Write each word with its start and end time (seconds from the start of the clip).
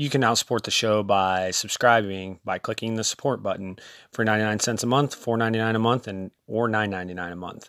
You 0.00 0.08
can 0.08 0.22
now 0.22 0.32
support 0.32 0.64
the 0.64 0.70
show 0.70 1.02
by 1.02 1.50
subscribing 1.50 2.40
by 2.42 2.56
clicking 2.56 2.94
the 2.94 3.04
support 3.04 3.42
button 3.42 3.78
for 4.14 4.24
99 4.24 4.58
cents 4.60 4.82
a 4.82 4.86
month, 4.86 5.14
4.99 5.14 5.76
a 5.76 5.78
month, 5.78 6.08
and 6.08 6.30
or 6.46 6.70
9.99 6.70 7.32
a 7.32 7.36
month. 7.36 7.68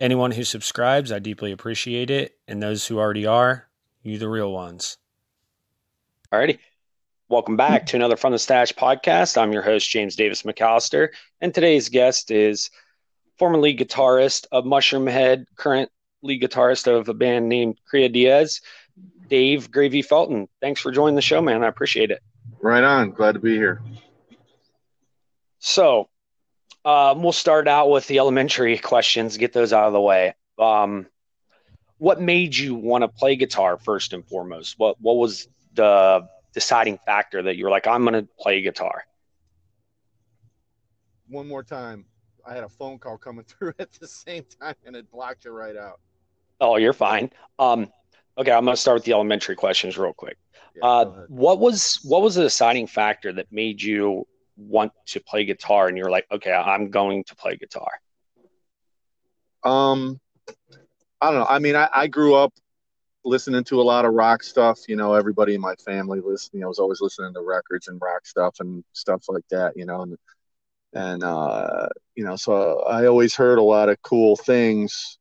Anyone 0.00 0.30
who 0.30 0.42
subscribes, 0.42 1.12
I 1.12 1.18
deeply 1.18 1.52
appreciate 1.52 2.08
it, 2.08 2.38
and 2.48 2.62
those 2.62 2.86
who 2.86 2.98
already 2.98 3.26
are, 3.26 3.68
you 4.02 4.16
the 4.16 4.30
real 4.30 4.50
ones. 4.50 4.96
Alrighty. 6.32 6.60
Welcome 7.28 7.58
back 7.58 7.84
to 7.88 7.96
another 7.96 8.16
From 8.16 8.32
the 8.32 8.38
Stache 8.38 8.74
podcast. 8.74 9.36
I'm 9.36 9.52
your 9.52 9.60
host, 9.60 9.90
James 9.90 10.16
Davis 10.16 10.44
McAllister, 10.44 11.10
and 11.42 11.52
today's 11.52 11.90
guest 11.90 12.30
is 12.30 12.70
former 13.36 13.58
lead 13.58 13.78
guitarist 13.78 14.46
of 14.50 14.64
Mushroomhead, 14.64 15.44
current 15.56 15.90
lead 16.22 16.40
guitarist 16.40 16.86
of 16.86 17.10
a 17.10 17.14
band 17.14 17.50
named 17.50 17.78
Crea 17.86 18.08
Diaz, 18.08 18.62
Dave 19.30 19.70
Gravy 19.70 20.02
Felton. 20.02 20.48
Thanks 20.60 20.80
for 20.80 20.90
joining 20.90 21.14
the 21.14 21.22
show, 21.22 21.40
man. 21.40 21.64
I 21.64 21.68
appreciate 21.68 22.10
it. 22.10 22.20
Right 22.60 22.82
on. 22.84 23.12
Glad 23.12 23.32
to 23.32 23.38
be 23.38 23.54
here. 23.54 23.80
So, 25.60 26.10
um, 26.84 27.22
we'll 27.22 27.32
start 27.32 27.68
out 27.68 27.90
with 27.90 28.06
the 28.08 28.18
elementary 28.18 28.76
questions, 28.76 29.36
get 29.36 29.52
those 29.52 29.72
out 29.72 29.86
of 29.86 29.92
the 29.92 30.00
way. 30.00 30.34
Um, 30.58 31.06
what 31.98 32.20
made 32.20 32.56
you 32.56 32.74
want 32.74 33.02
to 33.02 33.08
play 33.08 33.36
guitar 33.36 33.78
first 33.78 34.12
and 34.12 34.26
foremost? 34.26 34.74
What 34.78 34.96
what 35.00 35.16
was 35.16 35.48
the 35.74 36.26
deciding 36.52 36.98
factor 36.98 37.42
that 37.42 37.56
you 37.56 37.64
were 37.64 37.70
like, 37.70 37.86
I'm 37.86 38.02
going 38.02 38.14
to 38.14 38.28
play 38.38 38.60
guitar? 38.62 39.04
One 41.28 41.46
more 41.46 41.62
time. 41.62 42.06
I 42.44 42.54
had 42.54 42.64
a 42.64 42.68
phone 42.68 42.98
call 42.98 43.18
coming 43.18 43.44
through 43.48 43.74
at 43.78 43.92
the 43.92 44.08
same 44.08 44.44
time 44.60 44.74
and 44.84 44.96
it 44.96 45.10
blocked 45.10 45.44
you 45.44 45.52
right 45.52 45.76
out. 45.76 46.00
Oh, 46.60 46.76
you're 46.76 46.92
fine. 46.92 47.30
Um, 47.58 47.90
okay, 48.40 48.52
I'm 48.52 48.64
going 48.64 48.74
to 48.74 48.80
start 48.80 48.96
with 48.96 49.04
the 49.04 49.12
elementary 49.12 49.54
questions 49.54 49.98
real 49.98 50.14
quick. 50.14 50.38
Yeah, 50.74 50.86
uh, 50.86 51.26
what 51.28 51.58
was 51.58 52.00
what 52.02 52.22
was 52.22 52.36
the 52.36 52.42
deciding 52.42 52.86
factor 52.86 53.32
that 53.34 53.46
made 53.52 53.82
you 53.82 54.26
want 54.56 54.92
to 55.06 55.20
play 55.20 55.44
guitar 55.44 55.88
and 55.88 55.96
you're 55.96 56.10
like, 56.10 56.26
okay, 56.32 56.52
I'm 56.52 56.90
going 56.90 57.24
to 57.24 57.36
play 57.36 57.56
guitar? 57.56 57.90
Um, 59.62 60.20
I 61.20 61.30
don't 61.30 61.40
know. 61.40 61.46
I 61.48 61.58
mean, 61.58 61.76
I, 61.76 61.88
I 61.92 62.06
grew 62.06 62.34
up 62.34 62.52
listening 63.24 63.64
to 63.64 63.80
a 63.80 63.82
lot 63.82 64.04
of 64.04 64.14
rock 64.14 64.42
stuff. 64.42 64.80
You 64.88 64.96
know, 64.96 65.14
everybody 65.14 65.54
in 65.54 65.60
my 65.60 65.74
family 65.74 66.20
listening. 66.24 66.64
I 66.64 66.68
was 66.68 66.78
always 66.78 67.00
listening 67.00 67.34
to 67.34 67.42
records 67.42 67.88
and 67.88 68.00
rock 68.00 68.26
stuff 68.26 68.56
and 68.60 68.82
stuff 68.92 69.24
like 69.28 69.44
that. 69.50 69.76
You 69.76 69.84
know, 69.86 70.02
and 70.02 70.16
and 70.94 71.22
uh, 71.22 71.88
you 72.14 72.24
know, 72.24 72.36
so 72.36 72.80
I 72.82 73.06
always 73.06 73.34
heard 73.34 73.58
a 73.58 73.62
lot 73.62 73.88
of 73.88 74.00
cool 74.02 74.36
things 74.36 75.18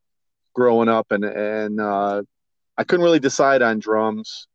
growing 0.53 0.89
up, 0.89 1.11
and 1.11 1.25
and 1.25 1.81
uh, 1.81 2.21
I 2.79 2.85
couldn't 2.85 3.03
really 3.03 3.19
decide 3.19 3.61
on 3.61 3.79
drums 3.79 4.47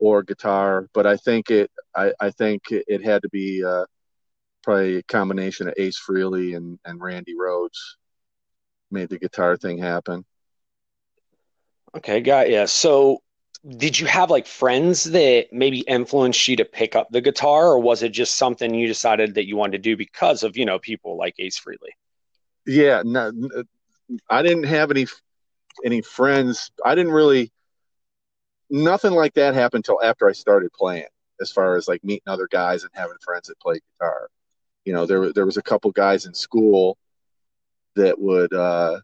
or 0.00 0.24
guitar, 0.24 0.88
but 0.92 1.06
I 1.06 1.16
think 1.16 1.52
it 1.52 1.70
I, 1.94 2.12
I 2.20 2.30
think 2.30 2.64
it 2.70 3.04
had 3.04 3.22
to 3.22 3.28
be 3.28 3.64
uh, 3.64 3.84
probably 4.64 4.96
a 4.96 5.02
combination 5.04 5.68
of 5.68 5.74
Ace 5.78 5.98
Frehley 5.98 6.56
and, 6.56 6.80
and 6.84 7.00
Randy 7.00 7.34
Rhoads 7.34 7.78
made 8.90 9.08
the 9.08 9.20
guitar 9.20 9.56
thing 9.56 9.78
happen. 9.78 10.24
Okay, 11.96 12.20
got 12.20 12.50
yeah. 12.50 12.64
So 12.64 13.22
did 13.64 14.00
you 14.00 14.08
have 14.08 14.30
like 14.30 14.48
friends 14.48 15.04
that 15.04 15.52
maybe 15.52 15.80
influenced 15.80 16.48
you 16.48 16.56
to 16.56 16.64
pick 16.64 16.96
up 16.96 17.08
the 17.12 17.20
guitar 17.20 17.68
or 17.68 17.78
was 17.78 18.02
it 18.02 18.10
just 18.10 18.36
something 18.36 18.74
you 18.74 18.88
decided 18.88 19.36
that 19.36 19.46
you 19.46 19.56
wanted 19.56 19.72
to 19.72 19.78
do 19.78 19.96
because 19.96 20.42
of 20.42 20.56
you 20.56 20.66
know 20.66 20.78
people 20.78 21.16
like 21.16 21.34
ace 21.38 21.58
frehley 21.58 21.92
yeah 22.66 23.02
no, 23.06 23.32
i 24.28 24.42
didn't 24.42 24.64
have 24.64 24.90
any 24.90 25.06
any 25.84 26.02
friends 26.02 26.70
i 26.84 26.94
didn't 26.94 27.12
really 27.12 27.50
nothing 28.70 29.12
like 29.12 29.34
that 29.34 29.54
happened 29.54 29.84
until 29.86 30.02
after 30.02 30.28
i 30.28 30.32
started 30.32 30.72
playing 30.72 31.06
as 31.40 31.50
far 31.50 31.76
as 31.76 31.88
like 31.88 32.02
meeting 32.04 32.22
other 32.26 32.48
guys 32.50 32.82
and 32.82 32.90
having 32.94 33.16
friends 33.20 33.48
that 33.48 33.58
play 33.60 33.78
guitar 33.98 34.28
you 34.84 34.92
know 34.92 35.06
there, 35.06 35.32
there 35.32 35.46
was 35.46 35.56
a 35.56 35.62
couple 35.62 35.90
guys 35.90 36.26
in 36.26 36.34
school 36.34 36.96
that 37.96 38.18
would 38.18 38.52
uh 38.52 38.98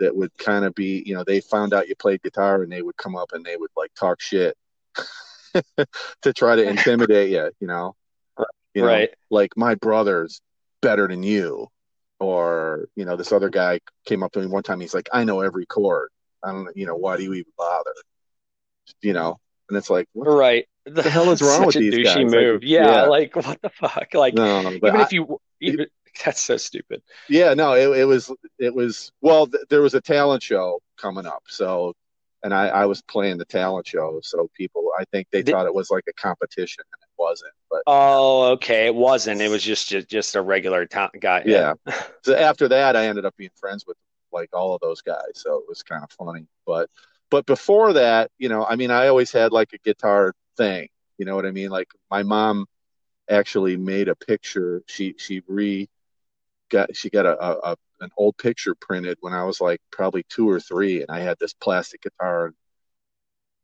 that 0.00 0.14
would 0.14 0.36
kind 0.38 0.64
of 0.64 0.74
be, 0.74 1.02
you 1.06 1.14
know, 1.14 1.24
they 1.24 1.40
found 1.40 1.72
out 1.72 1.88
you 1.88 1.94
played 1.96 2.22
guitar 2.22 2.62
and 2.62 2.70
they 2.70 2.82
would 2.82 2.96
come 2.96 3.16
up 3.16 3.30
and 3.32 3.44
they 3.44 3.56
would 3.56 3.70
like 3.76 3.92
talk 3.94 4.20
shit 4.20 4.56
to 6.22 6.32
try 6.32 6.56
to 6.56 6.68
intimidate 6.68 7.30
you, 7.30 7.50
you 7.60 7.66
know. 7.66 7.94
You 8.74 8.82
know, 8.82 8.88
right. 8.88 9.10
like 9.30 9.56
my 9.56 9.76
brother's 9.76 10.40
better 10.82 11.06
than 11.06 11.22
you. 11.22 11.68
Or, 12.24 12.88
you 12.96 13.04
know, 13.04 13.16
this 13.16 13.32
other 13.32 13.50
guy 13.50 13.80
came 14.06 14.22
up 14.22 14.32
to 14.32 14.40
me 14.40 14.46
one 14.46 14.62
time, 14.62 14.80
he's 14.80 14.94
like, 14.94 15.08
I 15.12 15.24
know 15.24 15.40
every 15.40 15.66
chord. 15.66 16.10
I 16.42 16.52
don't 16.52 16.76
you 16.76 16.86
know, 16.86 16.96
why 16.96 17.16
do 17.16 17.22
you 17.22 17.34
even 17.34 17.52
bother? 17.56 17.94
You 19.02 19.12
know? 19.12 19.38
And 19.68 19.78
it's 19.78 19.90
like, 19.90 20.08
what 20.12 20.26
right. 20.26 20.66
The, 20.86 21.02
hell 21.02 21.30
is 21.30 21.40
wrong 21.42 21.66
with 21.66 21.74
these 21.74 22.04
guys? 22.04 22.16
Move. 22.16 22.62
Like, 22.62 22.70
yeah, 22.70 22.86
yeah, 22.86 23.02
like 23.04 23.34
what 23.36 23.60
the 23.62 23.70
fuck? 23.70 24.12
Like 24.12 24.34
no, 24.34 24.70
even 24.70 24.96
I, 24.96 25.02
if 25.02 25.12
you 25.12 25.40
even 25.60 25.86
That's 26.24 26.42
so 26.42 26.56
stupid. 26.56 27.02
Yeah, 27.28 27.54
no, 27.54 27.72
it, 27.72 27.98
it 28.00 28.04
was 28.04 28.32
it 28.58 28.74
was 28.74 29.10
well. 29.20 29.46
Th- 29.46 29.64
there 29.68 29.82
was 29.82 29.94
a 29.94 30.00
talent 30.00 30.42
show 30.42 30.80
coming 30.96 31.26
up, 31.26 31.42
so 31.48 31.94
and 32.42 32.54
I, 32.54 32.68
I 32.68 32.86
was 32.86 33.02
playing 33.02 33.38
the 33.38 33.44
talent 33.44 33.86
show, 33.86 34.20
so 34.22 34.48
people 34.54 34.90
I 34.98 35.04
think 35.06 35.28
they 35.32 35.42
Did, 35.42 35.52
thought 35.52 35.66
it 35.66 35.74
was 35.74 35.90
like 35.90 36.04
a 36.08 36.12
competition, 36.12 36.84
it 36.92 37.03
wasn't. 37.18 37.52
But 37.70 37.82
oh, 37.86 38.52
okay, 38.52 38.86
it 38.86 38.94
wasn't. 38.94 39.40
It 39.40 39.48
was 39.48 39.62
just 39.62 39.88
just, 39.88 40.08
just 40.08 40.36
a 40.36 40.42
regular 40.42 40.86
ta- 40.86 41.10
guy. 41.18 41.42
Yeah. 41.46 41.74
yeah. 41.86 42.02
so 42.22 42.36
after 42.36 42.68
that, 42.68 42.96
I 42.96 43.06
ended 43.06 43.24
up 43.24 43.36
being 43.36 43.50
friends 43.56 43.84
with 43.86 43.96
like 44.32 44.50
all 44.52 44.74
of 44.74 44.80
those 44.80 45.00
guys, 45.00 45.32
so 45.34 45.58
it 45.58 45.64
was 45.68 45.82
kind 45.82 46.02
of 46.02 46.10
funny. 46.12 46.46
But 46.66 46.90
but 47.30 47.46
before 47.46 47.94
that, 47.94 48.30
you 48.38 48.48
know, 48.48 48.64
I 48.64 48.76
mean, 48.76 48.90
I 48.90 49.08
always 49.08 49.32
had 49.32 49.52
like 49.52 49.72
a 49.72 49.78
guitar 49.78 50.34
thing. 50.56 50.88
You 51.18 51.24
know 51.24 51.36
what 51.36 51.46
I 51.46 51.50
mean? 51.50 51.70
Like 51.70 51.88
my 52.10 52.22
mom 52.22 52.66
actually 53.28 53.76
made 53.76 54.08
a 54.08 54.16
picture. 54.16 54.82
She 54.86 55.14
she 55.18 55.42
re 55.48 55.88
got 56.70 56.94
she 56.96 57.10
got 57.10 57.26
a, 57.26 57.42
a, 57.42 57.72
a, 57.72 57.76
an 58.00 58.10
old 58.16 58.36
picture 58.36 58.74
printed 58.74 59.18
when 59.20 59.32
I 59.32 59.44
was 59.44 59.60
like 59.60 59.80
probably 59.90 60.24
two 60.28 60.48
or 60.48 60.60
three, 60.60 61.02
and 61.02 61.10
I 61.10 61.20
had 61.20 61.38
this 61.38 61.54
plastic 61.54 62.02
guitar. 62.02 62.52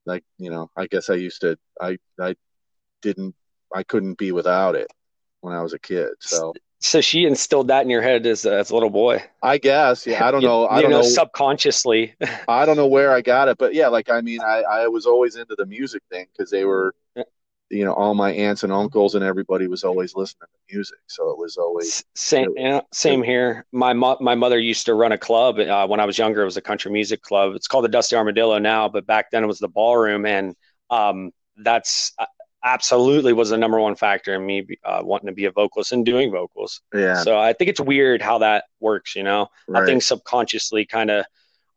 Like 0.06 0.25
you 0.39 0.50
know, 0.50 0.71
I 0.77 0.87
guess 0.87 1.10
I 1.10 1.15
used 1.15 1.43
to 1.43 1.59
I 1.81 1.99
I 2.19 2.37
didn't 3.03 3.34
I 3.75 3.82
couldn't 3.82 4.19
be 4.19 4.32
without 4.32 4.75
it 4.75 4.88
when 5.41 5.54
I 5.54 5.62
was 5.62 5.72
a 5.72 5.78
kid. 5.78 6.10
So 6.20 6.54
so 6.81 7.00
she 7.00 7.26
instilled 7.26 7.69
that 7.69 7.82
in 7.82 7.91
your 7.91 8.03
head 8.03 8.26
as 8.26 8.47
a, 8.47 8.58
as 8.58 8.70
a 8.70 8.75
little 8.75 8.91
boy. 8.91 9.22
I 9.42 9.58
guess. 9.58 10.06
Yeah. 10.06 10.26
I 10.26 10.31
don't 10.31 10.42
know. 10.42 10.66
I 10.66 10.81
don't 10.81 10.91
know, 10.91 11.03
know 11.03 11.08
subconsciously. 11.08 12.14
I 12.48 12.64
don't 12.64 12.76
know 12.76 12.86
where 12.86 13.12
I 13.12 13.20
got 13.20 13.48
it, 13.48 13.59
but 13.59 13.75
yeah, 13.75 13.88
like 13.88 14.10
I 14.10 14.20
mean, 14.20 14.41
I 14.41 14.62
I 14.62 14.88
was 14.88 15.06
always 15.06 15.36
into 15.36 15.54
the 15.56 15.66
music 15.66 16.03
thing 16.10 16.26
because 16.32 16.50
they 16.50 16.64
were 16.64 16.94
you 17.70 17.84
know 17.84 17.92
all 17.92 18.14
my 18.14 18.32
aunts 18.32 18.64
and 18.64 18.72
uncles 18.72 19.14
and 19.14 19.25
everybody 19.25 19.69
was 19.69 19.84
always 19.84 20.14
listening 20.14 20.48
to 20.53 20.75
music 20.75 20.98
so 21.06 21.30
it 21.30 21.38
was 21.38 21.56
always 21.56 22.04
same 22.14 22.53
yeah, 22.56 22.80
same 22.92 23.22
here 23.22 23.64
my 23.72 23.92
mo- 23.92 24.19
my 24.20 24.34
mother 24.34 24.59
used 24.59 24.86
to 24.86 24.94
run 24.94 25.12
a 25.12 25.19
club 25.19 25.59
uh, 25.59 25.86
when 25.86 26.00
i 26.00 26.04
was 26.04 26.19
younger 26.19 26.42
it 26.42 26.44
was 26.44 26.56
a 26.56 26.60
country 26.60 26.91
music 26.91 27.22
club 27.22 27.54
it's 27.54 27.69
called 27.69 27.84
the 27.84 27.88
dusty 27.88 28.16
armadillo 28.16 28.59
now 28.59 28.88
but 28.88 29.06
back 29.06 29.30
then 29.30 29.44
it 29.44 29.47
was 29.47 29.60
the 29.60 29.69
ballroom 29.69 30.26
and 30.26 30.54
um, 30.91 31.30
that's 31.59 32.12
uh, 32.19 32.26
absolutely 32.62 33.32
was 33.32 33.50
the 33.50 33.56
number 33.56 33.81
one 33.81 33.97
factor 33.97 34.34
in 34.34 34.44
me 34.44 34.66
uh, 34.84 35.00
wanting 35.03 35.26
to 35.26 35.32
be 35.32 35.47
a 35.47 35.50
vocalist 35.50 35.93
and 35.93 36.04
doing 36.04 36.31
vocals 36.31 36.82
yeah 36.94 37.22
so 37.22 37.38
i 37.38 37.53
think 37.53 37.71
it's 37.71 37.81
weird 37.81 38.21
how 38.21 38.38
that 38.38 38.65
works 38.81 39.16
you 39.16 39.22
know 39.22 39.48
right. 39.66 39.82
i 39.82 39.87
think 39.87 40.03
subconsciously 40.03 40.84
kind 40.84 41.10
of 41.10 41.25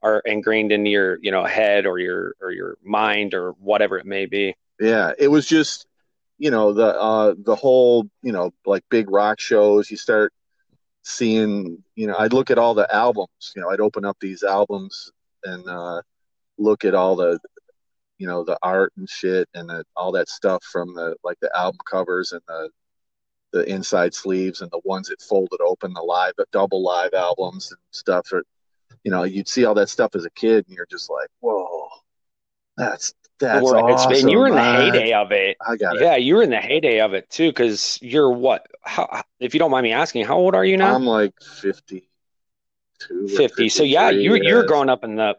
are 0.02 0.20
ingrained 0.26 0.72
in 0.74 0.86
your 0.86 1.18
you 1.22 1.32
know 1.32 1.46
head 1.46 1.86
or 1.86 2.00
your 2.00 2.36
or 2.42 2.52
your 2.52 2.78
mind 2.84 3.34
or 3.34 3.52
whatever 3.54 3.98
it 3.98 4.06
may 4.06 4.26
be 4.26 4.54
yeah, 4.80 5.14
it 5.18 5.28
was 5.28 5.46
just 5.48 5.88
you 6.40 6.52
know 6.52 6.74
the 6.74 7.00
uh 7.00 7.36
the 7.38 7.56
whole 7.56 8.10
you 8.22 8.32
know 8.32 8.54
like 8.66 8.84
big 8.90 9.10
rock 9.10 9.40
shows. 9.40 9.90
You 9.90 9.98
start 9.98 10.34
seeing 11.04 11.84
you 11.96 12.08
know 12.08 12.16
I'd 12.18 12.34
look 12.34 12.52
at 12.52 12.58
all 12.58 12.74
the 12.74 12.94
albums. 12.94 13.54
You 13.56 13.62
know 13.62 13.70
I'd 13.70 13.80
open 13.80 14.06
up 14.06 14.18
these 14.20 14.44
albums 14.44 15.12
and 15.44 15.68
uh, 15.68 16.02
look 16.58 16.86
at 16.86 16.96
all 16.96 17.16
the 17.16 17.40
you 18.18 18.28
know 18.28 18.44
the 18.44 18.58
art 18.62 18.94
and 18.98 19.10
shit 19.10 19.48
and 19.54 19.70
the, 19.70 19.84
all 19.96 20.12
that 20.12 20.30
stuff 20.30 20.64
from 20.64 20.94
the 20.94 21.16
like 21.24 21.38
the 21.42 21.56
album 21.56 21.80
covers 21.90 22.32
and 22.32 22.42
the 22.48 22.70
the 23.52 23.70
inside 23.70 24.14
sleeves 24.14 24.62
and 24.62 24.72
the 24.72 24.82
ones 24.84 25.10
that 25.10 25.22
folded 25.22 25.62
open 25.62 25.94
the 25.94 26.02
live 26.02 26.34
double 26.52 26.82
live 26.82 27.14
albums 27.14 27.72
and 27.72 27.80
stuff 27.92 28.28
or 28.32 28.44
you 29.04 29.12
know 29.12 29.24
you'd 29.24 29.48
see 29.48 29.66
all 29.66 29.76
that 29.76 29.90
stuff 29.90 30.16
as 30.16 30.26
a 30.26 30.30
kid 30.32 30.66
and 30.68 30.76
you're 30.76 30.88
just 30.90 31.10
like 31.10 31.30
whoa 31.40 31.88
that's 32.78 33.14
that's 33.40 33.66
awesome. 33.66 34.14
And 34.14 34.32
you 34.32 34.38
were 34.38 34.48
in 34.48 34.56
the 34.56 34.62
heyday 34.62 35.14
of 35.14 35.32
it. 35.32 35.58
I 35.66 35.76
got 35.76 35.98
it. 35.98 36.02
Yeah, 36.02 36.16
you 36.16 36.36
were 36.36 36.44
in 36.44 36.50
the 36.50 36.62
heyday 36.62 37.02
of 37.02 37.14
it 37.14 37.30
too, 37.30 37.50
because 37.50 38.00
you're 38.02 38.32
what? 38.32 38.68
How, 38.82 39.24
if 39.40 39.54
you 39.54 39.60
don't 39.60 39.72
mind 39.72 39.84
me 39.84 39.92
asking, 39.92 40.26
how 40.26 40.38
old 40.38 40.56
are 40.56 40.64
you 40.64 40.78
now? 40.78 40.96
I'm 40.96 41.06
like 41.06 41.34
fifty 41.42 42.10
two. 43.00 43.28
Fifty. 43.28 43.70
So 43.70 43.84
yeah, 43.84 44.10
you're 44.12 44.38
yeah. 44.38 44.50
you're 44.50 44.66
growing 44.66 44.90
up 44.90 45.04
in 45.04 45.16
the 45.16 45.36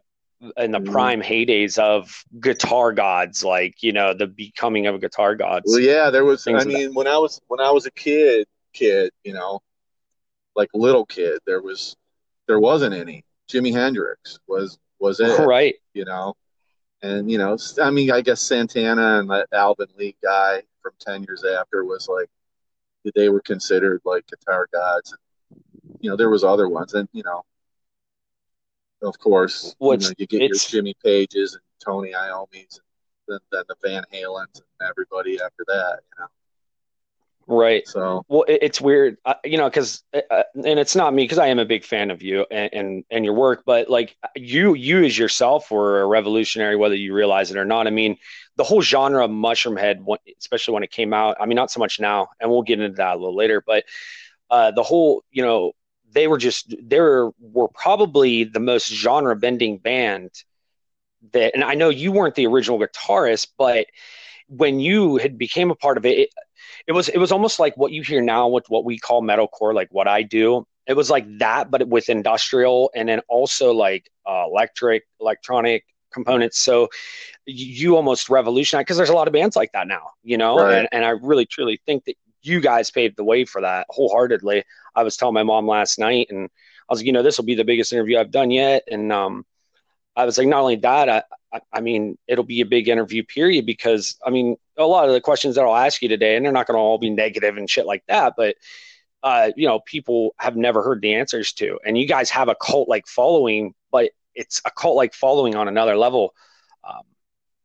in 0.56 0.70
the 0.70 0.78
mm-hmm. 0.78 0.92
prime 0.92 1.22
heydays 1.22 1.78
of 1.78 2.24
guitar 2.40 2.92
gods, 2.92 3.44
like 3.44 3.82
you 3.82 3.92
know 3.92 4.14
the 4.14 4.26
becoming 4.26 4.86
of 4.86 5.00
guitar 5.00 5.34
gods. 5.34 5.64
Well, 5.66 5.80
yeah, 5.80 6.10
there 6.10 6.24
was. 6.24 6.46
I 6.46 6.64
mean, 6.64 6.94
when 6.94 7.06
I 7.06 7.18
was 7.18 7.40
when 7.48 7.60
I 7.60 7.70
was 7.70 7.86
a 7.86 7.90
kid, 7.90 8.46
kid, 8.72 9.10
you 9.24 9.32
know, 9.32 9.60
like 10.54 10.68
little 10.74 11.06
kid, 11.06 11.40
there 11.46 11.62
was 11.62 11.96
there 12.46 12.60
wasn't 12.60 12.94
any. 12.94 13.24
Jimi 13.50 13.72
Hendrix 13.72 14.38
was 14.46 14.78
was 14.98 15.20
it 15.20 15.38
right? 15.46 15.74
You 15.92 16.04
know, 16.04 16.34
And 17.02 17.30
you 17.30 17.38
know, 17.38 17.58
I 17.82 17.90
mean, 17.90 18.10
I 18.10 18.20
guess 18.20 18.40
Santana 18.40 19.20
and 19.20 19.30
that 19.30 19.48
Alvin 19.52 19.88
Lee 19.98 20.16
guy 20.22 20.62
from 20.82 20.92
Ten 20.98 21.22
Years 21.24 21.44
After 21.44 21.84
was 21.84 22.08
like 22.08 22.28
they 23.14 23.28
were 23.28 23.40
considered 23.40 24.00
like 24.04 24.26
guitar 24.26 24.66
gods. 24.72 25.12
And, 25.12 25.20
you 26.00 26.10
know, 26.10 26.16
there 26.16 26.30
was 26.30 26.44
other 26.44 26.68
ones, 26.68 26.94
and 26.94 27.08
you 27.12 27.22
know, 27.22 27.42
of 29.04 29.18
course, 29.18 29.76
you, 29.80 29.96
know, 29.96 30.10
you 30.18 30.26
get 30.26 30.42
your 30.42 30.58
Jimmy 30.68 30.94
Pages 31.02 31.54
and 31.54 31.62
Tony 31.84 32.14
Iommi's, 32.14 32.80
and 33.28 33.28
then, 33.28 33.38
then 33.52 33.64
the 33.68 33.76
Van 33.82 34.02
Halens 34.12 34.56
and 34.56 34.88
everybody 34.88 35.40
after 35.40 35.64
that. 35.66 36.00
You 36.10 36.22
know. 36.22 36.28
Right. 37.46 37.86
So, 37.86 38.24
well, 38.28 38.44
it, 38.44 38.60
it's 38.62 38.80
weird, 38.80 39.18
uh, 39.24 39.34
you 39.44 39.58
know, 39.58 39.68
because 39.68 40.02
uh, 40.14 40.20
uh, 40.30 40.42
and 40.54 40.78
it's 40.78 40.96
not 40.96 41.12
me 41.12 41.24
because 41.24 41.38
I 41.38 41.48
am 41.48 41.58
a 41.58 41.66
big 41.66 41.84
fan 41.84 42.10
of 42.10 42.22
you 42.22 42.46
and, 42.50 42.72
and, 42.72 43.04
and 43.10 43.24
your 43.24 43.34
work, 43.34 43.64
but 43.66 43.90
like 43.90 44.16
you 44.34 44.74
you 44.74 45.04
as 45.04 45.16
yourself 45.16 45.70
were 45.70 46.00
a 46.00 46.06
revolutionary, 46.06 46.76
whether 46.76 46.94
you 46.94 47.12
realize 47.12 47.50
it 47.50 47.58
or 47.58 47.64
not. 47.66 47.86
I 47.86 47.90
mean, 47.90 48.16
the 48.56 48.64
whole 48.64 48.80
genre 48.80 49.24
of 49.24 49.30
Mushroomhead, 49.30 50.04
especially 50.38 50.74
when 50.74 50.84
it 50.84 50.90
came 50.90 51.12
out. 51.12 51.36
I 51.38 51.46
mean, 51.46 51.56
not 51.56 51.70
so 51.70 51.80
much 51.80 52.00
now, 52.00 52.28
and 52.40 52.50
we'll 52.50 52.62
get 52.62 52.80
into 52.80 52.96
that 52.96 53.16
a 53.16 53.18
little 53.18 53.36
later, 53.36 53.62
but 53.66 53.84
uh, 54.50 54.70
the 54.70 54.82
whole, 54.82 55.22
you 55.30 55.42
know, 55.42 55.72
they 56.14 56.26
were 56.28 56.38
just 56.38 56.74
they 56.82 57.00
were, 57.00 57.32
were 57.40 57.68
probably 57.68 58.44
the 58.44 58.60
most 58.60 58.88
genre 58.88 59.36
bending 59.36 59.78
band 59.78 60.30
that, 61.32 61.54
and 61.54 61.64
I 61.64 61.74
know 61.74 61.88
you 61.88 62.12
weren't 62.12 62.34
the 62.34 62.46
original 62.46 62.78
guitarist, 62.78 63.48
but 63.58 63.86
when 64.48 64.78
you 64.78 65.16
had 65.16 65.36
became 65.38 65.70
a 65.70 65.74
part 65.74 65.96
of 65.96 66.06
it, 66.06 66.18
it 66.18 66.28
it 66.86 66.92
was 66.92 67.08
it 67.08 67.18
was 67.18 67.32
almost 67.32 67.58
like 67.58 67.76
what 67.76 67.92
you 67.92 68.02
hear 68.02 68.22
now 68.22 68.48
with 68.48 68.64
what 68.68 68.84
we 68.84 68.98
call 68.98 69.22
metalcore, 69.22 69.74
like 69.74 69.88
what 69.90 70.08
I 70.08 70.22
do. 70.22 70.66
It 70.86 70.94
was 70.94 71.08
like 71.10 71.26
that, 71.38 71.70
but 71.70 71.88
with 71.88 72.08
industrial 72.10 72.90
and 72.94 73.08
then 73.08 73.20
also 73.28 73.72
like 73.72 74.10
uh, 74.26 74.44
electric, 74.46 75.04
electronic 75.18 75.84
components. 76.12 76.58
So 76.60 76.88
you 77.46 77.96
almost 77.96 78.28
revolutionized 78.28 78.86
because 78.86 78.98
there's 78.98 79.08
a 79.08 79.14
lot 79.14 79.26
of 79.26 79.32
bands 79.32 79.56
like 79.56 79.72
that 79.72 79.88
now, 79.88 80.10
you 80.22 80.36
know. 80.36 80.58
Right. 80.58 80.78
And, 80.78 80.88
and 80.92 81.04
I 81.04 81.10
really 81.10 81.46
truly 81.46 81.80
think 81.86 82.04
that 82.04 82.16
you 82.42 82.60
guys 82.60 82.90
paved 82.90 83.16
the 83.16 83.24
way 83.24 83.46
for 83.46 83.62
that 83.62 83.86
wholeheartedly. 83.88 84.64
I 84.94 85.02
was 85.02 85.16
telling 85.16 85.34
my 85.34 85.42
mom 85.42 85.66
last 85.66 85.98
night, 85.98 86.28
and 86.30 86.44
I 86.44 86.92
was 86.92 87.00
like, 87.00 87.06
you 87.06 87.12
know, 87.12 87.22
this 87.22 87.38
will 87.38 87.44
be 87.44 87.54
the 87.54 87.64
biggest 87.64 87.92
interview 87.92 88.18
I've 88.18 88.30
done 88.30 88.50
yet. 88.50 88.84
And 88.90 89.12
um, 89.12 89.44
I 90.16 90.24
was 90.24 90.38
like, 90.38 90.48
not 90.48 90.60
only 90.60 90.76
that, 90.76 91.08
I, 91.08 91.22
I, 91.52 91.60
I 91.72 91.80
mean, 91.80 92.18
it'll 92.26 92.44
be 92.44 92.60
a 92.60 92.66
big 92.66 92.88
interview 92.88 93.24
period 93.24 93.66
because 93.66 94.16
I 94.24 94.30
mean, 94.30 94.56
a 94.76 94.84
lot 94.84 95.08
of 95.08 95.14
the 95.14 95.20
questions 95.20 95.54
that 95.54 95.64
I'll 95.64 95.76
ask 95.76 96.02
you 96.02 96.08
today, 96.08 96.36
and 96.36 96.44
they're 96.44 96.52
not 96.52 96.66
going 96.66 96.76
to 96.76 96.80
all 96.80 96.98
be 96.98 97.10
negative 97.10 97.56
and 97.56 97.70
shit 97.70 97.86
like 97.86 98.04
that, 98.08 98.34
but 98.36 98.56
uh, 99.22 99.50
you 99.56 99.66
know, 99.66 99.80
people 99.80 100.34
have 100.38 100.54
never 100.54 100.82
heard 100.82 101.00
the 101.00 101.14
answers 101.14 101.52
to, 101.54 101.78
and 101.86 101.96
you 101.96 102.06
guys 102.06 102.28
have 102.30 102.48
a 102.48 102.54
cult 102.54 102.88
like 102.88 103.06
following, 103.06 103.72
but 103.90 104.10
it's 104.34 104.60
a 104.66 104.70
cult 104.70 104.96
like 104.96 105.14
following 105.14 105.54
on 105.54 105.66
another 105.66 105.96
level. 105.96 106.34
Um, 106.86 107.02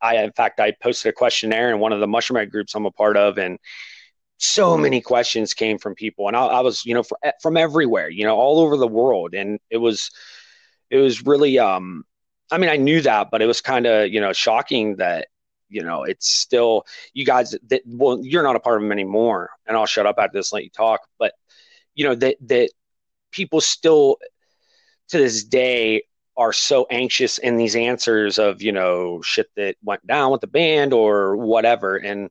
I, 0.01 0.23
in 0.23 0.31
fact, 0.31 0.61
I 0.61 0.71
posted 0.71 1.09
a 1.09 1.13
questionnaire 1.13 1.71
in 1.71 1.79
one 1.79 1.91
of 1.91 1.99
the 1.99 2.07
Mushroomhead 2.07 2.49
groups 2.49 2.75
I'm 2.75 2.85
a 2.85 2.91
part 2.91 3.17
of, 3.17 3.37
and 3.37 3.59
so 4.39 4.77
many 4.77 5.01
questions 5.01 5.53
came 5.53 5.77
from 5.77 5.95
people, 5.95 6.27
and 6.27 6.35
I, 6.35 6.45
I 6.45 6.59
was, 6.61 6.85
you 6.85 6.93
know, 6.93 7.03
for, 7.03 7.17
from 7.41 7.57
everywhere, 7.57 8.09
you 8.09 8.23
know, 8.23 8.35
all 8.35 8.59
over 8.59 8.77
the 8.77 8.87
world, 8.87 9.33
and 9.33 9.59
it 9.69 9.77
was, 9.77 10.11
it 10.89 10.97
was 10.97 11.25
really, 11.25 11.59
um, 11.59 12.03
I 12.51 12.57
mean, 12.57 12.69
I 12.69 12.77
knew 12.77 13.01
that, 13.01 13.29
but 13.31 13.41
it 13.41 13.45
was 13.45 13.61
kind 13.61 13.85
of, 13.85 14.09
you 14.09 14.21
know, 14.21 14.33
shocking 14.33 14.95
that, 14.95 15.27
you 15.69 15.83
know, 15.83 16.03
it's 16.03 16.27
still 16.27 16.85
you 17.13 17.25
guys 17.25 17.55
that 17.67 17.81
well, 17.85 18.19
you're 18.23 18.41
not 18.41 18.55
a 18.55 18.59
part 18.59 18.77
of 18.77 18.81
them 18.81 18.91
anymore. 18.91 19.51
And 19.67 19.77
I'll 19.77 19.85
shut 19.85 20.07
up 20.07 20.15
after 20.17 20.39
this, 20.39 20.51
let 20.51 20.63
you 20.63 20.71
talk. 20.71 21.01
But 21.19 21.33
you 21.99 22.05
know 22.05 22.15
that 22.15 22.37
that 22.47 22.69
people 23.29 23.59
still 23.59 24.17
to 25.09 25.17
this 25.17 25.43
day 25.43 26.03
are 26.37 26.53
so 26.53 26.87
anxious 26.89 27.37
in 27.37 27.57
these 27.57 27.75
answers 27.75 28.39
of 28.39 28.61
you 28.61 28.71
know 28.71 29.21
shit 29.21 29.47
that 29.57 29.75
went 29.83 30.07
down 30.07 30.31
with 30.31 30.39
the 30.39 30.47
band 30.47 30.93
or 30.93 31.35
whatever 31.35 31.97
and 31.97 32.29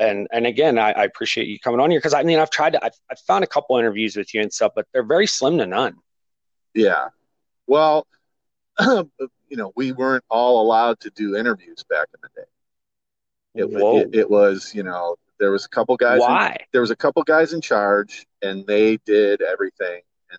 and 0.00 0.26
and 0.32 0.46
again 0.46 0.78
I, 0.78 0.92
I 0.92 1.04
appreciate 1.04 1.46
you 1.46 1.60
coming 1.60 1.80
on 1.80 1.90
here 1.90 2.00
because 2.00 2.14
I 2.14 2.24
mean 2.24 2.38
I've 2.38 2.50
tried 2.50 2.72
to 2.72 2.84
I've, 2.84 2.98
I've 3.10 3.20
found 3.20 3.44
a 3.44 3.46
couple 3.46 3.76
interviews 3.78 4.16
with 4.16 4.34
you 4.34 4.40
and 4.40 4.52
stuff 4.52 4.72
but 4.74 4.86
they're 4.92 5.04
very 5.04 5.26
slim 5.26 5.58
to 5.58 5.66
none 5.66 5.96
yeah 6.74 7.08
well 7.66 8.06
you 9.50 9.56
know, 9.56 9.72
we 9.76 9.92
weren't 9.92 10.24
all 10.30 10.62
allowed 10.62 11.00
to 11.00 11.10
do 11.10 11.36
interviews 11.36 11.84
back 11.90 12.08
in 12.14 12.20
the 12.22 12.40
day. 12.40 12.48
It, 13.52 13.64
it, 13.64 14.14
it, 14.20 14.30
was, 14.30 14.72
you 14.74 14.84
know, 14.84 15.16
there 15.40 15.50
was 15.50 15.64
a 15.64 15.68
couple 15.68 15.96
guys. 15.96 16.20
Why? 16.20 16.56
In, 16.60 16.66
there 16.72 16.80
was 16.80 16.92
a 16.92 16.96
couple 16.96 17.22
guys 17.24 17.52
in 17.52 17.60
charge, 17.60 18.26
and 18.42 18.64
they 18.66 18.98
did 18.98 19.42
everything, 19.42 20.02
and 20.30 20.38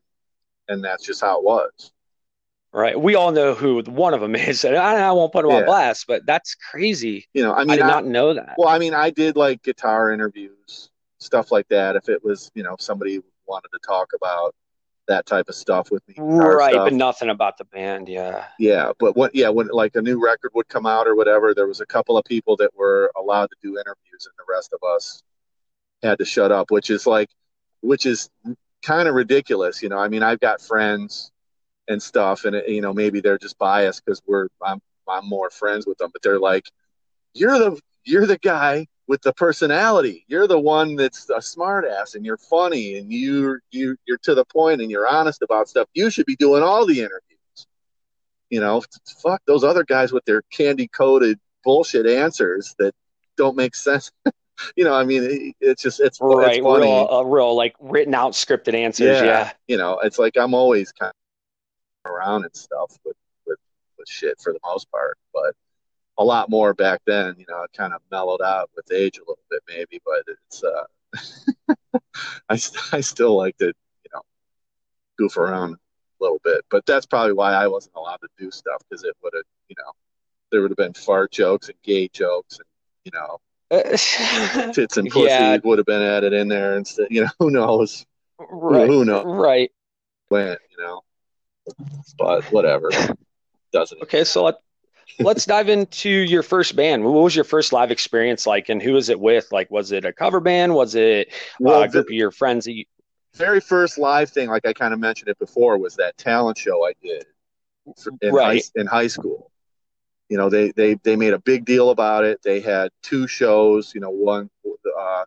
and 0.70 0.84
that's 0.84 1.06
just 1.06 1.20
how 1.20 1.38
it 1.38 1.44
was. 1.44 1.92
Right. 2.74 3.00
We 3.00 3.16
all 3.16 3.32
know 3.32 3.54
who 3.54 3.82
one 3.84 4.14
of 4.14 4.22
them 4.22 4.36
is. 4.36 4.64
I, 4.64 4.76
I 4.76 5.12
won't 5.12 5.34
put 5.34 5.44
them 5.44 5.52
yeah. 5.52 5.58
on 5.58 5.66
blast, 5.66 6.06
but 6.08 6.26
that's 6.26 6.56
crazy. 6.56 7.28
You 7.34 7.44
know, 7.44 7.54
I 7.54 7.60
mean, 7.60 7.72
I 7.72 7.76
did 7.76 7.86
I, 7.86 7.88
not 7.88 8.06
know 8.06 8.34
that. 8.34 8.56
Well, 8.58 8.70
I 8.70 8.80
mean, 8.80 8.94
I 8.94 9.10
did 9.10 9.36
like 9.36 9.62
guitar 9.64 10.12
interviews, 10.12 10.90
stuff 11.20 11.52
like 11.52 11.68
that. 11.70 11.96
If 11.96 12.08
it 12.10 12.24
was, 12.24 12.50
you 12.56 12.64
know, 12.64 12.76
somebody 12.80 13.22
wanted 13.46 13.70
to 13.74 13.80
talk 13.86 14.10
about 14.16 14.56
that 15.08 15.26
type 15.26 15.50
of 15.50 15.56
stuff 15.56 15.92
with 15.92 16.08
me. 16.08 16.16
Right, 16.18 16.74
stuff. 16.74 16.86
but 16.86 16.94
nothing 16.94 17.30
about 17.30 17.58
the 17.58 17.66
band, 17.66 18.08
yeah. 18.08 18.46
Yeah, 18.58 18.94
but 19.00 19.18
what? 19.18 19.36
Yeah, 19.36 19.50
when 19.50 19.68
like 19.68 19.96
a 19.96 20.02
new 20.02 20.24
record 20.24 20.52
would 20.54 20.70
come 20.70 20.86
out 20.86 21.08
or 21.08 21.16
whatever, 21.16 21.54
there 21.54 21.68
was 21.68 21.82
a 21.82 21.86
couple 21.86 22.18
of 22.18 22.24
people 22.24 22.56
that 22.58 22.74
were 22.76 23.12
allowed 23.18 23.48
to 23.48 23.56
do 23.62 23.78
interviews, 23.78 24.26
and 24.26 24.34
the 24.38 24.46
rest 24.48 24.74
of 24.74 24.80
us 24.88 25.24
had 26.02 26.18
to 26.20 26.26
shut 26.26 26.52
up, 26.52 26.72
which 26.72 26.90
is 26.90 27.06
like, 27.06 27.30
which 27.82 28.06
is 28.06 28.30
kind 28.82 29.10
of 29.10 29.16
ridiculous, 29.16 29.84
you 29.84 29.90
know. 29.90 29.98
I 29.98 30.08
mean, 30.08 30.24
I've 30.24 30.40
got 30.40 30.62
friends 30.62 31.32
and 31.88 32.02
stuff, 32.02 32.46
and 32.46 32.62
you 32.68 32.82
know, 32.82 32.94
maybe 32.94 33.22
they're 33.22 33.38
just 33.38 33.58
biased 33.58 34.06
because 34.06 34.22
we're 34.28 34.48
I'm 34.64 34.82
I'm 35.08 35.28
more 35.28 35.50
friends 35.50 35.86
with 35.86 35.98
them, 35.98 36.10
but 36.14 36.22
they're 36.22 36.40
like, 36.40 36.70
you're 37.34 37.58
the 37.58 37.80
you're 38.04 38.26
the 38.26 38.38
guy 38.38 38.88
with 39.08 39.22
the 39.22 39.34
personality. 39.34 40.24
You're 40.28 40.48
the 40.48 40.60
one 40.60 40.96
that's 40.96 41.30
a 41.30 41.40
smartass 41.40 42.16
and 42.16 42.26
you're 42.26 42.38
funny 42.38 42.98
and 42.98 43.12
you 43.12 43.60
you 43.72 43.98
you're 44.06 44.18
to 44.20 44.36
the 44.36 44.46
point 44.46 44.82
and 44.82 44.90
you're 44.90 45.08
honest 45.08 45.42
about 45.42 45.68
stuff. 45.68 45.88
You 45.94 46.10
should 46.10 46.26
be 46.26 46.36
doing 46.36 46.64
all 46.64 46.86
the 46.86 47.00
interviews. 47.00 47.68
You 48.50 48.60
know, 48.60 48.84
fuck 49.22 49.42
those 49.46 49.64
other 49.64 49.84
guys 49.84 50.12
with 50.12 50.26
their 50.26 50.42
candy 50.52 50.88
coated 50.88 51.40
bullshit 51.64 52.06
answers 52.06 52.76
that 52.80 52.94
don't 53.38 53.56
make 53.56 53.76
sense. 53.76 54.12
you 54.76 54.84
know, 54.84 54.94
I 54.94 55.04
mean, 55.04 55.54
it's 55.60 55.82
just 55.82 56.00
it's 56.00 56.20
right, 56.22 56.56
it's 56.56 56.64
funny. 56.64 56.84
real, 56.86 57.08
uh, 57.12 57.24
real 57.24 57.56
like 57.56 57.76
written 57.80 58.14
out 58.14 58.34
scripted 58.34 58.74
answers. 58.74 59.20
Yeah, 59.20 59.26
yeah, 59.26 59.52
you 59.68 59.78
know, 59.78 60.00
it's 60.00 60.20
like 60.20 60.38
I'm 60.38 60.54
always 60.54 60.92
kind 60.92 61.10
of 61.10 61.16
around 62.06 62.44
and 62.44 62.56
stuff 62.56 62.98
with 63.06 63.18
with 63.46 63.60
with 63.98 64.08
shit 64.08 64.40
for 64.42 64.54
the 64.54 64.60
most 64.66 64.90
part, 64.92 65.18
but 65.34 65.56
a 66.18 66.24
lot 66.24 66.50
more 66.50 66.74
back 66.74 67.02
then. 67.06 67.36
You 67.38 67.46
know, 67.50 67.64
it 67.64 67.72
kind 67.76 67.94
of 67.94 68.02
mellowed 68.12 68.42
out 68.42 68.70
with 68.76 68.92
age 68.92 69.18
a 69.18 69.22
little 69.22 69.44
bit, 69.50 69.62
maybe, 69.68 70.02
but 70.06 70.24
it's. 70.28 70.64
Uh, 70.64 70.84
I 72.50 72.60
I 72.94 73.02
still 73.02 73.36
like 73.36 73.58
to 73.58 73.68
you 73.68 74.12
know 74.14 74.22
goof 75.18 75.38
around 75.38 75.74
a 75.74 76.24
little 76.24 76.40
bit, 76.44 76.62
but 76.70 76.86
that's 76.86 77.06
probably 77.06 77.34
why 77.34 77.54
I 77.54 77.68
wasn't 77.68 77.96
allowed 77.96 78.22
to 78.22 78.30
do 78.38 78.52
stuff 78.52 78.82
because 78.90 79.04
it 79.04 79.16
would 79.24 79.34
have 79.36 79.44
you 79.68 79.76
know 79.78 79.92
there 80.52 80.62
would 80.62 80.72
have 80.72 80.78
been 80.78 80.94
fart 80.94 81.32
jokes 81.32 81.70
and 81.70 81.78
gay 81.84 82.08
jokes 82.10 82.60
and 82.60 82.68
you 83.06 83.12
know 83.14 83.40
tits 84.74 84.98
and 84.98 85.10
pussy 85.10 85.28
yeah. 85.28 85.58
would 85.64 85.80
have 85.80 85.86
been 85.86 86.02
added 86.02 86.34
in 86.34 86.50
there 86.50 86.78
instead. 86.78 87.08
You 87.10 87.22
know, 87.22 87.30
who 87.40 87.52
knows? 87.52 88.06
Right. 88.38 88.88
Who, 88.88 89.00
who 89.00 89.06
knows? 89.06 89.26
Right. 89.26 89.72
When 90.30 90.58
you 90.70 90.84
know, 90.84 91.02
but 92.18 92.44
whatever. 92.46 92.90
Doesn't. 93.72 94.02
Okay, 94.04 94.24
so 94.24 94.44
let 94.44 94.56
let's 95.20 95.46
dive 95.46 95.70
into 95.70 96.10
your 96.10 96.44
first 96.44 96.76
band. 96.76 97.04
What 97.04 97.12
was 97.12 97.36
your 97.36 97.46
first 97.46 97.74
live 97.74 97.92
experience 97.92 98.46
like, 98.46 98.70
and 98.70 98.82
who 98.82 98.94
was 98.94 99.10
it 99.10 99.20
with? 99.20 99.52
Like, 99.52 99.70
was 99.72 99.92
it 99.92 100.06
a 100.06 100.14
cover 100.14 100.40
band? 100.40 100.74
Was 100.74 100.96
it 100.96 101.32
well, 101.60 101.82
a 101.82 101.88
group 101.88 102.08
the, 102.08 102.14
of 102.14 102.18
your 102.18 102.32
friends? 102.32 102.66
That 102.66 102.74
you... 102.74 102.86
Very 103.36 103.62
first 103.62 103.98
live 103.98 104.30
thing, 104.30 104.50
like 104.50 104.66
I 104.66 104.74
kind 104.74 104.94
of 104.94 105.00
mentioned 105.00 105.30
it 105.30 105.40
before, 105.40 105.78
was 105.78 105.96
that 105.96 106.18
talent 106.18 106.58
show 106.58 106.86
I 106.86 106.94
did 107.02 107.26
in, 108.22 108.34
right. 108.34 108.62
high, 108.62 108.82
in 108.82 108.88
high 108.88 109.08
school. 109.08 109.52
You 110.28 110.38
know, 110.38 110.50
they 110.50 110.72
they 110.72 110.96
they 111.04 111.16
made 111.16 111.34
a 111.34 111.40
big 111.40 111.66
deal 111.66 111.90
about 111.90 112.24
it. 112.26 112.42
They 112.44 112.60
had 112.60 112.92
two 113.04 113.28
shows. 113.28 113.94
You 113.94 114.02
know, 114.02 114.10
one 114.10 114.50
uh, 114.66 115.24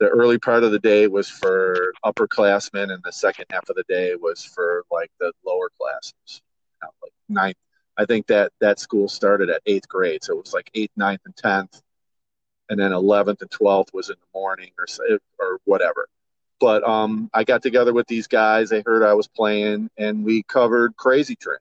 the 0.00 0.08
early 0.08 0.38
part 0.38 0.64
of 0.64 0.72
the 0.72 0.78
day 0.78 1.06
was 1.06 1.28
for 1.28 1.92
upperclassmen, 2.04 2.92
and 2.92 3.02
the 3.04 3.12
second 3.12 3.46
half 3.50 3.68
of 3.68 3.76
the 3.76 3.84
day 3.88 4.14
was 4.16 4.44
for 4.44 4.84
like 4.90 5.10
the 5.20 5.32
lower 5.46 5.70
classes, 5.78 6.42
you 6.82 6.86
know, 6.86 6.90
like 7.02 7.12
ninth 7.28 7.56
I 7.96 8.04
think 8.06 8.26
that 8.26 8.52
that 8.60 8.80
school 8.80 9.08
started 9.08 9.50
at 9.50 9.62
eighth 9.66 9.88
grade, 9.88 10.24
so 10.24 10.34
it 10.34 10.42
was 10.42 10.52
like 10.52 10.70
eighth, 10.74 10.92
ninth, 10.96 11.20
and 11.26 11.36
tenth, 11.36 11.80
and 12.68 12.78
then 12.78 12.92
eleventh 12.92 13.42
and 13.42 13.50
twelfth 13.50 13.92
was 13.94 14.10
in 14.10 14.16
the 14.20 14.38
morning 14.38 14.70
or 14.78 14.86
or 15.38 15.60
whatever. 15.64 16.08
But 16.60 16.86
um, 16.88 17.30
I 17.34 17.44
got 17.44 17.62
together 17.62 17.92
with 17.92 18.06
these 18.08 18.26
guys. 18.26 18.70
They 18.70 18.82
heard 18.84 19.02
I 19.02 19.14
was 19.14 19.28
playing, 19.28 19.90
and 19.96 20.24
we 20.24 20.42
covered 20.44 20.96
Crazy 20.96 21.36
Train 21.36 21.58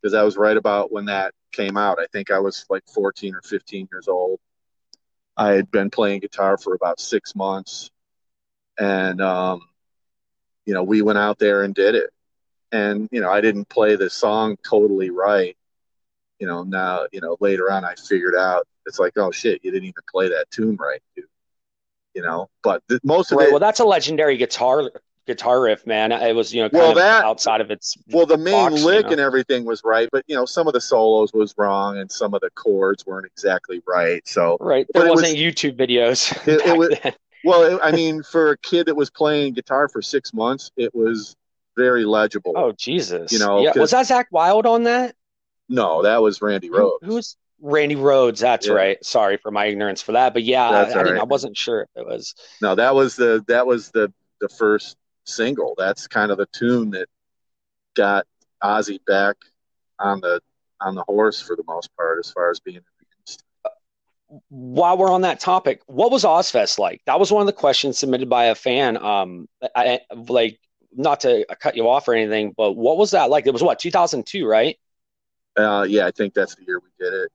because 0.00 0.12
that 0.12 0.22
was 0.22 0.36
right 0.36 0.56
about 0.56 0.92
when 0.92 1.06
that 1.06 1.34
came 1.52 1.76
out. 1.76 1.98
I 1.98 2.06
think 2.12 2.30
I 2.30 2.38
was 2.38 2.64
like 2.70 2.84
14 2.94 3.34
or 3.34 3.42
15 3.42 3.88
years 3.90 4.06
old. 4.08 4.38
I 5.38 5.52
had 5.52 5.70
been 5.70 5.88
playing 5.88 6.20
guitar 6.20 6.58
for 6.58 6.74
about 6.74 7.00
six 7.00 7.34
months, 7.34 7.90
and 8.78 9.20
um, 9.22 9.62
you 10.66 10.74
know, 10.74 10.82
we 10.82 11.00
went 11.00 11.18
out 11.18 11.38
there 11.38 11.62
and 11.62 11.74
did 11.74 11.94
it 11.94 12.10
and 12.72 13.08
you 13.12 13.20
know 13.20 13.30
I 13.30 13.40
didn't 13.40 13.68
play 13.68 13.96
the 13.96 14.10
song 14.10 14.56
totally 14.68 15.10
right, 15.10 15.56
you 16.38 16.46
know, 16.46 16.62
now, 16.62 17.06
you 17.12 17.20
know, 17.20 17.36
later 17.40 17.70
on 17.70 17.84
I 17.84 17.94
figured 17.94 18.34
out 18.36 18.66
it's 18.86 18.98
like, 18.98 19.12
oh 19.16 19.30
shit, 19.30 19.64
you 19.64 19.70
didn't 19.70 19.88
even 19.88 20.02
play 20.10 20.28
that 20.28 20.50
tune 20.50 20.76
right, 20.76 21.02
dude. 21.16 21.26
You 22.14 22.22
know, 22.22 22.48
but 22.62 22.82
the, 22.88 23.00
most 23.04 23.32
of 23.32 23.38
right, 23.38 23.48
it. 23.48 23.50
Well, 23.50 23.60
that's 23.60 23.80
a 23.80 23.84
legendary 23.84 24.36
guitar 24.36 24.90
guitar 25.28 25.60
riff, 25.60 25.86
man. 25.86 26.10
It 26.10 26.34
was, 26.34 26.52
you 26.52 26.62
know, 26.62 26.68
kind 26.68 26.82
well, 26.82 26.94
that, 26.94 27.24
outside 27.24 27.60
of 27.60 27.70
its. 27.70 27.96
Well, 28.08 28.26
the 28.26 28.36
main 28.36 28.70
box, 28.70 28.82
lick 28.82 28.96
you 28.96 29.02
know? 29.02 29.08
and 29.10 29.20
everything 29.20 29.64
was 29.64 29.82
right, 29.84 30.08
but 30.10 30.24
you 30.26 30.34
know, 30.34 30.44
some 30.44 30.66
of 30.66 30.72
the 30.72 30.80
solos 30.80 31.32
was 31.32 31.54
wrong, 31.56 31.98
and 31.98 32.10
some 32.10 32.34
of 32.34 32.40
the 32.40 32.50
chords 32.50 33.06
weren't 33.06 33.26
exactly 33.26 33.80
right. 33.86 34.26
So 34.26 34.56
right, 34.58 34.86
there 34.92 35.08
wasn't 35.08 35.34
was, 35.34 35.40
YouTube 35.40 35.76
videos. 35.76 36.36
It, 36.48 36.66
it 36.66 36.76
was, 36.76 36.88
well, 37.44 37.62
it, 37.62 37.80
I 37.82 37.92
mean, 37.96 38.22
for 38.22 38.52
a 38.52 38.58
kid 38.58 38.86
that 38.86 38.96
was 38.96 39.10
playing 39.10 39.52
guitar 39.52 39.88
for 39.88 40.00
six 40.00 40.32
months, 40.32 40.70
it 40.76 40.94
was 40.94 41.36
very 41.76 42.04
legible. 42.04 42.54
Oh 42.56 42.72
Jesus! 42.72 43.30
You 43.30 43.38
know, 43.38 43.62
yeah. 43.62 43.72
was 43.76 43.92
that 43.92 44.06
Zakk 44.06 44.26
Wylde 44.30 44.66
on 44.66 44.84
that? 44.84 45.14
No, 45.68 46.02
that 46.02 46.22
was 46.22 46.40
Randy 46.40 46.70
Rhoads. 46.70 47.02
Who, 47.02 47.14
was 47.16 47.36
Randy 47.60 47.96
Rhoads? 47.96 48.40
That's 48.40 48.66
yeah. 48.66 48.72
right. 48.72 49.04
Sorry 49.04 49.36
for 49.36 49.50
my 49.50 49.66
ignorance 49.66 50.00
for 50.00 50.12
that, 50.12 50.32
but 50.32 50.42
yeah, 50.42 50.68
I, 50.68 50.82
I, 50.84 51.02
right. 51.02 51.20
I, 51.20 51.24
wasn't 51.24 51.56
sure 51.56 51.82
if 51.82 51.88
it 51.94 52.06
was. 52.06 52.34
No, 52.62 52.74
that 52.74 52.94
was 52.94 53.16
the 53.16 53.44
that 53.48 53.66
was 53.66 53.90
the 53.90 54.12
the 54.40 54.48
first 54.48 54.96
single. 55.28 55.74
That's 55.76 56.06
kind 56.06 56.30
of 56.30 56.38
the 56.38 56.46
tune 56.46 56.90
that 56.90 57.08
got 57.94 58.26
Ozzy 58.62 58.98
back 59.06 59.36
on 59.98 60.20
the 60.20 60.40
on 60.80 60.94
the 60.94 61.02
horse 61.04 61.40
for 61.40 61.56
the 61.56 61.64
most 61.66 61.94
part, 61.96 62.18
as 62.20 62.30
far 62.30 62.50
as 62.50 62.60
being 62.60 62.80
while 64.48 64.96
we're 64.98 65.10
on 65.10 65.22
that 65.22 65.40
topic, 65.40 65.80
what 65.86 66.10
was 66.10 66.24
Ozzfest 66.24 66.78
like? 66.78 67.00
That 67.06 67.18
was 67.18 67.32
one 67.32 67.40
of 67.40 67.46
the 67.46 67.52
questions 67.52 67.98
submitted 67.98 68.28
by 68.28 68.46
a 68.46 68.54
fan. 68.54 68.96
Um, 69.02 69.48
I, 69.74 70.00
like 70.28 70.60
not 70.94 71.20
to 71.20 71.46
cut 71.60 71.76
you 71.76 71.88
off 71.88 72.08
or 72.08 72.14
anything, 72.14 72.52
but 72.56 72.72
what 72.72 72.98
was 72.98 73.12
that 73.12 73.30
like? 73.30 73.46
It 73.46 73.52
was 73.52 73.62
what 73.62 73.78
2002, 73.78 74.46
right? 74.46 74.76
Uh, 75.56 75.86
yeah, 75.88 76.06
I 76.06 76.10
think 76.10 76.34
that's 76.34 76.54
the 76.54 76.64
year 76.66 76.80
we 76.80 76.90
did 77.04 77.14
it. 77.14 77.32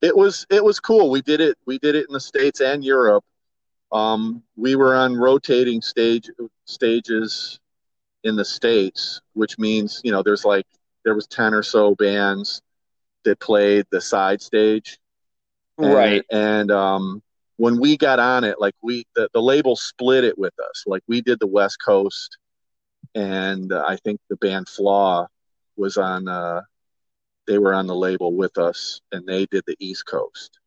It 0.00 0.16
was 0.16 0.46
it 0.50 0.62
was 0.62 0.78
cool. 0.78 1.10
We 1.10 1.22
did 1.22 1.40
it. 1.40 1.56
We 1.66 1.78
did 1.78 1.94
it 1.94 2.06
in 2.08 2.12
the 2.12 2.20
states 2.20 2.60
and 2.60 2.84
Europe. 2.84 3.24
Um, 3.90 4.42
we 4.56 4.76
were 4.76 4.94
on 4.94 5.16
rotating 5.16 5.80
stage 5.80 6.28
stages 6.66 7.58
in 8.24 8.36
the 8.36 8.44
states, 8.44 9.20
which 9.34 9.58
means 9.58 10.00
you 10.04 10.12
know 10.12 10.22
there's 10.22 10.44
like 10.44 10.66
there 11.04 11.14
was 11.14 11.26
ten 11.26 11.54
or 11.54 11.62
so 11.62 11.94
bands 11.94 12.60
that 13.24 13.40
played 13.40 13.86
the 13.90 14.00
side 14.00 14.42
stage, 14.42 14.98
and, 15.78 15.92
right? 15.92 16.24
And 16.30 16.70
um, 16.70 17.22
when 17.56 17.80
we 17.80 17.96
got 17.96 18.18
on 18.18 18.44
it, 18.44 18.60
like 18.60 18.74
we 18.82 19.04
the, 19.14 19.28
the 19.32 19.42
label 19.42 19.76
split 19.76 20.24
it 20.24 20.38
with 20.38 20.54
us. 20.70 20.84
Like 20.86 21.02
we 21.08 21.20
did 21.20 21.40
the 21.40 21.46
West 21.46 21.78
Coast, 21.84 22.38
and 23.14 23.72
uh, 23.72 23.84
I 23.86 23.96
think 23.96 24.20
the 24.28 24.36
band 24.36 24.68
Flaw 24.68 25.28
was 25.76 25.96
on. 25.96 26.28
Uh, 26.28 26.62
they 27.46 27.58
were 27.58 27.72
on 27.72 27.86
the 27.86 27.94
label 27.94 28.34
with 28.34 28.58
us, 28.58 29.00
and 29.12 29.26
they 29.26 29.46
did 29.46 29.64
the 29.66 29.76
East 29.78 30.04
Coast. 30.04 30.58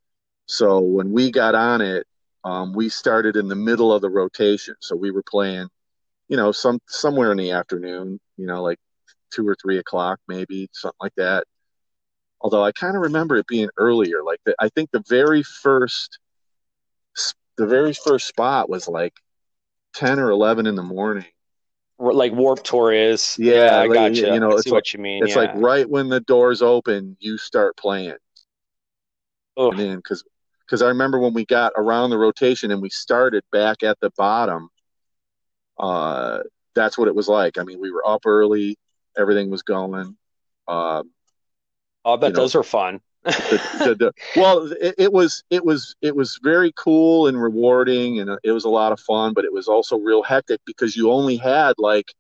So 0.48 0.80
when 0.80 1.12
we 1.12 1.32
got 1.32 1.54
on 1.54 1.82
it, 1.82 2.08
um, 2.44 2.74
we 2.74 2.90
started 2.90 3.36
in 3.36 3.48
the 3.48 3.56
middle 3.56 3.94
of 3.94 4.02
the 4.02 4.10
rotation. 4.10 4.76
So 4.80 4.96
we 4.96 5.12
were 5.12 5.24
playing, 5.24 5.68
you 6.28 6.38
know, 6.38 6.52
some 6.52 6.80
somewhere 6.88 7.32
in 7.32 7.38
the 7.38 7.52
afternoon, 7.52 8.20
you 8.38 8.46
know, 8.46 8.62
like 8.62 8.80
two 9.32 9.48
or 9.48 9.56
three 9.62 9.78
o'clock, 9.78 10.20
maybe 10.28 10.70
something 10.74 10.98
like 11.02 11.16
that. 11.18 11.46
Although 12.42 12.64
I 12.64 12.72
kind 12.72 12.96
of 12.96 13.04
remember 13.04 13.38
it 13.38 13.48
being 13.48 13.70
earlier. 13.78 14.24
Like 14.24 14.40
the, 14.46 14.56
I 14.60 14.70
think 14.70 14.90
the 14.92 15.04
very 15.08 15.44
first, 15.44 16.20
the 17.58 17.68
very 17.68 17.94
first 17.94 18.28
spot 18.28 18.70
was 18.70 18.88
like 18.88 19.14
ten 19.94 20.20
or 20.20 20.32
eleven 20.32 20.66
in 20.66 20.76
the 20.76 20.84
morning 20.84 21.26
like 22.02 22.32
Warp 22.34 22.64
Tour 22.64 22.92
is. 22.92 23.36
Yeah, 23.38 23.54
yeah 23.54 23.76
I 23.76 23.86
like, 23.86 23.94
got 23.94 24.16
you. 24.16 24.34
You 24.34 24.40
know, 24.40 24.52
it's 24.52 24.66
like, 24.66 24.74
what 24.74 24.94
you 24.94 25.00
mean. 25.00 25.24
It's 25.24 25.36
yeah. 25.36 25.42
like 25.42 25.52
right 25.56 25.88
when 25.88 26.10
the 26.10 26.20
doors 26.22 26.62
open, 26.62 27.16
you 27.20 27.38
start 27.38 27.78
playing. 27.78 28.16
Oh, 29.56 29.72
man, 29.72 29.98
because 29.98 30.24
because 30.72 30.82
I 30.82 30.88
remember 30.88 31.20
when 31.20 31.34
we 31.34 31.46
got 31.46 31.74
around 31.76 32.12
the 32.12 32.18
rotation 32.18 32.72
and 32.72 32.82
we 32.82 32.90
started 32.90 33.44
back 33.52 33.84
at 33.84 34.00
the 34.00 34.10
bottom. 34.18 34.70
Uh, 35.78 36.40
that's 36.74 36.98
what 36.98 37.10
it 37.10 37.16
was 37.16 37.28
like. 37.28 37.58
I 37.58 37.64
mean, 37.64 37.82
we 37.82 37.92
were 37.92 38.08
up 38.08 38.26
early, 38.26 38.78
everything 39.18 39.50
was 39.50 39.64
going. 39.64 40.16
Uh, 40.68 41.04
I 42.06 42.16
bet 42.16 42.34
those 42.34 42.54
know, 42.54 42.62
are 42.62 42.64
fun 42.64 43.02
the, 43.24 43.62
the, 43.80 43.96
the, 43.96 44.14
well, 44.40 44.72
it, 44.72 44.96
it, 44.98 45.14
was 45.14 45.44
it 45.50 45.64
was 45.64 45.96
it 46.02 46.16
was 46.16 46.40
very 46.42 46.72
cool 46.76 47.28
and 47.28 47.42
rewarding, 47.42 48.20
and 48.20 48.38
it 48.44 48.52
was 48.52 48.66
a 48.66 48.70
lot 48.70 48.92
of 48.92 49.00
fun. 49.00 49.34
But 49.34 49.46
it 49.46 49.54
was 49.54 49.68
also 49.68 49.98
real 49.98 50.24
hectic 50.24 50.62
because 50.66 50.96
you 50.96 51.12
only 51.12 51.38
had 51.38 51.74
like 51.78 52.14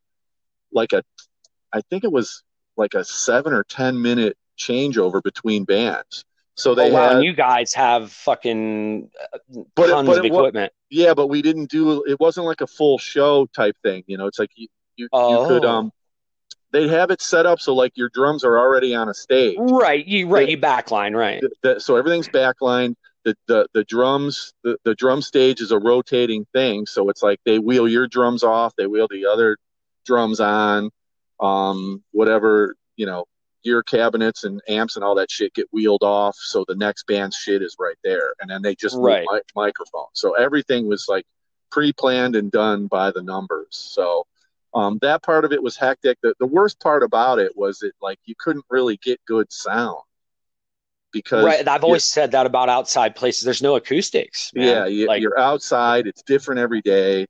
like 0.72 0.93
a, 0.93 1.03
I 1.74 1.81
think 1.81 2.03
it 2.03 2.12
was 2.12 2.43
like 2.77 2.93
a 2.93 3.03
seven 3.03 3.53
or 3.53 3.63
ten 3.63 4.01
minute 4.01 4.38
changeover 4.58 5.24
between 5.24 5.65
bands. 5.65 6.24
So 6.55 6.75
they 6.75 6.91
oh, 6.91 6.93
wow, 6.93 7.15
had, 7.15 7.24
you 7.24 7.34
guys 7.34 7.74
have 7.74 8.12
fucking 8.12 9.10
uh, 9.34 9.38
but 9.75 9.88
tons 9.88 10.10
it, 10.10 10.12
but 10.12 10.20
of 10.20 10.25
equipment. 10.25 10.74
yeah, 10.89 11.13
but 11.13 11.27
we 11.27 11.41
didn't 11.41 11.70
do. 11.70 12.03
It 12.03 12.20
wasn't 12.20 12.46
like 12.46 12.62
a 12.62 12.67
full 12.67 12.98
show 12.98 13.46
type 13.48 13.75
thing. 13.84 14.03
You 14.08 14.17
know, 14.17 14.27
it's 14.27 14.38
like 14.38 14.51
you 14.55 14.67
you, 14.96 15.08
oh. 15.13 15.43
you 15.43 15.48
could 15.48 15.65
oh. 15.65 15.70
um 15.70 15.91
they 16.72 16.88
have 16.88 17.12
it 17.12 17.22
set 17.22 17.46
up 17.46 17.60
so 17.60 17.74
like 17.74 17.91
your 17.96 18.10
drums 18.10 18.43
are 18.43 18.58
already 18.58 18.96
on 18.96 19.10
a 19.10 19.13
stage. 19.13 19.58
Right. 19.60 20.05
You 20.05 20.27
right. 20.27 20.46
They, 20.46 20.51
you 20.51 20.58
backline 20.58 21.15
right. 21.15 21.41
The, 21.41 21.51
the, 21.62 21.79
so 21.79 21.96
everything's 21.96 22.29
backline. 22.29 22.96
The, 23.24 23.36
the 23.48 23.67
the 23.74 23.84
drums 23.84 24.53
the, 24.63 24.77
the 24.84 24.96
drum 24.96 25.22
stage 25.22 25.62
is 25.62 25.72
a 25.72 25.77
rotating 25.77 26.46
thing. 26.53 26.86
So 26.86 27.10
it's 27.10 27.22
like 27.22 27.39
they 27.46 27.60
wheel 27.60 27.88
your 27.88 28.08
drums 28.08 28.43
off, 28.43 28.74
they 28.77 28.88
wheel 28.88 29.08
the 29.10 29.25
other 29.25 29.58
drums 30.05 30.39
on. 30.39 30.89
Um, 31.39 32.03
whatever 32.12 32.75
you 32.96 33.05
know, 33.05 33.25
gear 33.63 33.84
cabinets 33.84 34.44
and 34.44 34.62
amps 34.68 34.96
and 34.96 35.06
all 35.06 35.15
that 35.15 35.32
shit 35.32 35.53
get 35.53 35.68
wheeled 35.72 36.03
off. 36.03 36.36
So 36.38 36.65
the 36.68 36.75
next 36.75 37.08
band's 37.08 37.36
shit 37.36 37.62
is 37.62 37.75
right 37.80 37.98
there, 38.03 38.34
and 38.39 38.50
then 38.50 38.62
they 38.62 38.75
just 38.75 38.98
right. 38.98 39.25
mi- 39.32 39.41
microphone. 39.56 40.08
So 40.13 40.34
everything 40.34 40.88
was 40.88 41.06
like 41.08 41.25
pre-planned 41.72 42.36
and 42.36 42.51
done 42.51 42.88
by 42.88 43.12
the 43.12 43.22
numbers. 43.22 43.68
So 43.70 44.25
um, 44.74 45.00
that 45.01 45.24
part 45.24 45.46
of 45.46 45.51
it 45.51 45.62
was 45.62 45.77
hectic. 45.77 46.18
The, 46.22 46.34
the 46.39 46.46
worst 46.46 46.80
part 46.80 47.03
about 47.03 47.39
it 47.39 47.56
was 47.56 47.80
that 47.80 47.94
like 48.01 48.20
you 48.25 48.36
couldn't 48.38 48.65
really 48.70 48.98
get 48.98 49.20
good 49.25 49.51
sound 49.51 50.01
because 51.12 51.44
right. 51.44 51.68
I've 51.68 51.84
always 51.84 52.06
said 52.06 52.32
that 52.32 52.46
about 52.46 52.70
outside 52.70 53.15
places. 53.15 53.44
There's 53.44 53.62
no 53.62 53.75
acoustics. 53.75 54.51
Man. 54.53 54.68
Yeah, 54.68 54.86
you, 54.86 55.08
like, 55.08 55.22
you're 55.22 55.39
outside. 55.39 56.08
It's 56.08 56.22
different 56.24 56.60
every 56.60 56.82
day, 56.82 57.25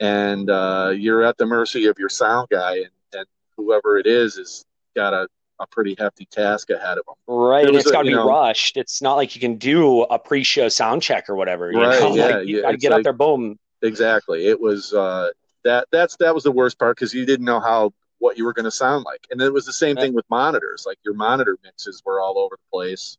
and 0.00 0.48
uh, 0.48 0.92
you're 0.96 1.22
at 1.22 1.36
the 1.36 1.46
mercy 1.46 1.86
of 1.86 1.98
your 1.98 2.08
sound 2.08 2.48
guy, 2.50 2.76
and, 2.76 2.90
and 3.14 3.26
whoever 3.56 3.98
it 3.98 4.06
is 4.06 4.36
is 4.36 4.64
got 4.94 5.12
a, 5.12 5.28
a 5.58 5.66
pretty 5.66 5.96
hefty 5.98 6.26
task 6.26 6.70
ahead 6.70 6.98
of 6.98 7.04
them. 7.06 7.14
Right, 7.26 7.66
and 7.66 7.76
it's 7.76 7.90
got 7.90 8.02
to 8.02 8.08
be 8.08 8.14
know, 8.14 8.28
rushed. 8.28 8.76
It's 8.76 9.00
not 9.00 9.14
like 9.14 9.34
you 9.34 9.40
can 9.40 9.56
do 9.56 10.02
a 10.02 10.18
pre-show 10.18 10.68
sound 10.68 11.02
check 11.02 11.28
or 11.28 11.36
whatever. 11.36 11.72
You 11.72 11.80
right? 11.80 12.00
Know? 12.00 12.06
Yeah, 12.14 12.26
like, 12.26 12.46
you 12.46 12.56
yeah. 12.56 12.62
got 12.62 12.70
to 12.72 12.76
get 12.76 12.90
like, 12.90 12.98
up 12.98 13.04
there, 13.04 13.12
boom. 13.12 13.58
Exactly. 13.82 14.46
It 14.46 14.60
was. 14.60 14.92
Uh, 14.92 15.30
that 15.66 15.88
that's 15.90 16.16
that 16.16 16.34
was 16.34 16.44
the 16.44 16.52
worst 16.52 16.78
part 16.78 16.96
because 16.96 17.12
you 17.12 17.26
didn't 17.26 17.44
know 17.44 17.60
how 17.60 17.92
what 18.18 18.38
you 18.38 18.44
were 18.44 18.54
going 18.54 18.64
to 18.64 18.70
sound 18.70 19.04
like, 19.04 19.26
and 19.30 19.42
it 19.42 19.52
was 19.52 19.66
the 19.66 19.72
same 19.72 19.96
thing 19.96 20.14
with 20.14 20.24
monitors. 20.30 20.84
Like 20.86 20.98
your 21.04 21.14
monitor 21.14 21.58
mixes 21.62 22.02
were 22.06 22.20
all 22.20 22.38
over 22.38 22.56
the 22.56 22.70
place. 22.72 23.18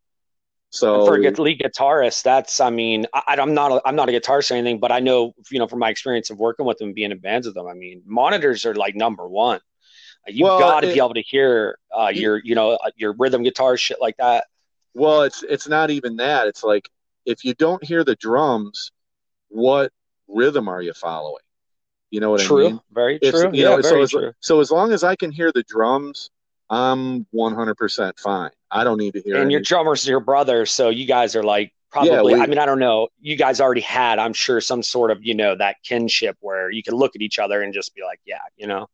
So 0.70 1.06
for 1.06 1.16
a 1.16 1.32
lead 1.32 1.60
guitarist, 1.60 2.24
that's 2.24 2.60
I 2.60 2.70
mean 2.70 3.06
I, 3.14 3.36
am 3.38 3.54
not 3.54 3.72
a, 3.72 3.82
I'm 3.86 3.96
not 3.96 4.10
a 4.10 4.12
guitarist 4.12 4.52
or 4.52 4.56
anything, 4.56 4.80
but 4.80 4.92
I 4.92 5.00
know 5.00 5.34
you 5.52 5.60
know 5.60 5.68
from 5.68 5.80
my 5.80 5.90
experience 5.90 6.30
of 6.30 6.40
working 6.40 6.66
with 6.66 6.78
them, 6.78 6.94
being 6.94 7.12
in 7.12 7.20
bands 7.20 7.48
with 7.48 7.56
them. 7.56 7.68
I 7.68 7.74
mean 7.74 8.02
monitors 8.06 8.66
are 8.66 8.76
like 8.76 8.96
number 8.96 9.28
one. 9.28 9.60
You've 10.28 10.46
well, 10.46 10.60
got 10.60 10.82
to 10.82 10.88
be 10.88 10.98
able 10.98 11.14
to 11.14 11.22
hear 11.22 11.78
uh, 11.98 12.12
your 12.14 12.42
you 12.44 12.56
know 12.56 12.72
uh, 12.72 12.92
your 12.96 13.14
rhythm 13.18 13.44
guitar 13.44 13.78
shit 13.78 13.98
like 14.02 14.18
that. 14.18 14.46
Well, 14.94 15.24
it's 15.24 15.44
it's 15.44 15.68
not 15.68 15.90
even 15.90 16.18
that. 16.18 16.48
It's 16.48 16.64
like 16.64 16.90
if 17.26 17.44
you 17.44 17.54
don't 17.54 17.84
hear 17.84 18.04
the 18.04 18.16
drums, 18.16 18.92
what 19.50 19.92
rhythm 20.28 20.68
are 20.68 20.82
you 20.82 20.94
following? 20.94 21.44
You 22.10 22.22
know 22.22 22.32
what 22.32 22.42
true. 22.42 22.66
I 22.66 22.70
mean? 22.70 22.80
Very 22.92 23.20
it's, 23.22 23.40
true. 23.40 23.52
You 23.54 23.66
know, 23.66 23.82
very 23.82 23.84
so 23.84 24.02
as, 24.02 24.12
true. 24.12 24.32
So 24.40 24.60
as 24.60 24.72
long 24.72 24.92
as 24.92 25.04
I 25.04 25.16
can 25.16 25.32
hear 25.32 25.52
the 25.52 25.64
drums, 25.64 26.30
I'm 26.70 27.26
100% 27.34 28.20
fine. 28.20 28.52
I 28.72 28.84
don't 28.84 28.98
need 28.98 29.14
to 29.14 29.22
hear. 29.22 29.36
And 29.36 29.46
any... 29.46 29.54
your 29.54 29.62
drummer's 29.62 30.08
your 30.08 30.20
brother, 30.20 30.66
so 30.66 30.90
you 30.90 31.06
guys 31.06 31.36
are 31.36 31.44
like 31.44 31.74
probably. 31.92 32.12
Yeah, 32.12 32.22
we, 32.22 32.36
I 32.36 32.48
mean, 32.48 32.60
I 32.60 32.66
don't 32.66 32.80
know. 32.80 33.10
You 33.20 33.36
guys 33.36 33.60
already 33.60 33.82
had, 33.82 34.20
I'm 34.20 34.34
sure, 34.34 34.62
some 34.62 34.84
sort 34.84 35.12
of 35.12 35.24
you 35.24 35.34
know 35.34 35.56
that 35.56 35.78
kinship 35.84 36.38
where 36.40 36.70
you 36.70 36.84
can 36.84 36.96
look 36.96 37.16
at 37.16 37.22
each 37.22 37.40
other 37.40 37.62
and 37.62 37.74
just 37.74 37.94
be 37.94 38.04
like, 38.04 38.20
yeah, 38.26 38.40
you 38.56 38.68
know. 38.68 38.88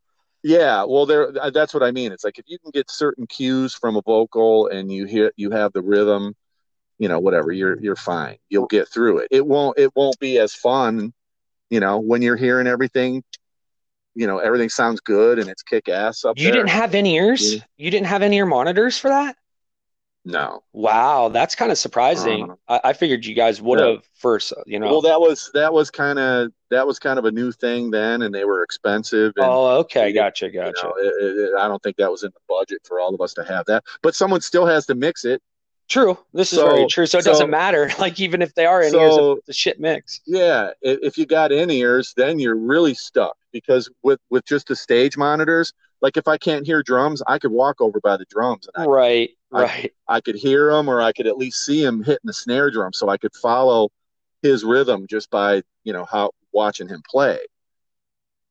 Yeah, 0.43 0.83
well, 0.83 1.05
there. 1.05 1.31
Uh, 1.41 1.49
that's 1.49 1.73
what 1.73 1.83
I 1.83 1.91
mean. 1.91 2.11
It's 2.11 2.23
like 2.23 2.37
if 2.37 2.45
you 2.47 2.59
can 2.59 2.71
get 2.71 2.91
certain 2.91 3.25
cues 3.27 3.73
from 3.73 3.95
a 3.95 4.01
vocal 4.01 4.67
and 4.67 4.91
you 4.91 5.05
hear 5.05 5.31
you 5.37 5.51
have 5.51 5.71
the 5.73 5.81
rhythm, 5.81 6.35
you 6.99 7.07
know, 7.07 7.19
whatever, 7.19 7.51
you're 7.51 7.79
you're 7.81 7.95
fine. 7.95 8.37
You'll 8.49 8.67
get 8.67 8.89
through 8.89 9.19
it. 9.19 9.29
It 9.31 9.45
won't 9.45 9.79
it 9.79 9.95
won't 9.95 10.19
be 10.19 10.39
as 10.39 10.53
fun 10.53 11.13
you 11.73 11.79
know, 11.79 11.97
when 11.97 12.21
you're 12.21 12.35
hearing 12.35 12.67
everything, 12.67 13.23
you 14.13 14.27
know, 14.27 14.37
everything 14.37 14.69
sounds 14.69 15.01
good 15.01 15.39
and 15.39 15.49
it's 15.49 15.63
kick 15.63 15.89
ass 15.89 16.23
up 16.23 16.37
you 16.37 16.43
there. 16.43 16.53
didn't 16.53 16.69
have 16.69 16.93
any 16.93 17.15
ears? 17.15 17.55
Yeah. 17.55 17.61
You 17.77 17.89
didn't 17.89 18.05
have 18.05 18.21
any 18.21 18.37
ear 18.37 18.45
monitors 18.45 18.95
for 18.95 19.07
that? 19.07 19.35
No. 20.25 20.63
Wow, 20.71 21.29
that's 21.29 21.53
kind 21.53 21.71
of 21.71 21.77
surprising. 21.77 22.49
Uh, 22.67 22.79
I, 22.83 22.89
I 22.89 22.93
figured 22.93 23.25
you 23.25 23.35
guys 23.35 23.61
would 23.61 23.79
yeah. 23.79 23.87
have 23.87 24.03
first, 24.13 24.53
you 24.65 24.79
know. 24.79 24.87
Well, 24.87 25.01
that 25.01 25.19
was 25.19 25.51
that 25.53 25.73
was 25.73 25.91
kind 25.91 26.17
of 26.17 26.51
that 26.69 26.87
was 26.87 26.97
kind 26.97 27.19
of 27.19 27.25
a 27.25 27.31
new 27.31 27.51
thing 27.51 27.91
then, 27.91 28.21
and 28.21 28.33
they 28.33 28.45
were 28.45 28.63
expensive. 28.63 29.33
And, 29.35 29.45
oh, 29.45 29.79
okay, 29.79 30.07
you 30.07 30.13
gotcha, 30.13 30.45
you 30.45 30.53
gotcha. 30.53 30.83
know, 30.83 30.93
it, 30.97 31.13
it, 31.19 31.55
I 31.59 31.67
don't 31.67 31.83
think 31.83 31.97
that 31.97 32.09
was 32.09 32.23
in 32.23 32.31
the 32.33 32.39
budget 32.47 32.79
for 32.85 33.01
all 33.01 33.13
of 33.13 33.19
us 33.19 33.33
to 33.33 33.43
have 33.43 33.65
that. 33.65 33.83
But 34.01 34.15
someone 34.15 34.39
still 34.39 34.65
has 34.65 34.85
to 34.85 34.95
mix 34.95 35.25
it. 35.25 35.41
True. 35.89 36.17
This 36.33 36.53
is 36.53 36.59
very 36.59 36.87
true. 36.87 37.05
So 37.05 37.17
it 37.17 37.23
so- 37.23 37.31
doesn't 37.31 37.49
matter. 37.49 37.91
Like 37.99 38.19
even 38.19 38.41
if 38.41 38.55
they 38.55 38.65
are 38.65 38.81
in 38.81 38.95
ears, 38.95 39.15
So- 39.15 39.39
a 39.47 39.53
shit 39.53 39.79
mix. 39.79 40.21
Yeah, 40.25 40.71
if 40.81 41.17
you 41.17 41.25
got 41.25 41.51
in 41.51 41.69
ears, 41.69 42.13
then 42.15 42.39
you're 42.39 42.55
really 42.55 42.93
stuck 42.93 43.37
because 43.51 43.89
with 44.01 44.19
with 44.29 44.45
just 44.45 44.67
the 44.67 44.75
stage 44.75 45.17
monitors, 45.17 45.73
like 46.01 46.17
if 46.17 46.27
I 46.27 46.37
can't 46.37 46.65
hear 46.65 46.83
drums, 46.83 47.21
I 47.27 47.39
could 47.39 47.51
walk 47.51 47.79
over 47.79 47.99
by 47.99 48.17
the 48.17 48.25
drums 48.25 48.67
and 48.73 48.83
I, 48.83 48.87
Right, 48.87 49.29
right. 49.61 49.93
I 50.07 50.21
could 50.21 50.35
hear 50.35 50.69
him 50.71 50.89
or 50.89 51.01
I 51.01 51.11
could 51.11 51.27
at 51.27 51.37
least 51.37 51.65
see 51.65 51.83
him 51.83 52.03
hitting 52.03 52.17
the 52.25 52.33
snare 52.33 52.71
drum, 52.71 52.93
so 52.93 53.09
I 53.09 53.17
could 53.17 53.35
follow 53.35 53.89
his 54.41 54.63
rhythm 54.63 55.07
just 55.07 55.29
by 55.29 55.61
you 55.83 55.93
know 55.93 56.05
how 56.05 56.31
watching 56.51 56.87
him 56.87 57.01
play. 57.09 57.39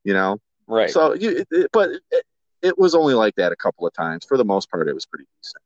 You 0.03 0.13
know, 0.13 0.37
Right. 0.67 0.89
so 0.89 1.13
you, 1.13 1.45
it, 1.49 1.69
but 1.71 1.89
it, 2.11 2.25
it 2.61 2.77
was 2.79 2.93
only 2.95 3.13
like 3.13 3.35
that 3.35 3.51
a 3.51 3.55
couple 3.55 3.87
of 3.87 3.93
times. 3.93 4.25
For 4.25 4.37
the 4.37 4.45
most 4.45 4.69
part, 4.69 4.87
it 4.87 4.93
was 4.93 5.05
pretty 5.05 5.25
decent. 5.41 5.61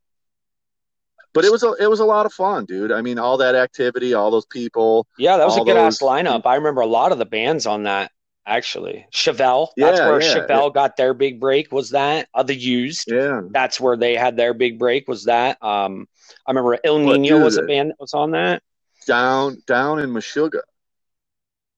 But 1.34 1.46
it 1.46 1.52
was 1.52 1.64
a, 1.64 1.74
it 1.80 1.88
was 1.88 2.00
a 2.00 2.06
lot 2.06 2.26
of 2.26 2.34
fun, 2.34 2.66
dude. 2.66 2.92
I 2.92 3.02
mean, 3.02 3.20
all 3.20 3.38
that 3.38 3.54
activity, 3.54 4.14
all 4.14 4.32
those 4.32 4.46
people. 4.46 5.06
yeah, 5.18 5.38
that 5.38 5.46
was 5.46 5.58
a 5.58 5.62
good 5.64 5.78
ass 5.78 6.00
lineup. 6.00 6.46
I 6.46 6.56
remember 6.56 6.82
a 6.82 6.88
lot 6.88 7.12
of 7.12 7.20
the 7.20 7.26
bands 7.26 7.68
on 7.68 7.84
that 7.84 8.12
actually. 8.48 9.06
Chevelle, 9.14 9.70
that's 9.78 10.00
Yeah, 10.00 10.08
where 10.08 10.22
yeah. 10.22 10.34
Chevelle 10.36 10.74
got 10.74 10.98
their 10.98 11.14
big 11.14 11.40
break, 11.40 11.72
was 11.72 11.92
that? 11.92 12.28
Uh, 12.34 12.44
the 12.44 12.56
used. 12.56 13.12
Yeah, 13.12 13.42
That's 13.52 13.80
where 13.80 13.98
they 13.98 14.16
had 14.16 14.36
their 14.38 14.54
big 14.54 14.80
break, 14.80 15.08
was 15.08 15.26
that. 15.26 15.62
Um 15.64 16.08
I 16.46 16.52
remember 16.52 16.78
Ill 16.84 17.00
Niño 17.00 17.44
was 17.44 17.58
a 17.58 17.64
band 17.64 17.92
that 17.92 18.00
was 18.00 18.14
on 18.14 18.32
that. 18.32 18.64
down 19.06 19.62
down 19.68 20.00
in 20.00 20.10
Meshuggah 20.12 20.62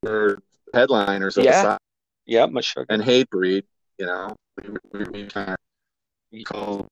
were 0.03 0.39
headliners 0.73 1.37
of 1.37 1.43
Yeah. 1.43 1.51
the 1.51 1.61
side 1.61 1.77
Yep, 2.25 2.49
Meshuggah. 2.51 2.85
and 2.89 3.01
Hatebreed. 3.03 3.63
You 3.97 4.05
know, 4.05 4.35
we, 4.63 4.69
we, 4.93 5.05
we 5.11 5.25
kind 5.27 5.49
of 5.49 6.43
call. 6.45 6.87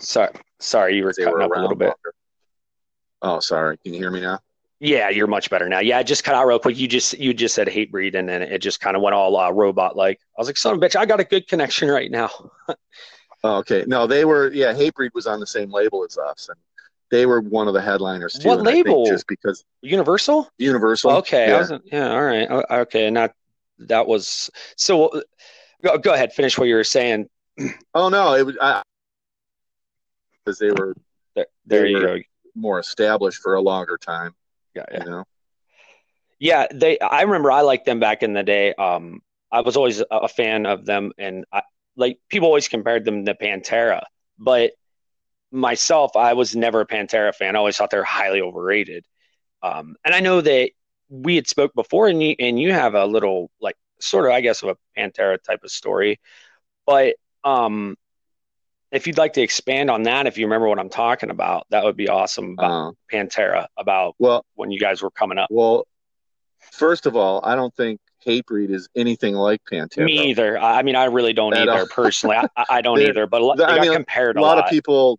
Sorry, 0.00 0.32
sorry, 0.60 0.96
you 0.96 1.04
were 1.04 1.12
They 1.16 1.24
cutting 1.24 1.38
were 1.38 1.42
up 1.42 1.50
a 1.56 1.60
little 1.60 1.76
bit. 1.76 1.86
longer. 1.86 2.14
Oh, 3.22 3.40
sorry. 3.40 3.78
Can 3.78 3.94
you 3.94 3.98
hear 4.00 4.10
me 4.10 4.20
now? 4.20 4.38
Yeah, 4.80 5.08
you're 5.08 5.26
much 5.26 5.50
better 5.50 5.68
now. 5.68 5.80
Yeah, 5.80 6.02
just 6.04 6.22
cut 6.22 6.34
out 6.36 6.46
real 6.46 6.58
quick. 6.60 6.78
You 6.78 6.86
just 6.86 7.18
you 7.18 7.34
just 7.34 7.54
said 7.54 7.66
Hatebreed, 7.66 8.14
and 8.14 8.28
then 8.28 8.42
it 8.42 8.58
just 8.58 8.80
kind 8.80 8.94
of 8.96 9.02
went 9.02 9.14
all 9.14 9.36
uh, 9.36 9.50
robot 9.50 9.96
like. 9.96 10.20
I 10.36 10.40
was 10.40 10.46
like, 10.48 10.56
son 10.56 10.74
of 10.74 10.82
a 10.82 10.86
bitch, 10.86 10.94
I 10.94 11.04
got 11.04 11.18
a 11.18 11.24
good 11.24 11.48
connection 11.48 11.88
right 11.90 12.10
now. 12.10 12.30
Oh, 13.44 13.58
okay. 13.58 13.84
No, 13.86 14.08
they 14.08 14.24
were. 14.24 14.50
Yeah, 14.52 14.74
Hatebreed 14.74 15.10
was 15.14 15.28
on 15.28 15.38
the 15.38 15.46
same 15.46 15.70
label 15.70 16.04
as 16.04 16.18
us, 16.18 16.48
and 16.48 16.58
they 17.08 17.24
were 17.24 17.40
one 17.40 17.68
of 17.68 17.74
the 17.74 17.80
headliners 17.80 18.32
too. 18.36 18.48
What 18.48 18.58
I 18.58 18.62
label? 18.72 19.06
just 19.06 19.28
because 19.28 19.64
Universal. 19.80 20.48
Universal. 20.58 21.12
Okay, 21.18 21.44
I 21.44 21.48
Yeah. 21.50 21.58
wasn't. 21.58 21.84
Yeah, 21.86 22.10
all 22.10 22.24
right. 22.24 22.50
Okay, 22.50 23.08
that 23.12 23.34
that 23.78 24.08
was 24.08 24.50
so. 24.76 25.06
uh, 25.06 25.20
Go, 25.84 25.98
go 25.98 26.14
ahead, 26.14 26.32
finish 26.32 26.58
what 26.58 26.66
you 26.66 26.74
were 26.74 26.82
saying. 26.82 27.28
Oh 27.94 28.08
no, 28.08 28.34
it 28.34 28.44
was 28.44 28.56
because 30.44 30.58
they 30.58 30.72
were 30.72 30.94
There, 31.36 31.46
there 31.66 31.82
They 31.82 31.90
you 31.90 31.98
were- 31.98 32.18
go. 32.18 32.22
more 32.56 32.80
established 32.80 33.40
for 33.40 33.54
a 33.54 33.60
longer 33.60 33.96
time. 33.96 34.34
Yeah, 34.78 34.84
yeah. 34.92 35.04
You 35.04 35.10
know. 35.10 35.24
Yeah, 36.38 36.66
they. 36.72 36.98
I 37.00 37.22
remember 37.22 37.50
I 37.50 37.62
liked 37.62 37.86
them 37.86 38.00
back 38.00 38.22
in 38.22 38.32
the 38.32 38.42
day. 38.42 38.74
Um, 38.74 39.20
I 39.50 39.62
was 39.62 39.76
always 39.76 40.02
a, 40.10 40.28
fan 40.28 40.66
of 40.66 40.84
them, 40.84 41.12
and 41.18 41.44
I, 41.52 41.62
like 41.96 42.18
people 42.28 42.46
always 42.46 42.68
compared 42.68 43.04
them 43.04 43.24
to 43.24 43.34
Pantera, 43.34 44.02
but 44.38 44.72
myself, 45.50 46.16
I 46.16 46.34
was 46.34 46.54
never 46.54 46.82
a 46.82 46.86
Pantera 46.86 47.34
fan. 47.34 47.56
I 47.56 47.58
always 47.58 47.76
thought 47.76 47.90
they're 47.90 48.04
highly 48.04 48.40
overrated. 48.40 49.06
Um, 49.62 49.96
and 50.04 50.14
I 50.14 50.20
know 50.20 50.40
that 50.40 50.70
we 51.08 51.34
had 51.36 51.48
spoke 51.48 51.74
before, 51.74 52.06
and 52.08 52.22
you 52.22 52.36
and 52.38 52.60
you 52.60 52.72
have 52.72 52.94
a 52.94 53.06
little 53.06 53.50
like 53.60 53.76
sort 54.00 54.26
of, 54.26 54.32
I 54.32 54.40
guess, 54.40 54.62
of 54.62 54.68
a 54.68 55.00
Pantera 55.00 55.42
type 55.42 55.64
of 55.64 55.70
story, 55.70 56.20
but 56.86 57.16
um. 57.44 57.96
If 58.90 59.06
you'd 59.06 59.18
like 59.18 59.34
to 59.34 59.42
expand 59.42 59.90
on 59.90 60.04
that, 60.04 60.26
if 60.26 60.38
you 60.38 60.46
remember 60.46 60.68
what 60.68 60.78
I'm 60.78 60.88
talking 60.88 61.30
about, 61.30 61.66
that 61.70 61.84
would 61.84 61.96
be 61.96 62.08
awesome 62.08 62.52
about 62.52 62.70
Uh, 62.70 62.92
Pantera, 63.12 63.66
about 63.76 64.14
well, 64.18 64.44
when 64.54 64.70
you 64.70 64.80
guys 64.80 65.02
were 65.02 65.10
coming 65.10 65.38
up. 65.38 65.48
well. 65.50 65.86
First 66.72 67.06
of 67.06 67.14
all, 67.16 67.40
I 67.44 67.54
don't 67.54 67.74
think 67.76 68.00
Hatebreed 68.26 68.70
is 68.70 68.88
anything 68.96 69.34
like 69.34 69.60
Pantera. 69.70 70.04
Me 70.04 70.28
either. 70.30 70.58
I 70.58 70.82
mean, 70.82 70.96
I 70.96 71.04
really 71.04 71.32
don't 71.32 71.54
either 71.54 71.86
personally. 71.86 72.36
I, 72.36 72.64
I 72.68 72.80
don't 72.82 72.98
either, 73.08 73.26
but 73.26 73.40
a 73.40 73.44
lot- 73.44 73.58
they 73.58 73.64
I 73.64 73.76
got 73.76 73.82
mean, 73.82 73.92
compared 73.92 74.36
a 74.36 74.40
a 74.40 74.42
lot 74.42 74.56
lot. 74.58 74.64
of 74.64 74.70
people 74.70 75.18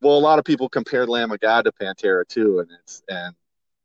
well 0.00 0.16
a 0.16 0.20
lot 0.20 0.38
of 0.38 0.44
people 0.44 0.68
compared 0.68 1.08
lamb 1.08 1.32
of 1.32 1.40
god 1.40 1.64
to 1.64 1.72
pantera 1.72 2.24
too 2.28 2.60
and 2.60 2.70
it's 2.80 3.02
and 3.08 3.34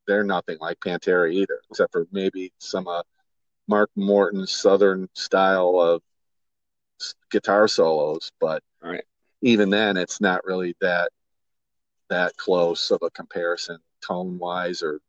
they're 0.05 0.23
nothing 0.23 0.57
like 0.61 0.77
pantera 0.79 1.33
either 1.33 1.59
except 1.71 1.91
for 1.91 2.05
maybe 2.11 2.53
some 2.59 2.87
uh, 2.87 3.01
mark 3.67 3.89
morton's 3.95 4.51
southern 4.51 5.09
style 5.15 5.79
of 5.79 6.03
guitar 7.31 7.67
solos 7.67 8.31
but 8.39 8.61
Right. 8.81 9.03
Even 9.43 9.69
then 9.69 9.97
it's 9.97 10.21
not 10.21 10.43
really 10.45 10.75
that 10.81 11.11
that 12.09 12.35
close 12.37 12.91
of 12.91 12.99
a 13.03 13.09
comparison 13.11 13.77
tone 14.01 14.37
wise 14.39 14.81
or 14.81 14.99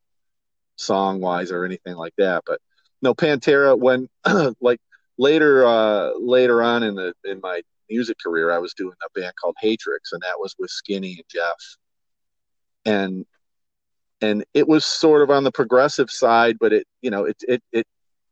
song 0.76 1.20
wise 1.20 1.52
or 1.52 1.64
anything 1.64 1.94
like 1.94 2.14
that. 2.18 2.42
But 2.44 2.60
no 3.00 3.14
pantera 3.14 3.78
when 3.78 4.08
like 4.60 4.80
later 5.18 5.64
uh 5.64 6.10
later 6.18 6.62
on 6.62 6.82
in 6.82 6.96
the 6.96 7.14
in 7.24 7.40
my 7.40 7.62
music 7.88 8.16
career 8.18 8.50
i 8.50 8.58
was 8.58 8.74
doing 8.74 8.96
a 9.04 9.20
band 9.20 9.32
called 9.40 9.54
hatrix 9.60 10.10
and 10.12 10.20
that 10.22 10.34
was 10.40 10.56
with 10.58 10.70
skinny 10.70 11.12
and 11.12 11.24
jeff. 11.28 11.76
And 12.84 13.24
and 14.20 14.44
it 14.54 14.66
was 14.66 14.84
sort 14.84 15.22
of 15.22 15.30
on 15.30 15.44
the 15.44 15.52
progressive 15.52 16.10
side 16.10 16.56
but 16.58 16.72
it 16.72 16.86
you 17.02 17.10
know 17.10 17.24
it 17.26 17.36
it, 17.46 17.62
it 17.72 17.86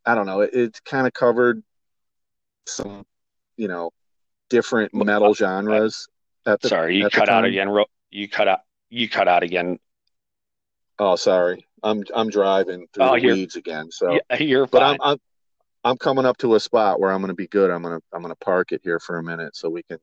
i 0.04 0.14
don't 0.14 0.26
know 0.26 0.40
it, 0.40 0.54
it 0.54 0.80
kind 0.84 1.06
of 1.06 1.12
covered 1.12 1.62
some 2.66 3.04
you 3.56 3.68
know 3.68 3.90
different 4.52 4.94
metal 4.94 5.34
genres 5.34 6.06
at 6.46 6.60
the, 6.60 6.68
Sorry, 6.68 6.98
you 6.98 7.08
cut 7.10 7.28
out 7.28 7.44
again. 7.44 7.68
You 8.10 8.28
cut 8.28 8.46
out. 8.48 8.60
You 8.90 9.08
cut 9.08 9.26
out 9.26 9.42
again. 9.42 9.78
oh 10.98 11.16
sorry 11.16 11.66
i'm 11.82 12.04
i'm 12.14 12.28
driving 12.28 12.86
through 12.92 13.04
Oh, 13.04 13.18
the 13.18 13.26
weeds 13.32 13.56
again 13.56 13.90
so 13.90 14.18
you're 14.38 14.66
but. 14.66 14.82
I'm, 14.82 14.96
I'm 15.02 15.18
I'm 15.84 15.96
coming 15.96 16.24
up 16.26 16.36
to 16.38 16.54
a 16.54 16.60
spot 16.60 17.00
where 17.00 17.10
I'm 17.10 17.20
going 17.20 17.30
to 17.30 17.34
be 17.34 17.48
good. 17.48 17.68
I'm 17.68 17.82
going 17.82 17.98
to 17.98 18.04
I'm 18.12 18.22
going 18.22 18.30
to 18.32 18.44
park 18.44 18.70
it 18.70 18.82
here 18.84 19.00
for 19.00 19.18
a 19.18 19.22
minute 19.24 19.56
so 19.56 19.68
we 19.68 19.82
can 19.82 19.98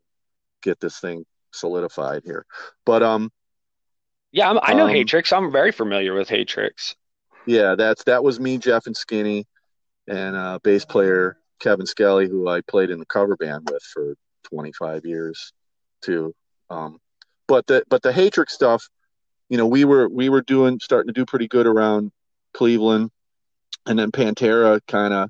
get 0.61 0.77
this 0.81 0.99
thing 0.99 1.23
solidified 1.53 2.23
here. 2.25 2.45
But 2.85 3.01
um 3.01 3.31
yeah, 4.31 4.49
I'm, 4.49 4.59
I 4.61 4.73
know 4.73 4.87
um, 4.87 4.91
Hatrix. 4.93 5.31
I'm 5.31 5.51
very 5.53 5.71
familiar 5.71 6.13
with 6.13 6.27
Hatrix. 6.27 6.95
yeah, 7.45 7.75
that's 7.75 8.03
that 8.05 8.23
was 8.23 8.39
me, 8.41 8.57
Jeff 8.57 8.87
and 8.87 8.97
Skinny, 8.97 9.47
and 10.07 10.35
uh, 10.35 10.59
bass 10.63 10.83
player 10.83 11.37
Kevin 11.61 11.85
Skelly, 11.85 12.27
who 12.27 12.47
I 12.49 12.59
played 12.61 12.89
in 12.89 12.99
the 12.99 13.05
cover 13.05 13.37
band 13.37 13.69
with 13.71 13.83
for 13.93 14.15
25 14.49 15.05
years 15.05 15.53
too. 16.01 16.33
Um, 16.69 16.99
but 17.47 17.65
the 17.67 17.83
but 17.89 18.01
the 18.01 18.11
Hatrix 18.11 18.53
stuff, 18.53 18.87
you 19.49 19.57
know, 19.57 19.67
we 19.67 19.85
were 19.85 20.07
we 20.07 20.29
were 20.29 20.41
doing 20.41 20.79
starting 20.79 21.13
to 21.13 21.19
do 21.19 21.25
pretty 21.25 21.47
good 21.47 21.65
around 21.65 22.11
Cleveland, 22.53 23.11
and 23.85 23.97
then 23.97 24.11
Pantera 24.11 24.79
kind 24.87 25.13
of 25.13 25.29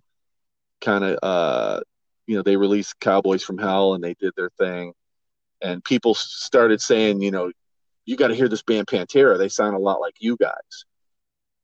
kind 0.82 1.04
of 1.04 1.18
uh, 1.24 1.80
you 2.28 2.36
know 2.36 2.44
they 2.44 2.58
released 2.58 3.00
Cowboys 3.00 3.44
from 3.44 3.58
Hell 3.58 3.94
and 3.94 4.04
they 4.04 4.16
did 4.16 4.34
their 4.36 4.50
thing, 4.58 4.94
and 5.62 5.84
people 5.84 6.14
started 6.14 6.82
saying, 6.82 7.22
you 7.22 7.32
know, 7.32 7.52
you 8.06 8.18
got 8.18 8.28
to 8.28 8.36
hear 8.36 8.50
this 8.50 8.64
band 8.64 8.88
Pantera. 8.88 9.38
They 9.38 9.50
sound 9.50 9.76
a 9.76 9.80
lot 9.80 10.02
like 10.02 10.16
you 10.20 10.36
guys, 10.38 10.86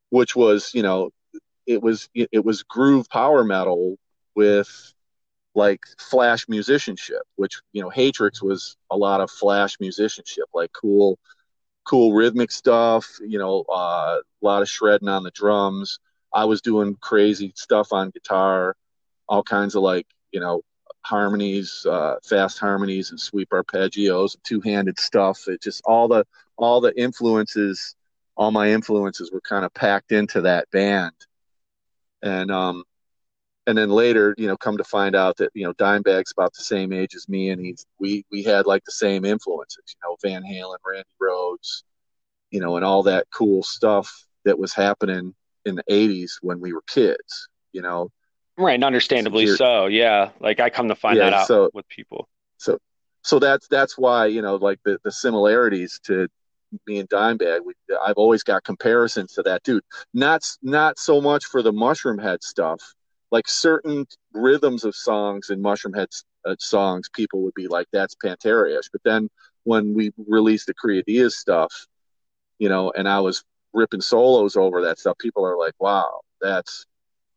which 0.09 0.35
was 0.35 0.73
you 0.73 0.83
know 0.83 1.09
it 1.65 1.81
was 1.81 2.09
it 2.13 2.45
was 2.45 2.63
groove 2.63 3.09
power 3.09 3.43
metal 3.43 3.97
with 4.35 4.93
like 5.55 5.81
flash 5.97 6.47
musicianship, 6.49 7.23
which 7.37 7.61
you 7.73 7.81
know 7.81 7.89
Hatrix 7.89 8.41
was 8.43 8.77
a 8.91 8.97
lot 8.97 9.21
of 9.21 9.31
flash 9.31 9.79
musicianship, 9.79 10.45
like 10.53 10.71
cool, 10.73 11.17
cool 11.85 12.13
rhythmic 12.13 12.51
stuff. 12.51 13.07
You 13.25 13.39
know, 13.39 13.65
uh, 13.69 14.19
a 14.19 14.45
lot 14.45 14.61
of 14.61 14.69
shredding 14.69 15.07
on 15.07 15.23
the 15.23 15.31
drums. 15.31 15.99
I 16.33 16.45
was 16.45 16.61
doing 16.61 16.97
crazy 16.99 17.53
stuff 17.55 17.93
on 17.93 18.09
guitar, 18.11 18.75
all 19.27 19.43
kinds 19.43 19.75
of 19.75 19.83
like 19.83 20.07
you 20.31 20.41
know 20.41 20.61
harmonies, 21.01 21.85
uh, 21.89 22.15
fast 22.23 22.59
harmonies, 22.59 23.11
and 23.11 23.19
sweep 23.19 23.49
arpeggios, 23.51 24.35
two-handed 24.43 24.99
stuff. 24.99 25.47
It 25.47 25.61
just 25.61 25.81
all 25.85 26.07
the 26.07 26.25
all 26.57 26.81
the 26.81 26.97
influences, 26.99 27.95
all 28.35 28.51
my 28.51 28.71
influences 28.71 29.31
were 29.31 29.41
kind 29.41 29.63
of 29.65 29.73
packed 29.73 30.11
into 30.11 30.41
that 30.41 30.69
band, 30.71 31.13
and 32.21 32.51
um, 32.51 32.83
and 33.67 33.77
then 33.77 33.89
later, 33.89 34.35
you 34.37 34.47
know, 34.47 34.57
come 34.57 34.77
to 34.77 34.83
find 34.83 35.15
out 35.15 35.37
that 35.37 35.49
you 35.53 35.63
know 35.65 35.73
Dimebag's 35.73 36.31
about 36.31 36.53
the 36.53 36.63
same 36.63 36.93
age 36.93 37.15
as 37.15 37.27
me, 37.29 37.49
and 37.49 37.59
he's 37.61 37.85
we 37.99 38.25
we 38.31 38.43
had 38.43 38.65
like 38.65 38.83
the 38.85 38.91
same 38.91 39.25
influences, 39.25 39.83
you 39.87 40.07
know, 40.07 40.17
Van 40.23 40.43
Halen, 40.43 40.77
Randy 40.85 41.07
Rhoads, 41.21 41.83
you 42.51 42.59
know, 42.59 42.75
and 42.75 42.85
all 42.85 43.03
that 43.03 43.27
cool 43.33 43.63
stuff 43.63 44.11
that 44.45 44.57
was 44.59 44.73
happening 44.73 45.33
in 45.65 45.75
the 45.75 45.83
'80s 45.89 46.33
when 46.41 46.59
we 46.59 46.73
were 46.73 46.83
kids, 46.87 47.47
you 47.73 47.81
know. 47.81 48.11
Right, 48.57 48.75
and 48.75 48.83
understandably 48.85 49.45
Here- 49.45 49.57
so. 49.57 49.87
Yeah, 49.87 50.29
like 50.39 50.59
I 50.59 50.69
come 50.69 50.87
to 50.87 50.95
find 50.95 51.17
Yeah, 51.17 51.25
that 51.31 51.33
out 51.33 51.47
so- 51.47 51.69
with 51.73 51.87
people. 51.89 52.29
so 52.57 52.77
so 53.23 53.39
that's 53.39 53.67
that's 53.67 53.97
why 53.97 54.27
you 54.27 54.41
know 54.41 54.55
like 54.55 54.79
the 54.85 54.99
the 55.03 55.11
similarities 55.11 55.99
to 56.03 56.27
me 56.87 56.99
and 56.99 57.09
Dimebag, 57.09 57.61
we, 57.65 57.73
I've 58.05 58.17
always 58.17 58.43
got 58.43 58.63
comparisons 58.63 59.33
to 59.33 59.43
that 59.43 59.63
dude. 59.63 59.83
Not 60.13 60.43
not 60.61 60.99
so 60.99 61.19
much 61.21 61.45
for 61.45 61.61
the 61.61 61.71
Mushroomhead 61.73 62.43
stuff, 62.43 62.81
like 63.31 63.47
certain 63.47 64.05
rhythms 64.33 64.83
of 64.83 64.95
songs 64.95 65.49
in 65.49 65.61
Mushroomhead 65.61 66.07
uh, 66.45 66.55
songs, 66.59 67.09
people 67.13 67.41
would 67.43 67.53
be 67.55 67.67
like, 67.67 67.87
"That's 67.91 68.15
Pantera-ish." 68.15 68.89
But 68.91 69.01
then 69.03 69.29
when 69.63 69.93
we 69.93 70.11
released 70.27 70.67
the 70.67 70.73
Creadeas 70.73 71.33
stuff, 71.33 71.73
you 72.59 72.69
know, 72.69 72.91
and 72.95 73.07
I 73.07 73.19
was 73.19 73.43
ripping 73.73 74.01
solos 74.01 74.55
over 74.55 74.81
that 74.83 74.99
stuff, 74.99 75.17
people 75.19 75.45
are 75.45 75.57
like, 75.57 75.73
"Wow, 75.79 76.21
that's 76.41 76.85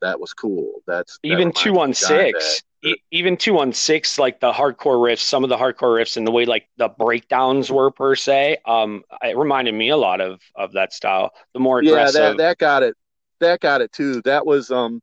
that 0.02 0.20
was 0.20 0.34
cool." 0.34 0.82
That's 0.86 1.18
even 1.22 1.52
two 1.52 1.72
one 1.72 1.94
six 1.94 2.62
even 3.10 3.36
216 3.36 4.22
like 4.22 4.38
the 4.38 4.52
hardcore 4.52 4.96
riffs 4.96 5.18
some 5.18 5.42
of 5.42 5.50
the 5.50 5.56
hardcore 5.56 6.00
riffs 6.00 6.16
and 6.16 6.26
the 6.26 6.30
way 6.30 6.44
like 6.44 6.68
the 6.76 6.88
breakdowns 6.88 7.72
were 7.72 7.90
per 7.90 8.14
se 8.14 8.56
um 8.66 9.02
it 9.22 9.36
reminded 9.36 9.74
me 9.74 9.88
a 9.88 9.96
lot 9.96 10.20
of 10.20 10.40
of 10.54 10.72
that 10.72 10.92
style 10.92 11.32
the 11.54 11.60
more 11.60 11.80
aggressive 11.80 12.20
yeah 12.20 12.28
that, 12.28 12.36
that 12.36 12.58
got 12.58 12.82
it 12.84 12.94
that 13.40 13.58
got 13.60 13.80
it 13.80 13.90
too 13.90 14.22
that 14.22 14.46
was 14.46 14.70
um 14.70 15.00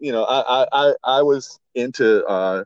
you 0.00 0.12
know 0.12 0.24
i 0.24 0.66
i 0.72 0.94
i 1.04 1.22
was 1.22 1.58
into 1.74 2.24
uh 2.26 2.64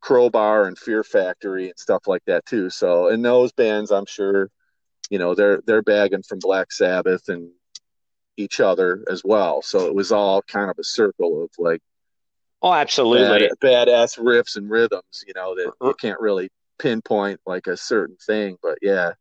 crowbar 0.00 0.66
and 0.66 0.78
fear 0.78 1.02
factory 1.02 1.66
and 1.66 1.78
stuff 1.78 2.06
like 2.06 2.22
that 2.26 2.46
too. 2.46 2.70
So 2.70 3.08
in 3.08 3.22
those 3.22 3.52
bands 3.52 3.90
i'm 3.90 4.06
sure 4.06 4.50
you 5.10 5.18
know 5.18 5.34
they're 5.34 5.60
they're 5.66 5.82
bagging 5.82 6.22
from 6.22 6.38
black 6.38 6.72
sabbath 6.72 7.28
and 7.28 7.50
each 8.36 8.60
other 8.60 9.02
as 9.10 9.22
well. 9.24 9.62
So 9.62 9.86
it 9.86 9.94
was 9.94 10.12
all 10.12 10.42
kind 10.42 10.70
of 10.70 10.78
a 10.78 10.84
circle 10.84 11.42
of 11.44 11.50
like 11.58 11.80
Oh, 12.62 12.72
absolutely. 12.72 13.48
Bad, 13.60 13.86
badass 13.88 14.18
riffs 14.18 14.56
and 14.56 14.68
rhythms, 14.68 15.24
you 15.26 15.34
know, 15.34 15.54
that 15.54 15.72
you 15.82 15.94
can't 16.00 16.20
really 16.20 16.48
pinpoint 16.78 17.40
like 17.46 17.66
a 17.66 17.76
certain 17.76 18.16
thing, 18.16 18.56
but 18.62 18.78
yeah, 18.82 19.12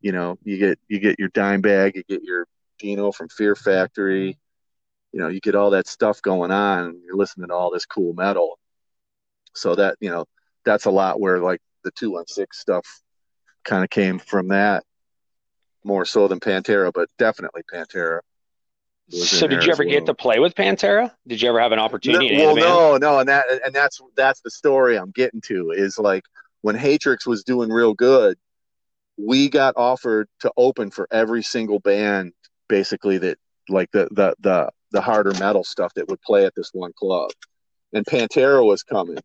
you 0.00 0.12
know, 0.12 0.38
you 0.44 0.58
get 0.58 0.78
you 0.88 0.98
get 0.98 1.18
your 1.18 1.30
Dimebag, 1.30 1.96
you 1.96 2.02
get 2.08 2.22
your 2.22 2.46
Dino 2.78 3.10
from 3.10 3.28
Fear 3.28 3.56
Factory, 3.56 4.38
you 5.12 5.20
know, 5.20 5.28
you 5.28 5.40
get 5.40 5.54
all 5.54 5.70
that 5.70 5.86
stuff 5.86 6.20
going 6.22 6.50
on, 6.50 6.84
and 6.84 7.02
you're 7.04 7.16
listening 7.16 7.48
to 7.48 7.54
all 7.54 7.70
this 7.70 7.86
cool 7.86 8.12
metal. 8.12 8.58
So 9.54 9.74
that 9.74 9.96
you 10.00 10.10
know, 10.10 10.26
that's 10.64 10.84
a 10.84 10.90
lot 10.90 11.20
where 11.20 11.40
like 11.40 11.60
the 11.84 11.90
two 11.92 12.12
one 12.12 12.26
six 12.26 12.58
stuff 12.58 12.86
kind 13.64 13.84
of 13.84 13.90
came 13.90 14.18
from 14.18 14.48
that 14.48 14.84
more 15.84 16.04
so 16.04 16.28
than 16.28 16.40
Pantera, 16.40 16.92
but 16.92 17.08
definitely 17.18 17.62
Pantera. 17.72 18.20
So 19.10 19.46
did 19.46 19.64
you 19.64 19.72
ever 19.72 19.84
well. 19.84 19.90
get 19.90 20.06
to 20.06 20.14
play 20.14 20.38
with 20.38 20.54
Pantera? 20.54 21.10
Did 21.26 21.40
you 21.40 21.48
ever 21.48 21.60
have 21.60 21.72
an 21.72 21.78
opportunity? 21.78 22.36
No, 22.36 22.52
well, 22.52 22.56
no, 22.56 22.96
no, 22.98 23.18
and 23.20 23.28
that 23.28 23.46
and 23.64 23.74
that's 23.74 24.00
that's 24.16 24.40
the 24.42 24.50
story 24.50 24.98
I'm 24.98 25.10
getting 25.10 25.40
to 25.42 25.70
is 25.70 25.98
like 25.98 26.24
when 26.60 26.76
Hatrix 26.76 27.26
was 27.26 27.42
doing 27.42 27.70
real 27.70 27.94
good, 27.94 28.36
we 29.16 29.48
got 29.48 29.74
offered 29.76 30.28
to 30.40 30.52
open 30.56 30.90
for 30.90 31.08
every 31.10 31.42
single 31.42 31.78
band 31.78 32.32
basically 32.68 33.16
that 33.18 33.38
like 33.70 33.90
the 33.92 34.08
the 34.10 34.34
the 34.40 34.70
the 34.90 35.00
harder 35.00 35.32
metal 35.34 35.64
stuff 35.64 35.92
that 35.94 36.08
would 36.08 36.20
play 36.22 36.44
at 36.44 36.54
this 36.54 36.70
one 36.72 36.92
club. 36.98 37.30
And 37.92 38.04
Pantera 38.04 38.64
was 38.64 38.82
coming. 38.82 39.18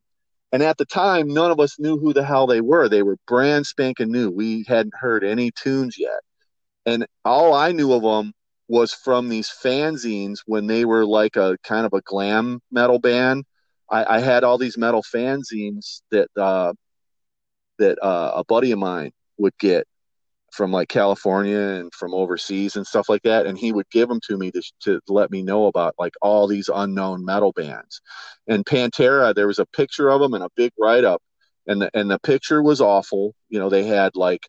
And 0.51 0.61
at 0.61 0.77
the 0.77 0.85
time, 0.85 1.27
none 1.33 1.51
of 1.51 1.59
us 1.59 1.79
knew 1.79 1.97
who 1.97 2.13
the 2.13 2.23
hell 2.23 2.45
they 2.45 2.61
were. 2.61 2.87
They 2.87 3.03
were 3.03 3.17
brand 3.27 3.65
spanking 3.65 4.11
new. 4.11 4.29
We 4.29 4.65
hadn't 4.67 4.93
heard 4.95 5.23
any 5.23 5.51
tunes 5.51 5.97
yet. 5.97 6.19
And 6.85 7.07
all 7.25 7.53
I 7.53 7.71
knew 7.71 7.91
of 7.93 8.03
them 8.03 8.33
was 8.67 8.93
from 8.93 9.29
these 9.29 9.49
fanzines 9.63 10.39
when 10.45 10.67
they 10.67 10.85
were 10.85 11.05
like 11.05 11.35
a 11.35 11.57
kind 11.63 11.85
of 11.85 11.93
a 11.93 12.01
glam 12.01 12.59
metal 12.71 12.99
band. 12.99 13.45
I, 13.89 14.17
I 14.17 14.19
had 14.19 14.43
all 14.43 14.57
these 14.57 14.77
metal 14.77 15.03
fanzines 15.03 16.01
that 16.11 16.27
uh, 16.37 16.73
that 17.79 18.03
uh, 18.03 18.33
a 18.35 18.43
buddy 18.45 18.71
of 18.71 18.79
mine 18.79 19.11
would 19.37 19.57
get 19.59 19.85
from 20.53 20.71
like 20.71 20.87
California 20.87 21.57
and 21.57 21.91
from 21.93 22.13
overseas 22.13 22.75
and 22.75 22.85
stuff 22.85 23.09
like 23.09 23.23
that, 23.23 23.47
and 23.47 23.57
he 23.57 23.71
would 23.71 23.89
give 23.89 24.07
them 24.07 24.19
to 24.27 24.37
me 24.37 24.51
to, 24.51 24.61
to 24.81 25.01
let 25.07 25.31
me 25.31 25.41
know 25.41 25.65
about 25.65 25.95
like 25.97 26.13
all 26.21 26.47
these 26.47 26.69
unknown 26.73 27.25
metal 27.25 27.51
bands. 27.51 28.01
And 28.47 28.63
Pantera, 28.63 29.33
there 29.33 29.47
was 29.47 29.57
a 29.57 29.65
picture 29.65 30.09
of 30.09 30.21
them 30.21 30.35
and 30.35 30.43
a 30.43 30.49
big 30.55 30.71
write 30.79 31.03
up, 31.03 31.21
and 31.65 31.81
the 31.81 31.89
and 31.95 32.09
the 32.09 32.19
picture 32.19 32.61
was 32.61 32.81
awful. 32.81 33.33
You 33.49 33.59
know, 33.59 33.69
they 33.69 33.83
had 33.83 34.15
like 34.15 34.47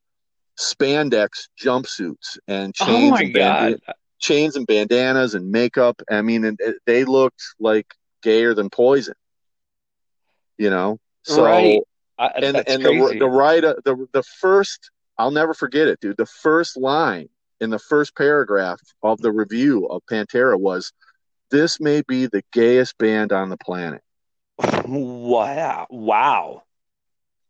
spandex 0.61 1.49
jumpsuits 1.61 2.39
and 2.47 2.75
oh 2.81 2.87
chains 2.87 3.13
oh 3.13 3.17
and, 3.17 3.33
band- 3.33 3.81
chains 4.21 4.57
and 4.57 4.67
bandanas 4.67 5.35
and 5.35 5.51
makeup. 5.51 6.03
I 6.11 6.21
mean, 6.21 6.45
and 6.45 6.61
they 6.85 7.05
looked 7.05 7.43
like 7.59 7.87
gayer 8.23 8.53
than 8.53 8.69
poison. 8.69 9.15
You 10.59 10.69
know, 10.69 10.99
so 11.23 11.45
right. 11.45 11.81
and 12.19 12.57
and 12.69 12.85
the 12.85 13.17
the 13.19 13.27
right 13.27 13.63
the 13.63 14.07
the 14.13 14.23
first 14.23 14.91
I'll 15.19 15.31
never 15.31 15.55
forget 15.55 15.89
it, 15.89 16.01
dude. 16.01 16.17
The 16.17 16.27
first 16.27 16.77
line 16.77 17.29
in 17.61 17.71
the 17.71 17.79
first 17.79 18.17
paragraph 18.17 18.81
of 19.03 19.21
the 19.21 19.33
review 19.33 19.87
of 19.87 20.03
Pantera 20.11 20.59
was, 20.59 20.93
"This 21.51 21.81
may 21.81 22.03
be 22.03 22.27
the 22.27 22.43
gayest 22.53 22.99
band 22.99 23.33
on 23.33 23.49
the 23.49 23.59
planet." 23.59 24.03
Wow! 24.87 25.87
Wow! 25.91 26.63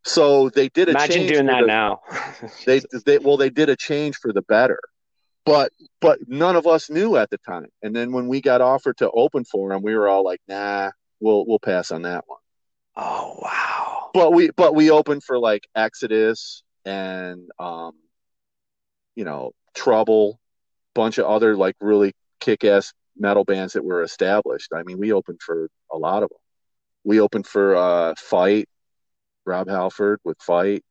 So 0.05 0.49
they 0.51 0.69
did 0.69 0.89
a 0.89 0.93
imagine 0.93 1.27
doing 1.27 1.47
that 1.47 1.63
the, 1.63 1.67
now. 1.67 2.01
they 2.67 2.81
they 3.05 3.19
well 3.19 3.37
they 3.37 3.51
did 3.51 3.69
a 3.69 3.77
change 3.77 4.17
for 4.17 4.33
the 4.33 4.43
better 4.43 4.79
but 5.45 5.73
but 6.01 6.19
none 6.27 6.57
of 6.57 6.67
us 6.67 6.91
knew 6.91 7.17
at 7.17 7.31
the 7.31 7.39
time. 7.39 7.69
And 7.83 7.95
then 7.95 8.13
when 8.13 8.29
we 8.29 8.41
got 8.41 8.61
offered 8.61 8.97
to 8.99 9.11
open 9.11 9.45
for 9.45 9.71
them, 9.71 9.83
we 9.83 9.95
were 9.95 10.09
all 10.09 10.25
like, 10.25 10.41
"Nah, 10.49 10.91
we'll 11.21 11.47
we'll 11.47 11.59
pass 11.59 11.91
on 11.91 12.03
that 12.03 12.25
one." 12.27 12.41
Oh 12.97 13.39
wow! 13.41 14.11
But 14.15 14.33
we 14.33 14.51
but 14.51 14.75
we 14.75 14.91
opened 14.91 15.23
for 15.23 15.39
like 15.39 15.69
Exodus 15.75 16.63
and 16.85 17.51
um, 17.59 17.93
you 19.15 19.25
know, 19.25 19.53
Trouble, 19.75 20.39
bunch 20.95 21.19
of 21.19 21.27
other 21.27 21.57
like 21.57 21.77
really 21.81 22.13
kick-ass 22.41 22.93
metal 23.17 23.45
bands 23.45 23.75
that 23.75 23.85
were 23.85 24.03
established. 24.03 24.73
I 24.75 24.83
mean, 24.83 24.99
we 24.99 25.13
opened 25.13 25.41
for 25.41 25.69
a 25.93 25.97
lot 25.97 26.23
of 26.23 26.31
them. 26.31 26.39
We 27.05 27.21
opened 27.21 27.47
for 27.47 27.77
uh, 27.77 28.15
Fight, 28.17 28.69
Rob 29.45 29.69
Halford 29.69 30.21
with 30.25 30.41
Fight, 30.41 30.85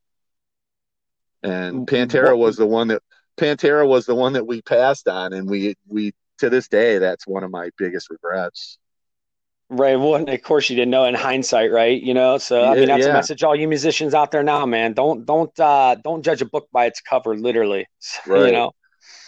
and 1.42 1.86
Pantera 1.86 2.36
was 2.36 2.56
the 2.56 2.66
one 2.66 2.88
that 2.88 3.02
Pantera 3.36 3.86
was 3.86 4.06
the 4.06 4.14
one 4.14 4.34
that 4.34 4.46
we 4.46 4.62
passed 4.62 5.08
on, 5.08 5.32
and 5.32 5.48
we 5.48 5.74
we 5.88 6.12
to 6.38 6.50
this 6.50 6.68
day 6.68 6.98
that's 6.98 7.26
one 7.26 7.44
of 7.44 7.50
my 7.50 7.70
biggest 7.78 8.10
regrets. 8.10 8.78
Right. 9.70 9.96
Well, 9.96 10.28
of 10.28 10.42
course 10.42 10.68
you 10.68 10.76
didn't 10.76 10.90
know 10.90 11.04
in 11.04 11.14
hindsight, 11.14 11.72
right? 11.72 12.00
You 12.00 12.14
know, 12.14 12.38
so 12.38 12.64
I 12.64 12.74
mean 12.74 12.88
that's 12.88 13.04
yeah. 13.04 13.10
a 13.10 13.14
message 13.14 13.42
all 13.42 13.56
you 13.56 13.66
musicians 13.66 14.14
out 14.14 14.30
there 14.30 14.42
now, 14.42 14.66
man. 14.66 14.92
Don't 14.92 15.24
don't 15.24 15.58
uh 15.58 15.96
don't 15.96 16.22
judge 16.22 16.42
a 16.42 16.46
book 16.46 16.68
by 16.70 16.86
its 16.86 17.00
cover, 17.00 17.36
literally. 17.36 17.86
Right. 18.26 18.46
You 18.46 18.52
know. 18.52 18.72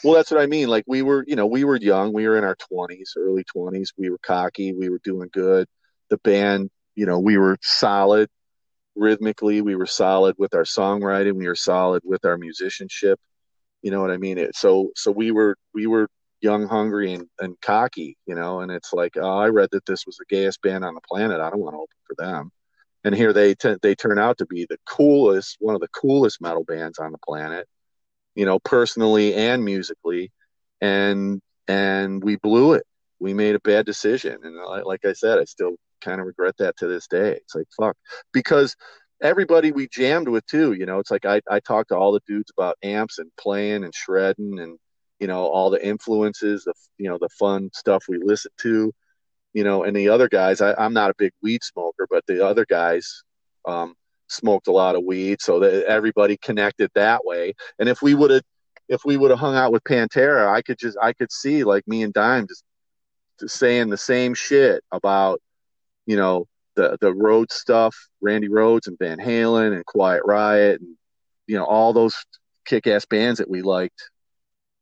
Well, 0.05 0.15
that's 0.15 0.31
what 0.31 0.41
I 0.41 0.47
mean. 0.47 0.69
Like 0.69 0.85
we 0.87 1.03
were, 1.03 1.25
you 1.27 1.37
know, 1.37 1.47
we 1.47 1.65
were 1.65 1.77
young. 1.77 2.13
We 2.13 2.29
were 2.29 2.37
in 2.37 2.45
our 2.45 2.57
twenties, 2.57 3.15
early 3.17 3.45
twenties. 3.45 3.93
We 3.97 4.11
were 4.11 4.19
cocky. 4.19 4.73
We 4.73 4.89
were 4.89 5.01
doing 5.03 5.31
good. 5.33 5.67
The 6.11 6.19
band, 6.19 6.71
you 6.95 7.07
know, 7.07 7.19
we 7.19 7.39
were 7.39 7.57
solid 7.63 8.29
rhythmically. 8.95 9.63
We 9.63 9.75
were 9.75 9.87
solid 9.87 10.37
with 10.39 10.55
our 10.55 10.65
songwriting. 10.65 11.35
We 11.35 11.49
were 11.49 11.57
solid 11.57 12.03
with 12.05 12.25
our 12.25 12.37
musicianship. 12.37 13.19
You 13.83 13.91
know 13.91 14.01
what 14.01 14.11
I 14.11 14.17
mean? 14.17 14.39
It, 14.39 14.55
so 14.55 14.91
so 14.97 15.11
we 15.11 15.31
were 15.31 15.57
we 15.75 15.87
were 15.87 16.09
young, 16.41 16.67
hungry, 16.67 17.15
and, 17.15 17.27
and 17.41 17.61
cocky, 17.61 18.17
you 18.27 18.35
know. 18.35 18.61
And 18.61 18.71
it's 18.71 18.93
like, 18.93 19.17
oh, 19.17 19.39
I 19.39 19.49
read 19.49 19.71
that 19.73 19.87
this 19.87 20.07
was 20.07 20.17
the 20.17 20.25
gayest 20.29 20.63
band 20.63 20.85
on 20.85 20.95
the 20.95 21.01
planet. 21.09 21.41
I 21.41 21.51
don't 21.51 21.61
want 21.61 21.75
to 21.75 21.79
open 21.79 21.97
for 22.07 22.15
them. 22.19 22.51
And 23.05 23.15
here 23.15 23.33
they 23.33 23.55
t- 23.55 23.77
they 23.83 23.95
turn 23.95 24.19
out 24.19 24.39
to 24.39 24.47
be 24.47 24.67
the 24.69 24.79
coolest, 24.87 25.57
one 25.61 25.75
of 25.75 25.81
the 25.81 25.89
coolest 25.89 26.41
metal 26.41 26.65
bands 26.65 26.99
on 26.99 27.13
the 27.13 27.19
planet, 27.19 27.67
you 28.35 28.45
know, 28.47 28.59
personally 28.59 29.35
and 29.35 29.65
musically. 29.65 30.33
And 30.81 31.41
and 31.69 32.23
we 32.23 32.37
blew 32.37 32.75
it. 32.75 32.85
We 33.19 33.33
made 33.35 33.55
a 33.55 33.61
bad 33.61 33.87
decision, 33.87 34.39
and 34.43 34.57
like 34.85 35.05
I 35.07 35.15
said, 35.15 35.39
I 35.39 35.45
still 35.45 35.77
kind 36.03 36.21
of 36.21 36.27
regret 36.27 36.57
that 36.59 36.77
to 36.79 36.87
this 36.87 37.07
day. 37.09 37.33
It's 37.33 37.55
like 37.55 37.67
fuck 37.79 37.97
because 38.33 38.77
everybody 39.23 39.73
we 39.73 39.89
jammed 39.89 40.29
with 40.29 40.47
too. 40.47 40.73
You 40.73 40.87
know, 40.87 40.99
it's 40.99 41.11
like 41.11 41.25
I 41.25 41.41
I 41.51 41.61
talked 41.61 41.91
to 41.91 41.97
all 41.97 42.13
the 42.13 42.21
dudes 42.27 42.51
about 42.57 42.77
amps 42.83 43.19
and 43.19 43.31
playing 43.39 43.85
and 43.85 43.95
shredding 43.95 44.59
and 44.59 44.79
you 45.21 45.27
know 45.27 45.47
all 45.47 45.71
the 45.71 45.85
influences, 45.85 46.65
the 46.65 46.75
you 46.99 47.09
know 47.09 47.19
the 47.21 47.29
fun 47.39 47.71
stuff 47.73 48.05
we 48.09 48.19
listen 48.19 48.53
to. 48.63 48.93
You 49.53 49.65
know, 49.65 49.85
and 49.85 49.97
the 49.97 50.11
other 50.11 50.29
guys, 50.29 50.61
I, 50.61 50.75
I'm 50.75 50.93
not 50.93 51.11
a 51.11 51.15
big 51.17 51.33
weed 51.43 51.65
smoker, 51.65 52.07
but 52.11 52.25
the 52.27 52.47
other 52.47 52.67
guys 52.69 53.23
um, 53.65 53.95
smoked 54.29 54.69
a 54.69 54.73
lot 54.73 54.97
of 54.97 55.05
weed, 55.05 55.41
so 55.41 55.61
that 55.61 55.87
everybody 55.87 56.37
connected 56.37 56.91
that 56.95 57.25
way. 57.25 57.55
And 57.79 57.89
if 57.89 58.03
we 58.03 58.15
would 58.15 58.31
have 58.31 58.43
if 58.89 59.05
we 59.05 59.17
would 59.17 59.31
have 59.31 59.41
hung 59.41 59.57
out 59.57 59.73
with 59.73 59.85
Pantera, 59.85 60.49
I 60.49 60.63
could 60.63 60.79
just 60.79 60.97
I 61.01 61.13
could 61.13 61.33
see 61.33 61.65
like 61.65 61.87
me 61.89 62.03
and 62.03 62.13
Dime 62.13 62.47
just, 62.47 62.65
just 63.41 63.57
saying 63.57 63.89
the 63.89 63.97
same 63.97 64.35
shit 64.35 64.83
about 64.93 65.41
you 66.07 66.17
know 66.17 66.47
the 66.77 66.97
the 67.01 67.13
road 67.13 67.51
stuff, 67.51 67.97
Randy 68.21 68.49
Rhoads 68.49 68.87
and 68.87 68.99
Van 68.99 69.19
Halen 69.19 69.75
and 69.75 69.85
Quiet 69.87 70.23
Riot 70.25 70.81
and 70.81 70.97
you 71.47 71.57
know 71.57 71.65
all 71.65 71.93
those 71.93 72.17
kick-ass 72.65 73.07
bands 73.07 73.39
that 73.39 73.49
we 73.49 73.63
liked, 73.63 74.11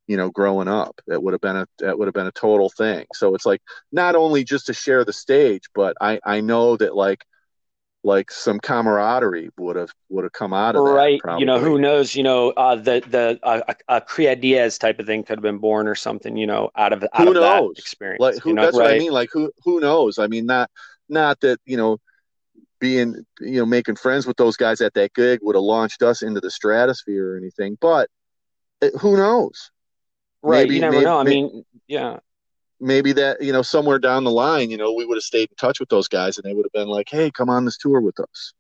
you 0.07 0.17
know, 0.17 0.31
growing 0.31 0.69
up. 0.69 1.01
That 1.07 1.23
would 1.23 1.33
have 1.33 1.40
been 1.40 1.57
a 1.57 1.67
that 1.79 1.99
would 1.99 2.07
have 2.07 2.14
been 2.14 2.27
a 2.27 2.33
total 2.33 2.71
thing. 2.71 3.07
So 3.14 3.35
it's 3.35 3.47
like 3.47 3.62
not 3.93 4.14
only 4.14 4.45
just 4.45 4.67
to 4.67 4.75
share 4.75 5.05
the 5.05 5.12
stage, 5.12 5.62
but 5.75 5.97
I 6.01 6.21
I 6.25 6.40
know 6.40 6.77
that 6.77 6.95
like 6.95 7.25
like 8.05 8.31
some 8.31 8.61
camaraderie 8.61 9.49
would 9.57 9.77
have 9.77 9.90
would 10.11 10.25
have 10.25 10.33
come 10.33 10.53
out 10.53 10.77
of 10.77 10.87
it. 10.87 10.90
right. 10.90 11.21
that. 11.25 11.40
You 11.40 11.47
know, 11.47 11.59
who 11.59 11.79
knows? 11.79 12.14
You 12.14 12.23
know, 12.23 12.51
uh, 12.51 12.77
the 12.77 13.03
the 13.07 13.40
uh, 13.43 13.62
a 13.88 14.01
Cria 14.01 14.37
Diaz 14.37 14.79
type 14.79 15.01
of 15.01 15.07
thing 15.07 15.25
could 15.25 15.38
have 15.38 15.43
been 15.43 15.59
born 15.59 15.88
or 15.88 15.95
something. 15.95 16.37
You 16.37 16.47
know, 16.47 16.71
out 16.77 16.93
of 16.93 17.03
out 17.03 17.23
who 17.23 17.29
of 17.29 17.35
knows? 17.35 17.75
that 17.75 17.81
experience. 17.81 18.21
Like 18.21 18.38
who? 18.43 18.51
you 18.51 18.55
know, 18.55 18.62
that's 18.62 18.77
right. 18.77 18.85
what 18.85 18.95
I 18.95 18.99
mean. 18.99 19.12
Like 19.12 19.31
who? 19.33 19.51
Who 19.64 19.81
knows? 19.81 20.19
I 20.19 20.27
mean, 20.27 20.45
not 20.45 20.71
not 21.09 21.40
that 21.40 21.59
you 21.64 21.79
know 21.79 21.99
being 22.79 23.25
you 23.40 23.59
know 23.61 23.67
making 23.67 23.97
friends 23.97 24.27
with 24.27 24.37
those 24.37 24.57
guys 24.57 24.83
at 24.83 24.93
that 24.95 25.14
gig 25.14 25.38
would 25.43 25.57
have 25.57 25.62
launched 25.62 26.03
us 26.03 26.23
into 26.23 26.40
the 26.40 26.51
stratosphere 26.51 27.33
or 27.33 27.37
anything, 27.38 27.79
but 27.81 28.11
who 29.01 29.17
knows? 29.17 29.71
Right. 30.45 30.69
Maybe, 30.69 30.75
you 30.75 30.81
never 30.83 30.93
maybe, 30.93 31.05
know. 31.05 31.19
I 31.19 31.23
mean, 31.25 31.65
yeah. 31.89 32.19
Maybe 32.81 33.13
that 33.13 33.41
you 33.41 33.53
know 33.53 33.63
somewhere 33.63 33.99
down 33.99 34.25
the 34.25 34.31
line, 34.31 34.71
you 34.71 34.77
know, 34.77 34.93
we 34.93 35.07
would 35.07 35.17
have 35.17 35.23
stayed 35.23 35.49
in 35.49 35.57
touch 35.57 35.81
with 35.81 35.89
those 35.89 36.07
guys, 36.07 36.37
and 36.37 36.45
they 36.45 36.53
would 36.53 36.67
have 36.67 36.73
been 36.73 36.89
like, 36.89 37.09
"Hey, 37.09 37.31
come 37.31 37.49
on 37.49 37.65
this 37.65 37.79
tour 37.79 38.01
with 38.01 38.21
us." 38.21 38.53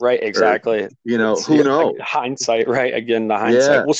Right, 0.00 0.22
exactly. 0.22 0.84
Or, 0.84 0.88
you 1.04 1.18
know, 1.18 1.34
it's, 1.34 1.46
who 1.46 1.62
knows? 1.62 1.96
Hindsight, 2.00 2.68
right? 2.68 2.94
Again, 2.94 3.28
the 3.28 3.36
hindsight. 3.36 3.86
Yeah. 3.86 3.94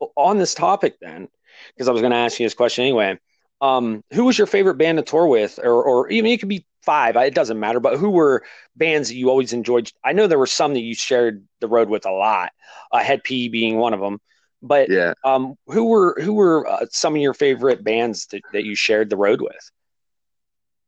Well, 0.00 0.12
on 0.16 0.38
this 0.38 0.54
topic, 0.54 0.98
then, 1.00 1.28
because 1.74 1.88
I 1.88 1.92
was 1.92 2.00
going 2.00 2.12
to 2.12 2.18
ask 2.18 2.40
you 2.40 2.46
this 2.46 2.54
question 2.54 2.82
anyway. 2.82 3.18
Um, 3.60 4.02
who 4.12 4.24
was 4.24 4.38
your 4.38 4.46
favorite 4.46 4.76
band 4.76 4.98
to 4.98 5.04
tour 5.04 5.26
with, 5.26 5.60
or, 5.62 5.82
or 5.84 6.08
even 6.08 6.30
it 6.30 6.40
could 6.40 6.48
be 6.48 6.64
five. 6.82 7.16
It 7.16 7.34
doesn't 7.34 7.60
matter. 7.60 7.80
But 7.80 7.98
who 7.98 8.10
were 8.10 8.42
bands 8.76 9.08
that 9.08 9.14
you 9.14 9.30
always 9.30 9.52
enjoyed? 9.52 9.92
I 10.02 10.12
know 10.12 10.26
there 10.26 10.38
were 10.38 10.46
some 10.46 10.74
that 10.74 10.80
you 10.80 10.94
shared 10.94 11.44
the 11.60 11.68
road 11.68 11.88
with 11.88 12.06
a 12.06 12.10
lot. 12.10 12.52
Uh, 12.90 13.02
Hed 13.02 13.22
PE 13.24 13.48
being 13.48 13.76
one 13.76 13.94
of 13.94 14.00
them. 14.00 14.20
But 14.62 14.90
yeah, 14.90 15.14
um, 15.24 15.54
who 15.66 15.88
were 15.88 16.20
who 16.20 16.34
were 16.34 16.66
uh, 16.66 16.86
some 16.90 17.14
of 17.14 17.20
your 17.20 17.34
favorite 17.34 17.82
bands 17.82 18.26
that, 18.26 18.42
that 18.52 18.64
you 18.64 18.74
shared 18.74 19.08
the 19.08 19.16
road 19.16 19.40
with? 19.40 19.70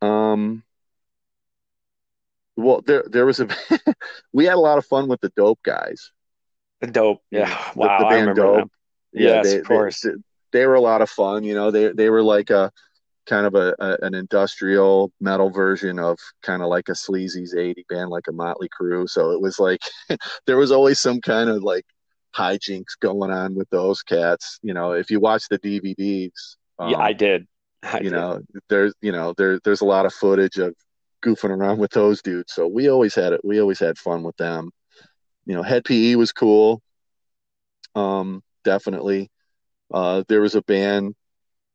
Um, 0.02 0.62
well, 2.56 2.82
there 2.87 3.04
there 3.08 3.24
was 3.24 3.40
a 3.40 3.48
we 4.32 4.44
had 4.44 4.54
a 4.54 4.61
lot 4.61 4.78
of 4.78 4.85
fun 4.85 5.08
with 5.08 5.20
the 5.20 5.32
Dope 5.37 5.62
guys. 5.62 6.11
The 6.80 6.88
Dope, 6.88 7.22
yeah, 7.30 7.70
wow, 7.74 7.98
the, 8.00 8.04
band 8.06 8.37
Dope. 8.37 8.56
Them. 8.56 8.70
Yes, 9.12 9.46
they, 9.46 9.58
of 9.58 9.66
course. 9.66 10.00
They, 10.00 10.11
they, 10.52 10.66
were 10.66 10.74
a 10.74 10.80
lot 10.80 11.00
of 11.00 11.08
fun. 11.08 11.44
You 11.44 11.54
know, 11.54 11.70
they 11.70 11.92
they 11.92 12.11
were 12.11 12.22
like 12.22 12.50
a 12.50 12.70
kind 13.26 13.46
of 13.46 13.54
a, 13.54 13.74
a 13.78 13.96
an 14.02 14.14
industrial 14.14 15.12
metal 15.20 15.50
version 15.50 15.98
of 15.98 16.18
kind 16.42 16.62
of 16.62 16.68
like 16.68 16.88
a 16.88 16.94
sleazy's 16.94 17.54
80 17.54 17.85
band, 17.88 18.11
like 18.11 18.28
a 18.28 18.32
Motley 18.32 18.68
Crue. 18.68 19.08
So 19.08 19.30
it 19.30 19.40
was 19.40 19.58
like 19.58 19.80
there 20.46 20.56
was 20.58 20.72
always 20.72 21.00
some 21.00 21.20
kind 21.20 21.48
of 21.48 21.62
like 21.62 21.87
hijinks 22.36 22.98
going 23.00 23.30
on 23.30 23.54
with 23.54 23.68
those 23.70 24.02
cats. 24.02 24.58
You 24.62 24.74
know, 24.74 24.92
if 24.92 25.10
you 25.10 25.20
watch 25.20 25.44
the 25.48 25.58
DVDs, 25.58 26.56
um, 26.78 26.90
yeah, 26.90 26.98
I 26.98 27.12
did. 27.12 27.46
I 27.82 27.98
you 27.98 28.04
did. 28.04 28.12
know, 28.12 28.40
there's 28.68 28.94
you 29.00 29.12
know 29.12 29.34
there 29.36 29.60
there's 29.64 29.80
a 29.80 29.86
lot 29.86 30.06
of 30.06 30.12
footage 30.14 30.58
of 30.58 30.74
goofing 31.22 31.50
around 31.50 31.78
with 31.78 31.92
those 31.92 32.22
dudes. 32.22 32.52
So 32.52 32.66
we 32.66 32.88
always 32.90 33.14
had 33.14 33.32
it. 33.32 33.40
We 33.44 33.60
always 33.60 33.78
had 33.78 33.98
fun 33.98 34.22
with 34.22 34.36
them. 34.36 34.70
You 35.46 35.54
know, 35.54 35.62
Hed 35.62 35.84
PE 35.84 36.16
was 36.16 36.32
cool. 36.32 36.82
Um, 37.94 38.42
definitely. 38.64 39.30
Uh, 39.92 40.24
there 40.28 40.40
was 40.40 40.54
a 40.54 40.62
band 40.62 41.14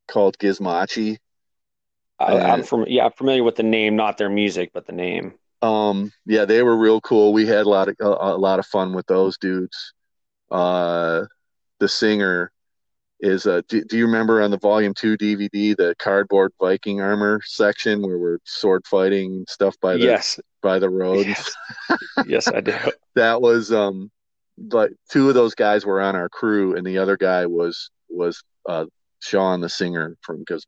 called 0.08 0.38
Gizmachi. 0.38 1.18
I, 2.20 2.40
I'm 2.40 2.64
from 2.64 2.86
yeah, 2.88 3.06
I'm 3.06 3.12
familiar 3.12 3.44
with 3.44 3.56
the 3.56 3.64
name, 3.64 3.96
not 3.96 4.18
their 4.18 4.30
music, 4.30 4.72
but 4.74 4.88
the 4.88 4.94
name. 4.94 5.36
Um, 5.62 6.12
yeah, 6.26 6.46
they 6.46 6.64
were 6.64 6.76
real 6.76 7.00
cool. 7.02 7.34
We 7.34 7.46
had 7.46 7.66
a 7.66 7.70
lot 7.70 7.90
of 7.90 7.96
a, 8.00 8.06
a 8.06 8.38
lot 8.38 8.60
of 8.60 8.66
fun 8.66 8.94
with 8.94 9.06
those 9.06 9.38
dudes. 9.38 9.94
Uh, 10.50 11.26
the 11.80 11.88
singer 11.88 12.52
is 13.20 13.48
uh 13.48 13.62
do, 13.68 13.84
do, 13.84 13.98
you 13.98 14.06
remember 14.06 14.42
on 14.42 14.52
the 14.52 14.60
volume 14.60 14.94
2 14.94 15.18
dvd 15.18 15.76
the 15.76 15.96
cardboard 15.98 16.52
viking 16.60 17.02
armor 17.02 17.42
section 17.46 18.02
where 18.02 18.20
we're 18.20 18.38
sword 18.44 18.86
fighting 18.86 19.44
stuff 19.50 19.76
by 19.82 19.94
the 19.94 20.04
yes. 20.04 20.40
by 20.62 20.78
the 20.78 20.90
road? 20.90 21.26
Yes, 21.26 21.52
yes 22.28 22.48
i 22.48 22.62
do. 22.62 22.76
That 23.16 23.42
was 23.42 23.72
um 23.72 24.12
but 24.58 24.92
two 25.10 25.30
of 25.30 25.34
those 25.34 25.56
guys 25.56 25.86
were 25.86 26.02
on 26.02 26.16
our 26.16 26.30
crew 26.30 26.76
and 26.76 26.86
the 26.86 27.00
other 27.00 27.18
guy 27.18 27.48
was 27.48 27.90
was 28.10 28.44
uh 28.70 28.86
sean 29.20 29.62
the 29.62 29.70
singer 29.70 30.16
from 30.22 30.44
Giz, 30.44 30.66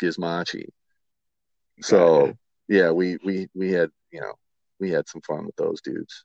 Gizmachi. 0.00 0.66
So 1.80 2.34
yeah 2.68 2.92
we 2.92 3.18
we 3.24 3.48
we 3.54 3.72
had 3.72 3.90
you 4.12 4.20
know 4.20 4.34
we 4.78 4.90
had 4.90 5.08
some 5.08 5.22
fun 5.22 5.46
with 5.46 5.56
those 5.56 5.80
dudes. 5.80 6.24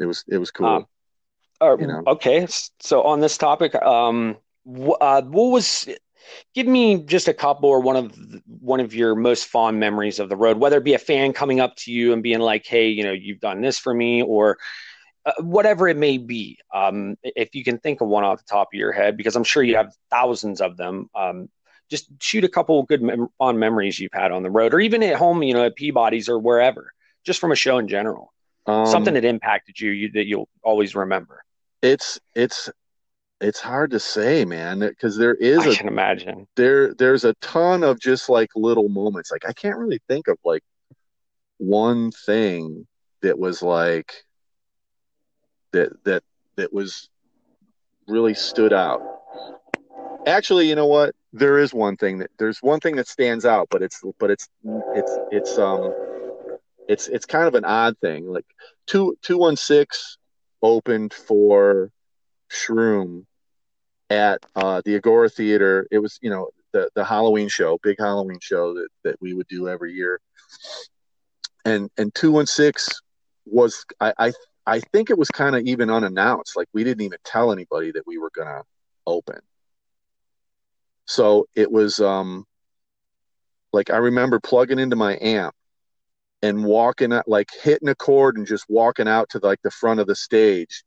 It 0.00 0.06
was 0.06 0.24
it 0.26 0.38
was 0.38 0.50
cool. 0.50 0.66
Um, 0.66 0.86
uh, 1.62 1.76
you 1.78 1.86
know? 1.86 2.02
Okay, 2.06 2.46
so 2.80 3.02
on 3.02 3.20
this 3.20 3.38
topic, 3.38 3.74
um, 3.76 4.36
uh, 5.00 5.22
what 5.22 5.50
was? 5.50 5.88
Give 6.54 6.66
me 6.66 7.02
just 7.02 7.28
a 7.28 7.34
couple 7.34 7.68
or 7.68 7.80
one 7.80 7.96
of 7.96 8.18
one 8.46 8.80
of 8.80 8.94
your 8.94 9.14
most 9.14 9.46
fond 9.46 9.80
memories 9.80 10.18
of 10.18 10.28
the 10.28 10.36
road. 10.36 10.58
Whether 10.58 10.78
it 10.78 10.84
be 10.84 10.94
a 10.94 10.98
fan 10.98 11.32
coming 11.32 11.60
up 11.60 11.76
to 11.76 11.92
you 11.92 12.12
and 12.12 12.22
being 12.22 12.40
like, 12.40 12.64
"Hey, 12.66 12.88
you 12.88 13.04
know, 13.04 13.12
you've 13.12 13.40
done 13.40 13.60
this 13.60 13.78
for 13.78 13.92
me," 13.92 14.22
or 14.22 14.58
uh, 15.26 15.32
whatever 15.40 15.88
it 15.88 15.96
may 15.96 16.18
be. 16.18 16.58
Um, 16.72 17.16
if 17.22 17.54
you 17.54 17.64
can 17.64 17.78
think 17.78 18.00
of 18.00 18.08
one 18.08 18.24
off 18.24 18.38
the 18.38 18.44
top 18.48 18.68
of 18.72 18.78
your 18.78 18.92
head, 18.92 19.16
because 19.16 19.36
I'm 19.36 19.44
sure 19.44 19.62
you 19.62 19.76
have 19.76 19.94
thousands 20.10 20.60
of 20.60 20.76
them. 20.76 21.10
Um, 21.14 21.48
just 21.90 22.08
shoot 22.20 22.44
a 22.44 22.48
couple 22.48 22.82
good 22.84 23.02
mem- 23.02 23.28
fond 23.36 23.58
memories 23.58 23.98
you've 24.00 24.14
had 24.14 24.32
on 24.32 24.42
the 24.42 24.50
road, 24.50 24.72
or 24.72 24.80
even 24.80 25.02
at 25.02 25.16
home, 25.16 25.42
you 25.42 25.52
know, 25.54 25.64
at 25.64 25.76
Peabody's 25.76 26.28
or 26.28 26.38
wherever, 26.38 26.92
just 27.24 27.40
from 27.40 27.52
a 27.52 27.56
show 27.56 27.78
in 27.78 27.88
general. 27.88 28.32
Um, 28.64 28.86
Something 28.86 29.14
that 29.14 29.24
impacted 29.24 29.78
you, 29.78 29.90
you 29.90 30.12
that 30.12 30.26
you'll 30.26 30.48
always 30.62 30.94
remember 30.94 31.42
it's 31.82 32.20
it's 32.34 32.70
it's 33.40 33.60
hard 33.60 33.90
to 33.90 33.98
say, 33.98 34.44
man, 34.44 34.78
because 34.78 35.16
there 35.16 35.34
is 35.34 35.66
I 35.66 35.70
a, 35.70 35.74
can 35.74 35.88
imagine 35.88 36.46
there 36.54 36.94
there's 36.94 37.24
a 37.24 37.34
ton 37.34 37.82
of 37.82 38.00
just 38.00 38.28
like 38.28 38.50
little 38.54 38.88
moments. 38.88 39.30
Like 39.32 39.44
I 39.46 39.52
can't 39.52 39.76
really 39.76 40.00
think 40.08 40.28
of 40.28 40.38
like 40.44 40.62
one 41.58 42.12
thing 42.12 42.86
that 43.20 43.38
was 43.38 43.62
like 43.62 44.24
that 45.72 45.92
that 46.04 46.22
that 46.56 46.72
was 46.72 47.08
really 48.06 48.34
stood 48.34 48.72
out. 48.72 49.02
Actually, 50.26 50.68
you 50.68 50.76
know 50.76 50.86
what? 50.86 51.14
There 51.32 51.58
is 51.58 51.74
one 51.74 51.96
thing 51.96 52.18
that 52.18 52.30
there's 52.38 52.58
one 52.62 52.78
thing 52.78 52.96
that 52.96 53.08
stands 53.08 53.44
out, 53.44 53.68
but 53.70 53.82
it's 53.82 54.00
but 54.20 54.30
it's 54.30 54.48
it's 54.94 55.18
it's 55.32 55.58
um 55.58 55.92
it's 56.88 57.08
it's 57.08 57.26
kind 57.26 57.48
of 57.48 57.54
an 57.54 57.64
odd 57.64 57.98
thing. 57.98 58.28
Like 58.28 58.46
two 58.86 59.16
two 59.22 59.38
one 59.38 59.56
six 59.56 60.18
opened 60.62 61.12
for 61.12 61.90
Shroom 62.50 63.24
at 64.10 64.44
uh, 64.54 64.82
the 64.84 64.96
Agora 64.96 65.28
Theater. 65.28 65.86
It 65.90 65.98
was, 65.98 66.18
you 66.22 66.30
know, 66.30 66.48
the, 66.72 66.90
the 66.94 67.04
Halloween 67.04 67.48
show, 67.48 67.78
big 67.82 67.96
Halloween 67.98 68.38
show 68.40 68.74
that, 68.74 68.88
that 69.04 69.16
we 69.20 69.34
would 69.34 69.48
do 69.48 69.68
every 69.68 69.92
year. 69.92 70.20
And 71.64 71.90
and 71.96 72.14
two 72.14 72.32
one 72.32 72.46
six 72.46 72.88
was 73.46 73.84
I, 74.00 74.12
I 74.18 74.32
I 74.66 74.80
think 74.80 75.10
it 75.10 75.18
was 75.18 75.28
kind 75.28 75.54
of 75.54 75.62
even 75.62 75.90
unannounced. 75.90 76.56
Like 76.56 76.68
we 76.72 76.84
didn't 76.84 77.04
even 77.04 77.18
tell 77.24 77.52
anybody 77.52 77.92
that 77.92 78.06
we 78.06 78.18
were 78.18 78.30
gonna 78.34 78.62
open. 79.06 79.40
So 81.06 81.46
it 81.54 81.70
was 81.70 82.00
um 82.00 82.46
like 83.72 83.90
I 83.90 83.98
remember 83.98 84.40
plugging 84.40 84.78
into 84.78 84.96
my 84.96 85.18
amp 85.20 85.54
and 86.42 86.64
walking 86.64 87.12
out, 87.12 87.28
like 87.28 87.48
hitting 87.62 87.88
a 87.88 87.94
chord 87.94 88.36
and 88.36 88.46
just 88.46 88.64
walking 88.68 89.08
out 89.08 89.28
to 89.30 89.40
like 89.42 89.60
the 89.62 89.70
front 89.70 90.00
of 90.00 90.06
the 90.06 90.16
stage, 90.16 90.82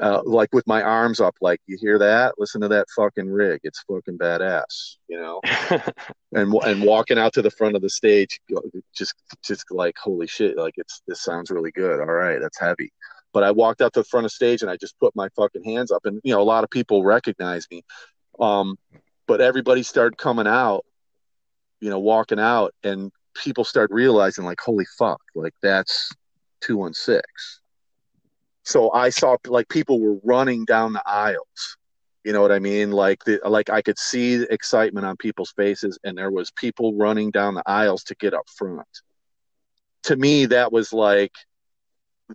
uh, 0.00 0.22
like 0.24 0.52
with 0.52 0.66
my 0.66 0.82
arms 0.82 1.20
up, 1.20 1.34
like 1.40 1.60
you 1.66 1.76
hear 1.80 1.98
that? 1.98 2.34
Listen 2.38 2.60
to 2.60 2.68
that 2.68 2.86
fucking 2.94 3.28
rig. 3.28 3.60
It's 3.64 3.82
fucking 3.82 4.18
badass, 4.18 4.96
you 5.08 5.18
know. 5.18 5.40
and 6.32 6.54
and 6.54 6.82
walking 6.82 7.18
out 7.18 7.32
to 7.32 7.42
the 7.42 7.50
front 7.50 7.74
of 7.74 7.82
the 7.82 7.90
stage, 7.90 8.38
just 8.94 9.14
just 9.44 9.64
like 9.70 9.96
holy 9.98 10.26
shit, 10.26 10.56
like 10.56 10.74
it's 10.76 11.02
this 11.08 11.22
sounds 11.22 11.50
really 11.50 11.72
good. 11.72 12.00
All 12.00 12.06
right, 12.06 12.38
that's 12.40 12.60
heavy. 12.60 12.92
But 13.32 13.42
I 13.42 13.50
walked 13.50 13.82
out 13.82 13.92
to 13.94 14.00
the 14.00 14.08
front 14.08 14.24
of 14.24 14.32
stage 14.32 14.62
and 14.62 14.70
I 14.70 14.76
just 14.76 14.98
put 15.00 15.16
my 15.16 15.28
fucking 15.34 15.64
hands 15.64 15.90
up, 15.90 16.04
and 16.04 16.20
you 16.22 16.32
know 16.32 16.40
a 16.40 16.44
lot 16.44 16.62
of 16.64 16.70
people 16.70 17.02
recognize 17.02 17.66
me. 17.70 17.82
Um, 18.38 18.76
but 19.26 19.40
everybody 19.40 19.82
started 19.82 20.16
coming 20.16 20.46
out, 20.46 20.84
you 21.80 21.90
know, 21.90 21.98
walking 21.98 22.38
out, 22.38 22.72
and 22.84 23.10
people 23.38 23.64
start 23.64 23.90
realizing 23.90 24.44
like 24.44 24.60
holy 24.60 24.86
fuck 24.98 25.20
like 25.34 25.54
that's 25.62 26.10
216 26.62 27.20
so 28.64 28.92
i 28.92 29.08
saw 29.08 29.36
like 29.46 29.68
people 29.68 30.00
were 30.00 30.18
running 30.24 30.64
down 30.64 30.92
the 30.92 31.02
aisles. 31.06 31.76
You 32.24 32.32
know 32.34 32.42
what 32.42 32.52
i 32.52 32.58
mean? 32.58 32.90
Like 32.90 33.24
the 33.24 33.40
like 33.46 33.70
i 33.70 33.80
could 33.80 33.98
see 33.98 34.44
excitement 34.50 35.06
on 35.06 35.16
people's 35.16 35.52
faces 35.52 35.98
and 36.04 36.18
there 36.18 36.30
was 36.30 36.50
people 36.50 36.94
running 36.94 37.30
down 37.30 37.54
the 37.54 37.62
aisles 37.64 38.04
to 38.04 38.14
get 38.16 38.34
up 38.34 38.46
front. 38.56 38.88
To 40.04 40.16
me 40.16 40.46
that 40.46 40.72
was 40.72 40.92
like 40.92 41.32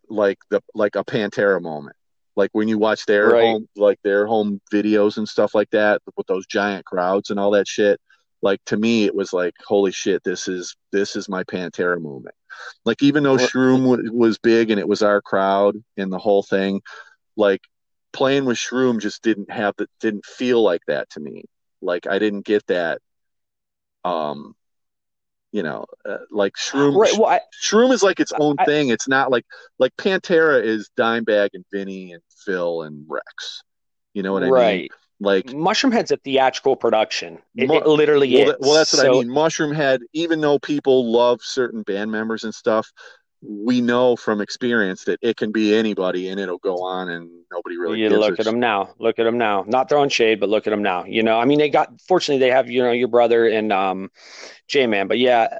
like 0.09 0.39
the 0.49 0.61
like 0.73 0.95
a 0.95 1.03
pantera 1.03 1.61
moment. 1.61 1.95
Like 2.35 2.49
when 2.53 2.67
you 2.67 2.79
watch 2.79 3.05
their 3.05 3.29
right. 3.29 3.43
home 3.43 3.67
like 3.75 3.99
their 4.03 4.25
home 4.25 4.59
videos 4.73 5.17
and 5.17 5.29
stuff 5.29 5.53
like 5.53 5.69
that 5.69 6.01
with 6.17 6.25
those 6.25 6.47
giant 6.47 6.85
crowds 6.85 7.29
and 7.29 7.39
all 7.39 7.51
that 7.51 7.67
shit 7.67 8.01
like 8.43 8.63
to 8.65 8.77
me 8.77 9.05
it 9.05 9.15
was 9.15 9.33
like 9.33 9.55
holy 9.65 9.91
shit 9.91 10.23
this 10.23 10.47
is 10.47 10.75
this 10.91 11.15
is 11.15 11.27
my 11.27 11.43
pantera 11.45 11.99
moment 11.99 12.35
like 12.85 13.01
even 13.01 13.23
though 13.23 13.37
shroom 13.37 13.89
w- 13.89 14.13
was 14.13 14.37
big 14.37 14.69
and 14.69 14.79
it 14.79 14.87
was 14.87 15.01
our 15.01 15.21
crowd 15.21 15.75
and 15.97 16.11
the 16.11 16.19
whole 16.19 16.43
thing 16.43 16.81
like 17.35 17.61
playing 18.11 18.45
with 18.45 18.57
shroom 18.57 18.99
just 18.99 19.23
didn't 19.23 19.49
have 19.49 19.73
that 19.77 19.89
didn't 19.99 20.25
feel 20.25 20.61
like 20.61 20.81
that 20.87 21.09
to 21.09 21.19
me 21.19 21.43
like 21.81 22.05
i 22.05 22.19
didn't 22.19 22.45
get 22.45 22.65
that 22.67 22.99
um 24.03 24.53
you 25.53 25.61
know, 25.61 25.85
uh, 26.03 26.17
like 26.31 26.53
Shroom. 26.55 26.97
Right. 26.97 27.13
Well, 27.13 27.27
I, 27.27 27.39
Shroom 27.63 27.93
is 27.93 28.01
like 28.01 28.19
its 28.19 28.33
own 28.39 28.55
I, 28.57 28.65
thing. 28.65 28.89
It's 28.89 29.07
not 29.07 29.29
like 29.29 29.45
like 29.77 29.95
Pantera 29.97 30.61
is 30.61 30.89
Dimebag 30.97 31.49
and 31.53 31.63
Vinnie 31.71 32.11
and 32.11 32.23
Phil 32.43 32.81
and 32.81 33.05
Rex. 33.07 33.61
You 34.15 34.23
know 34.23 34.33
what 34.33 34.43
I 34.43 34.49
right. 34.49 34.79
mean? 34.79 34.89
Like 35.23 35.45
Mushroomhead's 35.47 36.11
a 36.11 36.17
theatrical 36.17 36.75
production. 36.75 37.39
It, 37.55 37.71
it 37.71 37.87
literally 37.87 38.33
well, 38.35 38.49
is. 38.49 38.55
well, 38.59 38.73
that's 38.73 38.93
what 38.93 39.01
so, 39.03 39.07
I 39.07 39.23
mean. 39.23 39.29
Mushroomhead, 39.29 39.99
even 40.11 40.41
though 40.41 40.59
people 40.59 41.11
love 41.11 41.41
certain 41.41 41.81
band 41.83 42.11
members 42.11 42.43
and 42.43 42.53
stuff, 42.53 42.91
we 43.41 43.81
know 43.81 44.15
from 44.15 44.41
experience 44.41 45.05
that 45.05 45.19
it 45.21 45.37
can 45.37 45.51
be 45.51 45.75
anybody 45.75 46.29
and 46.29 46.39
it'll 46.39 46.57
go 46.57 46.83
on 46.83 47.09
and 47.09 47.29
nobody 47.51 47.77
really. 47.77 47.99
You 47.99 48.09
look 48.09 48.39
at 48.39 48.45
them 48.45 48.59
now. 48.59 48.93
Look 48.99 49.17
at 49.17 49.23
them 49.23 49.37
now. 49.37 49.63
Not 49.67 49.87
throwing 49.87 50.09
shade, 50.09 50.39
but 50.39 50.49
look 50.49 50.67
at 50.67 50.71
them 50.71 50.83
now. 50.83 51.05
You 51.05 51.23
know, 51.23 51.39
I 51.39 51.45
mean, 51.45 51.59
they 51.59 51.69
got. 51.69 51.89
Fortunately, 52.01 52.39
they 52.45 52.51
have 52.51 52.69
you 52.69 52.83
know 52.83 52.91
your 52.91 53.07
brother 53.07 53.47
and 53.47 53.71
um, 53.71 54.11
J 54.67 54.87
Mann. 54.87 55.07
But 55.07 55.19
yeah, 55.19 55.59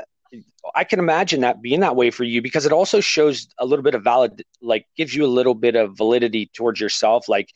I 0.76 0.84
can 0.84 1.00
imagine 1.00 1.42
that 1.42 1.62
being 1.62 1.82
that 1.82 1.96
way 1.96 2.10
for 2.12 2.24
you 2.24 2.42
because 2.42 2.66
it 2.66 2.72
also 2.72 3.00
shows 3.00 3.48
a 3.58 3.66
little 3.66 3.84
bit 3.84 3.96
of 3.96 4.04
valid, 4.04 4.44
like 4.62 4.88
gives 4.96 5.14
you 5.14 5.26
a 5.26 5.28
little 5.28 5.56
bit 5.56 5.76
of 5.76 5.98
validity 5.98 6.50
towards 6.54 6.80
yourself. 6.80 7.28
Like, 7.28 7.50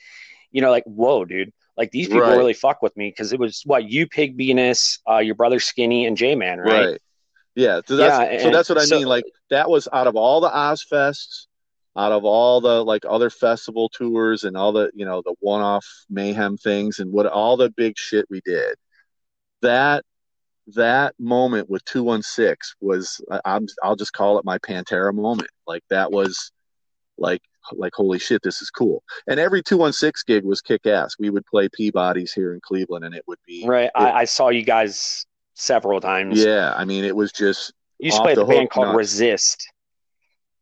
you 0.51 0.61
know, 0.61 0.71
like 0.71 0.83
whoa, 0.85 1.25
dude. 1.25 1.51
Like 1.77 1.91
these 1.91 2.07
people 2.07 2.21
Right. 2.21 2.35
really 2.37 2.53
fuck 2.53 2.81
with 2.81 2.95
me 2.97 3.09
because 3.09 3.33
it 3.33 3.39
was 3.39 3.61
what 3.65 3.89
you, 3.89 4.07
Pig 4.07 4.37
Benis, 4.37 4.99
uh, 5.09 5.17
your 5.19 5.35
brother 5.35 5.59
Skinny, 5.59 6.05
and 6.07 6.17
J 6.17 6.35
Mann, 6.35 6.59
right? 6.59 6.87
right. 6.91 7.01
Yeah, 7.55 7.81
so 7.87 7.95
that's, 7.95 8.31
Yeah, 8.33 8.41
so 8.43 8.51
that's 8.51 8.69
what 8.69 8.77
I 8.77 8.85
so- 8.85 8.97
mean. 8.97 9.07
Like 9.07 9.25
that 9.49 9.69
was 9.69 9.87
out 9.93 10.07
of 10.07 10.15
all 10.15 10.41
the 10.41 10.49
Ozzfests, 10.49 11.45
out 11.95 12.11
of 12.11 12.23
all 12.25 12.61
the 12.61 12.83
like 12.83 13.03
other 13.07 13.29
festival 13.29 13.89
tours 13.89 14.43
and 14.43 14.55
all 14.57 14.71
the 14.71 14.91
you 14.93 15.05
know 15.05 15.21
the 15.23 15.33
one-off 15.39 15.85
mayhem 16.09 16.57
things 16.57 16.99
and 16.99 17.11
what 17.11 17.25
all 17.25 17.57
the 17.57 17.69
big 17.71 17.97
shit 17.97 18.25
we 18.29 18.41
did. 18.45 18.75
That 19.61 20.03
that 20.75 21.15
moment 21.17 21.69
with 21.69 21.83
216 21.85 22.55
was 22.81 23.21
I'm 23.45 23.67
I'll 23.83 23.95
just 23.95 24.13
call 24.13 24.37
it 24.37 24.45
my 24.45 24.57
Pantera 24.59 25.13
moment. 25.13 25.49
Like 25.65 25.83
that 25.89 26.11
was 26.11 26.51
like 27.17 27.41
like 27.75 27.93
holy 27.95 28.19
shit 28.19 28.41
this 28.43 28.61
is 28.61 28.69
cool. 28.69 29.03
And 29.27 29.39
every 29.39 29.61
216 29.61 30.23
gig 30.27 30.43
was 30.43 30.61
kick 30.61 30.85
ass. 30.85 31.15
We 31.19 31.29
would 31.29 31.45
play 31.45 31.69
Peabody's 31.69 32.33
here 32.33 32.53
in 32.53 32.59
Cleveland 32.61 33.05
and 33.05 33.15
it 33.15 33.23
would 33.27 33.39
be 33.45 33.65
Right. 33.67 33.89
I, 33.95 34.11
I 34.11 34.25
saw 34.25 34.49
you 34.49 34.63
guys 34.63 35.25
several 35.55 35.99
times. 35.99 36.43
yeah, 36.43 36.73
I 36.75 36.85
mean 36.85 37.03
it 37.03 37.15
was 37.15 37.31
just 37.31 37.73
You 37.99 38.07
used 38.07 38.17
to 38.17 38.23
play 38.23 38.35
the 38.35 38.41
a 38.41 38.45
band 38.45 38.69
called 38.69 38.87
nuts. 38.87 38.97
Resist. 38.97 39.71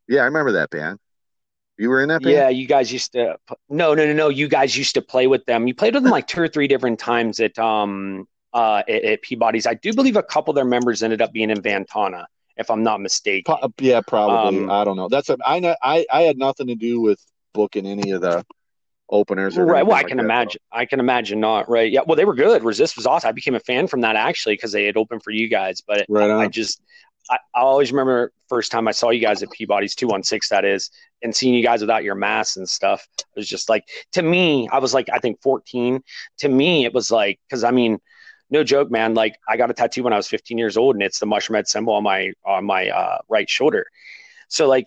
Yeah, 0.08 0.20
I 0.20 0.24
remember 0.24 0.52
that 0.52 0.70
band. 0.70 0.98
You 1.78 1.90
were 1.90 2.00
in 2.02 2.08
that 2.08 2.22
band? 2.22 2.34
Yeah, 2.34 2.48
you 2.48 2.66
guys 2.66 2.90
used 2.92 3.12
to. 3.12 3.36
No, 3.68 3.92
no, 3.92 4.06
no, 4.06 4.14
no. 4.14 4.28
You 4.30 4.48
guys 4.48 4.76
used 4.76 4.94
to 4.94 5.02
play 5.02 5.26
with 5.26 5.44
them. 5.44 5.66
You 5.66 5.74
played 5.74 5.94
with 5.94 6.04
them 6.04 6.12
like 6.12 6.26
two 6.26 6.40
or 6.40 6.48
three 6.48 6.68
different 6.68 6.98
times 6.98 7.38
at 7.40 7.58
um 7.58 8.26
uh 8.54 8.82
at, 8.88 9.04
at 9.04 9.22
Peabody's. 9.22 9.66
I 9.66 9.74
do 9.74 9.92
believe 9.92 10.16
a 10.16 10.22
couple 10.22 10.52
of 10.52 10.54
their 10.54 10.64
members 10.64 11.02
ended 11.02 11.20
up 11.20 11.32
being 11.32 11.50
in 11.50 11.60
Vantana, 11.60 12.24
if 12.56 12.70
I'm 12.70 12.82
not 12.82 13.00
mistaken. 13.00 13.54
Yeah, 13.78 14.00
probably. 14.00 14.60
Um, 14.60 14.70
I 14.70 14.84
don't 14.84 14.96
know. 14.96 15.08
That's 15.08 15.28
a, 15.28 15.36
I 15.44 15.60
know 15.60 15.76
I 15.82 16.06
I 16.10 16.22
had 16.22 16.38
nothing 16.38 16.68
to 16.68 16.74
do 16.74 17.00
with 17.00 17.20
booking 17.52 17.86
any 17.86 18.10
of 18.10 18.20
the 18.20 18.44
openers. 19.08 19.56
Or 19.56 19.64
Right. 19.64 19.86
Well, 19.86 19.96
I 19.96 20.00
like 20.00 20.08
can 20.08 20.16
that, 20.18 20.24
imagine. 20.24 20.60
I 20.72 20.84
can 20.84 21.00
imagine 21.00 21.40
not. 21.40 21.68
Right. 21.68 21.90
Yeah. 21.92 22.00
Well, 22.06 22.16
they 22.16 22.24
were 22.24 22.34
good. 22.34 22.64
Resist 22.64 22.96
was 22.96 23.06
awesome. 23.06 23.28
I 23.28 23.32
became 23.32 23.54
a 23.54 23.60
fan 23.60 23.86
from 23.86 24.00
that 24.00 24.16
actually 24.16 24.54
because 24.54 24.72
they 24.72 24.84
had 24.84 24.96
opened 24.96 25.22
for 25.22 25.30
you 25.30 25.48
guys. 25.48 25.80
But 25.80 26.06
Right 26.08 26.30
I, 26.30 26.44
I 26.44 26.48
just, 26.48 26.82
I, 27.30 27.36
I 27.54 27.60
always 27.60 27.92
remember 27.92 28.32
first 28.48 28.72
time 28.72 28.88
I 28.88 28.92
saw 28.92 29.10
you 29.10 29.20
guys 29.20 29.42
at 29.42 29.50
Peabody's 29.50 29.94
two 29.94 30.08
one 30.08 30.22
six. 30.22 30.48
That 30.48 30.64
is, 30.64 30.90
and 31.22 31.34
seeing 31.34 31.54
you 31.54 31.62
guys 31.62 31.80
without 31.80 32.04
your 32.04 32.14
masks 32.14 32.56
and 32.56 32.68
stuff. 32.68 33.06
It 33.18 33.26
was 33.36 33.48
just 33.48 33.68
like 33.68 33.84
to 34.12 34.22
me. 34.22 34.68
I 34.72 34.78
was 34.78 34.92
like, 34.92 35.08
I 35.12 35.18
think 35.18 35.40
fourteen. 35.40 36.02
To 36.38 36.48
me, 36.48 36.84
it 36.84 36.92
was 36.92 37.10
like 37.10 37.38
because 37.48 37.64
I 37.64 37.70
mean. 37.70 37.98
No 38.50 38.62
joke, 38.62 38.90
man. 38.90 39.14
Like 39.14 39.36
I 39.48 39.56
got 39.56 39.70
a 39.70 39.74
tattoo 39.74 40.04
when 40.04 40.12
I 40.12 40.16
was 40.16 40.28
15 40.28 40.56
years 40.56 40.76
old, 40.76 40.94
and 40.94 41.02
it's 41.02 41.18
the 41.18 41.26
Mushroomhead 41.26 41.66
symbol 41.66 41.94
on 41.94 42.04
my 42.04 42.32
on 42.44 42.64
my 42.64 42.88
uh, 42.88 43.18
right 43.28 43.48
shoulder. 43.48 43.86
So 44.48 44.68
like 44.68 44.86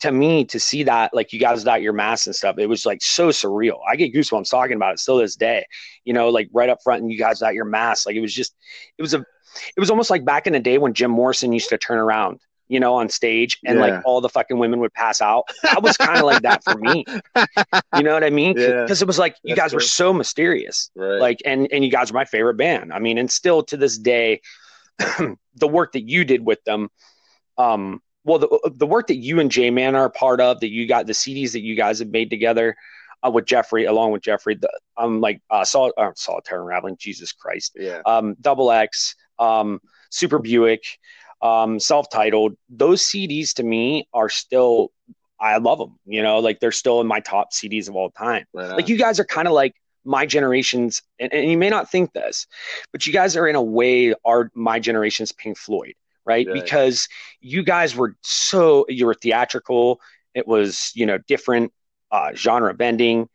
to 0.00 0.12
me 0.12 0.44
to 0.44 0.60
see 0.60 0.84
that 0.84 1.12
like 1.12 1.32
you 1.32 1.40
guys 1.40 1.60
without 1.60 1.82
your 1.82 1.92
mask 1.92 2.26
and 2.26 2.36
stuff 2.36 2.56
it 2.58 2.66
was 2.66 2.86
like 2.86 3.02
so 3.02 3.28
surreal 3.28 3.78
i 3.88 3.96
get 3.96 4.14
goosebumps 4.14 4.50
talking 4.50 4.76
about 4.76 4.92
it 4.92 4.98
still 4.98 5.16
this 5.16 5.36
day 5.36 5.64
you 6.04 6.12
know 6.12 6.28
like 6.28 6.48
right 6.52 6.68
up 6.68 6.78
front 6.82 7.02
and 7.02 7.10
you 7.10 7.18
guys 7.18 7.40
without 7.40 7.54
your 7.54 7.64
mask. 7.64 8.06
like 8.06 8.14
it 8.14 8.20
was 8.20 8.34
just 8.34 8.54
it 8.96 9.02
was 9.02 9.14
a 9.14 9.18
it 9.18 9.80
was 9.80 9.90
almost 9.90 10.10
like 10.10 10.24
back 10.24 10.46
in 10.46 10.52
the 10.52 10.60
day 10.60 10.78
when 10.78 10.94
jim 10.94 11.10
morrison 11.10 11.52
used 11.52 11.68
to 11.68 11.78
turn 11.78 11.98
around 11.98 12.40
you 12.68 12.78
know 12.80 12.94
on 12.94 13.08
stage 13.08 13.58
and 13.66 13.78
Yeah. 13.78 13.86
like 13.86 14.02
all 14.04 14.20
the 14.20 14.28
fucking 14.28 14.58
women 14.58 14.80
would 14.80 14.92
pass 14.92 15.20
out 15.20 15.44
that 15.62 15.82
was 15.82 15.96
kind 15.96 16.18
of 16.18 16.24
like 16.24 16.42
that 16.42 16.62
for 16.64 16.76
me 16.76 17.04
you 17.96 18.02
know 18.02 18.12
what 18.14 18.24
i 18.24 18.30
mean 18.30 18.56
Yeah. 18.56 18.82
because 18.82 19.00
it 19.02 19.06
was 19.06 19.18
like 19.18 19.36
you 19.42 19.54
That's 19.54 19.64
guys 19.66 19.74
were 19.74 19.80
so 19.80 20.12
mysterious 20.12 20.90
Right. 20.94 21.20
like 21.20 21.38
and 21.44 21.68
and 21.72 21.84
you 21.84 21.90
guys 21.90 22.10
are 22.10 22.14
my 22.14 22.24
favorite 22.24 22.56
band 22.56 22.92
i 22.92 22.98
mean 22.98 23.18
and 23.18 23.30
still 23.30 23.62
to 23.64 23.76
this 23.76 23.96
day 23.98 24.40
the 24.98 25.68
work 25.68 25.92
that 25.92 26.08
you 26.08 26.24
did 26.24 26.44
with 26.44 26.62
them 26.64 26.88
um 27.56 28.00
well 28.24 28.38
the 28.38 28.70
the 28.76 28.86
work 28.86 29.06
that 29.08 29.16
you 29.16 29.40
and 29.40 29.50
J 29.50 29.70
Mann 29.70 29.94
are 29.94 30.06
a 30.06 30.10
part 30.10 30.40
of 30.40 30.60
that 30.60 30.68
you 30.68 30.86
got 30.86 31.06
the 31.06 31.12
CDs 31.12 31.52
that 31.52 31.62
you 31.62 31.74
guys 31.74 31.98
have 32.00 32.08
made 32.08 32.30
together 32.30 32.76
uh, 33.26 33.30
with 33.30 33.46
Jeffrey 33.46 33.84
along 33.86 34.12
with 34.12 34.22
Jeffrey 34.22 34.54
the, 34.56 34.68
um 34.96 35.20
like 35.20 35.40
uh 35.50 35.64
Sol- 35.64 35.92
uh, 35.96 36.10
solitaire 36.14 36.60
unraveling 36.60 36.96
Jesus 36.98 37.32
Christ 37.32 37.72
yeah. 37.76 38.00
um 38.06 38.36
double 38.40 38.70
X 38.70 39.14
um 39.38 39.80
Superbuick 40.12 40.80
um 41.40 41.78
self-titled 41.78 42.56
those 42.68 43.02
CDs 43.02 43.54
to 43.54 43.62
me 43.62 44.08
are 44.12 44.28
still 44.28 44.90
I 45.40 45.58
love 45.58 45.78
them 45.78 45.98
you 46.04 46.22
know 46.22 46.38
like 46.40 46.60
they're 46.60 46.72
still 46.72 47.00
in 47.00 47.06
my 47.06 47.20
top 47.20 47.52
CDs 47.52 47.88
of 47.88 47.96
all 47.96 48.10
time. 48.10 48.44
Right 48.52 48.70
like 48.70 48.88
you 48.88 48.98
guys 48.98 49.20
are 49.20 49.24
kind 49.24 49.46
of 49.46 49.54
like 49.54 49.74
my 50.04 50.26
generation's 50.26 51.02
and, 51.18 51.32
and 51.32 51.50
you 51.50 51.58
may 51.58 51.70
not 51.70 51.90
think 51.90 52.12
this 52.12 52.46
but 52.92 53.06
you 53.06 53.12
guys 53.12 53.36
are 53.36 53.46
in 53.46 53.56
a 53.56 53.62
way 53.62 54.14
are 54.24 54.50
my 54.54 54.78
generation's 54.78 55.32
pink 55.32 55.56
floyd 55.56 55.94
right? 56.24 56.46
Right. 56.46 56.54
because 56.54 57.08
you 57.40 57.62
guys 57.62 57.96
were 57.96 58.14
so 58.22 58.84
you 58.88 59.06
were 59.06 59.14
theatrical 59.14 60.00
it 60.34 60.46
was 60.46 60.92
you 60.94 61.06
know 61.06 61.18
different 61.26 61.72
uh, 62.10 62.32
genre 62.34 62.74
bending 62.74 63.28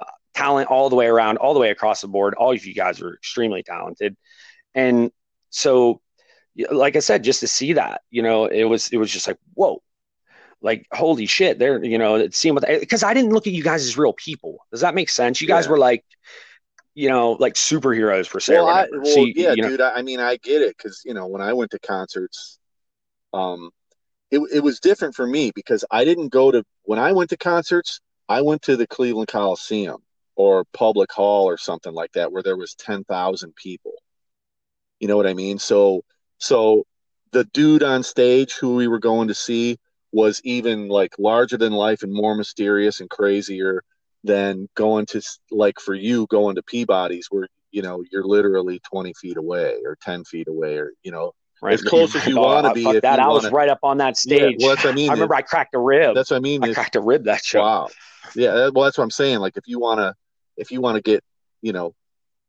uh, 0.00 0.04
talent 0.34 0.68
all 0.68 0.88
the 0.88 0.96
way 0.96 1.06
around 1.06 1.38
all 1.38 1.54
the 1.54 1.60
way 1.60 1.70
across 1.70 2.00
the 2.00 2.08
board. 2.08 2.34
All 2.34 2.52
of 2.52 2.64
you 2.64 2.74
guys 2.74 3.00
were 3.00 3.14
extremely 3.14 3.62
talented. 3.62 4.16
And 4.74 5.10
so 5.50 6.00
like 6.70 6.96
i 6.96 7.00
said 7.00 7.22
just 7.22 7.40
to 7.40 7.46
see 7.48 7.72
that 7.74 8.02
you 8.10 8.22
know 8.22 8.46
it 8.46 8.64
was 8.64 8.88
it 8.88 8.96
was 8.96 9.10
just 9.10 9.26
like 9.26 9.38
whoa 9.54 9.82
like 10.62 10.86
holy 10.92 11.26
shit 11.26 11.58
they're 11.58 11.84
you 11.84 11.98
know 11.98 12.14
it 12.16 12.34
seemed 12.34 12.58
because 12.80 13.02
i 13.02 13.12
didn't 13.12 13.30
look 13.30 13.46
at 13.46 13.52
you 13.52 13.62
guys 13.62 13.84
as 13.84 13.98
real 13.98 14.12
people 14.14 14.58
does 14.70 14.80
that 14.80 14.94
make 14.94 15.10
sense 15.10 15.40
you 15.40 15.48
guys 15.48 15.66
Yeah. 15.66 15.72
were 15.72 15.78
like 15.78 16.04
you 16.94 17.08
know 17.10 17.32
like 17.32 17.54
superheroes 17.54 18.26
for 18.26 18.40
or 18.52 18.64
well, 18.64 18.68
I, 18.74 18.86
well 18.90 19.18
you- 19.18 19.34
yeah, 19.36 19.52
you 19.52 19.62
know, 19.62 19.68
dude. 19.68 19.80
I, 19.82 19.90
I 19.96 20.02
mean, 20.02 20.18
I 20.18 20.36
get 20.38 20.62
it 20.62 20.76
because 20.76 21.02
you 21.04 21.12
know 21.14 21.26
when 21.26 21.42
I 21.42 21.52
went 21.52 21.70
to 21.72 21.78
concerts, 21.78 22.58
um, 23.34 23.70
it 24.30 24.40
it 24.52 24.60
was 24.60 24.80
different 24.80 25.14
for 25.14 25.26
me 25.26 25.52
because 25.54 25.84
I 25.90 26.04
didn't 26.06 26.28
go 26.28 26.50
to 26.50 26.64
when 26.84 26.98
I 26.98 27.12
went 27.12 27.30
to 27.30 27.36
concerts. 27.36 28.00
I 28.28 28.40
went 28.40 28.62
to 28.62 28.76
the 28.76 28.86
Cleveland 28.86 29.28
Coliseum 29.28 29.98
or 30.36 30.64
Public 30.72 31.12
Hall 31.12 31.44
or 31.46 31.58
something 31.58 31.92
like 31.92 32.12
that 32.12 32.32
where 32.32 32.42
there 32.42 32.56
was 32.56 32.74
ten 32.74 33.04
thousand 33.04 33.54
people. 33.56 33.92
You 35.00 35.08
know 35.08 35.16
what 35.18 35.26
I 35.26 35.34
mean? 35.34 35.58
So 35.58 36.02
so 36.38 36.84
the 37.32 37.44
dude 37.52 37.82
on 37.82 38.02
stage 38.02 38.52
who 38.54 38.74
we 38.76 38.88
were 38.88 38.98
going 38.98 39.28
to 39.28 39.34
see 39.34 39.78
was 40.12 40.40
even 40.44 40.88
like 40.88 41.12
larger 41.18 41.56
than 41.56 41.72
life 41.72 42.02
and 42.02 42.12
more 42.12 42.34
mysterious 42.34 43.00
and 43.00 43.10
crazier 43.10 43.82
than 44.24 44.68
going 44.74 45.06
to 45.06 45.20
like 45.50 45.78
for 45.80 45.94
you 45.94 46.26
going 46.30 46.56
to 46.56 46.62
Peabody's 46.62 47.26
where 47.30 47.48
you 47.70 47.82
know 47.82 48.02
you're 48.10 48.24
literally 48.24 48.80
20 48.90 49.12
feet 49.14 49.36
away 49.36 49.76
or 49.84 49.96
10 50.02 50.24
feet 50.24 50.48
away 50.48 50.76
or 50.78 50.92
you 51.02 51.10
know 51.12 51.32
right? 51.60 51.74
as 51.74 51.82
close 51.82 52.14
as 52.14 52.26
you 52.26 52.36
Oh, 52.38 52.42
wanna 52.42 52.68
uh, 52.68 52.74
be 52.74 52.84
that. 53.00 53.04
i 53.20 53.28
was 53.28 53.42
wanna- 53.44 53.54
right 53.54 53.68
up 53.68 53.80
on 53.82 53.98
that 53.98 54.14
Yeah, 54.24 54.36
stage. 54.38 54.56
well, 54.60 54.70
that's 54.70 54.84
what 54.84 54.92
I 54.92 54.94
mean. 54.94 55.10
i 55.10 55.12
remember 55.12 55.34
i 55.34 55.42
cracked 55.42 55.74
a 55.74 55.78
rib. 55.78 56.14
that's 56.14 56.30
what 56.30 56.38
I 56.38 56.40
mean 56.40 56.64
i 56.64 56.68
is- 56.68 56.74
cracked 56.74 56.96
a 56.96 57.00
rib 57.00 57.24
that 57.24 57.44
show. 57.44 57.60
Wow. 57.62 57.88
Yeah 58.34 58.52
that- 58.54 58.74
well 58.74 58.84
that's 58.84 58.96
what 58.98 59.04
I'm 59.04 59.10
saying. 59.10 59.38
Like 59.40 59.56
if 59.56 59.64
you 59.66 59.78
want 59.78 59.98
to 60.00 60.14
if 60.56 60.70
you 60.70 60.80
want 60.80 60.96
to 60.96 61.02
get 61.02 61.22
you 61.62 61.72
know 61.72 61.94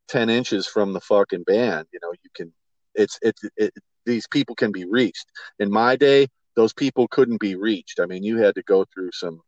10 0.08 0.30
inches 0.30 0.66
from 0.66 0.92
the 0.94 1.00
fucking 1.00 1.42
band 1.42 1.86
you 1.92 1.98
know 2.02 2.12
you 2.12 2.30
can 2.34 2.52
it's 2.98 3.18
it's 3.22 3.42
it, 3.56 3.72
these 4.04 4.26
people 4.26 4.54
can 4.54 4.72
be 4.72 4.84
reached. 4.84 5.26
In 5.58 5.70
my 5.70 5.96
day 5.96 6.28
those 6.56 6.72
people 6.72 7.06
couldn't 7.08 7.40
be 7.40 7.54
reached. 7.54 8.00
I 8.00 8.06
mean 8.06 8.22
you 8.22 8.38
had 8.38 8.54
to 8.56 8.62
go 8.64 8.84
through 8.92 9.10
some 9.12 9.40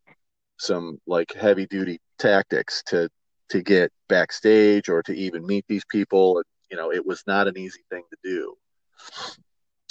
some 0.58 0.98
like 1.06 1.32
heavy 1.34 1.66
duty 1.66 1.98
tactics 2.18 2.82
to 2.86 3.08
to 3.50 3.62
get 3.62 3.90
backstage 4.08 4.88
or 4.88 5.02
to 5.02 5.12
even 5.12 5.46
meet 5.46 5.64
these 5.68 5.84
people. 5.90 6.42
You 6.70 6.76
know 6.76 6.92
it 6.92 7.04
was 7.04 7.22
not 7.26 7.48
an 7.48 7.58
easy 7.58 7.82
thing 7.90 8.04
to 8.10 8.16
do. 8.22 8.56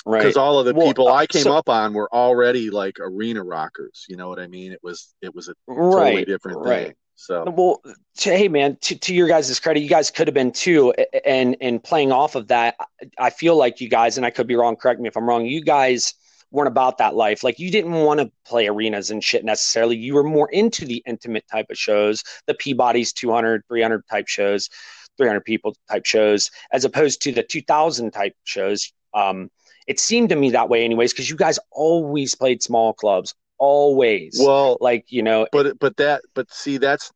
Right. 0.06 0.20
Because 0.20 0.38
all 0.38 0.60
of 0.60 0.66
the 0.66 0.74
Well, 0.74 0.88
people 0.88 1.10
uh, 1.10 1.14
I 1.14 1.28
came 1.28 1.44
so- 1.44 1.54
up 1.56 1.68
on 1.70 1.94
were 1.94 2.10
already 2.14 2.70
like 2.70 3.00
arena 3.00 3.44
rockers. 3.44 4.06
You 4.08 4.16
know 4.16 4.30
what 4.30 4.40
I 4.40 4.48
mean? 4.48 4.72
It 4.72 4.80
was 4.82 5.14
it 5.22 5.36
was 5.36 5.50
a 5.50 5.54
totally 5.68 6.16
right 6.16 6.28
different 6.28 6.60
right. 6.60 6.88
thing. 6.88 6.96
So 7.20 7.44
Well, 7.50 7.82
to, 8.20 8.30
hey 8.30 8.48
man, 8.48 8.78
to, 8.80 8.96
to 8.98 9.14
your 9.14 9.28
guys' 9.28 9.60
credit, 9.60 9.82
you 9.82 9.90
guys 9.90 10.10
could 10.10 10.28
have 10.28 10.34
been 10.34 10.54
too, 10.54 10.94
and 11.26 11.58
and 11.60 11.84
playing 11.84 12.14
off 12.14 12.36
of 12.36 12.48
that, 12.48 12.78
I 13.18 13.30
feel 13.30 13.58
like 13.58 13.82
you 13.82 13.90
guys, 13.90 14.16
and 14.16 14.26
I 14.26 14.30
could 14.30 14.48
be 14.48 14.56
wrong. 14.56 14.78
Correct 14.78 15.02
me 15.02 15.10
if 15.10 15.18
I'm 15.18 15.28
wrong. 15.28 15.46
You 15.46 15.62
guys 15.62 16.14
weren't 16.50 16.70
about 16.70 16.98
that 17.00 17.16
life. 17.16 17.44
Like 17.44 17.60
you 17.60 17.72
didn't 17.72 17.92
want 17.92 18.22
to 18.22 18.32
play 18.46 18.68
arenas 18.68 19.12
and 19.12 19.22
shit 19.22 19.44
necessarily. 19.44 19.98
You 19.98 20.16
were 20.16 20.24
more 20.24 20.50
into 20.50 20.86
the 20.86 21.04
intimate 21.06 21.46
type 21.52 21.66
of 21.70 21.78
shows, 21.78 22.24
the 22.48 22.54
Peabody's 22.54 23.12
200, 23.12 23.64
300 23.68 24.08
type 24.08 24.30
shows, 24.30 24.70
300 25.18 25.42
people 25.42 25.76
type 25.92 26.06
shows, 26.06 26.50
as 26.72 26.86
opposed 26.86 27.22
to 27.24 27.34
the 27.34 27.44
2000 27.44 28.12
type 28.12 28.34
shows. 28.46 28.94
Um, 29.14 29.52
It 29.88 30.00
seemed 30.00 30.30
to 30.30 30.38
me 30.38 30.52
that 30.52 30.70
way, 30.70 30.86
anyways, 30.86 31.12
because 31.12 31.30
you 31.30 31.36
guys 31.36 31.60
always 31.72 32.34
played 32.34 32.64
small 32.64 32.94
clubs, 32.94 33.36
always. 33.60 34.40
Well, 34.44 34.78
like 34.82 35.06
you 35.12 35.22
know, 35.22 35.48
but 35.52 35.78
but 35.80 35.98
that 35.98 36.24
but 36.34 36.52
see 36.52 36.78
that's 36.78 37.12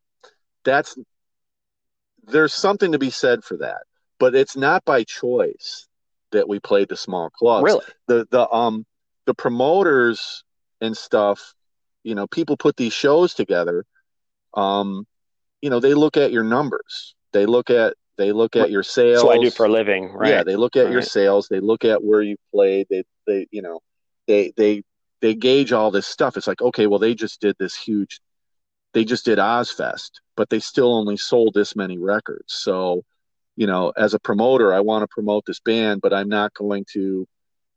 that's 0.64 0.98
there's 2.26 2.54
something 2.54 2.91
to 2.91 3.00
be 3.00 3.10
said 3.10 3.44
for 3.44 3.58
that, 3.58 3.84
but 4.20 4.36
it's 4.36 4.56
not 4.56 4.86
by 4.86 5.04
choice 5.04 5.88
that 6.32 6.48
we 6.48 6.60
played 6.60 6.89
the 6.89 6.98
small 6.98 7.30
clubs. 7.30 7.64
Really, 7.64 7.86
the 8.08 8.28
the 8.30 8.50
um 8.52 8.86
the 9.26 9.34
promoters 9.34 10.44
and 10.82 10.96
stuff, 10.96 11.54
you 12.04 12.14
know, 12.14 12.28
people 12.28 12.58
put 12.58 12.76
these 12.76 12.94
shows 12.94 13.34
together. 13.34 13.86
Um, 14.54 15.08
you 15.62 15.70
know, 15.70 15.80
they 15.80 15.94
look 15.94 16.18
at 16.18 16.32
your 16.32 16.44
numbers. 16.44 17.16
They 17.32 17.46
look 17.46 17.70
at 17.70 17.96
they 18.18 18.32
look 18.32 18.56
at 18.56 18.70
your 18.70 18.84
sales. 18.84 19.22
So 19.22 19.32
I 19.32 19.38
do 19.38 19.50
for 19.50 19.66
a 19.66 19.70
living, 19.70 20.12
right? 20.12 20.30
Yeah, 20.30 20.44
they 20.44 20.56
look 20.56 20.76
at 20.76 20.86
right. 20.86 20.94
your 20.94 21.02
sales. 21.02 21.48
They 21.50 21.60
look 21.60 21.84
at 21.86 22.04
where 22.04 22.22
you 22.22 22.36
played. 22.54 22.88
They 22.89 23.04
they 23.26 23.48
you 23.52 23.62
know 23.62 23.80
they 24.28 24.54
they 24.56 24.84
they 25.24 25.34
gauge 25.34 25.71
all 25.71 25.89
this 25.89 26.05
stuff. 26.05 26.36
It's 26.36 26.47
like 26.47 26.61
okay, 26.61 26.86
well 26.86 26.99
they 26.99 27.15
just 27.15 27.39
did 27.39 27.55
this 27.57 27.74
huge. 27.74 28.19
They 28.93 29.05
just 29.05 29.26
did 29.26 29.39
Ozzfest, 29.39 30.11
but 30.36 30.49
they 30.49 30.59
still 30.59 30.93
only 30.93 31.17
sold 31.17 31.53
this 31.55 31.76
many 31.76 31.97
records. 31.97 32.53
So, 32.53 33.03
you 33.55 33.65
know, 33.65 33.91
as 33.97 34.13
a 34.13 34.19
promoter, 34.19 34.71
I 34.71 34.82
want 34.82 35.01
to 35.01 35.07
promote 35.07 35.45
this 35.47 35.61
band, 35.61 36.01
but 36.01 36.13
I'm 36.13 36.30
not 36.30 36.53
going 36.53 36.86
to 36.91 37.26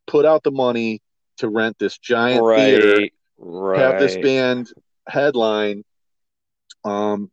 put 0.05 0.25
out 0.25 0.43
the 0.43 0.51
money 0.51 1.01
to 1.37 1.47
rent 1.47 1.77
this 1.79 1.97
giant 1.97 2.43
right, 2.43 2.59
theater, 2.59 3.07
right. 3.37 3.79
have 3.79 3.99
this 3.99 4.17
band 4.17 4.69
headline, 5.07 5.85
um, 6.83 7.31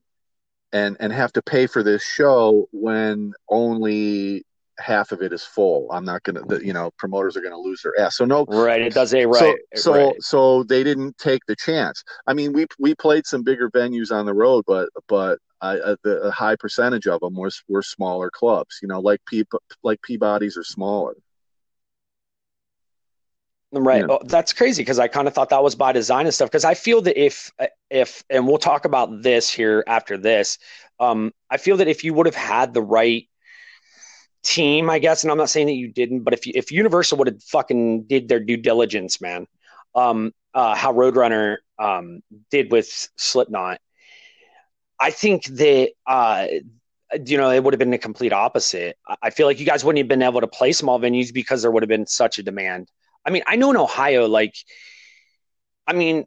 and 0.72 0.96
and 1.00 1.12
have 1.12 1.32
to 1.32 1.42
pay 1.42 1.66
for 1.66 1.82
this 1.82 2.04
show 2.04 2.68
when 2.70 3.32
only 3.48 4.46
half 4.78 5.12
of 5.12 5.22
it 5.22 5.32
is 5.32 5.42
full. 5.42 5.88
I'm 5.92 6.04
not 6.04 6.22
gonna, 6.22 6.42
the, 6.42 6.64
you 6.64 6.72
know, 6.72 6.90
promoters 6.98 7.36
are 7.36 7.40
gonna 7.40 7.58
lose 7.58 7.82
their 7.82 7.98
ass. 7.98 8.16
So 8.16 8.24
no, 8.24 8.44
right. 8.48 8.80
It 8.80 8.94
does 8.94 9.14
a 9.14 9.26
right. 9.26 9.38
So 9.38 9.56
so, 9.74 9.92
right. 9.92 10.22
so 10.22 10.62
they 10.64 10.82
didn't 10.84 11.16
take 11.18 11.42
the 11.46 11.56
chance. 11.56 12.02
I 12.26 12.34
mean, 12.34 12.52
we 12.52 12.66
we 12.78 12.94
played 12.94 13.26
some 13.26 13.42
bigger 13.42 13.70
venues 13.70 14.12
on 14.12 14.26
the 14.26 14.34
road, 14.34 14.64
but 14.66 14.88
but 15.08 15.38
I, 15.60 15.78
uh, 15.78 15.96
the 16.02 16.22
a 16.22 16.30
high 16.30 16.56
percentage 16.56 17.06
of 17.06 17.20
them 17.20 17.34
was 17.34 17.62
were 17.68 17.82
smaller 17.82 18.30
clubs. 18.30 18.78
You 18.82 18.88
know, 18.88 19.00
like 19.00 19.20
P 19.26 19.44
like 19.82 20.00
Peabody's 20.02 20.56
are 20.56 20.64
smaller. 20.64 21.14
Right. 23.72 24.02
Yeah. 24.02 24.06
Oh, 24.08 24.20
that's 24.24 24.52
crazy 24.52 24.82
because 24.82 24.98
I 25.00 25.08
kind 25.08 25.26
of 25.26 25.34
thought 25.34 25.48
that 25.48 25.62
was 25.62 25.74
by 25.74 25.92
design 25.92 26.26
and 26.26 26.34
stuff. 26.34 26.48
Because 26.48 26.64
I 26.64 26.74
feel 26.74 27.02
that 27.02 27.20
if 27.20 27.50
if 27.90 28.22
and 28.30 28.46
we'll 28.46 28.58
talk 28.58 28.84
about 28.84 29.22
this 29.22 29.50
here 29.50 29.82
after 29.86 30.16
this, 30.16 30.58
um, 31.00 31.32
I 31.50 31.56
feel 31.56 31.76
that 31.78 31.88
if 31.88 32.04
you 32.04 32.14
would 32.14 32.26
have 32.26 32.36
had 32.36 32.72
the 32.72 32.82
right 32.82 33.28
team, 34.44 34.90
I 34.90 34.98
guess, 34.98 35.24
and 35.24 35.30
I'm 35.32 35.38
not 35.38 35.50
saying 35.50 35.66
that 35.68 35.74
you 35.74 35.88
didn't, 35.88 36.20
but 36.20 36.34
if 36.34 36.46
if 36.46 36.72
Universal 36.72 37.18
would 37.18 37.28
have 37.28 37.42
fucking 37.44 38.04
did 38.04 38.28
their 38.28 38.40
due 38.40 38.56
diligence, 38.58 39.20
man, 39.20 39.46
um, 39.94 40.32
uh, 40.54 40.74
how 40.74 40.92
Roadrunner 40.92 41.58
um 41.78 42.22
did 42.50 42.70
with 42.72 43.08
Slipknot, 43.16 43.80
I 45.00 45.10
think 45.10 45.44
that 45.46 45.90
uh 46.06 46.46
you 47.26 47.38
know, 47.38 47.50
it 47.50 47.62
would 47.62 47.72
have 47.74 47.78
been 47.78 47.90
the 47.92 47.98
complete 47.98 48.32
opposite. 48.32 48.96
I 49.22 49.30
feel 49.30 49.46
like 49.46 49.60
you 49.60 49.66
guys 49.66 49.84
wouldn't 49.84 49.98
have 49.98 50.08
been 50.08 50.22
able 50.22 50.40
to 50.40 50.48
play 50.48 50.72
small 50.72 50.98
venues 50.98 51.32
because 51.32 51.62
there 51.62 51.70
would 51.70 51.82
have 51.84 51.88
been 51.88 52.06
such 52.06 52.38
a 52.38 52.42
demand. 52.42 52.88
I 53.24 53.30
mean, 53.30 53.42
I 53.46 53.54
know 53.54 53.70
in 53.70 53.76
Ohio, 53.76 54.26
like, 54.26 54.54
I 55.86 55.92
mean, 55.92 56.24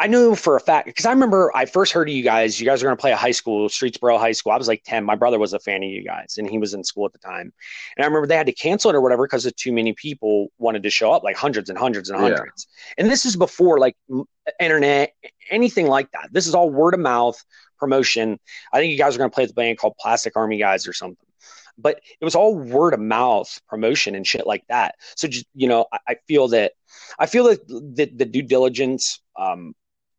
I 0.00 0.06
knew 0.06 0.36
for 0.36 0.54
a 0.54 0.60
fact 0.60 0.86
because 0.86 1.06
I 1.06 1.10
remember 1.10 1.50
I 1.56 1.64
first 1.64 1.92
heard 1.92 2.08
of 2.08 2.14
you 2.14 2.22
guys. 2.22 2.60
You 2.60 2.66
guys 2.66 2.80
were 2.80 2.86
going 2.86 2.96
to 2.96 3.00
play 3.00 3.10
a 3.10 3.16
high 3.16 3.32
school, 3.32 3.68
Streetsboro 3.68 4.18
High 4.18 4.32
School. 4.32 4.52
I 4.52 4.56
was 4.56 4.68
like 4.68 4.84
10. 4.84 5.04
My 5.04 5.16
brother 5.16 5.40
was 5.40 5.52
a 5.52 5.58
fan 5.58 5.82
of 5.82 5.90
you 5.90 6.04
guys, 6.04 6.36
and 6.38 6.48
he 6.48 6.56
was 6.56 6.72
in 6.72 6.84
school 6.84 7.04
at 7.04 7.12
the 7.12 7.18
time. 7.18 7.52
And 7.96 8.04
I 8.04 8.06
remember 8.06 8.28
they 8.28 8.36
had 8.36 8.46
to 8.46 8.52
cancel 8.52 8.90
it 8.90 8.94
or 8.94 9.00
whatever 9.00 9.26
because 9.26 9.44
of 9.44 9.56
too 9.56 9.72
many 9.72 9.92
people 9.94 10.52
wanted 10.58 10.84
to 10.84 10.90
show 10.90 11.10
up, 11.12 11.24
like 11.24 11.36
hundreds 11.36 11.68
and 11.68 11.76
hundreds 11.76 12.10
and 12.10 12.20
hundreds. 12.20 12.68
Yeah. 12.68 13.02
And 13.02 13.10
this 13.10 13.24
is 13.24 13.34
before 13.34 13.78
like 13.80 13.96
internet, 14.60 15.14
anything 15.50 15.88
like 15.88 16.12
that. 16.12 16.28
This 16.30 16.46
is 16.46 16.54
all 16.54 16.70
word 16.70 16.94
of 16.94 17.00
mouth 17.00 17.42
promotion. 17.76 18.38
I 18.72 18.78
think 18.78 18.92
you 18.92 18.98
guys 18.98 19.16
are 19.16 19.18
going 19.18 19.30
to 19.30 19.34
play 19.34 19.44
with 19.44 19.50
a 19.50 19.54
band 19.54 19.78
called 19.78 19.94
Plastic 19.98 20.36
Army 20.36 20.58
Guys 20.58 20.86
or 20.86 20.92
something 20.92 21.16
but 21.80 22.00
it 22.20 22.24
was 22.24 22.34
all 22.34 22.58
word 22.58 22.92
of 22.92 22.98
mouth 22.98 23.60
promotion 23.68 24.16
and 24.16 24.26
shit 24.26 24.48
like 24.48 24.64
that. 24.68 24.96
So 25.14 25.28
just 25.28 25.46
you 25.54 25.68
know, 25.68 25.86
I, 25.92 25.98
I 26.08 26.16
feel 26.26 26.48
that 26.48 26.72
I 27.20 27.26
feel 27.26 27.44
that 27.44 27.66
the, 27.68 28.06
the 28.06 28.24
due 28.24 28.42
diligence. 28.42 29.20
Um, 29.38 29.74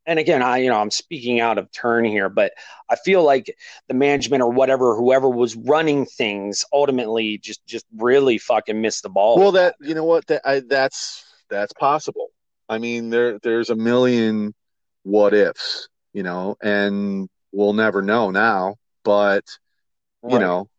and 0.10 0.20
again, 0.20 0.42
I 0.42 0.58
you 0.58 0.70
know 0.70 0.80
I'm 0.80 0.92
speaking 0.92 1.40
out 1.40 1.58
of 1.58 1.72
turn 1.72 2.04
here, 2.04 2.30
but 2.30 2.54
I 2.90 2.96
feel 2.96 3.24
like 3.24 3.56
the 3.88 3.94
management 3.94 4.42
or 4.42 4.52
whatever, 4.52 4.96
whoever 4.96 5.30
was 5.30 5.56
running 5.56 6.06
things, 6.06 6.66
ultimately 6.74 7.38
just 7.38 7.66
just 7.68 7.86
really 7.96 8.40
fucking 8.40 8.82
missed 8.82 9.04
the 9.04 9.10
ball. 9.10 9.38
Well, 9.38 9.52
that 9.54 9.76
you 9.80 9.94
know 9.94 10.04
what 10.04 10.26
that 10.28 10.42
I, 10.44 10.62
that's 10.68 11.24
that's 11.50 11.74
possible. 11.74 12.30
I 12.68 12.80
mean, 12.80 13.10
there 13.12 13.40
there's 13.40 13.70
a 13.70 13.76
million 13.76 14.54
what 15.04 15.34
ifs, 15.34 15.88
you 16.14 16.24
know, 16.24 16.56
and 16.62 17.30
we'll 17.52 17.74
never 17.74 18.02
know 18.02 18.32
now. 18.32 18.76
But 19.04 19.46
you 20.28 20.34
Right. 20.34 20.42
know, 20.42 20.70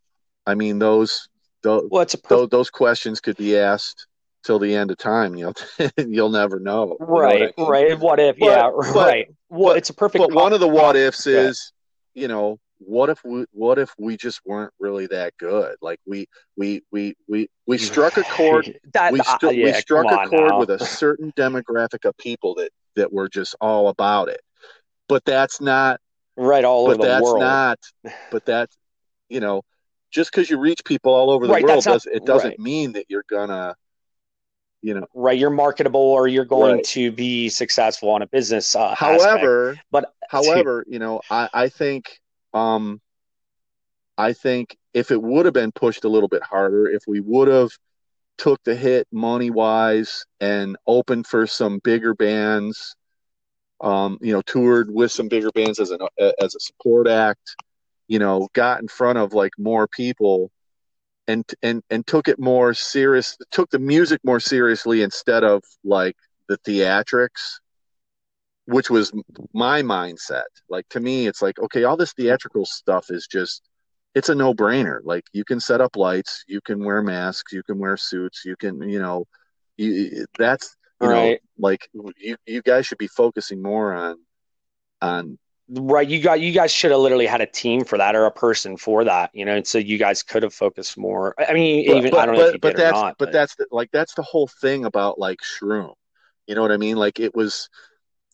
I 0.46 0.54
mean, 0.54 0.78
those 0.78 1.28
those, 1.62 1.88
well, 1.90 2.06
those 2.28 2.48
those 2.48 2.70
questions 2.70 3.20
could 3.20 3.36
be 3.36 3.56
asked 3.56 4.06
till 4.44 4.58
the 4.58 4.74
end 4.74 4.90
of 4.90 4.96
time. 4.98 5.34
You 5.36 5.52
know, 5.78 5.88
you'll 6.06 6.30
never 6.30 6.58
know. 6.60 6.96
You 7.00 7.06
know 7.06 7.12
what 7.12 7.22
right, 7.22 7.42
I 7.56 7.60
mean? 7.60 7.68
right. 7.68 7.98
What 7.98 8.20
if? 8.20 8.38
But- 8.38 8.46
yeah, 8.46 8.70
but- 8.70 8.94
right. 8.94 9.26
Well, 9.48 9.70
but- 9.70 9.78
it's 9.78 9.90
a 9.90 9.94
perfect. 9.94 10.22
But 10.28 10.32
one 10.34 10.52
of 10.52 10.60
the 10.60 10.68
what 10.68 10.96
ifs 10.96 11.26
Yeah. 11.26 11.40
is, 11.40 11.72
you 12.14 12.28
know, 12.28 12.58
what 12.78 13.10
if 13.10 13.22
we 13.24 13.44
what 13.52 13.78
if 13.78 13.92
we 13.98 14.16
just 14.16 14.40
weren't 14.46 14.72
really 14.80 15.06
that 15.08 15.34
good? 15.38 15.76
Like 15.82 16.00
we 16.06 16.26
we 16.56 16.82
we 16.90 17.14
we 17.28 17.48
we 17.66 17.76
struck 17.78 18.16
a 18.16 18.22
chord. 18.36 18.78
that, 18.94 19.12
We, 19.12 19.20
uh, 19.20 19.24
stu- 19.36 19.48
we 19.48 19.72
struck 19.74 20.06
a 20.10 20.26
chord 20.28 20.50
now. 20.50 20.58
with 20.58 20.70
a 20.70 20.78
certain 20.78 21.32
demographic 21.36 22.04
of 22.08 22.16
people 22.16 22.54
that 22.56 22.70
that 22.96 23.12
were 23.12 23.28
just 23.28 23.54
all 23.60 23.88
about 23.88 24.28
it. 24.28 24.40
But 25.08 25.24
that's 25.24 25.60
not 25.60 26.00
right 26.36 26.64
all 26.64 26.84
over 26.86 26.94
but 26.96 27.02
the 27.02 27.08
that's 27.08 27.22
world. 27.24 27.40
not 27.40 27.78
but 28.30 28.46
that 28.46 28.70
you 29.28 29.40
know 29.40 29.60
just 30.10 30.30
because 30.32 30.48
you 30.48 30.58
reach 30.58 30.82
people 30.84 31.12
all 31.12 31.30
over 31.30 31.46
the 31.46 31.52
Right, 31.52 31.62
world 31.62 31.76
that's 31.84 31.86
not- 31.86 31.92
does 31.94 32.06
it 32.06 32.24
doesn't 32.24 32.48
right. 32.50 32.58
mean 32.58 32.92
that 32.92 33.04
you're 33.08 33.24
gonna 33.28 33.74
you 34.82 34.94
know 34.94 35.06
right, 35.14 35.38
you're 35.38 35.50
marketable 35.50 36.00
or 36.00 36.26
you're 36.28 36.44
going 36.44 36.76
Right. 36.76 36.84
to 36.86 37.12
be 37.12 37.48
successful 37.48 38.10
on 38.10 38.22
a 38.22 38.26
business. 38.26 38.74
Uh, 38.74 38.88
aspect. 38.88 38.98
however 38.98 39.76
but 39.90 40.12
however 40.28 40.84
you 40.88 40.98
know 40.98 41.20
i 41.30 41.48
i 41.52 41.68
think 41.68 42.20
um 42.54 43.00
i 44.18 44.32
think 44.32 44.76
if 44.94 45.10
it 45.10 45.22
would 45.22 45.44
have 45.44 45.54
been 45.54 45.72
pushed 45.72 46.04
a 46.04 46.08
little 46.08 46.28
bit 46.28 46.42
harder 46.42 46.86
if 46.88 47.02
we 47.06 47.20
would 47.20 47.48
have 47.48 47.70
took 48.38 48.62
the 48.64 48.74
hit 48.74 49.06
money 49.12 49.50
wise 49.50 50.24
and 50.40 50.76
opened 50.86 51.26
for 51.26 51.46
some 51.46 51.78
bigger 51.84 52.14
bands 52.14 52.94
um 53.80 54.18
you 54.20 54.32
know 54.32 54.42
toured 54.42 54.90
with 54.90 55.12
some 55.12 55.28
bigger 55.28 55.50
bands 55.54 55.78
as 55.78 55.90
an 55.90 56.00
as 56.40 56.54
a 56.54 56.60
support 56.60 57.06
act 57.06 57.56
you 58.08 58.18
know 58.18 58.48
got 58.54 58.80
in 58.80 58.88
front 58.88 59.18
of 59.18 59.32
like 59.34 59.52
more 59.58 59.86
people 59.86 60.50
and 61.30 61.44
and 61.62 61.82
and 61.90 62.06
took 62.06 62.28
it 62.28 62.38
more 62.40 62.74
serious 62.74 63.38
took 63.50 63.70
the 63.70 63.78
music 63.78 64.20
more 64.24 64.40
seriously 64.40 65.02
instead 65.02 65.44
of 65.44 65.62
like 65.84 66.16
the 66.48 66.58
theatrics 66.58 67.60
which 68.66 68.90
was 68.90 69.12
my 69.54 69.82
mindset 69.82 70.50
like 70.68 70.88
to 70.90 71.00
me 71.00 71.26
it's 71.26 71.42
like 71.42 71.58
okay 71.60 71.84
all 71.84 71.96
this 71.96 72.12
theatrical 72.14 72.64
stuff 72.64 73.06
is 73.10 73.26
just 73.26 73.62
it's 74.14 74.28
a 74.30 74.34
no-brainer 74.34 75.00
like 75.04 75.24
you 75.32 75.44
can 75.44 75.60
set 75.60 75.80
up 75.80 75.96
lights 75.96 76.44
you 76.48 76.60
can 76.62 76.84
wear 76.84 77.02
masks 77.02 77.52
you 77.52 77.62
can 77.62 77.78
wear 77.78 77.96
suits 77.96 78.42
you 78.44 78.56
can 78.56 78.80
you 78.88 79.00
know 79.00 79.24
you, 79.78 80.26
that's 80.38 80.76
you 81.00 81.08
know 81.08 81.32
Right. 81.32 81.40
like 81.58 81.88
you 81.92 82.36
you 82.46 82.62
guys 82.62 82.86
should 82.86 82.98
be 82.98 83.08
focusing 83.08 83.62
more 83.62 83.94
on 83.94 84.16
on 85.02 85.38
right, 85.70 86.08
you 86.08 86.20
got 86.20 86.40
you 86.40 86.52
guys 86.52 86.72
should 86.72 86.90
have 86.90 87.00
literally 87.00 87.26
had 87.26 87.40
a 87.40 87.46
team 87.46 87.84
for 87.84 87.98
that 87.98 88.14
or 88.14 88.26
a 88.26 88.30
person 88.30 88.76
for 88.76 89.04
that. 89.04 89.30
You 89.34 89.44
know, 89.44 89.56
and 89.56 89.66
so 89.66 89.78
you 89.78 89.98
guys 89.98 90.22
could 90.22 90.42
have 90.42 90.54
focused 90.54 90.98
more. 90.98 91.34
I 91.38 91.52
mean, 91.52 91.86
but, 91.86 91.96
even 91.96 92.10
but, 92.10 92.20
I 92.20 92.26
don't 92.26 92.34
know 92.34 92.40
but, 92.42 92.48
if 92.48 92.54
you 92.54 92.60
but 92.60 92.76
did 92.76 92.76
or 92.76 92.82
that's 92.82 93.00
not. 93.00 93.16
but 93.18 93.32
that's 93.32 93.54
the, 93.56 93.66
like 93.70 93.90
that's 93.92 94.14
the 94.14 94.22
whole 94.22 94.48
thing 94.60 94.84
about 94.84 95.18
like 95.18 95.38
shroom 95.40 95.94
you 96.50 96.56
know 96.56 96.62
what 96.62 96.72
i 96.72 96.76
mean 96.76 96.96
like 96.96 97.20
it 97.20 97.34
was 97.34 97.68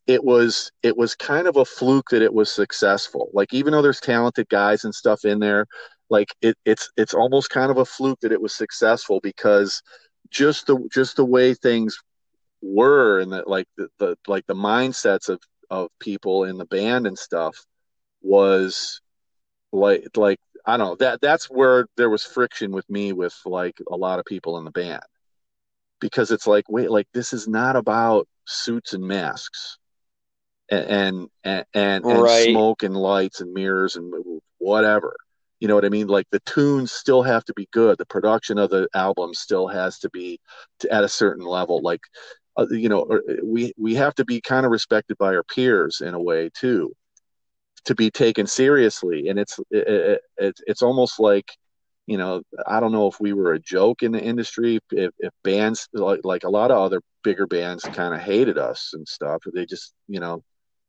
it 0.06 0.24
was 0.24 0.72
it 0.82 0.96
was 0.96 1.14
kind 1.14 1.46
of 1.46 1.56
a 1.56 1.64
fluke 1.64 2.08
that 2.10 2.22
it 2.22 2.32
was 2.32 2.50
successful 2.50 3.28
like 3.34 3.52
even 3.52 3.72
though 3.72 3.82
there's 3.82 4.00
talented 4.00 4.48
guys 4.48 4.84
and 4.84 4.94
stuff 4.94 5.24
in 5.24 5.38
there 5.38 5.66
like 6.08 6.28
it, 6.40 6.56
it's 6.64 6.90
it's 6.96 7.12
almost 7.12 7.50
kind 7.50 7.70
of 7.70 7.76
a 7.76 7.84
fluke 7.84 8.18
that 8.20 8.32
it 8.32 8.40
was 8.40 8.54
successful 8.54 9.20
because 9.22 9.82
just 10.30 10.66
the 10.66 10.78
just 10.92 11.16
the 11.16 11.24
way 11.24 11.52
things 11.52 11.98
were 12.62 13.20
and 13.20 13.32
that 13.32 13.48
like 13.48 13.66
the, 13.76 13.88
the 13.98 14.16
like 14.26 14.46
the 14.46 14.54
mindsets 14.54 15.28
of 15.28 15.38
of 15.70 15.90
people 16.00 16.44
in 16.44 16.58
the 16.58 16.66
band 16.66 17.06
and 17.06 17.18
stuff 17.18 17.56
was 18.22 19.00
like 19.72 20.06
like 20.16 20.38
I 20.64 20.76
don't 20.76 20.88
know 20.88 20.96
that 20.96 21.20
that's 21.20 21.46
where 21.46 21.86
there 21.96 22.10
was 22.10 22.24
friction 22.24 22.72
with 22.72 22.88
me 22.90 23.12
with 23.12 23.34
like 23.44 23.78
a 23.90 23.96
lot 23.96 24.18
of 24.18 24.24
people 24.24 24.58
in 24.58 24.64
the 24.64 24.70
band 24.70 25.02
because 26.00 26.30
it's 26.30 26.46
like 26.46 26.64
wait 26.68 26.90
like 26.90 27.08
this 27.12 27.32
is 27.32 27.48
not 27.48 27.76
about 27.76 28.28
suits 28.46 28.94
and 28.94 29.04
masks 29.04 29.78
and 30.68 30.84
and 30.86 31.28
and, 31.44 31.64
and, 31.74 32.04
and 32.04 32.28
smoke 32.52 32.82
and 32.82 32.96
lights 32.96 33.40
and 33.40 33.52
mirrors 33.52 33.96
and 33.96 34.12
whatever 34.58 35.16
You 35.60 35.68
know 35.68 35.74
what 35.74 35.84
I 35.84 35.88
mean? 35.88 36.06
Like 36.08 36.26
the 36.30 36.40
tunes 36.40 36.92
still 36.92 37.22
have 37.22 37.44
to 37.46 37.54
be 37.54 37.68
good. 37.72 37.98
The 37.98 38.06
production 38.06 38.58
of 38.58 38.70
the 38.70 38.88
album 38.94 39.34
still 39.34 39.68
has 39.68 39.98
to 40.00 40.10
be 40.10 40.38
to, 40.80 40.92
at 40.92 41.04
a 41.04 41.08
certain 41.08 41.44
level. 41.46 41.80
Like, 41.82 42.02
uh, 42.56 42.66
you 42.70 42.88
know, 42.88 43.06
er, 43.10 43.22
eh, 43.28 43.36
we 43.42 43.72
we 43.76 43.94
have 43.94 44.14
to 44.16 44.24
be 44.24 44.40
kind 44.40 44.66
of 44.66 44.72
respected 44.72 45.18
by 45.18 45.34
our 45.34 45.44
peers 45.44 46.00
in 46.00 46.14
a 46.14 46.20
way 46.20 46.50
too, 46.54 46.92
to 47.84 47.94
be 47.94 48.10
taken 48.10 48.46
seriously. 48.46 49.28
And 49.28 49.38
it's 49.38 49.58
eh, 49.74 49.78
eh, 49.78 49.82
it, 49.86 50.20
it, 50.38 50.60
it's 50.66 50.82
almost 50.82 51.20
like, 51.20 51.50
you 52.06 52.18
know, 52.18 52.42
I 52.66 52.80
don't 52.80 52.92
know 52.92 53.06
if 53.08 53.20
we 53.20 53.32
were 53.32 53.54
a 53.54 53.60
joke 53.60 54.02
in 54.02 54.12
the 54.12 54.22
industry, 54.22 54.78
if, 54.92 55.10
if 55.18 55.32
bands 55.44 55.88
like 55.92 56.20
like 56.24 56.44
a 56.44 56.50
lot 56.50 56.70
of 56.70 56.78
other 56.78 57.00
bigger 57.22 57.46
bands 57.46 57.84
kind 57.84 58.14
of 58.14 58.20
hated 58.20 58.58
us 58.58 58.90
and 58.94 59.06
stuff. 59.06 59.42
They 59.52 59.66
just, 59.66 59.92
you 60.08 60.20
know, 60.20 60.42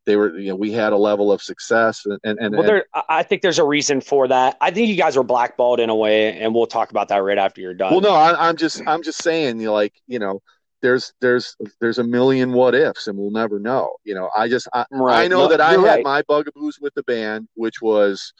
they 0.08 0.16
were 0.16 0.40
you 0.40 0.50
know 0.50 0.56
we 0.56 0.72
had 0.72 0.94
a 0.94 0.98
level 0.98 1.32
of 1.32 1.44
success 1.44 2.06
and 2.06 2.18
and, 2.24 2.40
and 2.40 2.56
well 2.56 2.66
there 2.66 2.86
i 3.10 3.22
think 3.22 3.44
there's 3.44 3.60
a 3.60 3.64
reason 3.64 4.02
for 4.02 4.28
that 4.28 4.58
i 4.62 4.72
think 4.72 4.88
you 4.88 4.96
guys 4.96 5.16
were 5.16 5.24
blackballed 5.24 5.80
in 5.80 5.90
a 5.90 5.96
way 5.96 6.40
and 6.40 6.56
we'll 6.56 6.66
talk 6.66 6.90
about 6.90 7.10
that 7.10 7.18
right 7.18 7.38
after 7.38 7.62
you're 7.62 7.74
done 7.76 7.92
well 7.92 8.02
no 8.02 8.14
I, 8.14 8.50
am 8.50 8.56
just 8.56 8.82
i'm 8.88 9.04
just 9.04 9.22
saying 9.22 9.60
you 9.60 9.68
know, 9.68 9.74
like 9.74 9.94
you 10.08 10.18
know 10.18 10.42
there's 10.88 11.14
there's 11.22 11.56
there's 11.82 12.00
a 12.00 12.04
million 12.04 12.54
what 12.54 12.76
ifs 12.76 13.08
and 13.08 13.18
we'll 13.18 13.32
never 13.32 13.60
know 13.60 13.96
you 14.04 14.14
know 14.14 14.30
i 14.36 14.48
just 14.48 14.68
i, 14.74 14.86
right. 14.92 15.26
I 15.26 15.28
know 15.28 15.44
no, 15.44 15.48
that 15.50 15.62
i 15.62 15.72
had 15.72 15.80
right. 15.82 16.04
my 16.04 16.22
bugaboos 16.24 16.80
with 16.80 16.94
the 16.94 17.04
band 17.04 17.48
which 17.56 17.82
was 17.82 18.34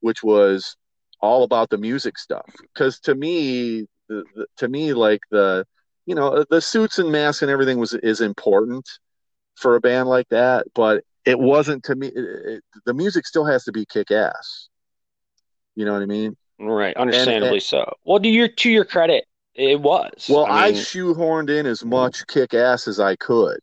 which 0.00 0.22
was 0.22 0.76
all 1.20 1.42
about 1.42 1.70
the 1.70 1.78
music 1.78 2.18
stuff 2.18 2.48
because 2.74 3.00
to 3.00 3.14
me 3.14 3.86
the, 4.08 4.24
the, 4.34 4.46
to 4.58 4.68
me 4.68 4.92
like 4.92 5.20
the 5.30 5.66
you 6.06 6.14
know 6.14 6.28
uh, 6.28 6.44
the 6.50 6.60
suits 6.60 6.98
and 6.98 7.10
masks 7.10 7.42
and 7.42 7.50
everything 7.50 7.78
was 7.78 7.94
is 7.94 8.20
important 8.20 8.88
for 9.56 9.74
a 9.74 9.80
band 9.80 10.08
like 10.08 10.28
that 10.28 10.66
but 10.74 11.02
it 11.28 11.38
wasn't 11.38 11.84
to 11.84 11.94
me. 11.94 12.06
It, 12.06 12.14
it, 12.16 12.64
the 12.86 12.94
music 12.94 13.26
still 13.26 13.44
has 13.44 13.64
to 13.64 13.72
be 13.72 13.84
kick 13.84 14.10
ass. 14.10 14.68
You 15.76 15.84
know 15.84 15.92
what 15.92 16.02
I 16.02 16.06
mean? 16.06 16.36
Right, 16.58 16.96
understandably 16.96 17.48
and, 17.48 17.54
and, 17.56 17.62
so. 17.62 17.92
Well, 18.04 18.18
to 18.18 18.28
your 18.28 18.48
to 18.48 18.70
your 18.70 18.86
credit, 18.86 19.26
it 19.58 19.80
was. 19.80 20.26
Well, 20.28 20.46
I, 20.46 20.70
mean, 20.70 20.76
I 20.76 20.80
shoehorned 20.80 21.50
in 21.50 21.66
as 21.66 21.84
much 21.84 22.26
kick 22.26 22.54
ass 22.54 22.88
as 22.88 23.00
I 23.00 23.16
could. 23.16 23.58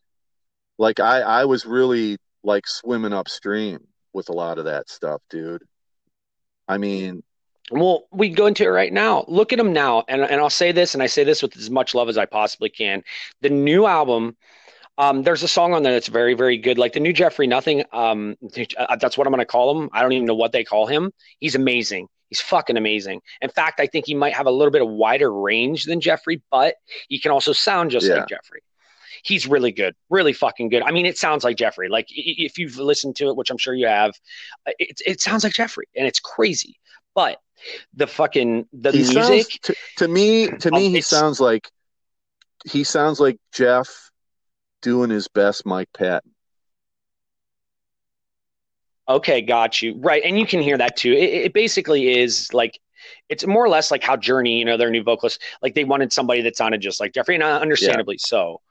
Like 0.78 1.00
I, 1.00 1.22
I 1.22 1.46
was 1.46 1.66
really 1.66 2.18
like 2.44 2.68
swimming 2.68 3.14
upstream 3.14 3.80
with 4.14 4.30
a 4.30 4.34
lot 4.34 4.58
of 4.58 4.66
that 4.66 4.90
stuff, 4.90 5.22
dude. 5.30 5.64
I 6.68 6.78
mean, 6.78 7.24
well, 7.72 8.08
we 8.12 8.30
go 8.30 8.46
into 8.46 8.64
it 8.64 8.68
right 8.68 8.92
now. 8.92 9.26
Look 9.28 9.54
at 9.54 9.58
them 9.58 9.74
now, 9.74 10.04
and 10.08 10.22
and 10.22 10.42
I'll 10.42 10.50
say 10.50 10.72
this, 10.72 10.94
and 10.94 11.02
I 11.02 11.08
say 11.08 11.24
this 11.24 11.42
with 11.42 11.56
as 11.58 11.70
much 11.70 11.96
love 11.96 12.10
as 12.10 12.18
I 12.18 12.26
possibly 12.26 12.70
can. 12.70 13.04
The 13.42 13.50
new 13.50 13.86
album 13.86 14.36
um, 14.98 15.24
there's 15.24 15.44
a 15.44 15.48
song 15.48 15.74
on 15.74 15.84
there 15.84 15.94
that's 15.94 16.08
very, 16.08 16.36
very 16.36 16.58
good. 16.58 16.78
Like 16.78 16.94
the 16.94 17.00
new 17.00 17.12
Jeffrey 17.14 17.48
Nothing. 17.48 17.84
Um, 17.92 18.38
uh, 18.78 18.96
that's 18.96 19.18
what 19.18 19.28
I'm 19.28 19.32
going 19.32 19.40
to 19.40 19.46
call 19.46 19.78
him. 19.78 19.90
I 19.92 20.02
don't 20.02 20.14
even 20.14 20.26
know 20.26 20.36
what 20.36 20.52
they 20.52 20.64
call 20.64 20.88
him. 20.88 21.12
He's 21.40 21.56
amazing. 21.56 22.08
He's 22.30 22.42
fucking 22.42 22.78
amazing. 22.78 23.22
In 23.42 23.50
fact, 23.50 23.80
I 23.80 23.88
think 23.88 24.06
he 24.08 24.16
might 24.16 24.34
have 24.34 24.48
a 24.48 24.52
little 24.52 24.72
bit 24.72 24.82
of 24.82 24.90
wider 24.90 25.32
range 25.32 25.84
than 25.84 26.02
Jeffrey, 26.02 26.42
but 26.52 26.76
he 27.08 27.20
can 27.20 27.32
also 27.32 27.54
sound 27.54 27.92
just 27.92 28.08
yeah. 28.08 28.16
like 28.16 28.28
Jeffrey. 28.28 28.62
He's 29.24 29.48
really 29.48 29.72
good, 29.72 29.96
really 30.10 30.34
fucking 30.34 30.70
good. 30.70 30.84
I 30.84 30.92
mean, 30.92 31.06
it 31.06 31.18
sounds 31.18 31.44
like 31.44 31.58
Jeffrey. 31.58 31.90
Like 31.90 32.08
if 32.10 32.58
you've 32.58 32.78
listened 32.78 33.16
to 33.18 33.30
it, 33.30 33.36
which 33.36 33.50
I'm 33.50 33.58
sure 33.58 33.74
you 33.74 33.88
have, 33.88 34.12
uh, 34.68 34.72
it, 34.78 35.02
it 35.06 35.22
sounds 35.22 35.44
like 35.44 35.54
Jeffrey, 35.54 35.88
and 35.96 36.06
it's 36.06 36.20
crazy. 36.20 36.78
But 37.16 37.40
the 37.94 38.08
fucking 38.08 38.68
the 38.74 38.92
he 38.92 39.00
music 39.00 39.16
sounds, 39.24 39.60
to, 39.64 39.76
to 39.98 40.08
me, 40.08 40.48
to 40.50 40.72
me, 40.72 40.88
um, 40.88 40.94
he 40.94 41.02
sounds 41.02 41.40
like 41.40 41.70
he 42.66 42.84
sounds 42.84 43.20
like 43.20 43.38
Jeff 43.52 44.12
doing 44.82 45.10
his 45.10 45.28
best 45.28 45.66
Mike 45.66 45.90
Patton. 45.98 46.35
Okay, 49.08 49.42
got 49.42 49.82
you. 49.82 49.96
Right. 49.98 50.24
And 50.24 50.40
you 50.40 50.48
can 50.48 50.62
hear 50.62 50.78
that 50.78 50.96
too. 50.96 51.12
It, 51.12 51.46
it, 51.46 51.54
basically 51.54 52.20
is 52.20 52.52
like, 52.54 52.80
it's 53.30 53.46
more 53.46 53.64
or 53.64 53.70
less 53.70 53.92
like 53.92 54.04
how 54.04 54.18
Journey, 54.18 54.58
you 54.58 54.66
know, 54.66 54.78
their 54.78 54.90
new 54.90 55.04
vocalist, 55.04 55.42
like 55.62 55.76
they 55.76 55.84
wanted 55.84 56.12
somebody 56.12 56.42
that 56.42 56.58
sounded 56.58 56.82
just 56.82 57.00
like 57.00 57.14
Jeffrey, 57.14 57.36
and 57.36 57.44
understandably 57.44 58.16
yeah. 58.16 58.28
so. 58.28 58.62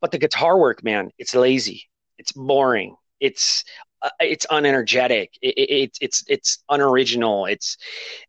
But 0.00 0.10
the 0.10 0.18
guitar 0.18 0.58
work, 0.58 0.84
man, 0.84 1.10
it's 1.18 1.34
lazy. 1.34 1.88
It's 2.18 2.32
boring. 2.32 2.96
It's 3.18 3.64
uh, 4.02 4.10
it's 4.20 4.46
unenergetic. 4.46 5.28
It, 5.40 5.54
it, 5.56 5.98
it's 6.02 6.22
it's 6.28 6.62
unoriginal. 6.68 7.46
It's 7.46 7.78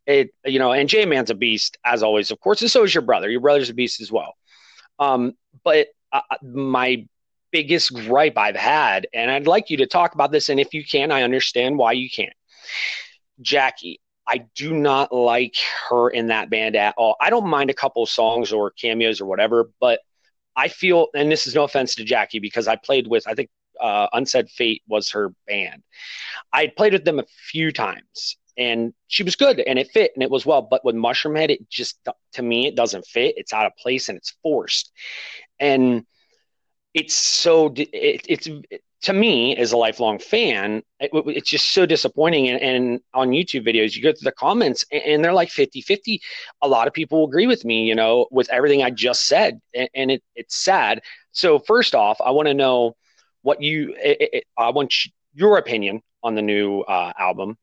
it 0.05 0.34
you 0.45 0.59
know. 0.59 0.71
And 0.71 0.88
J 0.88 1.05
Mann's 1.05 1.30
a 1.30 1.36
beast 1.36 1.78
as 1.84 2.03
always, 2.03 2.32
of 2.32 2.39
course. 2.39 2.61
And 2.61 2.71
so 2.71 2.84
is 2.84 2.95
your 2.95 3.01
brother. 3.01 3.30
Your 3.30 3.41
brother's 3.41 3.69
a 3.69 3.73
beast 3.73 3.99
as 3.99 4.11
well. 4.11 4.34
Um, 4.97 5.34
but 5.63 5.88
uh, 6.13 6.21
my 6.41 7.05
biggest 7.52 7.93
gripe 7.93 8.38
I've 8.38 8.56
had, 8.56 9.08
and 9.14 9.32
I'd 9.32 9.48
like 9.48 9.70
you 9.70 9.78
to 9.78 9.88
talk 9.88 10.14
about 10.14 10.32
this. 10.32 10.50
And 10.50 10.60
if 10.60 10.74
you 10.74 10.84
can, 10.84 11.12
I 11.12 11.24
understand 11.24 11.78
why 11.78 11.93
you 11.93 12.10
can't. 12.10 12.34
Jackie, 13.41 14.00
I 14.28 14.45
do 14.56 14.74
not 14.74 15.14
like 15.14 15.56
her 15.89 16.10
in 16.10 16.28
that 16.28 16.50
band 16.50 16.76
at 16.76 16.95
all. 16.98 17.16
I 17.22 17.30
don't 17.30 17.48
mind 17.48 17.70
a 17.70 17.74
couple 17.74 18.06
songs 18.06 18.52
or 18.52 18.72
cameos 18.72 19.22
or 19.22 19.26
whatever, 19.26 19.70
but 19.80 20.02
I 20.56 20.68
feel, 20.68 21.08
and 21.16 21.32
this 21.32 21.48
is 21.48 21.56
no 21.56 21.64
offense 21.64 21.95
to 21.95 22.04
Jackie 22.04 22.39
because 22.39 22.68
I 22.68 22.76
played 22.76 23.08
with, 23.08 23.28
I 23.28 23.36
think 23.36 23.50
uh, 23.80 24.08
Unsaid 24.12 24.50
Fate 24.50 24.82
was 24.88 25.12
her 25.12 25.34
band. 25.48 25.84
I 26.52 26.68
played 26.68 26.93
with 26.93 27.06
them 27.06 27.20
a 27.20 27.26
few 27.52 27.72
times 27.72 28.38
and 28.58 28.93
she 29.08 29.24
was 29.24 29.36
good 29.36 29.60
and 29.60 29.78
it 29.78 29.89
fit 29.91 30.12
and 30.16 30.24
it 30.24 30.32
was 30.32 30.45
well. 30.45 30.64
But 30.64 30.84
with 30.84 30.95
Mushroomhead, 30.95 31.50
it 31.50 31.70
just, 31.70 32.00
to 32.34 32.41
me, 32.41 32.68
it 32.68 32.76
doesn't 32.76 33.06
fit. 33.06 33.36
It's 33.38 33.54
out 33.54 33.68
of 33.68 33.78
place 33.78 34.10
and 34.10 34.18
it's 34.18 34.36
forced 34.41 34.91
and 35.60 36.06
it's 36.98 37.16
so 37.16 37.72
it, 37.76 38.26
it's 38.28 38.50
to 39.04 39.14
me 39.14 39.56
as 39.56 39.72
a 39.72 39.78
lifelong 39.78 40.18
fan 40.18 40.82
it, 41.00 41.12
it's 41.14 41.50
just 41.50 41.72
so 41.72 41.86
disappointing. 41.86 42.50
And, 42.50 42.60
and, 42.60 43.00
on 43.14 43.30
youtube 43.30 43.68
videos 43.68 43.95
you 43.95 44.02
go 44.02 44.12
to 44.12 44.24
the 44.24 44.32
comments 44.32 44.84
and 44.91 45.24
they're 45.24 45.34
like 45.34 45.50
50 45.50 45.82
50 45.82 46.20
a 46.64 46.68
lot 46.68 46.88
of 46.88 46.93
people 46.93 47.24
agree 47.24 47.45
with 47.45 47.64
me 47.64 47.84
you 47.84 47.93
know 47.93 48.26
with 48.32 48.50
everything 48.50 48.82
i 48.82 48.89
just 48.89 49.28
said 49.28 49.62
and, 49.76 49.89
and 49.93 50.12
it, 50.12 50.24
it's 50.36 50.56
sad. 50.56 51.02
So 51.32 51.60
first 51.60 51.93
off 51.93 52.18
i 52.20 52.32
want 52.32 52.48
to 52.48 52.56
know 52.56 52.95
what 53.43 53.62
you 53.62 53.95
it, 53.98 54.45
i 54.58 54.70
want 54.72 54.91
your 55.36 55.60
opinion 55.60 56.02
on 56.24 56.34
the 56.34 56.41
new 56.41 56.82
uh, 56.82 57.14
album. 57.20 57.58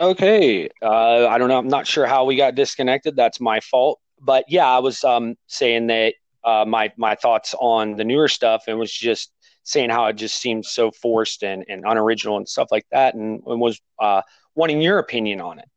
Okay 0.00 0.68
uh, 0.82 1.28
i 1.28 1.38
don't 1.38 1.48
know 1.48 1.58
i'm 1.58 1.68
not 1.68 1.86
sure 1.86 2.06
how 2.06 2.24
we 2.24 2.34
got 2.34 2.56
disconnected. 2.56 3.14
That's 3.14 3.40
my 3.40 3.60
fault. 3.60 4.00
But 4.20 4.44
yeah, 4.48 4.66
I 4.66 4.80
was 4.80 5.04
um, 5.04 5.36
saying 5.46 5.86
that 5.88 6.14
uh, 6.48 6.64
my 6.64 6.90
my 6.96 7.14
thoughts 7.14 7.54
on 7.60 7.96
the 7.96 8.04
newer 8.04 8.28
stuff 8.28 8.64
and 8.68 8.78
was 8.78 8.92
just 8.92 9.32
saying 9.64 9.90
how 9.90 10.06
it 10.06 10.16
just 10.16 10.40
seemed 10.40 10.64
so 10.64 10.90
forced 10.90 11.42
and, 11.42 11.64
and 11.68 11.84
unoriginal 11.86 12.38
and 12.38 12.48
stuff 12.48 12.68
like 12.70 12.86
that, 12.90 13.14
and, 13.14 13.42
and 13.46 13.60
was 13.60 13.80
uh, 13.98 14.22
wanting 14.54 14.80
your 14.80 14.98
opinion 14.98 15.40
on 15.40 15.58
it. 15.58 15.68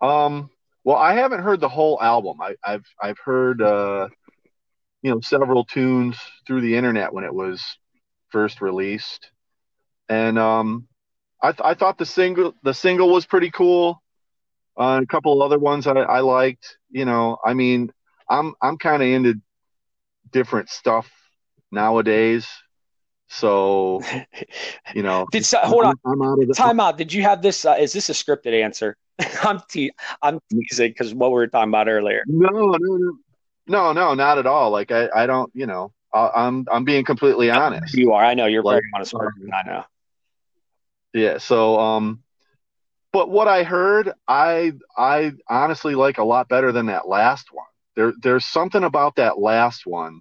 Um. 0.00 0.50
Well, 0.84 0.96
I 0.96 1.14
haven't 1.14 1.42
heard 1.42 1.60
the 1.60 1.68
whole 1.68 2.02
album. 2.02 2.38
I, 2.40 2.56
have 2.64 2.84
I've 3.00 3.18
heard 3.24 3.62
uh, 3.62 4.08
you 5.02 5.10
know 5.10 5.20
several 5.20 5.64
tunes 5.64 6.16
through 6.46 6.62
the 6.62 6.74
internet 6.74 7.12
when 7.12 7.24
it 7.24 7.32
was 7.32 7.62
first 8.30 8.60
released, 8.60 9.30
and 10.08 10.38
um, 10.38 10.88
I, 11.40 11.52
th- 11.52 11.60
I 11.64 11.74
thought 11.74 11.98
the 11.98 12.06
single 12.06 12.54
the 12.64 12.74
single 12.74 13.10
was 13.10 13.26
pretty 13.26 13.50
cool. 13.50 14.02
Uh, 14.76 15.00
a 15.02 15.06
couple 15.06 15.32
of 15.34 15.44
other 15.44 15.58
ones 15.58 15.86
I, 15.86 15.92
I 15.92 16.20
liked. 16.20 16.78
You 16.90 17.04
know, 17.04 17.38
I 17.44 17.54
mean, 17.54 17.92
I'm 18.32 18.54
I'm 18.62 18.78
kind 18.78 19.02
of 19.02 19.08
into 19.08 19.40
different 20.32 20.70
stuff 20.70 21.10
nowadays. 21.70 22.48
So, 23.28 24.02
you 24.94 25.02
know, 25.02 25.26
did 25.30 25.44
so, 25.46 25.58
hold 25.58 25.84
on, 25.84 25.94
I'm, 26.04 26.22
out 26.22 26.38
time 26.56 26.80
out. 26.80 26.98
Did 26.98 27.12
you 27.12 27.22
have 27.22 27.42
this? 27.42 27.64
Uh, 27.64 27.76
is 27.78 27.92
this 27.92 28.08
a 28.08 28.12
scripted 28.12 28.60
answer? 28.60 28.96
I'm 29.42 29.60
te- 29.68 29.92
I'm 30.22 30.40
teasing 30.50 30.90
because 30.90 31.14
what 31.14 31.30
we 31.30 31.34
were 31.34 31.46
talking 31.46 31.70
about 31.70 31.88
earlier. 31.88 32.24
No, 32.26 32.48
no, 32.48 32.76
no, 32.78 33.12
no, 33.66 33.92
no, 33.92 34.14
not 34.14 34.38
at 34.38 34.46
all. 34.46 34.70
Like 34.70 34.90
I, 34.90 35.08
I 35.14 35.26
don't, 35.26 35.50
you 35.54 35.66
know, 35.66 35.92
I, 36.12 36.30
I'm 36.34 36.66
I'm 36.70 36.84
being 36.84 37.04
completely 37.04 37.50
honest. 37.50 37.94
You 37.94 38.12
are. 38.12 38.24
I 38.24 38.34
know 38.34 38.46
you're 38.46 38.62
like, 38.62 38.76
very 38.76 38.90
honest 38.94 39.12
person. 39.12 39.50
I 39.52 39.66
know. 39.66 39.84
Yeah. 41.12 41.38
So, 41.38 41.78
um, 41.78 42.22
but 43.12 43.28
what 43.28 43.46
I 43.46 43.62
heard, 43.62 44.12
I 44.26 44.72
I 44.96 45.32
honestly 45.48 45.94
like 45.94 46.16
a 46.16 46.24
lot 46.24 46.48
better 46.48 46.72
than 46.72 46.86
that 46.86 47.08
last 47.08 47.48
one. 47.52 47.66
There 47.96 48.12
there's 48.20 48.44
something 48.44 48.84
about 48.84 49.16
that 49.16 49.38
last 49.38 49.86
one, 49.86 50.20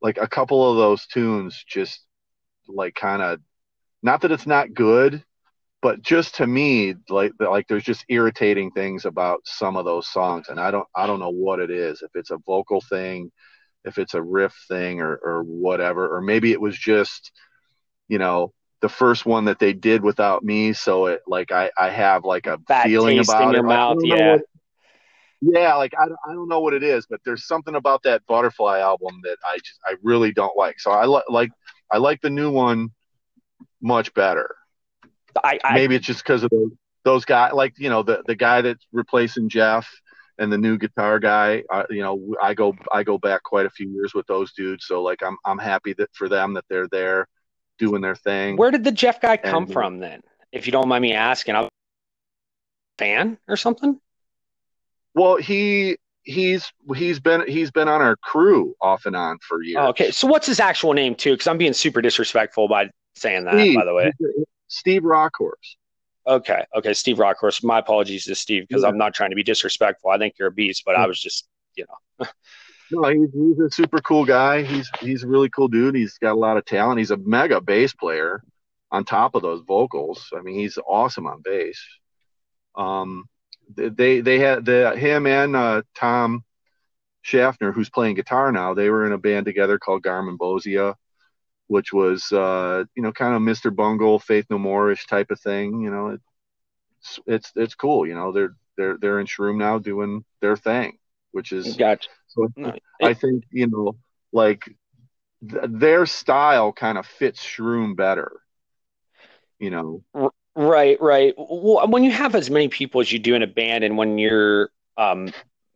like 0.00 0.18
a 0.18 0.28
couple 0.28 0.70
of 0.70 0.76
those 0.76 1.06
tunes, 1.06 1.62
just 1.66 2.00
like 2.66 2.94
kind 2.94 3.20
of, 3.22 3.40
not 4.02 4.22
that 4.22 4.32
it's 4.32 4.46
not 4.46 4.72
good, 4.74 5.22
but 5.82 6.00
just 6.00 6.36
to 6.36 6.46
me, 6.46 6.94
like 7.10 7.32
like 7.38 7.68
there's 7.68 7.84
just 7.84 8.06
irritating 8.08 8.70
things 8.70 9.04
about 9.04 9.40
some 9.44 9.76
of 9.76 9.84
those 9.84 10.08
songs, 10.08 10.48
and 10.48 10.58
I 10.58 10.70
don't 10.70 10.88
I 10.96 11.06
don't 11.06 11.20
know 11.20 11.30
what 11.30 11.60
it 11.60 11.70
is. 11.70 12.00
If 12.00 12.10
it's 12.14 12.30
a 12.30 12.38
vocal 12.38 12.80
thing, 12.80 13.30
if 13.84 13.98
it's 13.98 14.14
a 14.14 14.22
riff 14.22 14.54
thing, 14.66 15.00
or 15.00 15.16
or 15.22 15.42
whatever, 15.42 16.16
or 16.16 16.22
maybe 16.22 16.52
it 16.52 16.60
was 16.60 16.78
just, 16.78 17.32
you 18.08 18.16
know, 18.16 18.52
the 18.80 18.88
first 18.88 19.26
one 19.26 19.44
that 19.44 19.58
they 19.58 19.74
did 19.74 20.02
without 20.02 20.42
me, 20.42 20.72
so 20.72 21.06
it 21.06 21.20
like 21.26 21.52
I 21.52 21.70
I 21.78 21.90
have 21.90 22.24
like 22.24 22.46
a 22.46 22.56
Bad 22.56 22.84
feeling 22.86 23.18
about 23.18 23.48
in 23.48 23.52
your 23.52 23.64
it. 23.64 23.68
Mouth, 23.68 23.98
yeah. 24.02 24.32
What, 24.32 24.42
yeah, 25.52 25.74
like 25.74 25.94
I, 25.98 26.04
I 26.04 26.32
don't 26.32 26.48
know 26.48 26.60
what 26.60 26.74
it 26.74 26.82
is, 26.82 27.06
but 27.06 27.20
there's 27.24 27.46
something 27.46 27.74
about 27.74 28.02
that 28.04 28.24
Butterfly 28.26 28.78
album 28.80 29.20
that 29.24 29.36
I 29.44 29.58
just 29.58 29.78
I 29.86 29.94
really 30.02 30.32
don't 30.32 30.56
like. 30.56 30.80
So 30.80 30.90
I 30.90 31.06
li- 31.06 31.22
like 31.28 31.50
I 31.90 31.98
like 31.98 32.20
the 32.20 32.30
new 32.30 32.50
one 32.50 32.90
much 33.80 34.12
better. 34.14 34.54
I, 35.42 35.58
I 35.64 35.74
maybe 35.74 35.96
it's 35.96 36.06
just 36.06 36.22
because 36.24 36.42
of 36.44 36.50
those 36.50 36.70
those 37.04 37.24
guys, 37.24 37.52
like 37.52 37.74
you 37.78 37.90
know 37.90 38.02
the 38.02 38.22
the 38.26 38.34
guy 38.34 38.62
that's 38.62 38.86
replacing 38.92 39.48
Jeff 39.48 39.88
and 40.38 40.52
the 40.52 40.58
new 40.58 40.78
guitar 40.78 41.18
guy. 41.18 41.62
Uh, 41.70 41.84
you 41.90 42.02
know, 42.02 42.34
I 42.42 42.54
go 42.54 42.74
I 42.92 43.02
go 43.02 43.18
back 43.18 43.42
quite 43.42 43.66
a 43.66 43.70
few 43.70 43.88
years 43.88 44.14
with 44.14 44.26
those 44.26 44.52
dudes, 44.52 44.86
so 44.86 45.02
like 45.02 45.22
I'm 45.22 45.36
I'm 45.44 45.58
happy 45.58 45.92
that 45.94 46.10
for 46.14 46.28
them 46.28 46.54
that 46.54 46.64
they're 46.68 46.88
there 46.88 47.28
doing 47.78 48.00
their 48.00 48.16
thing. 48.16 48.56
Where 48.56 48.70
did 48.70 48.84
the 48.84 48.92
Jeff 48.92 49.20
guy 49.20 49.36
come 49.36 49.64
and, 49.64 49.72
from 49.72 49.98
then? 49.98 50.22
If 50.52 50.66
you 50.66 50.72
don't 50.72 50.88
mind 50.88 51.02
me 51.02 51.12
asking, 51.12 51.56
I'm 51.56 51.64
a 51.64 51.68
fan 52.98 53.38
or 53.48 53.56
something. 53.56 54.00
Well, 55.14 55.36
he 55.36 55.96
he's 56.24 56.72
he's 56.96 57.20
been 57.20 57.46
he's 57.46 57.70
been 57.70 57.88
on 57.88 58.02
our 58.02 58.16
crew 58.16 58.74
off 58.80 59.06
and 59.06 59.14
on 59.14 59.38
for 59.46 59.62
years. 59.62 59.78
Oh, 59.80 59.88
okay, 59.88 60.10
so 60.10 60.26
what's 60.26 60.46
his 60.46 60.60
actual 60.60 60.92
name 60.92 61.14
too? 61.14 61.32
Because 61.32 61.46
I'm 61.46 61.58
being 61.58 61.72
super 61.72 62.02
disrespectful 62.02 62.68
by 62.68 62.90
saying 63.14 63.44
that. 63.44 63.54
Steve, 63.54 63.76
by 63.76 63.84
the 63.84 63.94
way, 63.94 64.12
Steve 64.68 65.02
Rauckhorst. 65.02 65.76
Okay, 66.26 66.64
okay, 66.74 66.94
Steve 66.94 67.18
Rauckhorst. 67.18 67.62
My 67.62 67.78
apologies 67.78 68.24
to 68.24 68.34
Steve 68.34 68.66
because 68.68 68.82
yeah. 68.82 68.88
I'm 68.88 68.98
not 68.98 69.14
trying 69.14 69.30
to 69.30 69.36
be 69.36 69.42
disrespectful. 69.42 70.10
I 70.10 70.18
think 70.18 70.34
you're 70.38 70.48
a 70.48 70.52
beast, 70.52 70.82
but 70.84 70.96
I 70.96 71.06
was 71.06 71.20
just, 71.20 71.46
you 71.76 71.84
know. 72.18 72.26
no, 72.90 73.08
he's, 73.08 73.32
he's 73.32 73.58
a 73.58 73.70
super 73.70 73.98
cool 73.98 74.24
guy. 74.24 74.62
He's 74.62 74.90
he's 75.00 75.22
a 75.22 75.28
really 75.28 75.50
cool 75.50 75.68
dude. 75.68 75.94
He's 75.94 76.18
got 76.18 76.32
a 76.32 76.38
lot 76.38 76.56
of 76.56 76.64
talent. 76.64 76.98
He's 76.98 77.10
a 77.10 77.18
mega 77.18 77.60
bass 77.60 77.92
player. 77.94 78.42
On 78.90 79.04
top 79.04 79.34
of 79.34 79.42
those 79.42 79.60
vocals, 79.66 80.28
I 80.36 80.40
mean, 80.40 80.54
he's 80.54 80.78
awesome 80.86 81.26
on 81.26 81.42
bass. 81.42 81.84
Um, 82.76 83.24
they 83.74 84.20
they 84.20 84.38
had 84.38 84.64
the 84.64 84.96
him 84.96 85.26
and 85.26 85.56
uh, 85.56 85.82
Tom 85.94 86.44
Schaffner, 87.22 87.72
who's 87.72 87.90
playing 87.90 88.16
guitar 88.16 88.52
now. 88.52 88.74
They 88.74 88.90
were 88.90 89.06
in 89.06 89.12
a 89.12 89.18
band 89.18 89.46
together 89.46 89.78
called 89.78 90.02
Garmin 90.02 90.36
Garmonbozia 90.38 90.94
which 91.66 91.92
was 91.92 92.30
uh, 92.32 92.84
you 92.94 93.02
know 93.02 93.12
kind 93.12 93.34
of 93.34 93.42
Mr. 93.42 93.74
Bungle, 93.74 94.18
Faith 94.18 94.46
No 94.50 94.58
More-ish 94.58 95.06
type 95.06 95.30
of 95.30 95.40
thing. 95.40 95.80
You 95.80 95.90
know, 95.90 96.08
it's 96.08 97.20
it's 97.26 97.52
it's 97.56 97.74
cool. 97.74 98.06
You 98.06 98.14
know, 98.14 98.32
they're 98.32 98.54
they're 98.76 98.98
they're 98.98 99.20
in 99.20 99.26
Shroom 99.26 99.58
now 99.58 99.78
doing 99.78 100.24
their 100.40 100.56
thing, 100.56 100.98
which 101.32 101.52
is 101.52 101.76
gotcha. 101.76 102.08
So 102.28 102.48
no, 102.56 102.74
I 103.02 103.14
think 103.14 103.44
you 103.50 103.66
know, 103.68 103.96
like 104.32 104.64
th- 105.48 105.64
their 105.68 106.06
style 106.06 106.72
kind 106.72 106.98
of 106.98 107.06
fits 107.06 107.42
Shroom 107.42 107.96
better. 107.96 108.32
You 109.58 109.70
know. 109.70 110.04
Right, 110.56 111.00
right. 111.00 111.34
Well, 111.36 111.88
when 111.88 112.04
you 112.04 112.12
have 112.12 112.34
as 112.34 112.48
many 112.48 112.68
people 112.68 113.00
as 113.00 113.10
you 113.10 113.18
do 113.18 113.34
in 113.34 113.42
a 113.42 113.46
band, 113.46 113.82
and 113.82 113.98
when 113.98 114.18
you're 114.18 114.70
um, 114.96 115.32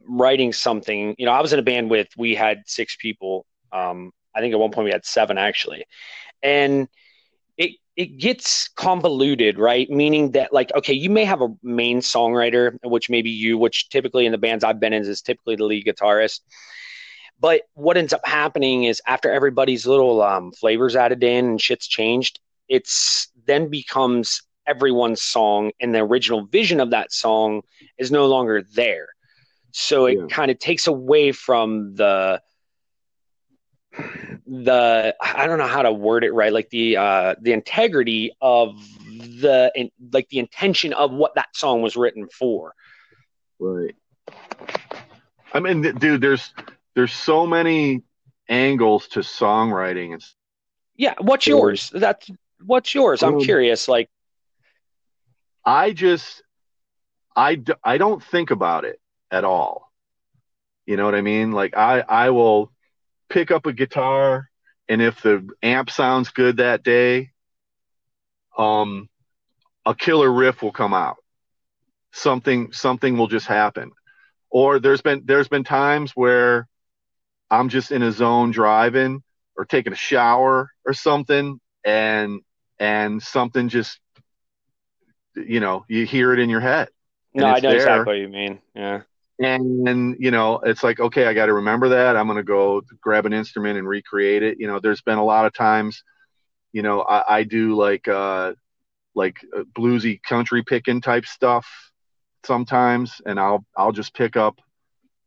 writing 0.06 0.52
something, 0.52 1.16
you 1.18 1.26
know, 1.26 1.32
I 1.32 1.40
was 1.40 1.52
in 1.52 1.58
a 1.58 1.62
band 1.62 1.90
with 1.90 2.08
we 2.16 2.34
had 2.34 2.62
six 2.66 2.96
people. 2.96 3.44
Um, 3.72 4.12
I 4.36 4.40
think 4.40 4.54
at 4.54 4.60
one 4.60 4.70
point 4.70 4.84
we 4.84 4.92
had 4.92 5.04
seven 5.04 5.36
actually, 5.36 5.84
and 6.42 6.88
it 7.56 7.72
it 7.96 8.18
gets 8.18 8.68
convoluted, 8.68 9.58
right? 9.58 9.90
Meaning 9.90 10.32
that 10.32 10.52
like, 10.52 10.72
okay, 10.76 10.94
you 10.94 11.10
may 11.10 11.24
have 11.24 11.42
a 11.42 11.48
main 11.62 12.00
songwriter, 12.00 12.78
which 12.84 13.10
may 13.10 13.22
be 13.22 13.30
you, 13.30 13.58
which 13.58 13.88
typically 13.90 14.26
in 14.26 14.32
the 14.32 14.38
bands 14.38 14.64
I've 14.64 14.80
been 14.80 14.92
in 14.92 15.04
is 15.04 15.22
typically 15.22 15.56
the 15.56 15.64
lead 15.64 15.86
guitarist. 15.86 16.40
But 17.40 17.62
what 17.74 17.96
ends 17.96 18.12
up 18.12 18.20
happening 18.24 18.84
is 18.84 19.00
after 19.06 19.30
everybody's 19.30 19.86
little 19.86 20.22
um, 20.22 20.52
flavors 20.52 20.96
added 20.96 21.22
in 21.22 21.46
and 21.46 21.60
shit's 21.60 21.86
changed, 21.86 22.40
it's 22.68 23.28
then 23.46 23.68
becomes 23.68 24.42
everyone's 24.68 25.22
song, 25.22 25.72
and 25.80 25.94
the 25.94 26.00
original 26.00 26.44
vision 26.46 26.80
of 26.80 26.90
that 26.90 27.12
song 27.12 27.62
is 27.98 28.10
no 28.10 28.26
longer 28.26 28.62
there. 28.74 29.08
So 29.72 30.06
it 30.06 30.18
yeah. 30.18 30.26
kind 30.28 30.50
of 30.50 30.58
takes 30.58 30.86
away 30.86 31.32
from 31.32 31.94
the 31.94 32.40
the 34.46 35.14
I 35.20 35.46
don't 35.46 35.58
know 35.58 35.66
how 35.66 35.82
to 35.82 35.92
word 35.92 36.24
it 36.24 36.32
right, 36.32 36.52
like 36.52 36.70
the 36.70 36.96
uh, 36.96 37.34
the 37.40 37.52
integrity 37.52 38.32
of 38.40 38.74
the 39.40 39.72
in, 39.74 39.90
like 40.12 40.28
the 40.28 40.38
intention 40.38 40.92
of 40.92 41.12
what 41.12 41.34
that 41.34 41.48
song 41.54 41.82
was 41.82 41.96
written 41.96 42.28
for. 42.28 42.74
Right. 43.58 43.94
I 45.52 45.60
mean, 45.60 45.82
dude, 45.82 46.20
there's 46.20 46.52
there's 46.94 47.12
so 47.12 47.46
many 47.46 48.02
angles 48.48 49.08
to 49.08 49.20
songwriting. 49.20 50.22
Yeah. 50.96 51.14
What's 51.20 51.46
yours? 51.46 51.90
That's 51.94 52.30
what's 52.64 52.94
yours. 52.94 53.22
I'm 53.22 53.34
um, 53.36 53.40
curious. 53.40 53.88
Like, 53.88 54.10
I 55.68 55.92
just 55.92 56.42
I 57.36 57.62
I 57.84 57.98
don't 57.98 58.24
think 58.24 58.50
about 58.50 58.86
it 58.86 58.98
at 59.30 59.44
all. 59.44 59.92
You 60.86 60.96
know 60.96 61.04
what 61.04 61.14
I 61.14 61.20
mean? 61.20 61.52
Like 61.52 61.76
I 61.76 62.00
I 62.00 62.30
will 62.30 62.72
pick 63.28 63.50
up 63.50 63.66
a 63.66 63.74
guitar 63.74 64.48
and 64.88 65.02
if 65.02 65.20
the 65.20 65.46
amp 65.62 65.90
sounds 65.90 66.30
good 66.30 66.56
that 66.56 66.82
day, 66.82 67.32
um, 68.56 69.10
a 69.84 69.94
killer 69.94 70.32
riff 70.32 70.62
will 70.62 70.72
come 70.72 70.94
out. 70.94 71.18
Something 72.12 72.72
something 72.72 73.18
will 73.18 73.28
just 73.28 73.46
happen. 73.46 73.90
Or 74.48 74.78
there's 74.78 75.02
been 75.02 75.24
there's 75.26 75.48
been 75.48 75.64
times 75.64 76.12
where 76.12 76.66
I'm 77.50 77.68
just 77.68 77.92
in 77.92 78.02
a 78.02 78.10
zone 78.10 78.52
driving 78.52 79.22
or 79.54 79.66
taking 79.66 79.92
a 79.92 79.96
shower 79.96 80.70
or 80.86 80.94
something 80.94 81.60
and 81.84 82.40
and 82.78 83.22
something 83.22 83.68
just 83.68 84.00
you 85.46 85.60
know, 85.60 85.84
you 85.88 86.06
hear 86.06 86.32
it 86.32 86.38
in 86.38 86.50
your 86.50 86.60
head. 86.60 86.88
No, 87.34 87.46
I 87.46 87.60
know 87.60 87.70
there. 87.70 87.76
exactly 87.76 88.14
what 88.14 88.20
you 88.20 88.28
mean. 88.28 88.60
Yeah 88.74 89.02
and, 89.38 89.88
and 89.88 90.16
you 90.18 90.30
know 90.30 90.58
it's 90.64 90.82
like 90.82 91.00
okay 91.00 91.26
i 91.26 91.34
got 91.34 91.46
to 91.46 91.54
remember 91.54 91.88
that 91.88 92.16
i'm 92.16 92.26
going 92.26 92.36
to 92.36 92.42
go 92.42 92.82
grab 93.00 93.26
an 93.26 93.32
instrument 93.32 93.78
and 93.78 93.88
recreate 93.88 94.42
it 94.42 94.58
you 94.58 94.66
know 94.66 94.80
there's 94.80 95.02
been 95.02 95.18
a 95.18 95.24
lot 95.24 95.46
of 95.46 95.54
times 95.54 96.02
you 96.72 96.82
know 96.82 97.02
i, 97.02 97.38
I 97.38 97.42
do 97.44 97.76
like 97.76 98.08
uh 98.08 98.52
like 99.14 99.36
uh, 99.56 99.62
bluesy 99.76 100.20
country 100.22 100.62
picking 100.62 101.00
type 101.00 101.26
stuff 101.26 101.66
sometimes 102.44 103.20
and 103.26 103.38
i'll 103.38 103.64
i'll 103.76 103.92
just 103.92 104.14
pick 104.14 104.36
up 104.36 104.60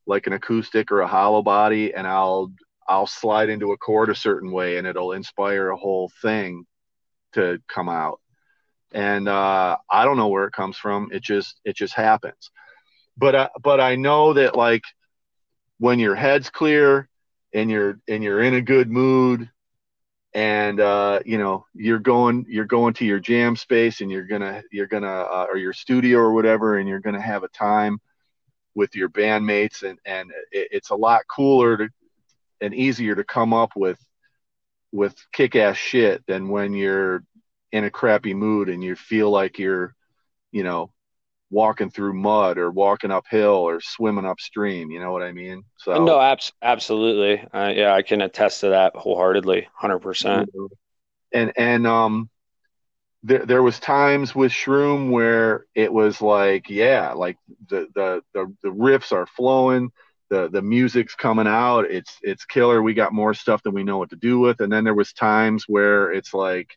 like 0.07 0.27
an 0.27 0.33
acoustic 0.33 0.91
or 0.91 1.01
a 1.01 1.07
hollow 1.07 1.41
body 1.41 1.93
and 1.93 2.07
i'll 2.07 2.51
i'll 2.87 3.07
slide 3.07 3.49
into 3.49 3.71
a 3.71 3.77
chord 3.77 4.09
a 4.09 4.15
certain 4.15 4.51
way 4.51 4.77
and 4.77 4.87
it'll 4.87 5.11
inspire 5.13 5.69
a 5.69 5.77
whole 5.77 6.11
thing 6.21 6.65
to 7.33 7.59
come 7.67 7.87
out 7.87 8.19
and 8.93 9.27
uh 9.29 9.77
i 9.89 10.03
don't 10.05 10.17
know 10.17 10.27
where 10.27 10.45
it 10.45 10.53
comes 10.53 10.77
from. 10.77 11.09
It 11.11 11.23
just 11.23 11.59
it 11.65 11.75
just 11.75 11.93
happens. 11.93 12.51
But 13.17 13.35
I, 13.35 13.49
but 13.61 13.79
I 13.79 13.95
know 13.95 14.33
that 14.33 14.55
like 14.55 14.83
when 15.79 15.99
your 15.99 16.15
head's 16.15 16.49
clear 16.49 17.09
and 17.53 17.69
you're 17.69 17.99
and 18.07 18.23
you're 18.23 18.41
in 18.41 18.53
a 18.53 18.61
good 18.61 18.89
mood 18.89 19.49
and 20.33 20.79
uh, 20.79 21.19
you 21.25 21.37
know 21.37 21.65
you're 21.73 21.99
going 21.99 22.45
you're 22.47 22.65
going 22.65 22.93
to 22.95 23.05
your 23.05 23.19
jam 23.19 23.55
space 23.55 24.01
and 24.01 24.09
you're 24.09 24.27
gonna 24.27 24.63
you're 24.71 24.87
gonna 24.87 25.07
uh, 25.07 25.45
or 25.49 25.57
your 25.57 25.73
studio 25.73 26.19
or 26.19 26.33
whatever 26.33 26.77
and 26.77 26.87
you're 26.87 26.99
gonna 26.99 27.21
have 27.21 27.43
a 27.43 27.49
time 27.49 27.99
with 28.75 28.95
your 28.95 29.09
bandmates 29.09 29.83
and 29.83 29.99
and 30.05 30.31
it, 30.51 30.69
it's 30.71 30.91
a 30.91 30.95
lot 30.95 31.21
cooler 31.27 31.77
to 31.77 31.89
and 32.61 32.73
easier 32.73 33.15
to 33.15 33.23
come 33.23 33.53
up 33.53 33.71
with 33.75 33.99
with 34.93 35.15
kick-ass 35.31 35.77
shit 35.77 36.23
than 36.27 36.49
when 36.49 36.73
you're 36.73 37.23
in 37.71 37.83
a 37.83 37.89
crappy 37.89 38.33
mood 38.33 38.69
and 38.69 38.83
you 38.83 38.95
feel 38.95 39.29
like 39.29 39.59
you're 39.59 39.95
you 40.51 40.63
know 40.63 40.91
walking 41.51 41.89
through 41.89 42.13
mud 42.13 42.57
or 42.57 42.71
walking 42.71 43.11
uphill 43.11 43.49
or 43.49 43.81
swimming 43.81 44.25
upstream. 44.25 44.89
You 44.89 44.99
know 44.99 45.11
what 45.11 45.21
I 45.21 45.31
mean? 45.31 45.63
So 45.77 46.05
no, 46.05 46.19
abs- 46.19 46.53
absolutely. 46.61 47.45
Uh, 47.53 47.73
yeah, 47.75 47.93
I 47.93 48.01
can 48.01 48.21
attest 48.21 48.61
to 48.61 48.69
that 48.69 48.95
wholeheartedly, 48.95 49.67
hundred 49.73 49.99
percent. 49.99 50.49
And 51.33 51.51
and 51.55 51.87
um, 51.87 52.29
there 53.23 53.45
there 53.45 53.63
was 53.63 53.79
times 53.79 54.33
with 54.33 54.51
Shroom 54.51 55.11
where 55.11 55.65
it 55.75 55.91
was 55.91 56.21
like, 56.21 56.69
yeah, 56.69 57.13
like 57.13 57.37
the 57.69 57.87
the 57.93 58.21
the, 58.33 58.53
the 58.63 58.69
riffs 58.69 59.11
are 59.11 59.27
flowing. 59.27 59.91
The, 60.29 60.47
the 60.47 60.61
music's 60.61 61.13
coming 61.13 61.45
out 61.45 61.91
it's 61.91 62.17
it's 62.21 62.45
killer 62.45 62.81
we 62.81 62.93
got 62.93 63.11
more 63.11 63.33
stuff 63.33 63.63
than 63.63 63.73
we 63.73 63.83
know 63.83 63.97
what 63.97 64.11
to 64.11 64.15
do 64.15 64.39
with 64.39 64.61
and 64.61 64.71
then 64.71 64.85
there 64.85 64.93
was 64.93 65.11
times 65.11 65.65
where 65.67 66.13
it's 66.13 66.33
like 66.33 66.69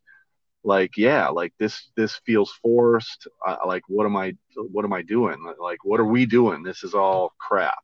like 0.65 0.97
yeah 0.97 1.29
like 1.29 1.53
this 1.59 1.91
this 1.97 2.21
feels 2.27 2.53
forced. 2.63 3.29
Uh, 3.47 3.57
like 3.67 3.83
what 3.89 4.07
am 4.07 4.17
i 4.17 4.35
what 4.57 4.85
am 4.85 4.93
i 4.93 5.03
doing? 5.03 5.37
Like 5.61 5.85
what 5.85 6.01
are 6.01 6.05
we 6.05 6.27
doing? 6.27 6.63
This 6.63 6.83
is 6.85 6.95
all 6.95 7.33
crap. 7.39 7.75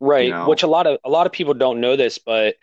Right 0.00 0.26
you 0.26 0.32
know? 0.32 0.48
which 0.48 0.62
a 0.62 0.66
lot 0.66 0.86
of 0.86 0.98
a 1.04 1.10
lot 1.10 1.26
of 1.26 1.32
people 1.32 1.54
don't 1.54 1.80
know 1.80 1.96
this 1.96 2.18
but 2.18 2.56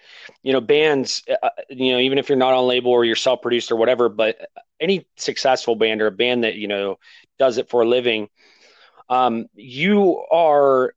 you 0.44 0.54
know 0.54 0.62
bands 0.62 1.24
uh, 1.30 1.36
uh, 1.42 1.50
you 1.70 1.94
know 1.94 2.00
even 2.00 2.18
if 2.18 2.30
you're 2.30 2.38
not 2.38 2.54
on 2.54 2.68
label 2.68 2.92
or 2.92 3.06
you're 3.06 3.16
self-produced 3.16 3.72
or 3.72 3.78
whatever 3.78 4.10
but 4.10 4.38
any 4.80 5.08
successful 5.16 5.76
band 5.76 6.02
or 6.02 6.08
a 6.08 6.12
band 6.12 6.44
that 6.44 6.56
you 6.56 6.68
know 6.68 7.00
does 7.40 7.58
it 7.58 7.70
for 7.70 7.82
a 7.82 7.88
living 7.88 8.30
um, 9.10 9.48
you 9.56 10.24
are 10.32 10.94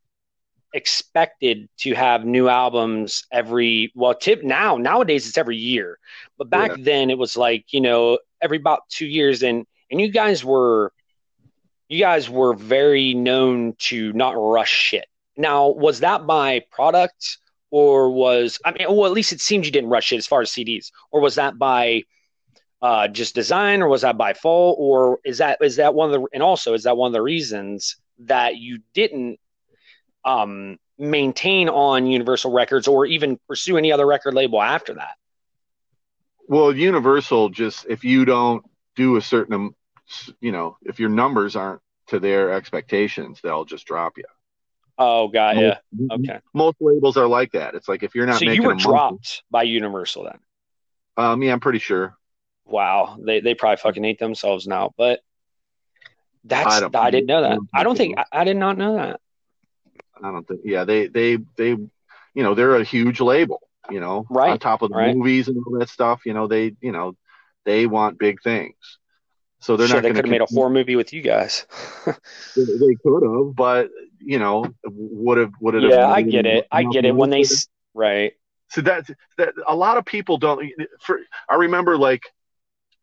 expected 0.74 1.68
to 1.78 1.94
have 1.94 2.24
new 2.24 2.48
albums 2.48 3.24
every 3.32 3.92
well 3.94 4.14
tip 4.14 4.42
now 4.42 4.76
nowadays 4.76 5.26
it's 5.28 5.38
every 5.38 5.56
year. 5.56 5.98
But 6.36 6.50
back 6.50 6.70
yeah. 6.70 6.84
then 6.84 7.10
it 7.10 7.18
was 7.18 7.36
like 7.36 7.72
you 7.72 7.80
know 7.80 8.18
every 8.44 8.58
about 8.58 8.88
two 8.88 9.06
years, 9.06 9.42
and 9.42 9.66
and 9.90 10.00
you 10.00 10.08
guys 10.08 10.44
were 10.44 10.92
you 11.88 11.98
guys 11.98 12.30
were 12.30 12.54
very 12.54 13.14
known 13.14 13.74
to 13.78 14.12
not 14.12 14.34
rush 14.36 14.70
shit. 14.70 15.06
Now, 15.36 15.68
was 15.68 16.00
that 16.00 16.26
by 16.26 16.62
product 16.70 17.38
or 17.70 18.10
was 18.10 18.60
I 18.64 18.72
mean, 18.72 18.86
well, 18.88 19.06
at 19.06 19.12
least 19.12 19.32
it 19.32 19.40
seems 19.40 19.66
you 19.66 19.72
didn't 19.72 19.90
rush 19.90 20.12
it 20.12 20.16
as 20.16 20.26
far 20.26 20.42
as 20.42 20.50
CDs, 20.50 20.92
or 21.10 21.20
was 21.20 21.34
that 21.34 21.58
by 21.58 22.02
uh, 22.80 23.08
just 23.08 23.34
design, 23.34 23.82
or 23.82 23.88
was 23.88 24.02
that 24.02 24.18
by 24.18 24.34
fault, 24.34 24.76
or 24.78 25.18
is 25.24 25.38
that 25.38 25.58
is 25.60 25.76
that 25.76 25.94
one 25.94 26.12
of 26.12 26.20
the 26.20 26.28
and 26.32 26.42
also 26.42 26.74
is 26.74 26.84
that 26.84 26.96
one 26.96 27.08
of 27.08 27.14
the 27.14 27.22
reasons 27.22 27.96
that 28.20 28.56
you 28.56 28.80
didn't 28.92 29.40
um, 30.24 30.78
maintain 30.98 31.68
on 31.68 32.06
Universal 32.06 32.52
Records 32.52 32.86
or 32.86 33.06
even 33.06 33.38
pursue 33.48 33.76
any 33.76 33.90
other 33.90 34.06
record 34.06 34.34
label 34.34 34.62
after 34.62 34.94
that? 34.94 35.16
Well, 36.48 36.74
Universal 36.74 37.50
just 37.50 37.86
if 37.88 38.04
you 38.04 38.24
don't 38.24 38.64
do 38.96 39.16
a 39.16 39.20
certain, 39.20 39.74
you 40.40 40.52
know, 40.52 40.76
if 40.82 41.00
your 41.00 41.08
numbers 41.08 41.56
aren't 41.56 41.80
to 42.08 42.20
their 42.20 42.52
expectations, 42.52 43.40
they'll 43.42 43.64
just 43.64 43.86
drop 43.86 44.18
you. 44.18 44.24
Oh, 44.98 45.28
got 45.28 45.56
yeah, 45.56 45.78
Okay. 46.10 46.38
Most 46.52 46.76
labels 46.80 47.16
are 47.16 47.26
like 47.26 47.52
that. 47.52 47.74
It's 47.74 47.88
like 47.88 48.02
if 48.02 48.14
you're 48.14 48.26
not 48.26 48.38
So 48.40 48.44
making 48.44 48.62
you 48.62 48.68
were 48.68 48.74
dropped 48.74 49.42
by 49.50 49.64
Universal 49.64 50.24
then. 50.24 50.38
um, 51.16 51.42
yeah, 51.42 51.52
I'm 51.52 51.60
pretty 51.60 51.78
sure. 51.78 52.16
Wow, 52.66 53.18
they 53.20 53.40
they 53.40 53.54
probably 53.54 53.76
fucking 53.76 54.04
hate 54.04 54.18
themselves 54.18 54.66
now, 54.66 54.92
but 54.96 55.20
that's 56.44 56.82
I 56.82 56.88
I, 56.94 57.10
didn't 57.10 57.26
know 57.26 57.42
that. 57.42 57.58
I 57.74 57.82
don't 57.82 57.96
think 57.96 58.16
think 58.16 58.26
I, 58.32 58.40
I 58.40 58.44
did 58.44 58.56
not 58.56 58.78
know 58.78 58.94
that. 58.96 59.20
I 60.22 60.30
don't 60.30 60.46
think. 60.46 60.60
Yeah, 60.64 60.84
they 60.84 61.08
they 61.08 61.38
they, 61.56 61.68
you 61.70 61.90
know, 62.34 62.54
they're 62.54 62.76
a 62.76 62.84
huge 62.84 63.20
label. 63.20 63.60
You 63.90 64.00
know, 64.00 64.30
Right, 64.30 64.46
on 64.46 64.58
top 64.60 64.82
of 64.82 64.90
the 64.90 64.98
right. 64.98 65.16
movies 65.16 65.48
and 65.48 65.56
all 65.66 65.78
that 65.78 65.88
stuff. 65.88 66.22
You 66.26 66.34
know, 66.34 66.46
they 66.48 66.74
you 66.80 66.92
know 66.92 67.14
they 67.64 67.86
want 67.86 68.18
big 68.18 68.42
things. 68.42 68.74
So 69.60 69.76
they're 69.76 69.88
Sure, 69.88 70.00
not 70.00 70.04
they 70.04 70.10
going 70.10 70.14
could 70.14 70.24
have 70.24 70.30
made 70.30 70.40
a 70.42 70.46
horror 70.46 70.70
movie 70.70 70.96
with 70.96 71.12
you 71.12 71.22
guys. 71.22 71.66
They, 72.56 72.62
they 72.64 72.96
could 73.04 73.22
have, 73.22 73.54
but 73.56 73.90
you 74.20 74.38
know, 74.38 74.74
would 74.84 75.38
have 75.38 75.52
would 75.60 75.74
have. 75.74 75.84
yeah, 75.84 76.06
I 76.08 76.22
get 76.22 76.46
it. 76.46 76.66
I 76.70 76.84
get 76.84 77.04
it. 77.04 77.14
When 77.14 77.30
they 77.30 77.42
s- 77.42 77.68
right, 77.94 78.32
so 78.68 78.80
that 78.82 79.04
that 79.38 79.54
a 79.66 79.74
lot 79.74 79.98
of 79.98 80.04
people 80.04 80.38
don't 80.38 80.64
for 81.00 81.20
i 81.48 81.54
remember 81.56 81.96
like 81.98 82.22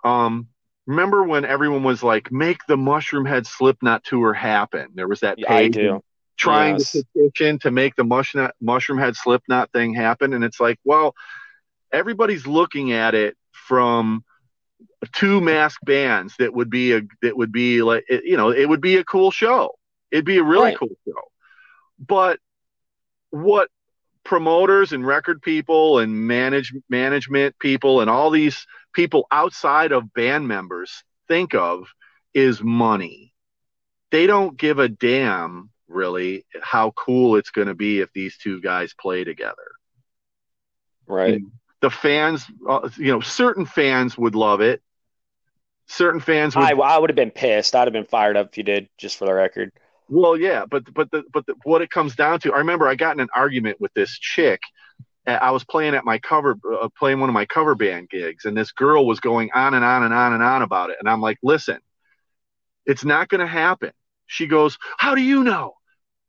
um 0.04 0.48
remember 0.88 1.24
when 1.24 1.46
everyone 1.46 1.84
was 1.84 2.04
like 2.04 2.32
make 2.32 2.60
the 2.68 2.76
Mushroomhead 2.78 3.46
slip 3.46 3.78
slipknot 3.78 4.04
tour 4.04 4.34
happen 4.34 4.90
there 4.96 5.08
was 5.08 5.22
that 5.22 5.38
Yeah, 5.38 5.54
I 5.54 5.68
do. 5.68 6.02
Trying 6.42 6.78
Yes. 6.80 6.92
to 6.94 7.04
petition 7.16 7.60
to 7.60 7.72
make 7.72 7.96
the 7.96 8.04
mushroom 8.04 8.50
Mushroomhead 8.64 9.16
slipknot 9.16 9.72
thing 9.72 9.94
happen 9.94 10.34
and 10.34 10.44
it's 10.44 10.60
like 10.60 10.80
well 10.84 11.14
everybody's 11.92 12.48
looking 12.48 12.92
at 12.94 13.14
it 13.16 13.36
from 13.52 14.24
two 15.14 15.42
masked 15.42 15.86
bands 15.86 16.34
that 16.40 16.54
would 16.54 16.70
be 16.70 16.94
a 16.94 17.02
that 17.22 17.38
would 17.38 17.52
be 17.52 17.82
like 17.84 18.04
you 18.10 18.38
know 18.38 18.50
it 18.52 18.68
would 18.68 18.82
be 18.82 18.98
a 18.98 19.04
cool 19.04 19.32
show 19.32 19.76
it'd 20.12 20.26
be 20.26 20.38
a 20.38 20.44
really 20.44 20.72
Right. 20.72 20.78
cool 20.78 20.96
show 21.08 21.22
but 22.00 22.40
what 23.32 23.70
promoters 24.24 24.92
and 24.94 25.06
record 25.06 25.42
people 25.42 26.00
and 26.00 26.28
manage 26.28 26.74
management 26.90 27.58
people 27.60 28.02
and 28.02 28.10
all 28.10 28.30
these 28.30 28.66
people 28.94 29.28
outside 29.32 29.92
of 29.92 30.14
band 30.14 30.48
members 30.48 31.04
think 31.28 31.54
of 31.56 31.88
is 32.34 32.62
money. 32.62 33.34
They 34.12 34.28
don't 34.28 34.58
give 34.58 34.80
a 34.80 34.90
damn 34.90 35.70
really 35.92 36.46
how 36.62 36.92
cool 36.92 37.36
it's 37.36 37.52
going 37.52 37.68
to 37.68 37.76
be 37.76 38.00
if 38.00 38.12
these 38.14 38.38
two 38.38 38.62
guys 38.62 38.94
play 38.94 39.24
together. 39.24 39.72
right. 41.08 41.42
The 41.82 41.90
fans, 41.90 42.46
uh, 42.70 42.90
you 42.98 43.12
know, 43.12 43.22
certain 43.22 43.66
fans 43.66 44.18
would 44.18 44.36
love 44.36 44.62
it. 44.62 44.82
Certain 45.88 46.20
fans 46.22 46.56
would 46.56 46.64
I 46.64 46.72
I 46.72 46.98
would 46.98 47.10
have 47.10 47.16
been 47.16 47.32
pissed. 47.32 47.76
I'd 47.76 47.88
have 47.88 47.94
been 47.94 48.06
fired 48.06 48.38
up 48.38 48.50
if 48.50 48.58
you 48.58 48.64
did, 48.64 48.88
just 48.98 49.18
for 49.18 49.26
the 49.26 49.34
record. 49.34 49.72
Well, 50.08 50.38
yeah, 50.38 50.66
but 50.70 50.94
but 50.94 51.10
the 51.12 51.24
but 51.34 51.46
the, 51.46 51.56
what 51.64 51.82
it 51.82 51.90
comes 51.90 52.16
down 52.16 52.40
to, 52.42 52.54
I 52.54 52.60
remember 52.60 52.88
I 52.88 52.96
got 52.96 53.16
in 53.16 53.20
an 53.20 53.30
argument 53.36 53.82
with 53.82 53.94
this 53.94 54.12
chick. 54.20 54.60
Uh, 55.26 55.32
I 55.32 55.52
was 55.52 55.64
playing 55.64 55.96
at 55.96 56.06
my 56.06 56.20
cover, 56.20 56.58
uh, 56.82 56.90
playing 56.98 57.20
one 57.20 57.30
of 57.30 57.34
my 57.34 57.46
cover 57.46 57.76
band 57.76 58.10
gigs, 58.10 58.46
and 58.46 58.56
this 58.56 58.72
girl 58.72 59.06
was 59.06 59.20
going 59.20 59.50
on 59.54 59.74
and 59.74 59.86
on 59.86 60.04
and 60.04 60.14
on 60.14 60.34
and 60.34 60.44
on 60.44 60.62
about 60.62 60.90
it. 60.90 60.98
And 61.00 61.10
I'm 61.10 61.22
like, 61.22 61.38
listen, 61.44 61.80
it's 62.86 63.06
not 63.06 63.30
going 63.30 63.42
to 63.42 63.48
happen. 63.48 63.92
She 64.28 64.48
goes, 64.48 64.78
how 64.98 65.16
do 65.16 65.22
you 65.22 65.44
know? 65.44 65.74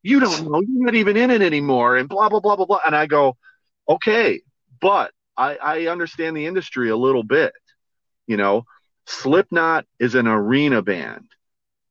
You 0.02 0.20
don't 0.20 0.50
know. 0.50 0.60
You're 0.60 0.84
not 0.86 0.94
even 0.94 1.16
in 1.16 1.30
it 1.30 1.42
anymore, 1.42 1.96
and 1.96 2.08
blah 2.08 2.28
blah 2.28 2.40
blah 2.40 2.56
blah 2.56 2.66
blah. 2.66 2.80
And 2.86 2.94
I 2.96 3.06
go, 3.06 3.36
okay, 3.88 4.40
but 4.80 5.12
I, 5.36 5.56
I 5.56 5.86
understand 5.86 6.36
the 6.36 6.46
industry 6.46 6.90
a 6.90 6.96
little 6.96 7.22
bit. 7.22 7.52
You 8.26 8.36
know, 8.36 8.64
Slipknot 9.06 9.86
is 9.98 10.14
an 10.14 10.26
arena 10.26 10.82
band. 10.82 11.28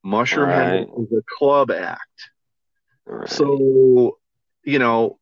Mushroomhead 0.05 0.87
Right. 0.87 0.87
is 0.97 1.11
a 1.11 1.23
club 1.37 1.71
act. 1.71 2.01
Right. 3.05 3.29
So, 3.29 4.17
you 4.63 4.79
know, 4.79 5.19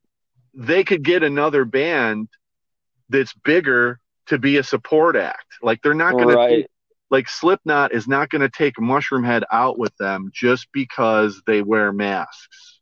they 0.54 0.84
could 0.84 1.04
get 1.04 1.24
another 1.24 1.66
band 1.66 2.30
that's 3.10 3.34
bigger 3.44 4.00
to 4.28 4.38
be 4.38 4.58
a 4.58 4.64
support 4.64 5.16
act. 5.16 5.46
Like 5.62 5.82
they're 5.82 5.94
not 5.94 6.14
going 6.14 6.36
right. 6.36 6.64
to 6.64 6.68
like 7.10 7.28
Slipknot 7.28 7.94
is 7.94 8.08
not 8.08 8.30
going 8.30 8.42
to 8.42 8.50
take 8.50 8.76
Mushroomhead 8.76 9.44
out 9.52 9.80
with 9.80 9.96
them 9.98 10.30
just 10.34 10.68
because 10.72 11.42
they 11.48 11.62
wear 11.62 11.92
masks. 11.92 12.79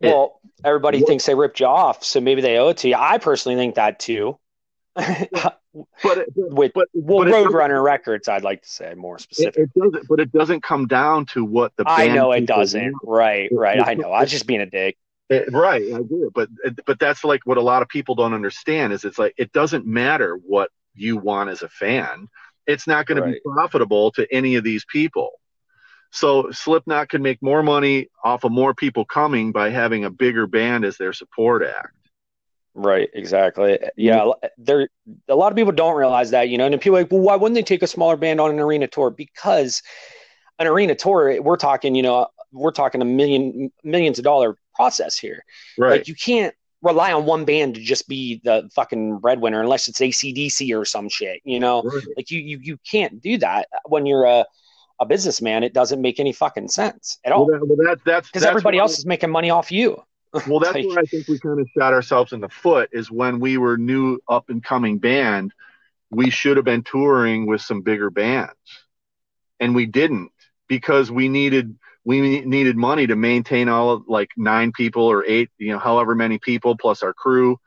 It- 0.00 0.08
Well, 0.08 0.40
everybody 0.64 0.98
What- 0.98 1.08
thinks 1.08 1.26
they 1.26 1.34
ripped 1.34 1.60
you 1.60 1.66
off, 1.66 2.02
so 2.04 2.20
maybe 2.20 2.40
they 2.40 2.58
owe 2.58 2.68
it 2.68 2.78
to 2.78 2.88
you. 2.88 2.96
I 2.98 3.18
personally 3.18 3.56
think 3.56 3.74
that 3.76 3.98
too. 3.98 4.38
But 6.02 6.18
it, 6.18 6.28
With 6.34 6.72
but 6.74 6.88
well, 6.94 7.24
but 7.24 7.32
Roadrunner 7.32 7.80
Records, 7.80 8.26
I'd 8.26 8.42
like 8.42 8.62
to 8.62 8.68
say 8.68 8.94
more 8.94 9.20
specific. 9.20 9.56
it 9.56 9.70
doesn't. 9.78 10.08
But 10.08 10.18
it 10.18 10.32
doesn't 10.32 10.64
come 10.64 10.88
down 10.88 11.26
to 11.26 11.44
what 11.44 11.72
the 11.76 11.84
I 11.86 12.08
know 12.08 12.32
it 12.32 12.44
doesn't. 12.46 12.82
want. 12.82 12.96
Right, 13.04 13.48
right. 13.52 13.78
it- 13.78 13.86
I 13.86 13.94
know. 13.94 14.10
I 14.10 14.22
was 14.22 14.32
just 14.32 14.48
being 14.48 14.60
a 14.62 14.66
dick. 14.66 14.96
It- 15.28 15.52
right, 15.52 15.82
I 15.94 15.98
do. 16.02 16.32
But 16.34 16.48
but 16.86 16.98
that's 16.98 17.22
like 17.22 17.42
what 17.46 17.56
a 17.56 17.60
lot 17.62 17.82
of 17.82 17.88
people 17.88 18.16
don't 18.16 18.34
understand 18.34 18.92
is 18.92 19.04
it's 19.04 19.16
like 19.16 19.34
it 19.38 19.52
doesn't 19.52 19.86
matter 19.86 20.40
what 20.44 20.70
you 20.96 21.16
want 21.16 21.50
as 21.50 21.62
a 21.62 21.68
fan. 21.68 22.26
It's 22.66 22.88
not 22.88 23.06
going 23.06 23.22
to 23.22 23.28
be 23.30 23.40
profitable 23.44 24.10
to 24.12 24.26
any 24.34 24.56
of 24.56 24.64
these 24.64 24.84
people. 24.84 25.39
So 26.10 26.50
Slipknot 26.50 27.08
can 27.08 27.22
make 27.22 27.40
more 27.40 27.62
money 27.62 28.08
off 28.24 28.44
of 28.44 28.52
more 28.52 28.74
people 28.74 29.04
coming 29.04 29.52
by 29.52 29.70
having 29.70 30.04
a 30.04 30.10
bigger 30.10 30.46
band 30.46 30.84
as 30.84 30.96
their 30.96 31.12
support 31.12 31.62
act. 31.62 31.94
Right, 32.74 33.08
exactly. 33.14 33.78
Yeah, 33.96 34.18
mm-hmm. 34.18 34.46
there 34.58 34.88
a 35.28 35.34
lot 35.34 35.52
of 35.52 35.56
people 35.56 35.72
don't 35.72 35.96
realize 35.96 36.30
that, 36.30 36.48
you 36.48 36.58
know, 36.58 36.66
and 36.66 36.80
people 36.80 36.98
are 36.98 37.02
like, 37.02 37.10
well, 37.10 37.20
why 37.20 37.36
wouldn't 37.36 37.54
they 37.54 37.62
take 37.62 37.82
a 37.82 37.86
smaller 37.86 38.16
band 38.16 38.40
on 38.40 38.50
an 38.50 38.60
arena 38.60 38.86
tour? 38.86 39.10
Because 39.10 39.82
an 40.58 40.66
arena 40.66 40.94
tour, 40.94 41.40
we're 41.42 41.56
talking, 41.56 41.94
you 41.94 42.02
know, 42.02 42.26
we're 42.52 42.70
talking 42.70 43.02
a 43.02 43.04
million 43.04 43.70
millions 43.82 44.18
of 44.18 44.24
dollar 44.24 44.56
process 44.74 45.18
here. 45.18 45.44
Right. 45.78 45.98
Like 45.98 46.08
you 46.08 46.14
can't 46.14 46.54
rely 46.82 47.12
on 47.12 47.26
one 47.26 47.44
band 47.44 47.74
to 47.74 47.80
just 47.80 48.08
be 48.08 48.40
the 48.44 48.68
fucking 48.74 49.18
breadwinner 49.18 49.60
unless 49.60 49.88
it's 49.88 50.00
ACDC 50.00 50.76
or 50.76 50.84
some 50.84 51.08
shit, 51.08 51.40
you 51.44 51.60
know. 51.60 51.82
right. 51.82 52.02
Like 52.16 52.30
you 52.30 52.40
you 52.40 52.58
you 52.62 52.78
can't 52.88 53.20
do 53.20 53.36
that 53.38 53.68
when 53.86 54.06
you're 54.06 54.24
a 54.24 54.44
a 55.00 55.06
businessman. 55.06 55.64
It 55.64 55.72
doesn't 55.72 56.00
make 56.00 56.20
any 56.20 56.32
fucking 56.32 56.68
sense 56.68 57.18
at 57.24 57.30
Well, 57.30 57.40
all 57.40 57.46
that, 57.46 57.66
well, 57.66 57.76
that, 57.88 57.98
that's 58.04 58.28
because 58.28 58.44
everybody 58.44 58.78
else 58.78 58.98
is 58.98 59.06
making 59.06 59.30
money 59.30 59.50
off 59.50 59.72
you. 59.72 60.02
Well, 60.46 60.60
that's 60.60 60.74
Like- 60.76 60.86
where 60.86 60.98
I 61.00 61.02
think 61.02 61.26
we 61.26 61.40
kind 61.40 61.58
of 61.58 61.66
shot 61.76 61.92
ourselves 61.92 62.32
in 62.32 62.40
the 62.40 62.48
foot 62.48 62.90
is 62.92 63.10
when 63.10 63.40
we 63.40 63.56
were 63.58 63.76
new 63.76 64.20
up 64.28 64.48
and 64.48 64.62
coming 64.62 64.98
band, 64.98 65.52
we 66.10 66.30
should 66.30 66.56
have 66.56 66.64
been 66.64 66.84
touring 66.84 67.46
with 67.46 67.60
some 67.62 67.82
bigger 67.82 68.10
bands. 68.10 68.52
And 69.58 69.74
we 69.74 69.86
didn't 69.86 70.30
because 70.68 71.10
we 71.10 71.28
needed 71.28 71.76
we 72.04 72.40
needed 72.44 72.76
money 72.76 73.06
to 73.08 73.16
maintain 73.16 73.68
all 73.68 73.90
of 73.90 74.04
like 74.08 74.30
nine 74.36 74.72
people 74.72 75.02
or 75.02 75.24
eight, 75.26 75.50
you 75.58 75.72
know, 75.72 75.78
however 75.78 76.14
many 76.14 76.38
people 76.38 76.76
plus 76.76 77.02
our 77.02 77.12
crew. 77.12 77.58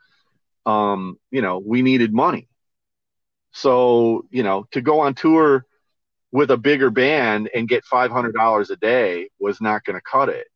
Um, 0.66 1.18
you 1.30 1.42
know, 1.42 1.58
we 1.58 1.82
needed 1.82 2.12
money. 2.14 2.48
So, 3.52 4.26
you 4.30 4.42
know, 4.42 4.66
to 4.72 4.80
go 4.80 5.00
on 5.00 5.14
tour 5.14 5.66
with 6.34 6.50
a 6.50 6.56
bigger 6.56 6.90
band 6.90 7.48
and 7.54 7.68
get 7.68 7.84
$500 7.84 8.70
a 8.70 8.76
day 8.76 9.30
was 9.38 9.60
not 9.60 9.84
going 9.84 9.94
to 9.96 10.02
cut 10.02 10.28
it. 10.28 10.48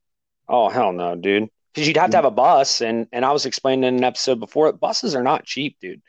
Oh 0.49 0.69
hell 0.69 0.93
no, 0.93 1.15
dude. 1.15 1.49
Because 1.73 1.87
you'd 1.87 1.97
have 1.97 2.11
to 2.11 2.17
have 2.17 2.25
a 2.25 2.33
bus, 2.33 2.81
and 2.81 3.07
and 3.13 3.25
I 3.25 3.31
was 3.31 3.47
explaining 3.47 3.85
in 3.85 3.97
an 3.99 4.05
episode 4.05 4.41
before, 4.41 4.73
buses 4.73 5.15
are 5.15 5.23
not 5.23 5.45
cheap, 5.45 5.77
dude. 5.81 6.03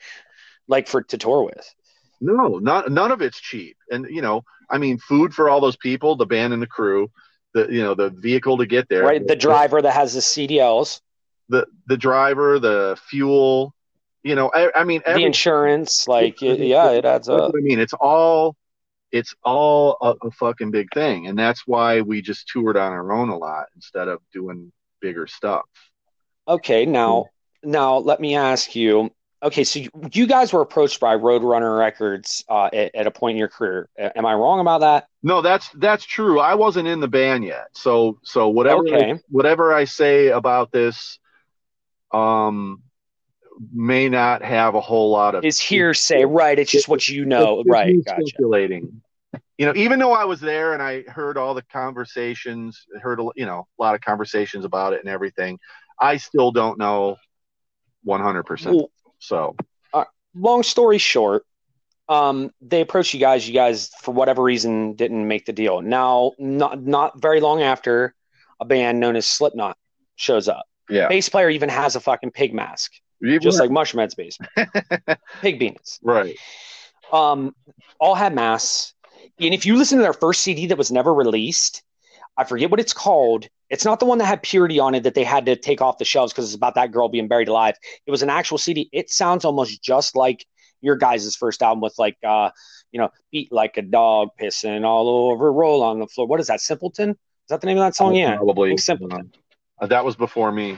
Like 0.68 0.88
for 0.88 1.04
to 1.04 1.18
tour 1.18 1.44
with. 1.44 1.76
No, 2.20 2.58
not 2.58 2.92
none 2.92 3.12
of 3.12 3.22
it's 3.22 3.40
cheap. 3.40 3.78
And 3.92 4.08
you 4.10 4.24
know, 4.24 4.44
I 4.72 4.80
mean, 4.80 4.98
food 4.98 5.34
for 5.34 5.50
all 5.50 5.62
those 5.62 5.78
people, 5.78 6.16
the 6.16 6.26
band 6.26 6.54
and 6.54 6.62
the 6.62 6.68
crew, 6.68 7.12
the 7.54 7.68
you 7.70 7.84
know, 7.84 7.94
the 7.94 8.10
vehicle 8.10 8.58
to 8.58 8.66
get 8.66 8.90
there, 8.90 9.04
Right, 9.04 9.26
the 9.26 9.36
driver 9.36 9.82
that 9.82 9.94
has 9.94 10.16
the 10.16 10.22
CDLs, 10.22 11.02
the 11.50 11.68
the 11.86 11.98
driver, 11.98 12.58
the 12.58 12.98
fuel. 13.08 13.76
You 14.24 14.36
know, 14.36 14.50
I, 14.54 14.72
I 14.76 14.84
mean, 14.84 15.02
the 15.06 15.24
insurance, 15.24 16.08
like 16.08 16.42
it, 16.42 16.60
yeah, 16.60 16.92
it 16.92 17.06
adds 17.06 17.30
up. 17.30 17.54
I 17.56 17.60
mean. 17.60 17.80
It's 17.80 17.94
all, 17.94 18.58
it's 19.12 19.36
all 19.44 19.98
a, 20.02 20.28
a 20.28 20.32
fucking 20.32 20.72
big 20.72 20.88
thing, 20.94 21.28
and 21.28 21.38
that's 21.38 21.66
why 21.66 22.02
we 22.02 22.22
just 22.22 22.48
toured 22.48 22.78
on 22.78 22.92
our 22.92 23.12
own 23.12 23.30
a 23.30 23.38
lot 23.38 23.66
instead 23.76 24.08
of 24.08 24.20
doing 24.34 24.72
bigger 25.02 25.28
stuff. 25.28 25.66
Okay, 26.48 26.86
now 26.86 27.26
now 27.64 27.98
let 27.98 28.20
me 28.20 28.36
ask 28.36 28.76
you. 28.76 29.12
Okay, 29.42 29.64
so 29.64 29.80
you, 29.80 29.90
you 30.12 30.28
guys 30.28 30.52
were 30.52 30.60
approached 30.62 31.00
by 31.00 31.16
Roadrunner 31.16 31.80
Records 31.80 32.44
uh, 32.50 32.70
at, 32.74 32.94
at 32.94 33.08
a 33.08 33.12
point 33.12 33.36
in 33.36 33.38
your 33.38 33.48
career. 33.48 33.88
Am 33.98 34.26
I 34.26 34.34
wrong 34.34 34.60
about 34.60 34.82
that? 34.82 35.08
No, 35.24 35.42
that's 35.42 35.70
that's 35.76 36.04
true. 36.04 36.40
I 36.40 36.56
wasn't 36.56 36.88
in 36.88 37.00
the 37.00 37.08
band 37.08 37.46
yet, 37.46 37.68
so 37.74 38.20
so 38.24 38.50
whatever 38.50 38.82
Okay. 38.82 39.14
I, 39.14 39.20
whatever 39.30 39.74
I 39.74 39.86
say 39.86 40.28
about 40.28 40.72
this, 40.72 41.20
um, 42.12 42.84
may 43.74 44.10
not 44.10 44.44
have 44.44 44.76
a 44.76 44.82
whole 44.82 45.12
lot 45.12 45.36
of 45.36 45.44
is 45.44 45.60
hearsay, 45.60 46.26
right? 46.26 46.58
It's 46.58 46.72
just 46.72 46.88
what 46.88 47.08
you 47.08 47.26
know, 47.26 47.64
right? 47.66 48.04
Gotcha. 48.06 48.22
Speculating. 48.26 49.02
You 49.58 49.66
know, 49.66 49.74
even 49.76 50.00
though 50.00 50.14
I 50.14 50.24
was 50.24 50.40
there 50.40 50.74
and 50.74 50.82
I 50.82 51.02
heard 51.04 51.38
all 51.38 51.54
the 51.54 51.62
conversations, 51.64 52.86
heard 53.02 53.20
you 53.36 53.46
know 53.46 53.68
a 53.78 53.82
lot 53.82 53.96
of 53.96 54.02
conversations 54.02 54.66
about 54.66 54.94
it 54.94 55.02
and 55.02 55.10
everything, 55.10 55.60
I 56.00 56.18
still 56.18 56.52
don't 56.52 56.80
know 56.80 57.18
100. 58.04 58.44
percent 58.44 58.82
So, 59.20 59.56
uh, 59.94 60.06
long 60.34 60.64
story 60.64 60.98
short, 60.98 61.46
um, 62.08 62.52
they 62.62 62.82
approached 62.82 63.14
you 63.14 63.20
guys. 63.20 63.48
You 63.48 63.54
guys, 63.54 63.92
for 64.02 64.14
whatever 64.14 64.42
reason, 64.42 64.94
didn't 64.94 65.28
make 65.28 65.46
the 65.46 65.54
deal. 65.54 65.82
Now, 65.82 66.32
not 66.40 66.82
not 66.82 67.22
very 67.22 67.42
long 67.42 67.62
after, 67.62 68.16
a 68.60 68.66
band 68.66 69.00
known 69.00 69.16
as 69.16 69.28
Slipknot 69.28 69.78
shows 70.16 70.48
up. 70.48 70.66
Yeah. 70.90 71.08
Bass 71.08 71.30
player 71.30 71.50
even 71.50 71.70
has 71.70 71.96
a 71.96 72.00
fucking 72.00 72.32
pig 72.32 72.54
mask, 72.54 72.94
just 73.40 73.60
like 73.60 73.70
Mushroomhead's 73.70 74.16
bass. 74.16 74.38
Pig 75.42 75.60
Benis. 75.60 76.00
Right. 76.02 76.38
Um, 77.12 77.56
all 78.00 78.16
had 78.16 78.34
mass. 78.34 78.94
And 79.40 79.54
if 79.54 79.66
you 79.66 79.76
listen 79.76 79.98
to 79.98 80.04
their 80.04 80.14
first 80.14 80.42
CD 80.42 80.68
that 80.68 80.78
was 80.78 80.92
never 80.92 81.14
released, 81.14 81.84
I 82.38 82.44
forget 82.44 82.72
what 82.72 82.80
it's 82.80 82.94
called. 82.94 83.48
It's 83.70 83.86
not 83.86 84.00
the 84.00 84.06
one 84.06 84.18
that 84.18 84.26
had 84.26 84.42
purity 84.42 84.80
on 84.80 84.96
it 84.96 85.04
that 85.04 85.14
they 85.14 85.24
had 85.24 85.46
to 85.46 85.56
take 85.56 85.82
off 85.82 85.98
the 85.98 86.06
shelves 86.06 86.34
because 86.34 86.46
it's 86.46 86.56
about 86.56 86.76
that 86.76 86.92
girl 86.92 87.10
being 87.10 87.28
buried 87.28 87.48
alive. 87.48 87.76
It 88.06 88.12
was 88.12 88.22
an 88.22 88.30
actual 88.30 88.58
CD. 88.58 88.90
It 88.92 89.10
sounds 89.10 89.46
almost 89.46 89.84
just 89.84 90.16
like 90.16 90.46
your 90.82 90.96
guys' 90.96 91.36
first 91.36 91.62
album 91.62 91.82
with 91.82 91.96
like 91.98 92.18
uh, 92.26 92.52
you 92.92 93.00
know, 93.00 93.10
beat 93.32 93.52
like 93.52 93.78
a 93.78 93.82
dog 93.82 94.30
pissing 94.40 94.86
all 94.86 95.08
over, 95.32 95.52
roll 95.52 95.84
on 95.84 96.00
the 96.00 96.08
floor. 96.08 96.28
What 96.28 96.40
is 96.40 96.48
that? 96.48 96.62
Simpleton? 96.62 97.12
Is 97.12 97.18
that 97.50 97.62
the 97.62 97.68
name 97.68 97.78
of 97.78 97.84
that 97.84 97.96
song? 97.96 98.16
Yeah, 98.16 98.36
probably 98.38 98.78
Simpleton. 98.78 99.32
Uh, 99.82 99.88
that 99.88 100.04
was 100.04 100.16
before 100.16 100.52
me. 100.52 100.78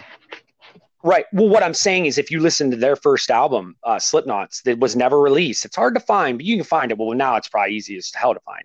Right. 1.04 1.26
Well, 1.34 1.50
what 1.50 1.64
I'm 1.64 1.74
saying 1.74 2.06
is, 2.06 2.18
if 2.18 2.30
you 2.30 2.40
listen 2.40 2.70
to 2.72 2.78
their 2.78 2.96
first 2.96 3.32
album, 3.32 3.76
uh, 3.84 3.96
Slipknots, 3.96 4.62
that 4.64 4.80
was 4.80 4.96
never 4.96 5.20
released, 5.20 5.66
it's 5.66 5.76
hard 5.76 5.96
to 5.96 6.00
find, 6.00 6.38
but 6.38 6.46
you 6.46 6.56
can 6.56 6.64
find 6.64 6.92
it. 6.92 6.98
Well, 6.98 7.12
now 7.14 7.36
it's 7.38 7.50
probably 7.50 7.76
easiest 7.76 8.16
hell 8.16 8.34
to 8.34 8.40
find. 8.42 8.64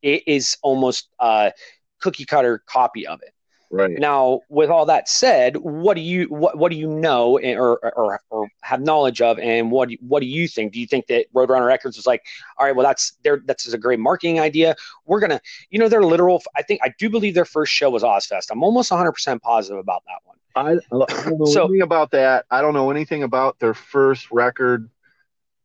It 0.00 0.22
is 0.26 0.56
almost 0.62 1.08
a 1.18 1.52
cookie 2.00 2.24
cutter 2.24 2.62
copy 2.66 3.06
of 3.06 3.20
it. 3.22 3.32
Right. 3.72 3.98
Now, 3.98 4.42
with 4.50 4.68
all 4.68 4.84
that 4.84 5.08
said, 5.08 5.56
what 5.56 5.94
do 5.94 6.02
you 6.02 6.26
what 6.26 6.58
what 6.58 6.70
do 6.70 6.76
you 6.76 6.86
know 6.86 7.38
or 7.38 7.78
or, 7.96 8.20
or 8.28 8.48
have 8.60 8.82
knowledge 8.82 9.22
of, 9.22 9.38
and 9.38 9.70
what 9.70 9.88
do 9.88 9.92
you, 9.92 9.98
what 10.06 10.20
do 10.20 10.26
you 10.26 10.46
think? 10.46 10.74
Do 10.74 10.80
you 10.80 10.86
think 10.86 11.06
that 11.06 11.32
Roadrunner 11.32 11.66
Records 11.66 11.96
was 11.96 12.06
like, 12.06 12.22
all 12.58 12.66
right, 12.66 12.76
well, 12.76 12.86
that's 12.86 13.12
their 13.24 13.40
that's 13.46 13.72
a 13.72 13.78
great 13.78 13.98
marketing 13.98 14.38
idea. 14.38 14.76
We're 15.06 15.20
gonna, 15.20 15.40
you 15.70 15.78
know, 15.78 15.88
their 15.88 16.02
literal. 16.02 16.42
I 16.54 16.60
think 16.60 16.80
I 16.84 16.92
do 16.98 17.08
believe 17.08 17.32
their 17.32 17.46
first 17.46 17.72
show 17.72 17.88
was 17.88 18.02
Ozzfest. 18.02 18.48
I'm 18.50 18.62
almost 18.62 18.90
100 18.90 19.10
percent 19.10 19.42
positive 19.42 19.78
about 19.78 20.02
that 20.06 20.18
one. 20.24 20.36
I, 20.54 20.72
I 20.94 21.30
don't 21.30 21.38
know 21.38 21.46
so, 21.46 21.64
anything 21.64 21.80
about 21.80 22.10
that. 22.10 22.44
I 22.50 22.60
don't 22.60 22.74
know 22.74 22.90
anything 22.90 23.22
about 23.22 23.58
their 23.58 23.72
first 23.72 24.30
record 24.30 24.90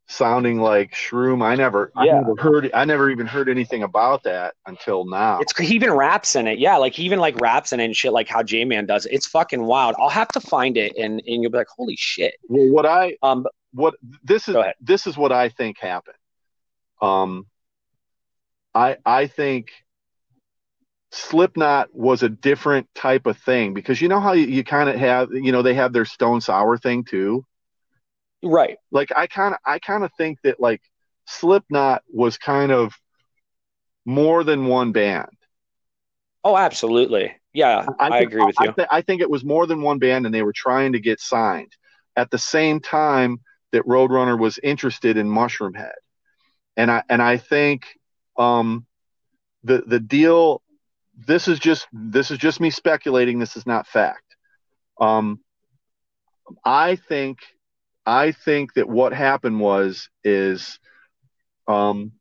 sounding 0.07 0.59
like 0.59 0.93
Shroom. 0.93 1.43
I 1.43 1.55
never, 1.55 1.91
yeah. 1.95 2.01
I 2.01 2.21
never 2.21 2.35
heard, 2.37 2.71
I 2.73 2.85
never 2.85 3.09
even 3.09 3.27
heard 3.27 3.49
anything 3.49 3.83
about 3.83 4.23
that 4.23 4.55
until 4.65 5.05
now. 5.05 5.39
It's 5.39 5.57
he 5.57 5.75
even 5.75 5.91
raps 5.91 6.35
in 6.35 6.47
it, 6.47 6.59
yeah. 6.59 6.77
Like 6.77 6.93
he 6.93 7.03
even 7.03 7.19
like 7.19 7.39
raps 7.39 7.73
in 7.73 7.79
it 7.79 7.85
and 7.85 7.95
shit, 7.95 8.13
like 8.13 8.27
how 8.27 8.41
J 8.41 8.65
Mann 8.65 8.85
does. 8.85 9.05
It. 9.05 9.13
It's 9.13 9.27
fucking 9.27 9.63
wild. 9.63 9.95
I'll 9.99 10.09
have 10.09 10.29
to 10.29 10.39
find 10.39 10.77
it, 10.77 10.95
and 10.97 11.21
and 11.25 11.43
you'll 11.43 11.51
be 11.51 11.57
like, 11.57 11.67
holy 11.75 11.95
shit. 11.97 12.35
Well, 12.47 12.71
what 12.71 12.85
I 12.85 13.15
um, 13.21 13.45
what 13.73 13.95
this 14.23 14.47
is, 14.47 14.55
this 14.81 15.07
is 15.07 15.17
what 15.17 15.31
I 15.31 15.49
think 15.49 15.77
happened. 15.79 16.17
Um, 17.01 17.45
I 18.73 18.97
I 19.05 19.27
think. 19.27 19.71
Slipknot 21.09 21.95
was 21.95 22.21
a 22.21 22.27
different 22.27 22.93
type 22.93 23.27
of 23.27 23.37
thing 23.37 23.73
because 23.73 24.01
you 24.01 24.09
know 24.09 24.19
how 24.19 24.33
you, 24.33 24.45
you 24.45 24.61
kind 24.61 24.89
of 24.89 24.97
have 24.97 25.29
you 25.31 25.53
know 25.53 25.61
they 25.61 25.73
have 25.73 25.93
their 25.93 26.03
Stone 26.03 26.41
Sour 26.41 26.77
thing 26.77 27.05
too 27.05 27.45
Right. 28.43 28.77
Like 28.91 29.11
I 29.15 29.27
kind 29.27 29.53
of 29.53 29.59
I 29.65 29.79
kind 29.79 30.03
of 30.03 30.11
think 30.17 30.39
that 30.43 30.59
like 30.59 30.81
Slipknot 31.25 32.03
was 32.11 32.37
kind 32.37 32.71
of 32.71 32.93
more 34.05 34.43
than 34.43 34.67
one 34.67 34.91
band. 34.91 35.29
Oh, 36.43 36.55
absolutely. 36.55 37.35
Yeah, 37.53 37.85
I, 37.99 38.07
I 38.07 38.19
agree 38.19 38.45
with 38.45 38.55
you. 38.59 38.69
I, 38.69 38.71
th- 38.71 38.87
I, 38.91 39.01
think 39.01 39.21
it 39.21 39.29
was 39.29 39.43
more 39.43 39.65
than 39.65 39.81
one 39.81 39.99
band, 39.99 40.25
and 40.25 40.33
they 40.33 40.43
were 40.43 40.53
trying 40.53 40.93
to 40.93 40.99
get 40.99 41.19
signed 41.19 41.73
at 42.15 42.31
the 42.31 42.37
same 42.37 42.79
time 42.79 43.41
that 43.71 43.83
Roadrunner 43.85 44.39
was 44.39 44.59
interested 44.63 45.17
in 45.17 45.27
Mushroomhead, 45.27 45.91
and 46.77 46.89
I 46.89 47.03
and 47.09 47.21
I 47.21 47.37
think 47.37 47.85
um, 48.37 48.85
the 49.63 49.83
the 49.85 49.99
deal. 49.99 50.61
This 51.19 51.47
is 51.47 51.57
just 51.57 51.87
this 51.91 52.29
is 52.29 52.37
just 52.37 52.59
me 52.59 52.69
speculating. 52.69 53.39
This 53.39 53.57
is 53.57 53.65
not 53.65 53.87
fact. 53.87 54.35
Um, 55.01 55.39
I 56.63 56.95
think 56.95 57.39
I 58.07 58.31
think 58.31 58.73
that 58.75 58.87
what 58.87 59.11
happened 59.11 59.59
was 59.59 60.07
is, 60.23 60.79
um, 61.67 62.13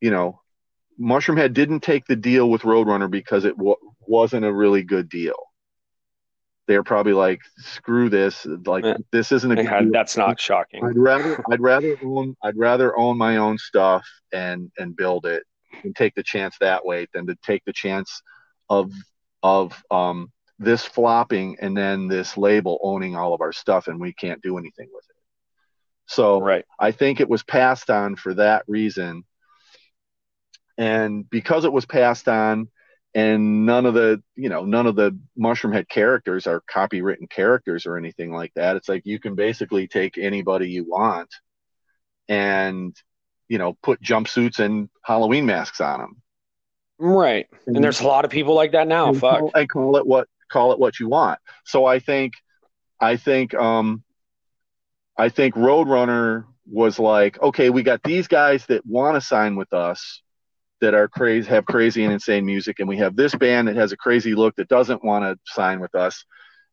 you 0.00 0.10
know, 0.10 0.40
Mushroomhead 1.00 1.54
didn't 1.54 1.80
take 1.80 2.04
the 2.06 2.16
deal 2.16 2.50
with 2.50 2.62
Roadrunner 2.62 3.08
because 3.08 3.44
it 3.44 3.56
w- 3.56 3.76
wasn't 4.00 4.44
a 4.44 4.52
really 4.52 4.82
good 4.82 5.08
deal. 5.08 5.36
They're 6.66 6.82
probably 6.82 7.12
like, 7.12 7.40
screw 7.58 8.08
this. 8.08 8.44
Like 8.44 8.84
yeah. 8.84 8.96
this 9.12 9.30
isn't 9.30 9.56
a. 9.56 9.62
Yeah, 9.62 9.82
that's 9.92 10.16
not 10.16 10.40
shocking. 10.40 10.84
I'd 10.84 10.98
rather 10.98 11.40
I'd 11.50 11.60
rather 11.60 11.96
own 12.02 12.36
I'd 12.42 12.56
rather 12.56 12.98
own 12.98 13.16
my 13.16 13.36
own 13.36 13.56
stuff 13.58 14.04
and 14.32 14.72
and 14.78 14.96
build 14.96 15.26
it 15.26 15.44
and 15.84 15.94
take 15.94 16.14
the 16.16 16.22
chance 16.24 16.56
that 16.60 16.84
way 16.84 17.06
than 17.14 17.26
to 17.28 17.36
take 17.44 17.62
the 17.66 17.72
chance 17.72 18.20
of 18.68 18.90
of 19.42 19.80
um 19.90 20.32
this 20.58 20.84
flopping 20.84 21.56
and 21.60 21.76
then 21.76 22.08
this 22.08 22.36
label 22.36 22.78
owning 22.82 23.16
all 23.16 23.34
of 23.34 23.40
our 23.40 23.52
stuff 23.52 23.88
and 23.88 24.00
we 24.00 24.12
can't 24.12 24.42
do 24.42 24.58
anything 24.58 24.88
with 24.92 25.04
it. 25.08 25.16
So 26.06 26.40
right. 26.40 26.64
I 26.78 26.92
think 26.92 27.20
it 27.20 27.28
was 27.28 27.42
passed 27.42 27.90
on 27.90 28.16
for 28.16 28.34
that 28.34 28.64
reason. 28.68 29.24
And 30.76 31.28
because 31.28 31.64
it 31.64 31.72
was 31.72 31.86
passed 31.86 32.28
on 32.28 32.68
and 33.14 33.64
none 33.64 33.86
of 33.86 33.94
the, 33.94 34.22
you 34.34 34.48
know, 34.48 34.64
none 34.64 34.86
of 34.86 34.96
the 34.96 35.18
Mushroomhead 35.38 35.88
characters 35.88 36.46
are 36.46 36.62
copywritten 36.70 37.30
characters 37.30 37.86
or 37.86 37.96
anything 37.96 38.32
like 38.32 38.52
that. 38.54 38.76
It's 38.76 38.88
like 38.88 39.02
you 39.06 39.20
can 39.20 39.34
basically 39.34 39.86
take 39.86 40.18
anybody 40.18 40.68
you 40.68 40.84
want 40.84 41.32
and, 42.28 42.94
you 43.48 43.58
know, 43.58 43.76
put 43.82 44.02
jumpsuits 44.02 44.58
and 44.58 44.88
Halloween 45.04 45.46
masks 45.46 45.80
on 45.80 46.00
them. 46.00 46.22
Right. 46.98 47.46
And, 47.66 47.76
and 47.76 47.84
there's 47.84 48.00
a 48.00 48.06
lot 48.06 48.24
of 48.24 48.30
people 48.30 48.54
like 48.54 48.72
that 48.72 48.88
now. 48.88 49.12
Fuck. 49.12 49.42
And 49.54 49.68
call 49.68 49.96
it 49.96 50.06
what 50.06 50.28
call 50.54 50.72
it 50.72 50.78
what 50.78 50.98
you 51.00 51.08
want. 51.08 51.38
So 51.64 51.84
I 51.84 51.98
think, 51.98 52.32
I 53.00 53.16
think, 53.16 53.54
um, 53.54 54.02
I 55.18 55.28
think 55.28 55.54
Roadrunner 55.54 56.44
was 56.66 56.98
like, 56.98 57.40
okay, 57.42 57.70
we 57.70 57.82
got 57.82 58.02
these 58.02 58.26
guys 58.26 58.64
that 58.66 58.86
want 58.86 59.16
to 59.16 59.20
sign 59.20 59.56
with 59.56 59.72
us 59.72 60.22
that 60.80 60.94
are 60.94 61.08
crazy, 61.08 61.48
have 61.48 61.66
crazy 61.66 62.04
and 62.04 62.12
insane 62.12 62.46
music, 62.46 62.78
and 62.78 62.88
we 62.88 62.98
have 62.98 63.16
this 63.16 63.34
band 63.34 63.68
that 63.68 63.76
has 63.76 63.92
a 63.92 63.96
crazy 63.96 64.34
look 64.34 64.54
that 64.56 64.68
doesn't 64.68 65.04
want 65.04 65.24
to 65.24 65.52
sign 65.52 65.80
with 65.80 65.94
us, 65.94 66.24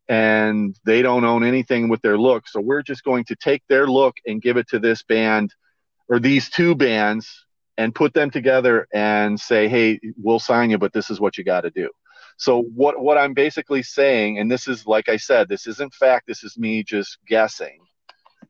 and 0.08 0.76
they 0.86 1.02
don't 1.02 1.26
own 1.26 1.44
anything 1.44 1.90
with 1.90 2.02
their 2.02 2.18
look. 2.18 2.48
So 2.48 2.60
we're 2.62 2.84
just 2.84 3.04
going 3.04 3.26
to 3.26 3.36
take 3.36 3.64
their 3.68 3.88
look 3.88 4.16
and 4.26 4.42
give 4.42 4.58
it 4.58 4.68
to 4.70 4.80
this 4.80 5.04
band 5.04 5.54
or 6.10 6.20
these 6.20 6.50
two 6.50 6.76
bands 6.76 7.46
and 7.78 7.96
put 7.96 8.14
them 8.14 8.30
together 8.30 8.88
and 8.94 9.40
say, 9.40 9.68
hey, 9.68 10.00
we'll 10.18 10.40
sign 10.40 10.70
you, 10.70 10.78
but 10.78 10.94
this 10.94 11.10
is 11.10 11.20
what 11.20 11.38
you 11.38 11.44
got 11.44 11.62
to 11.62 11.72
do. 11.72 11.90
So 12.42 12.64
what 12.64 13.00
what 13.00 13.20
I'm 13.20 13.36
basically 13.36 13.84
saying, 13.84 14.40
and 14.40 14.52
this 14.52 14.68
is 14.68 14.88
like 14.88 15.10
I 15.10 15.18
said, 15.18 15.48
this 15.48 15.68
isn't 15.68 15.94
fact. 15.94 16.26
This 16.26 16.44
is 16.44 16.58
me 16.58 16.84
just 16.84 17.20
guessing, 17.28 17.78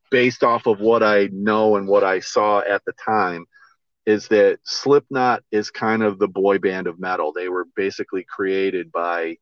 based 0.10 0.46
off 0.46 0.66
of 0.66 0.80
what 0.80 1.04
I 1.04 1.28
know 1.34 1.76
and 1.76 1.90
what 1.90 2.02
I 2.02 2.22
saw 2.22 2.62
at 2.62 2.86
the 2.86 2.94
time. 2.94 3.46
Is 4.06 4.30
that 4.30 4.60
Slipknot 4.64 5.44
is 5.52 5.72
kind 5.72 6.04
of 6.04 6.20
the 6.20 6.30
boy 6.30 6.58
band 6.60 6.88
of 6.88 7.02
metal? 7.02 7.34
They 7.34 7.50
were 7.50 7.66
basically 7.76 8.24
created 8.24 8.94
by, 8.94 9.36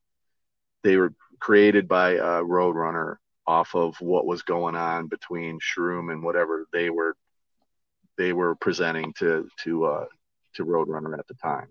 they 0.83 0.97
were 0.97 1.13
created 1.39 1.87
by 1.87 2.17
uh, 2.17 2.41
Roadrunner 2.41 3.17
off 3.45 3.75
of 3.75 4.01
what 4.01 4.25
was 4.25 4.41
going 4.41 4.75
on 4.75 5.09
between 5.09 5.59
Shroom 5.59 6.11
and 6.11 6.23
whatever 6.23 6.65
they 6.73 6.89
were, 6.89 7.15
they 8.17 8.33
were 8.33 8.55
presenting 8.55 9.13
to 9.19 9.47
to 9.63 9.85
uh, 9.85 10.05
to 10.55 10.65
Roadrunner 10.65 11.19
at 11.19 11.27
the 11.27 11.35
time. 11.35 11.67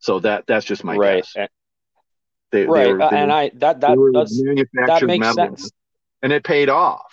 So 0.00 0.18
that 0.18 0.48
that's 0.48 0.66
just 0.66 0.82
my 0.82 0.96
right. 0.96 1.24
guess. 1.36 1.48
They, 2.54 2.66
right, 2.66 2.84
they 2.84 2.92
were, 2.92 2.98
they, 3.10 3.16
and 3.16 3.32
I 3.32 3.50
that 3.54 3.80
that 3.80 3.98
does 4.14 4.40
that 4.86 5.02
makes 5.08 5.26
metal, 5.26 5.34
sense, 5.34 5.72
and 6.22 6.32
it 6.32 6.44
paid 6.44 6.68
off. 6.68 7.12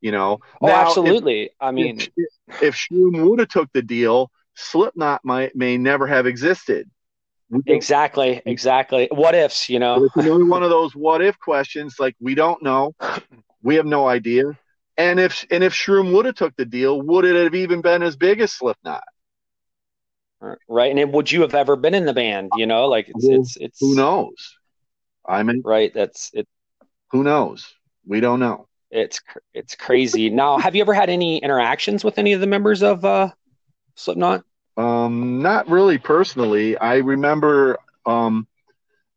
You 0.00 0.12
know, 0.12 0.38
oh, 0.62 0.66
now, 0.68 0.86
absolutely. 0.86 1.46
If, 1.46 1.52
I 1.60 1.72
mean, 1.72 1.98
if, 2.16 2.62
if 2.62 2.74
Shroom 2.76 3.28
would 3.28 3.40
have 3.40 3.48
took 3.48 3.72
the 3.72 3.82
deal, 3.82 4.30
Slipknot 4.54 5.24
might 5.24 5.56
may 5.56 5.78
never 5.78 6.06
have 6.06 6.26
existed. 6.26 6.88
Exactly, 7.66 8.40
exactly. 8.46 9.08
What 9.10 9.34
ifs, 9.34 9.68
you 9.68 9.80
know? 9.80 10.04
It's 10.04 10.14
another 10.14 10.46
one 10.46 10.62
of 10.62 10.70
those 10.76 10.94
what 10.94 11.22
if 11.22 11.36
questions. 11.40 11.96
Like 11.98 12.14
we 12.20 12.36
don't 12.36 12.62
know, 12.62 12.94
we 13.64 13.74
have 13.74 13.86
no 13.86 14.06
idea. 14.06 14.44
And 14.96 15.18
if 15.18 15.44
and 15.50 15.64
if 15.64 15.74
Shroom 15.74 16.12
would 16.12 16.26
have 16.26 16.36
took 16.36 16.54
the 16.54 16.66
deal, 16.66 17.02
would 17.02 17.24
it 17.24 17.34
have 17.34 17.56
even 17.56 17.80
been 17.80 18.04
as 18.04 18.14
big 18.14 18.40
as 18.40 18.52
Slipknot? 18.52 19.02
Right? 20.40 20.90
And 20.90 20.98
it, 20.98 21.08
would 21.08 21.30
you 21.30 21.42
have 21.42 21.54
ever 21.54 21.76
been 21.76 21.94
in 21.94 22.04
the 22.04 22.14
band? 22.14 22.50
You 22.56 22.66
know, 22.66 22.86
like 22.86 23.08
it's 23.08 23.26
well, 23.26 23.40
it's, 23.40 23.56
it's 23.56 23.80
who 23.80 23.94
knows. 23.94 24.56
I 25.26 25.42
mean, 25.42 25.62
right? 25.64 25.92
That's 25.92 26.30
it. 26.32 26.46
Who 27.10 27.22
knows? 27.22 27.72
We 28.06 28.20
don't 28.20 28.40
know. 28.40 28.68
It's 28.90 29.20
it's 29.52 29.74
crazy. 29.74 30.30
now, 30.30 30.58
have 30.58 30.76
you 30.76 30.82
ever 30.82 30.94
had 30.94 31.10
any 31.10 31.38
interactions 31.38 32.04
with 32.04 32.18
any 32.18 32.32
of 32.32 32.40
the 32.40 32.46
members 32.46 32.82
of 32.82 33.04
uh, 33.04 33.30
Slipknot? 33.96 34.44
Um, 34.76 35.42
not 35.42 35.68
really 35.68 35.98
personally. 35.98 36.76
I 36.76 36.96
remember 36.96 37.78
um, 38.04 38.46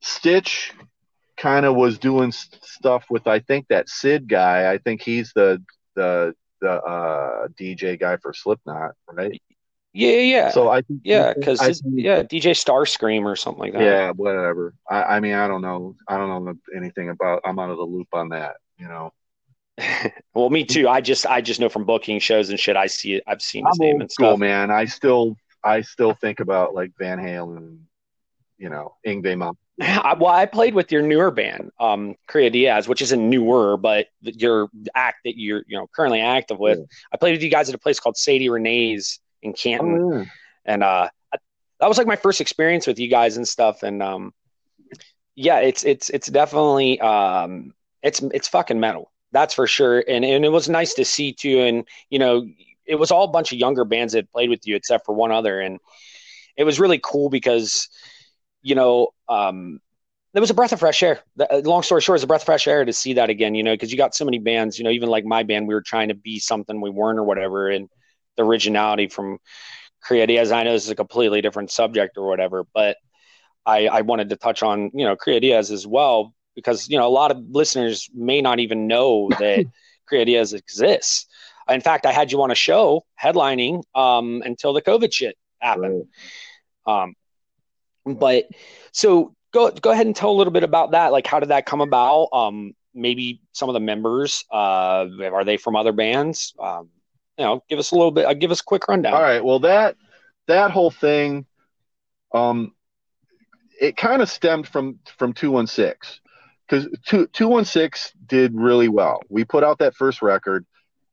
Stitch 0.01 0.73
kind 1.37 1.65
of 1.65 1.75
was 1.75 1.97
doing 1.97 2.31
stuff 2.31 3.05
with 3.09 3.27
I 3.27 3.39
think 3.39 3.67
that 3.69 3.89
Sid 3.89 4.27
guy. 4.27 4.71
I 4.71 4.77
think 4.79 5.01
he's 5.01 5.31
the 5.33 5.63
the 5.95 6.33
the 6.61 6.71
uh, 6.71 7.47
DJ 7.49 7.99
guy 7.99 8.17
for 8.17 8.33
Slipknot, 8.33 8.91
right? 9.11 9.41
Yeah, 9.93 10.17
yeah. 10.17 10.51
So 10.51 10.69
I 10.69 10.83
yeah, 11.03 11.33
because 11.33 11.81
yeah, 11.85 12.21
DJ 12.21 12.51
Starscream 12.51 13.23
or 13.23 13.35
something 13.35 13.59
like 13.59 13.73
that. 13.73 13.81
Yeah, 13.81 14.11
whatever. 14.11 14.75
I, 14.89 15.03
I 15.03 15.19
mean, 15.19 15.33
I 15.33 15.47
don't 15.47 15.61
know. 15.61 15.95
I 16.07 16.17
don't 16.17 16.45
know 16.45 16.53
anything 16.75 17.09
about. 17.09 17.41
I'm 17.43 17.57
out 17.57 17.71
of 17.71 17.77
the 17.77 17.83
loop 17.83 18.07
on 18.13 18.29
that. 18.29 18.57
You 18.77 18.87
know. 18.87 19.13
well, 20.33 20.49
me 20.49 20.63
too. 20.63 20.87
I 20.87 21.01
just 21.01 21.25
I 21.25 21.41
just 21.41 21.59
know 21.59 21.69
from 21.69 21.85
booking 21.85 22.19
shows 22.19 22.49
and 22.49 22.59
shit. 22.59 22.75
I 22.75 22.85
see 22.85 23.15
it. 23.15 23.23
I've 23.25 23.41
seen 23.41 23.65
his 23.65 23.79
I'm 23.79 23.85
name 23.85 24.01
and 24.01 24.11
stuff. 24.11 24.37
Man. 24.37 24.69
I 24.69 24.85
still 24.85 25.35
I 25.63 25.81
still 25.81 26.13
think 26.13 26.39
about 26.39 26.75
like 26.75 26.91
Van 26.99 27.17
Halen, 27.17 27.79
you 28.57 28.69
know, 28.69 28.95
Yngwie 29.05 29.35
Malmsteen. 29.35 29.55
Well, 30.19 30.27
I 30.33 30.45
played 30.45 30.73
with 30.73 30.91
your 30.91 31.01
newer 31.01 31.31
band, 31.31 31.71
um, 31.79 32.15
Cría 32.29 32.51
Diaz, 32.51 32.89
which 32.89 33.01
isn't 33.01 33.29
newer, 33.29 33.77
but 33.77 34.07
your 34.21 34.67
act 34.93 35.19
that 35.23 35.39
you're 35.39 35.63
you 35.67 35.77
know 35.77 35.87
currently 35.95 36.19
active 36.19 36.59
with. 36.59 36.79
Yeah. 36.79 36.85
I 37.13 37.17
played 37.17 37.31
with 37.31 37.41
you 37.41 37.49
guys 37.49 37.69
at 37.69 37.75
a 37.75 37.79
place 37.79 37.99
called 37.99 38.17
Sadie 38.17 38.49
Renee's 38.49 39.19
in 39.41 39.53
Canton, 39.53 39.99
oh, 40.01 40.17
yeah. 40.17 40.25
and 40.65 40.83
uh, 40.83 41.09
that 41.79 41.87
was 41.87 41.97
like 41.97 42.07
my 42.07 42.15
first 42.15 42.41
experience 42.41 42.85
with 42.87 42.99
you 42.99 43.07
guys 43.07 43.37
and 43.37 43.47
stuff. 43.47 43.83
And 43.83 44.03
um, 44.03 44.33
yeah, 45.35 45.59
it's 45.59 45.83
it's 45.83 46.09
it's 46.09 46.27
definitely 46.27 46.99
um, 46.99 47.73
it's 48.03 48.21
it's 48.33 48.47
fucking 48.47 48.79
metal. 48.79 49.11
That's 49.31 49.53
for 49.53 49.67
sure. 49.67 50.03
And 50.07 50.25
and 50.25 50.43
it 50.43 50.49
was 50.49 50.69
nice 50.69 50.93
to 50.95 51.05
see 51.05 51.33
too. 51.33 51.59
And 51.61 51.87
you 52.09 52.19
know, 52.19 52.45
it 52.85 52.95
was 52.95 53.11
all 53.11 53.23
a 53.23 53.31
bunch 53.31 53.51
of 53.51 53.59
younger 53.59 53.85
bands 53.85 54.13
that 54.13 54.31
played 54.31 54.49
with 54.49 54.67
you, 54.67 54.75
except 54.75 55.05
for 55.05 55.13
one 55.15 55.31
other. 55.31 55.61
And 55.61 55.79
it 56.57 56.63
was 56.63 56.79
really 56.79 56.99
cool 57.01 57.29
because, 57.29 57.87
you 58.61 58.75
know, 58.75 59.09
um, 59.29 59.79
there 60.33 60.41
was 60.41 60.49
a 60.49 60.55
breath 60.55 60.73
of 60.73 60.79
fresh 60.79 61.01
air. 61.01 61.19
Uh, 61.39 61.61
long 61.63 61.83
story 61.83 62.01
short, 62.01 62.17
it's 62.17 62.23
a 62.23 62.27
breath 62.27 62.41
of 62.41 62.45
fresh 62.45 62.67
air 62.67 62.83
to 62.83 62.93
see 62.93 63.13
that 63.13 63.29
again, 63.29 63.55
you 63.55 63.63
know, 63.63 63.73
because 63.73 63.91
you 63.91 63.97
got 63.97 64.13
so 64.13 64.25
many 64.25 64.39
bands, 64.39 64.77
you 64.77 64.83
know, 64.83 64.91
even 64.91 65.09
like 65.09 65.23
my 65.23 65.43
band, 65.43 65.67
we 65.67 65.73
were 65.73 65.81
trying 65.81 66.09
to 66.09 66.15
be 66.15 66.39
something 66.39 66.81
we 66.81 66.89
weren't 66.89 67.19
or 67.19 67.23
whatever. 67.23 67.69
And 67.69 67.89
the 68.39 68.45
originality 68.45 69.07
from 69.07 69.37
Cría 70.07 70.25
Diaz, 70.27 70.51
I 70.51 70.63
know 70.63 70.73
this 70.73 70.85
is 70.85 70.89
a 70.89 70.95
completely 70.95 71.41
different 71.41 71.71
subject 71.71 72.17
or 72.17 72.27
whatever, 72.27 72.65
but 72.73 72.97
I, 73.65 73.87
I 73.87 74.01
wanted 74.01 74.29
to 74.29 74.37
touch 74.37 74.63
on, 74.63 74.91
you 74.93 75.05
know, 75.05 75.15
Cría 75.15 75.41
Diaz 75.41 75.71
as 75.71 75.85
well, 75.85 76.33
because, 76.55 76.89
you 76.89 76.97
know, 76.97 77.07
a 77.07 77.09
lot 77.09 77.31
of 77.31 77.37
listeners 77.49 78.09
may 78.15 78.41
not 78.41 78.59
even 78.59 78.87
know 78.87 79.29
that 79.39 79.65
Cría 80.11 80.25
Diaz 80.25 80.53
exists. 80.53 81.27
In 81.69 81.81
fact, 81.81 82.05
I 82.05 82.11
had 82.11 82.31
you 82.31 82.41
on 82.41 82.49
a 82.49 82.55
show 82.55 83.05
headlining 83.21 83.83
um, 83.93 84.41
until 84.43 84.73
the 84.73 84.81
COVID 84.81 85.13
shit 85.13 85.37
happened. 85.59 86.05
Right. 86.87 87.03
Um, 87.03 88.15
but 88.15 88.47
so 88.91 89.35
go 89.51 89.69
go 89.69 89.91
ahead 89.91 90.07
and 90.07 90.15
tell 90.15 90.31
a 90.31 90.37
little 90.39 90.53
bit 90.53 90.63
about 90.63 90.91
that. 90.91 91.11
Like, 91.11 91.27
how 91.27 91.39
did 91.39 91.49
that 91.49 91.67
come 91.67 91.81
about? 91.81 92.29
Um, 92.33 92.73
maybe 92.95 93.41
some 93.51 93.69
of 93.69 93.73
the 93.73 93.79
members 93.79 94.43
uh, 94.51 95.05
are 95.21 95.43
they 95.43 95.57
from 95.57 95.75
other 95.75 95.91
bands? 95.91 96.55
Um, 96.59 96.89
you 97.39 97.45
know, 97.45 97.63
give 97.69 97.79
us 97.79 97.91
a 97.91 97.95
little 97.95 98.11
bit. 98.11 98.25
Uh, 98.25 98.33
give 98.33 98.51
us 98.51 98.59
a 98.59 98.63
quick 98.63 98.87
rundown. 98.89 99.13
All 99.13 99.21
right. 99.21 99.43
Well, 99.43 99.59
that 99.59 99.95
that 100.47 100.71
whole 100.71 100.91
thing, 100.91 101.45
um, 102.33 102.73
it 103.79 103.95
kind 103.95 104.21
of 104.21 104.29
stemmed 104.29 104.67
from 104.67 104.99
from 105.17 105.31
two 105.31 105.49
one 105.49 105.65
six 105.65 106.19
because 106.67 106.89
two 107.05 107.27
two 107.27 107.47
one 107.47 107.63
six 107.63 108.11
did 108.27 108.53
really 108.53 108.89
well. 108.89 109.21
We 109.29 109.45
put 109.45 109.63
out 109.63 109.79
that 109.79 109.95
first 109.95 110.21
record 110.21 110.65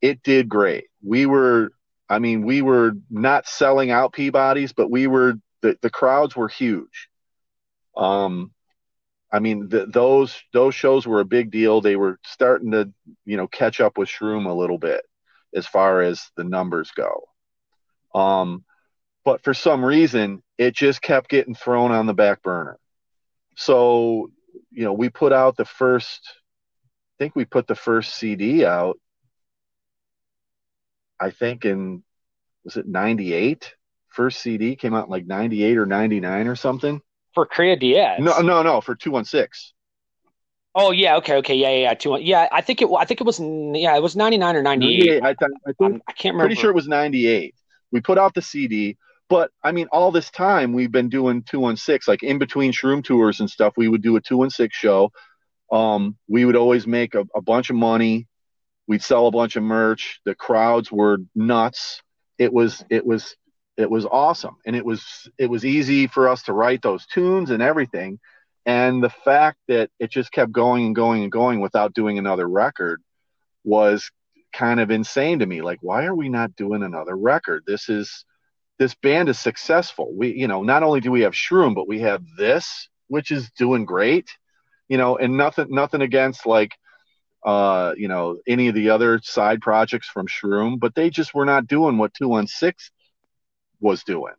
it 0.03 0.23
did 0.23 0.49
great. 0.49 0.87
We 1.03 1.27
were, 1.27 1.71
I 2.09 2.19
mean, 2.19 2.45
we 2.45 2.61
were 2.61 2.93
not 3.09 3.47
selling 3.47 3.91
out 3.91 4.13
Peabody's, 4.13 4.73
but 4.73 4.91
we 4.91 5.07
were 5.07 5.35
the 5.63 5.79
the 5.81 5.91
crowds 5.91 6.35
were 6.35 6.49
huge. 6.49 7.09
Um, 7.97 8.51
I 9.33 9.39
mean, 9.39 9.69
the, 9.69 9.87
those 9.87 10.37
those 10.53 10.75
shows 10.75 11.07
were 11.07 11.21
a 11.21 11.25
big 11.25 11.53
deal. 11.53 11.81
They 11.81 11.95
were 11.95 12.19
starting 12.25 12.73
to, 12.73 12.93
you 13.25 13.37
know, 13.37 13.47
catch 13.47 13.81
up 13.81 13.97
with 13.97 14.09
Shroom 14.09 14.47
a 14.47 14.53
little 14.53 14.79
bit 14.79 15.03
as 15.57 15.67
far 15.67 16.03
as 16.03 16.31
the 16.37 16.45
numbers 16.45 16.93
go. 16.93 17.25
Um, 18.15 18.65
but 19.25 19.43
for 19.43 19.55
some 19.55 19.85
reason, 19.85 20.43
it 20.57 20.75
just 20.75 21.03
kept 21.03 21.29
getting 21.29 21.55
thrown 21.55 21.91
on 21.91 22.07
the 22.07 22.15
back 22.15 22.43
burner. 22.43 22.79
So, 23.57 24.31
you 24.71 24.85
know, 24.85 24.93
we 24.93 25.09
put 25.09 25.33
out 25.33 25.57
the 25.57 25.65
first. 25.65 26.21
I 26.85 27.25
think 27.25 27.35
we 27.35 27.45
put 27.45 27.67
the 27.67 27.75
first 27.75 28.15
CD 28.15 28.65
out 28.65 28.99
I 31.19 31.31
think 31.31 31.65
in 31.65 32.03
was 32.65 32.77
it 32.77 32.87
98? 32.87 33.75
First 34.09 34.41
CD 34.41 34.77
came 34.77 34.95
out 34.95 35.07
in 35.07 35.11
like 35.11 35.27
98 35.27 35.79
or 35.79 35.87
99 35.87 36.49
or 36.49 36.57
something. 36.57 37.01
For 37.35 37.47
Cría 37.47 37.79
Diaz. 37.79 38.19
No, 38.21 38.41
no, 38.41 38.63
no, 38.63 38.81
for 38.81 38.95
216. 38.95 39.76
Oh 40.79 40.91
yeah, 40.91 41.17
okay, 41.17 41.37
okay, 41.37 41.55
yeah, 41.55 41.71
yeah, 41.71 41.79
yeah. 41.79 41.95
Two, 41.95 42.19
yeah, 42.21 42.49
I 42.53 42.61
think 42.61 42.83
it. 42.83 42.89
I 42.97 43.07
think 43.07 43.23
it 43.23 43.25
was. 43.25 43.41
Yeah, 43.41 43.97
it 43.97 44.03
was 44.03 44.15
ninety 44.15 44.37
nine 44.37 44.57
or 44.57 44.63
ninety 44.63 45.11
eight. 45.11 45.23
I, 45.23 45.31
I, 45.31 45.35
think, 45.35 46.03
I 46.07 46.13
can't 46.13 46.35
remember. 46.35 46.49
Pretty 46.49 46.61
sure 46.61 46.71
it 46.71 46.75
was 46.75 46.87
ninety 46.87 47.27
eight. 47.27 47.55
We 47.93 48.03
put 48.03 48.19
out 48.19 48.35
the 48.35 48.43
CD, 48.43 48.99
but 49.31 49.51
I 49.65 49.73
mean, 49.73 49.87
all 49.91 50.13
this 50.13 50.31
time 50.31 50.75
we've 50.75 50.93
been 50.93 51.09
doing 51.09 51.43
two 51.43 51.61
one 51.61 51.79
six. 51.79 52.07
Like 52.07 52.23
in 52.23 52.39
between 52.39 52.73
Shroom 52.73 53.03
tours 53.03 53.41
and 53.41 53.49
stuff, 53.49 53.73
we 53.79 53.89
would 53.89 54.03
do 54.03 54.17
a 54.17 54.21
two 54.21 54.37
one 54.37 54.51
six 54.51 54.77
show. 54.77 55.13
Um, 55.73 56.19
we 56.29 56.45
would 56.45 56.57
always 56.57 56.87
make 56.87 57.15
a, 57.15 57.25
a 57.35 57.41
bunch 57.41 57.71
of 57.71 57.77
money. 57.77 58.27
We'd 58.87 59.03
sell 59.03 59.29
a 59.29 59.33
bunch 59.33 59.57
of 59.57 59.63
merch. 59.63 60.21
The 60.27 60.35
crowds 60.35 60.93
were 60.93 61.17
nuts. 61.35 62.03
It 62.39 62.53
was 62.53 62.85
it 62.91 63.07
was 63.07 63.35
it 63.79 63.91
was 63.91 64.05
awesome, 64.05 64.57
and 64.67 64.77
it 64.77 64.85
was 64.85 65.27
it 65.39 65.49
was 65.49 65.65
easy 65.65 66.07
for 66.07 66.29
us 66.29 66.43
to 66.43 66.53
write 66.53 66.83
those 66.83 67.07
tunes 67.07 67.49
and 67.49 67.63
everything. 67.63 68.19
And 68.67 69.03
the 69.03 69.11
fact 69.11 69.59
that 69.69 69.91
it 70.01 70.11
just 70.11 70.33
kept 70.33 70.51
going 70.51 70.87
and 70.87 70.95
going 70.95 71.23
and 71.23 71.31
going 71.31 71.61
without 71.61 71.95
doing 71.95 72.19
another 72.19 72.49
record 72.49 73.01
was 73.63 74.11
kind 74.53 74.81
of 74.81 74.91
insane 74.91 75.39
to 75.39 75.47
me. 75.47 75.63
Like, 75.63 75.79
why 75.83 76.05
are 76.07 76.15
we 76.15 76.29
not 76.29 76.57
doing 76.57 76.83
another 76.83 77.17
record? 77.17 77.63
This 77.67 77.89
is 77.89 78.25
this 78.79 78.95
band 78.97 79.29
is 79.29 79.39
successful. 79.39 80.13
We, 80.13 80.35
you 80.35 80.49
know, 80.49 80.63
not 80.63 80.83
only 80.83 81.01
do 81.01 81.11
we 81.11 81.23
have 81.23 81.33
Shroom, 81.33 81.75
but 81.75 81.89
we 81.89 82.01
have 82.01 82.23
this, 82.37 82.89
which 83.07 83.31
is 83.31 83.51
doing 83.53 83.85
great. 83.85 84.29
You 84.89 84.99
know, 84.99 85.17
and 85.17 85.37
nothing 85.37 85.69
nothing 85.71 86.03
against 86.03 86.45
like 86.45 86.73
uh, 87.45 87.95
you 87.97 88.09
know, 88.09 88.39
any 88.49 88.67
of 88.67 88.75
the 88.75 88.91
other 88.91 89.21
side 89.23 89.61
projects 89.61 90.09
from 90.09 90.27
Shroom, 90.27 90.81
but 90.81 90.97
they 90.97 91.11
just 91.11 91.33
were 91.33 91.45
not 91.45 91.69
doing 91.69 91.97
what 91.97 92.13
216 92.15 92.93
was 93.79 94.03
doing. 94.03 94.35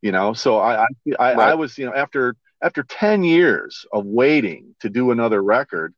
You 0.00 0.10
know, 0.10 0.32
so 0.32 0.58
I 0.58 0.82
I, 0.82 0.86
I, 1.18 1.34
right. 1.34 1.38
I 1.50 1.54
was, 1.54 1.78
you 1.78 1.86
know, 1.86 1.94
after 1.94 2.34
after 2.62 2.82
10 2.82 3.24
years 3.24 3.84
of 3.92 4.06
waiting 4.06 4.74
to 4.80 4.88
do 4.88 5.10
another 5.10 5.42
record, 5.42 5.94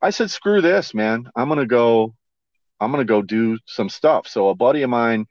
I 0.00 0.10
said, 0.10 0.30
screw 0.30 0.60
this, 0.60 0.94
man. 0.94 1.28
I'm 1.36 1.48
gonna 1.48 1.66
go 1.66 2.14
I'm 2.80 2.90
gonna 2.90 3.04
go 3.04 3.22
do 3.22 3.58
some 3.66 3.88
stuff. 3.88 4.28
So 4.28 4.48
a 4.48 4.54
buddy 4.54 4.82
of 4.82 4.90
mine 4.90 5.26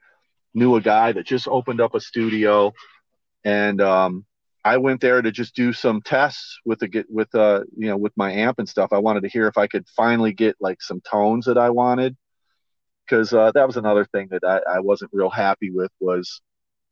knew 0.54 0.76
a 0.76 0.82
guy 0.82 1.12
that 1.12 1.26
just 1.26 1.48
opened 1.48 1.82
up 1.82 1.96
a 1.96 2.00
studio 2.00 2.74
and 3.44 3.82
um 3.82 4.26
I 4.64 4.78
went 4.78 5.00
there 5.00 5.22
to 5.22 5.32
just 5.32 5.56
do 5.56 5.72
some 5.72 6.02
tests 6.02 6.60
with 6.66 6.80
the 6.80 6.88
get 6.90 7.06
with 7.10 7.34
uh 7.34 7.64
you 7.78 7.88
know 7.88 7.98
with 7.98 8.12
my 8.18 8.32
amp 8.32 8.60
and 8.60 8.68
stuff. 8.68 8.92
I 8.92 9.00
wanted 9.00 9.24
to 9.24 9.30
hear 9.30 9.48
if 9.48 9.58
I 9.58 9.68
could 9.68 9.88
finally 9.96 10.34
get 10.34 10.58
like 10.60 10.82
some 10.82 11.02
tones 11.02 11.46
that 11.46 11.58
I 11.58 11.70
wanted 11.70 12.18
because 13.06 13.34
uh, 13.34 13.52
that 13.54 13.66
was 13.66 13.78
another 13.78 14.06
thing 14.06 14.28
that 14.32 14.44
I, 14.44 14.78
I 14.78 14.80
wasn't 14.82 15.12
real 15.14 15.30
happy 15.30 15.72
with 15.72 15.92
was 16.02 16.42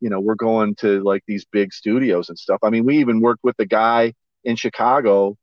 you 0.05 0.11
know 0.11 0.19
we're 0.19 0.35
going 0.35 0.75
to 0.75 1.01
like 1.03 1.23
these 1.25 1.45
big 1.51 1.73
studios 1.73 2.29
and 2.29 2.37
stuff. 2.37 2.59
I 2.63 2.69
mean 2.69 2.85
we 2.85 2.99
even 2.99 3.21
worked 3.21 3.43
with 3.43 3.57
the 3.57 3.65
guy 3.65 4.13
in 4.43 4.55
Chicago 4.55 5.35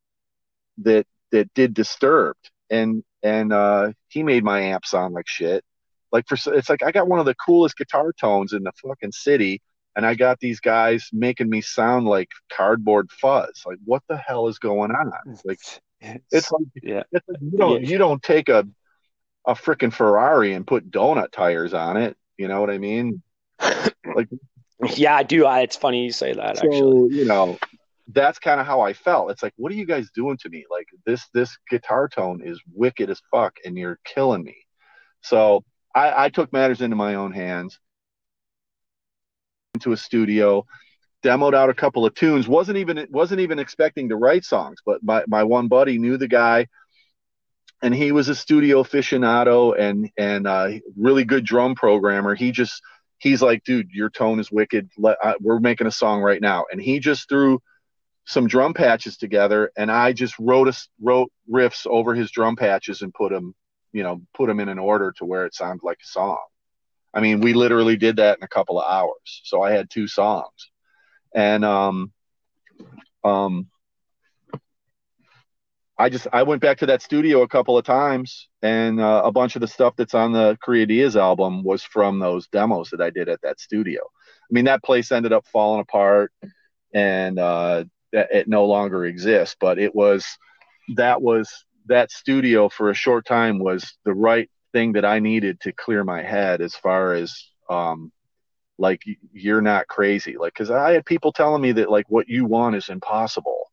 that 0.78 1.04
that 1.32 1.52
did 1.54 1.74
Disturbed 1.74 2.50
and 2.70 3.02
and 3.24 3.52
uh, 3.52 3.92
he 4.08 4.22
made 4.22 4.44
my 4.44 4.60
amp 4.60 4.86
sound 4.86 5.14
like 5.14 5.26
shit. 5.26 5.64
Like 6.12 6.28
for 6.28 6.36
it's 6.54 6.68
like 6.68 6.84
I 6.84 6.92
got 6.92 7.08
one 7.08 7.18
of 7.18 7.26
the 7.26 7.34
coolest 7.34 7.76
guitar 7.76 8.12
tones 8.12 8.52
in 8.52 8.62
the 8.62 8.72
fucking 8.80 9.10
city 9.10 9.60
and 9.96 10.06
I 10.06 10.14
got 10.14 10.38
these 10.38 10.60
guys 10.60 11.08
making 11.12 11.50
me 11.50 11.60
sound 11.60 12.06
like 12.06 12.28
cardboard 12.50 13.10
fuzz. 13.10 13.62
Like, 13.66 13.78
what 13.84 14.02
the 14.08 14.16
hell 14.16 14.46
is 14.46 14.58
going 14.58 14.92
on? 14.92 15.12
Like, 15.44 15.58
it's, 16.00 16.24
it's 16.32 16.52
like, 16.52 16.62
yeah. 16.82 17.02
It's 17.12 17.28
like 17.28 17.38
you 17.40 17.58
don't 17.58 17.82
yeah. 17.82 17.88
you 17.88 17.98
don't 17.98 18.22
take 18.22 18.48
a 18.48 18.66
a 19.44 19.54
freaking 19.54 19.92
Ferrari 19.92 20.52
and 20.52 20.66
put 20.66 20.90
donut 20.90 21.32
tires 21.32 21.74
on 21.74 21.96
it. 21.96 22.16
You 22.36 22.48
know 22.48 22.60
what 22.60 22.70
I 22.70 22.78
mean? 22.78 23.22
like, 23.60 24.28
yeah, 24.96 25.16
I 25.16 25.22
do. 25.22 25.46
I, 25.46 25.60
it's 25.60 25.76
funny 25.76 26.04
you 26.04 26.12
say 26.12 26.32
that. 26.32 26.58
So, 26.58 26.66
actually, 26.66 27.16
you 27.16 27.24
know, 27.24 27.58
that's 28.08 28.38
kind 28.38 28.60
of 28.60 28.66
how 28.66 28.80
I 28.80 28.92
felt. 28.92 29.30
It's 29.30 29.42
like, 29.42 29.54
what 29.56 29.72
are 29.72 29.76
you 29.76 29.86
guys 29.86 30.10
doing 30.14 30.36
to 30.38 30.48
me? 30.48 30.64
Like 30.70 30.86
this 31.06 31.28
this 31.34 31.56
guitar 31.70 32.08
tone 32.08 32.42
is 32.44 32.60
wicked 32.74 33.10
as 33.10 33.20
fuck, 33.30 33.54
and 33.64 33.76
you're 33.76 33.98
killing 34.04 34.42
me. 34.42 34.56
So 35.22 35.64
I, 35.94 36.24
I 36.24 36.28
took 36.28 36.52
matters 36.52 36.80
into 36.80 36.96
my 36.96 37.14
own 37.14 37.32
hands 37.32 37.78
into 39.74 39.92
a 39.92 39.96
studio, 39.96 40.66
demoed 41.24 41.54
out 41.54 41.70
a 41.70 41.74
couple 41.74 42.04
of 42.04 42.14
tunes. 42.14 42.48
wasn't 42.48 42.78
even 42.78 43.06
wasn't 43.10 43.40
even 43.40 43.58
expecting 43.58 44.08
to 44.08 44.16
write 44.16 44.44
songs, 44.44 44.78
but 44.84 45.02
my 45.02 45.24
my 45.26 45.44
one 45.44 45.68
buddy 45.68 45.98
knew 45.98 46.16
the 46.16 46.28
guy, 46.28 46.66
and 47.82 47.94
he 47.94 48.12
was 48.12 48.28
a 48.28 48.34
studio 48.34 48.82
aficionado 48.82 49.78
and 49.78 50.10
and 50.16 50.46
a 50.46 50.80
really 50.96 51.24
good 51.24 51.44
drum 51.44 51.74
programmer. 51.74 52.34
He 52.34 52.52
just 52.52 52.82
he's 53.22 53.40
like, 53.40 53.62
dude, 53.62 53.90
your 53.92 54.10
tone 54.10 54.40
is 54.40 54.50
wicked. 54.50 54.90
Let, 54.98 55.16
uh, 55.22 55.34
we're 55.40 55.60
making 55.60 55.86
a 55.86 55.92
song 55.92 56.22
right 56.22 56.40
now, 56.40 56.64
and 56.72 56.82
he 56.82 56.98
just 56.98 57.28
threw 57.28 57.62
some 58.24 58.48
drum 58.48 58.74
patches 58.74 59.16
together, 59.16 59.70
and 59.76 59.90
I 59.90 60.12
just 60.12 60.34
wrote 60.40 60.68
a, 60.68 60.76
wrote 61.00 61.30
riffs 61.50 61.86
over 61.86 62.14
his 62.14 62.32
drum 62.32 62.56
patches 62.56 63.00
and 63.02 63.14
put 63.14 63.30
them, 63.30 63.54
you 63.92 64.02
know, 64.02 64.22
put 64.34 64.48
them 64.48 64.58
in 64.58 64.68
an 64.68 64.80
order 64.80 65.12
to 65.18 65.24
where 65.24 65.46
it 65.46 65.54
sounded 65.54 65.84
like 65.84 65.98
a 66.02 66.06
song. 66.06 66.38
I 67.14 67.20
mean, 67.20 67.40
we 67.40 67.52
literally 67.52 67.96
did 67.96 68.16
that 68.16 68.38
in 68.38 68.42
a 68.42 68.48
couple 68.48 68.80
of 68.80 68.90
hours. 68.90 69.42
So 69.44 69.62
I 69.62 69.70
had 69.70 69.88
two 69.88 70.08
songs, 70.08 70.70
and 71.32 71.64
um, 71.64 72.12
um, 73.22 73.68
I 76.02 76.08
just 76.08 76.26
I 76.32 76.42
went 76.42 76.60
back 76.60 76.78
to 76.78 76.86
that 76.86 77.00
studio 77.00 77.42
a 77.42 77.48
couple 77.48 77.78
of 77.78 77.84
times, 77.84 78.48
and 78.60 79.00
uh, 79.00 79.22
a 79.24 79.30
bunch 79.30 79.54
of 79.54 79.60
the 79.60 79.68
stuff 79.68 79.94
that's 79.96 80.14
on 80.14 80.32
the 80.32 80.58
Crea 80.60 80.84
Diaz 80.84 81.16
album 81.16 81.62
was 81.62 81.84
from 81.84 82.18
those 82.18 82.48
demos 82.48 82.90
that 82.90 83.00
I 83.00 83.10
did 83.10 83.28
at 83.28 83.40
that 83.42 83.60
studio. 83.60 84.00
I 84.02 84.50
mean, 84.50 84.64
that 84.64 84.82
place 84.82 85.12
ended 85.12 85.32
up 85.32 85.46
falling 85.46 85.80
apart, 85.80 86.32
and 86.92 87.38
uh, 87.38 87.84
it 88.12 88.48
no 88.48 88.64
longer 88.64 89.04
exists. 89.04 89.54
But 89.60 89.78
it 89.78 89.94
was 89.94 90.26
that 90.96 91.22
was 91.22 91.48
that 91.86 92.10
studio 92.10 92.68
for 92.68 92.90
a 92.90 92.94
short 92.94 93.24
time 93.24 93.60
was 93.60 93.96
the 94.04 94.12
right 94.12 94.50
thing 94.72 94.94
that 94.94 95.04
I 95.04 95.20
needed 95.20 95.60
to 95.60 95.72
clear 95.72 96.02
my 96.02 96.20
head 96.20 96.62
as 96.62 96.74
far 96.74 97.12
as 97.12 97.32
um, 97.70 98.10
like 98.76 99.04
you're 99.32 99.62
not 99.62 99.86
crazy, 99.86 100.36
like 100.36 100.52
because 100.52 100.72
I 100.72 100.94
had 100.94 101.06
people 101.06 101.30
telling 101.30 101.62
me 101.62 101.70
that 101.70 101.92
like 101.92 102.06
what 102.08 102.28
you 102.28 102.44
want 102.44 102.74
is 102.74 102.88
impossible 102.88 103.68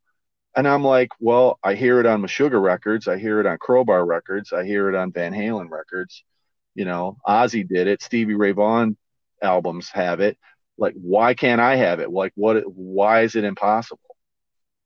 and 0.60 0.68
I'm 0.68 0.84
like, 0.84 1.08
well, 1.22 1.58
I 1.64 1.74
hear 1.74 2.02
it 2.02 2.06
on 2.06 2.22
Meshuggah 2.22 2.62
records, 2.62 3.08
I 3.08 3.18
hear 3.18 3.40
it 3.40 3.46
on 3.46 3.58
Crowbar 3.60 4.06
records, 4.06 4.52
I 4.52 4.66
hear 4.66 4.90
it 4.90 4.96
on 4.96 5.14
Van 5.14 5.32
Halen 5.32 5.70
records. 5.70 6.26
You 6.76 6.84
know, 6.84 7.16
Ozzy 7.26 7.66
did 7.66 7.88
it, 7.88 8.02
Stevie 8.02 8.36
Ray 8.36 8.52
Vaughan 8.52 8.98
albums 9.42 9.88
have 9.92 10.20
it. 10.20 10.38
Like, 10.78 10.96
why 10.96 11.34
can't 11.34 11.62
I 11.62 11.78
have 11.78 12.02
it? 12.02 12.12
Like, 12.12 12.34
what? 12.36 12.64
Why 12.66 13.22
is 13.22 13.38
it 13.38 13.46
impossible? 13.46 14.18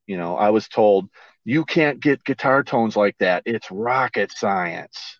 You 0.06 0.18
know, 0.18 0.38
I 0.38 0.52
was 0.52 0.68
told 0.68 1.10
you 1.44 1.66
can't 1.66 2.00
get 2.00 2.24
guitar 2.24 2.64
tones 2.64 2.96
like 2.96 3.18
that. 3.18 3.42
It's 3.48 3.72
rocket 3.72 4.32
science. 4.32 5.20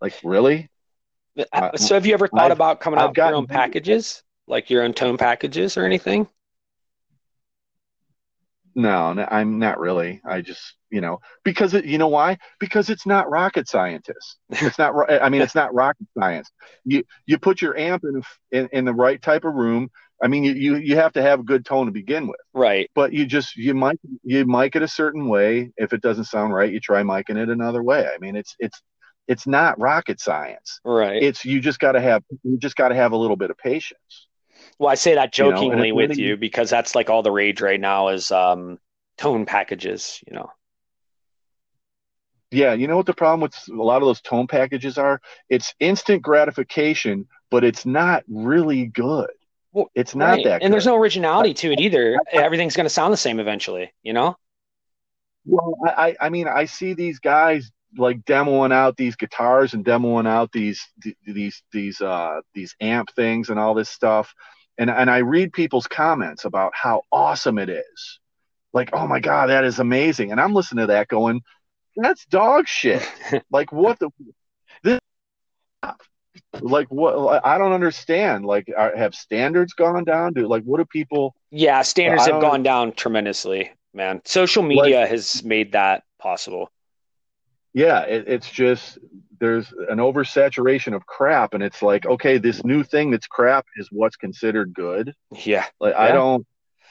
like, 0.00 0.14
really? 0.24 0.70
Uh, 1.52 1.76
so, 1.76 1.94
have 1.94 2.06
you 2.06 2.14
ever 2.14 2.28
thought 2.28 2.50
I've, 2.50 2.52
about 2.52 2.80
coming 2.80 2.98
out 2.98 3.10
with 3.10 3.18
your 3.18 3.34
own 3.34 3.46
packages, 3.46 4.22
like 4.46 4.70
your 4.70 4.82
own 4.82 4.94
tone 4.94 5.18
packages 5.18 5.76
or 5.76 5.84
anything? 5.84 6.26
No, 8.74 9.26
I'm 9.28 9.58
not 9.58 9.78
really. 9.78 10.20
I 10.26 10.40
just, 10.40 10.76
you 10.90 11.00
know, 11.00 11.20
because 11.44 11.74
it, 11.74 11.84
you 11.84 11.98
know 11.98 12.08
why? 12.08 12.38
Because 12.58 12.90
it's 12.90 13.06
not 13.06 13.30
rocket 13.30 13.68
scientists. 13.68 14.36
It's 14.50 14.78
not. 14.78 14.94
I 15.10 15.28
mean, 15.28 15.42
it's 15.42 15.54
not 15.54 15.74
rocket 15.74 16.06
science. 16.18 16.50
You 16.84 17.04
you 17.26 17.38
put 17.38 17.60
your 17.60 17.76
amp 17.76 18.04
in, 18.04 18.22
in 18.50 18.68
in 18.72 18.84
the 18.84 18.94
right 18.94 19.20
type 19.20 19.44
of 19.44 19.54
room. 19.54 19.90
I 20.22 20.28
mean, 20.28 20.44
you, 20.44 20.52
you 20.52 20.76
you 20.76 20.96
have 20.96 21.12
to 21.14 21.22
have 21.22 21.40
a 21.40 21.44
good 21.44 21.64
tone 21.64 21.86
to 21.86 21.92
begin 21.92 22.28
with. 22.28 22.40
Right. 22.54 22.90
But 22.94 23.12
you 23.12 23.26
just 23.26 23.56
you 23.56 23.74
might 23.74 23.98
you 24.22 24.46
mic 24.46 24.76
it 24.76 24.82
a 24.82 24.88
certain 24.88 25.28
way. 25.28 25.72
If 25.76 25.92
it 25.92 26.00
doesn't 26.00 26.24
sound 26.24 26.54
right, 26.54 26.72
you 26.72 26.80
try 26.80 27.02
miking 27.02 27.36
it 27.36 27.48
another 27.50 27.82
way. 27.82 28.06
I 28.06 28.18
mean, 28.18 28.36
it's 28.36 28.54
it's 28.58 28.80
it's 29.28 29.46
not 29.46 29.78
rocket 29.80 30.20
science. 30.20 30.80
Right. 30.84 31.22
It's 31.22 31.44
you 31.44 31.60
just 31.60 31.78
got 31.78 31.92
to 31.92 32.00
have 32.00 32.22
you 32.42 32.56
just 32.58 32.76
got 32.76 32.88
to 32.88 32.94
have 32.94 33.12
a 33.12 33.16
little 33.16 33.36
bit 33.36 33.50
of 33.50 33.58
patience. 33.58 34.28
Well, 34.82 34.90
I 34.90 34.96
say 34.96 35.14
that 35.14 35.32
jokingly 35.32 35.86
you 35.86 35.92
know, 35.92 35.94
with 35.96 36.10
really, 36.10 36.22
you 36.24 36.36
because 36.36 36.68
that's 36.68 36.96
like 36.96 37.08
all 37.08 37.22
the 37.22 37.30
rage 37.30 37.60
right 37.60 37.78
now 37.78 38.08
is 38.08 38.32
um, 38.32 38.80
tone 39.16 39.46
packages, 39.46 40.20
you 40.26 40.34
know. 40.34 40.50
Yeah, 42.50 42.72
you 42.72 42.88
know 42.88 42.96
what 42.96 43.06
the 43.06 43.14
problem 43.14 43.42
with 43.42 43.54
a 43.68 43.80
lot 43.80 44.02
of 44.02 44.08
those 44.08 44.20
tone 44.20 44.48
packages 44.48 44.98
are? 44.98 45.20
It's 45.48 45.72
instant 45.78 46.22
gratification, 46.22 47.28
but 47.48 47.62
it's 47.62 47.86
not 47.86 48.24
really 48.26 48.86
good. 48.86 49.30
Well, 49.70 49.88
it's 49.94 50.16
not 50.16 50.30
right. 50.30 50.44
that 50.46 50.58
good. 50.58 50.64
And 50.64 50.74
there's 50.74 50.86
no 50.86 50.96
originality 50.96 51.54
to 51.54 51.70
it 51.70 51.78
either. 51.78 52.18
Everything's 52.32 52.74
going 52.74 52.86
to 52.86 52.90
sound 52.90 53.12
the 53.12 53.16
same 53.18 53.38
eventually, 53.38 53.92
you 54.02 54.12
know? 54.12 54.34
Well, 55.44 55.76
I, 55.86 56.16
I 56.20 56.28
mean, 56.28 56.48
I 56.48 56.64
see 56.64 56.92
these 56.92 57.20
guys 57.20 57.70
like 57.96 58.24
demoing 58.24 58.72
out 58.72 58.96
these 58.96 59.14
guitars 59.14 59.74
and 59.74 59.84
demoing 59.84 60.26
out 60.26 60.50
these 60.50 60.84
these 61.24 61.62
these 61.72 62.00
uh 62.00 62.40
these 62.54 62.74
amp 62.80 63.10
things 63.14 63.50
and 63.50 63.60
all 63.60 63.74
this 63.74 63.90
stuff 63.90 64.34
and 64.78 64.90
and 64.90 65.10
I 65.10 65.18
read 65.18 65.52
people's 65.52 65.86
comments 65.86 66.44
about 66.44 66.72
how 66.74 67.02
awesome 67.12 67.58
it 67.58 67.68
is. 67.68 68.18
Like, 68.72 68.90
oh 68.92 69.06
my 69.06 69.20
god, 69.20 69.50
that 69.50 69.64
is 69.64 69.78
amazing. 69.78 70.30
And 70.32 70.40
I'm 70.40 70.54
listening 70.54 70.84
to 70.84 70.92
that 70.92 71.08
going, 71.08 71.42
that's 71.96 72.24
dog 72.26 72.66
shit. 72.66 73.06
like 73.50 73.72
what 73.72 73.98
the 73.98 74.10
this 74.82 74.98
like 76.60 76.88
what 76.88 77.44
I 77.44 77.58
don't 77.58 77.72
understand. 77.72 78.46
Like 78.46 78.70
are, 78.76 78.96
have 78.96 79.14
standards 79.14 79.74
gone 79.74 80.04
down? 80.04 80.32
Do 80.32 80.46
like 80.46 80.64
what 80.64 80.78
do 80.78 80.84
people 80.84 81.34
Yeah, 81.50 81.82
standards 81.82 82.26
have 82.26 82.40
gone 82.40 82.62
down 82.62 82.92
tremendously, 82.92 83.70
man. 83.92 84.22
Social 84.24 84.62
media 84.62 85.00
like, 85.00 85.10
has 85.10 85.44
made 85.44 85.72
that 85.72 86.04
possible. 86.18 86.70
Yeah, 87.74 88.00
it, 88.02 88.24
it's 88.26 88.50
just 88.50 88.98
there's 89.42 89.72
an 89.88 89.98
oversaturation 89.98 90.94
of 90.94 91.04
crap 91.04 91.52
and 91.52 91.64
it's 91.64 91.82
like 91.82 92.06
okay 92.06 92.38
this 92.38 92.64
new 92.64 92.84
thing 92.84 93.10
that's 93.10 93.26
crap 93.26 93.66
is 93.76 93.88
what's 93.90 94.14
considered 94.14 94.72
good. 94.72 95.12
Yeah. 95.44 95.66
Like 95.80 95.94
yeah. 95.94 96.00
i 96.00 96.12
don't 96.12 96.46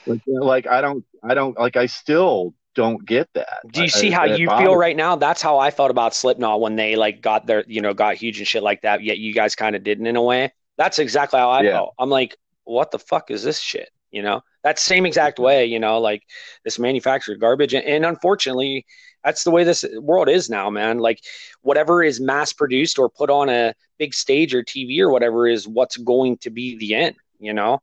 like, 0.06 0.22
like 0.28 0.68
i 0.68 0.82
don't 0.82 1.06
i 1.24 1.34
don't 1.34 1.58
like 1.58 1.78
i 1.78 1.86
still 1.86 2.54
don't 2.76 3.06
get 3.06 3.30
that. 3.36 3.62
Do 3.72 3.82
you 3.82 3.88
see 3.88 4.12
I, 4.14 4.16
how 4.16 4.24
you 4.26 4.50
feel 4.50 4.76
right 4.76 4.98
now? 4.98 5.16
That's 5.16 5.42
how 5.42 5.60
i 5.60 5.72
felt 5.72 5.92
about 5.92 6.14
slipknot 6.14 6.60
when 6.60 6.76
they 6.76 6.98
like 6.98 7.22
got 7.22 7.46
their 7.46 7.64
you 7.68 7.80
know 7.80 7.94
got 7.94 8.16
huge 8.16 8.40
and 8.40 8.48
shit 8.48 8.64
like 8.64 8.82
that 8.82 9.02
yet 9.02 9.18
you 9.18 9.34
guys 9.34 9.56
kind 9.56 9.74
of 9.74 9.84
didn't 9.84 10.06
in 10.06 10.18
a 10.18 10.22
way. 10.22 10.52
That's 10.78 11.00
exactly 11.00 11.40
how 11.40 11.52
i 11.52 11.62
yeah. 11.62 11.72
felt. 11.72 11.94
I'm 11.98 12.10
like 12.10 12.36
what 12.66 12.92
the 12.92 13.00
fuck 13.00 13.32
is 13.32 13.44
this 13.44 13.60
shit? 13.60 13.90
You 14.12 14.24
know? 14.24 14.42
That 14.64 14.78
same 14.78 15.06
exact 15.06 15.40
way 15.48 15.68
you 15.68 15.80
know 15.80 16.00
like 16.00 16.24
this 16.66 16.78
manufactured 16.78 17.40
garbage 17.40 17.74
and, 17.74 17.86
and 17.86 18.06
unfortunately 18.06 18.86
that's 19.24 19.44
the 19.44 19.52
way 19.52 19.64
this 19.64 19.86
world 20.00 20.30
is 20.30 20.50
now, 20.50 20.70
man. 20.70 21.00
Like 21.00 21.22
whatever 21.62 22.04
is 22.04 22.20
mass 22.20 22.54
produced 22.54 23.00
or 23.00 23.10
put 23.10 23.30
on 23.30 23.50
a 23.50 23.74
big 23.98 24.14
stage 24.14 24.54
or 24.54 24.64
TV 24.64 25.00
or 25.00 25.10
whatever 25.12 25.48
is 25.48 25.68
what's 25.68 25.98
going 25.98 26.38
to 26.38 26.50
be 26.50 26.78
the 26.78 26.96
end, 26.96 27.16
you 27.40 27.54
know? 27.54 27.82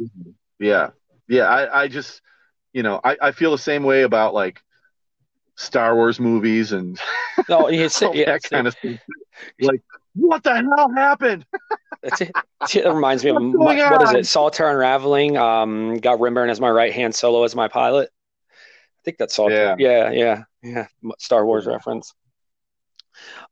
Mm-hmm. 0.00 0.30
Yeah. 0.58 0.90
Yeah. 1.28 1.44
I, 1.44 1.82
I 1.82 1.88
just, 1.88 2.20
you 2.72 2.82
know, 2.82 3.00
I, 3.04 3.16
I 3.20 3.32
feel 3.32 3.50
the 3.50 3.58
same 3.58 3.84
way 3.84 4.02
about 4.02 4.34
like 4.34 4.60
Star 5.56 5.94
Wars 5.94 6.18
movies 6.18 6.72
and 6.72 6.98
oh, 7.48 7.66
it's, 7.68 8.00
yeah, 8.14 8.26
that 8.26 8.42
kind 8.42 8.66
of 8.66 8.74
thing. 8.76 8.98
Like, 9.60 9.82
what 10.14 10.42
the 10.42 10.54
hell 10.54 10.90
happened? 10.92 11.46
That's 12.02 12.20
it. 12.20 12.32
it 12.74 12.86
reminds 12.86 13.24
me 13.24 13.30
of 13.30 13.42
my, 13.42 13.90
what 13.90 14.02
is 14.02 14.12
it? 14.12 14.26
Solitaire 14.26 14.70
Unraveling. 14.70 15.38
Um, 15.38 15.96
got 15.96 16.18
Rimburn 16.18 16.50
as 16.50 16.60
my 16.60 16.68
right 16.70 16.92
hand 16.92 17.14
solo 17.14 17.44
as 17.44 17.56
my 17.56 17.66
pilot. 17.68 18.10
I 18.50 19.00
think 19.04 19.16
that's 19.16 19.34
Solitaire. 19.34 19.76
Yeah, 19.78 20.10
yeah, 20.10 20.10
yeah. 20.10 20.42
Yeah, 20.64 20.86
Star 21.18 21.44
Wars 21.44 21.66
reference. 21.66 22.12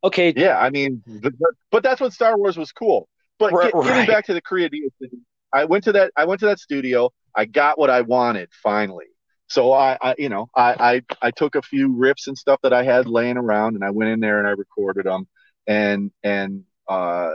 Okay. 0.03 0.33
Yeah, 0.37 0.59
I 0.59 0.71
mean, 0.71 1.03
but, 1.07 1.33
but 1.71 1.83
that's 1.83 2.01
what 2.01 2.13
Star 2.13 2.37
Wars 2.37 2.57
was 2.57 2.73
cool. 2.73 3.09
But 3.39 3.53
right, 3.53 3.73
get, 3.73 3.85
getting 3.85 4.07
back 4.07 4.27
to 4.27 4.35
the 4.35 4.69
Diaz 4.71 5.11
I 5.53 5.65
went 5.65 5.85
to 5.85 5.93
that. 5.93 6.13
I 6.17 6.25
went 6.25 6.41
to 6.41 6.47
that 6.47 6.59
studio. 6.59 7.11
I 7.37 7.45
got 7.45 7.79
what 7.79 7.91
I 7.91 8.01
wanted 8.01 8.49
finally. 8.63 9.07
So 9.49 9.73
I, 9.73 9.99
I 10.01 10.15
you 10.17 10.28
know, 10.31 10.49
I, 10.57 11.03
I, 11.20 11.27
I 11.27 11.31
took 11.31 11.55
a 11.55 11.62
few 11.62 11.91
riffs 11.91 12.27
and 12.27 12.39
stuff 12.39 12.61
that 12.62 12.73
I 12.73 12.82
had 12.85 13.07
laying 13.07 13.36
around, 13.36 13.74
and 13.74 13.85
I 13.85 13.91
went 13.91 14.11
in 14.11 14.20
there 14.20 14.39
and 14.39 14.49
I 14.49 14.53
recorded 14.53 15.05
them, 15.05 15.28
and 15.66 16.11
and 16.23 16.65
uh, 16.89 17.32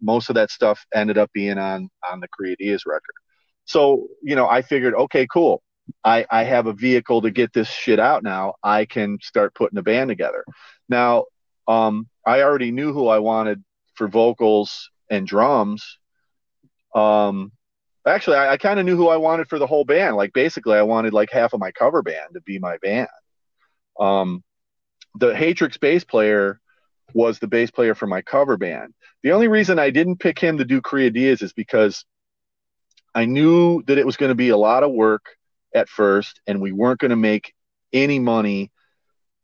most 0.00 0.30
of 0.30 0.36
that 0.36 0.50
stuff 0.50 0.84
ended 0.94 1.18
up 1.18 1.30
being 1.32 1.58
on 1.58 1.90
on 2.10 2.20
the 2.20 2.56
Diaz 2.58 2.84
record. 2.86 3.02
So 3.66 4.08
you 4.22 4.34
know, 4.34 4.48
I 4.48 4.62
figured, 4.62 4.94
okay, 4.94 5.26
cool. 5.30 5.62
I, 6.04 6.26
I 6.30 6.44
have 6.44 6.66
a 6.66 6.72
vehicle 6.72 7.22
to 7.22 7.30
get 7.30 7.52
this 7.52 7.68
shit 7.68 7.98
out 7.98 8.22
now. 8.22 8.54
I 8.62 8.84
can 8.84 9.18
start 9.22 9.54
putting 9.54 9.78
a 9.78 9.82
band 9.82 10.08
together. 10.08 10.44
Now, 10.88 11.24
um, 11.66 12.08
I 12.26 12.42
already 12.42 12.70
knew 12.70 12.92
who 12.92 13.08
I 13.08 13.18
wanted 13.18 13.62
for 13.94 14.08
vocals 14.08 14.90
and 15.10 15.26
drums. 15.26 15.98
Um, 16.94 17.52
actually, 18.06 18.36
I, 18.36 18.52
I 18.52 18.56
kind 18.56 18.80
of 18.80 18.86
knew 18.86 18.96
who 18.96 19.08
I 19.08 19.16
wanted 19.16 19.48
for 19.48 19.58
the 19.58 19.66
whole 19.66 19.84
band. 19.84 20.16
Like, 20.16 20.32
basically, 20.32 20.76
I 20.76 20.82
wanted 20.82 21.12
like 21.12 21.30
half 21.30 21.52
of 21.52 21.60
my 21.60 21.72
cover 21.72 22.02
band 22.02 22.34
to 22.34 22.40
be 22.42 22.58
my 22.58 22.78
band. 22.78 23.08
Um, 23.98 24.42
the 25.16 25.34
Hatrix 25.34 25.78
bass 25.78 26.04
player 26.04 26.60
was 27.14 27.38
the 27.38 27.48
bass 27.48 27.70
player 27.70 27.94
for 27.94 28.06
my 28.06 28.22
cover 28.22 28.56
band. 28.56 28.94
The 29.22 29.32
only 29.32 29.48
reason 29.48 29.78
I 29.78 29.90
didn't 29.90 30.18
pick 30.18 30.38
him 30.38 30.58
to 30.58 30.64
do 30.64 30.80
Crea 30.80 31.10
Diaz 31.10 31.42
is 31.42 31.52
because 31.52 32.04
I 33.14 33.24
knew 33.24 33.82
that 33.86 33.98
it 33.98 34.06
was 34.06 34.16
going 34.16 34.28
to 34.28 34.36
be 34.36 34.50
a 34.50 34.56
lot 34.56 34.82
of 34.82 34.92
work 34.92 35.24
at 35.74 35.88
first 35.88 36.40
and 36.46 36.60
we 36.60 36.72
weren't 36.72 37.00
going 37.00 37.10
to 37.10 37.16
make 37.16 37.54
any 37.92 38.18
money 38.18 38.70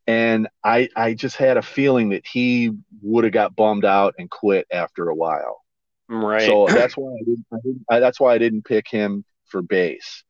and 0.07 0.47
I 0.63 0.89
I 0.95 1.13
just 1.13 1.35
had 1.35 1.57
a 1.57 1.61
feeling 1.61 2.09
that 2.09 2.25
he 2.25 2.71
would 3.01 3.23
have 3.23 3.33
got 3.33 3.55
bummed 3.55 3.85
out 3.85 4.15
and 4.19 4.29
quit 4.29 4.67
after 4.71 5.09
a 5.09 5.15
while. 5.15 5.61
Right. 6.07 6.45
So 6.45 6.67
that's 6.69 6.95
why 6.95 7.11
I 7.13 7.23
didn't, 7.23 7.45
I 7.51 7.57
didn't 7.63 7.85
I, 7.89 7.99
that's 7.99 8.19
why 8.19 8.33
I 8.33 8.37
didn't 8.37 8.65
pick 8.65 8.87
him 8.87 9.25
for 9.45 9.61
bass. 9.61 10.23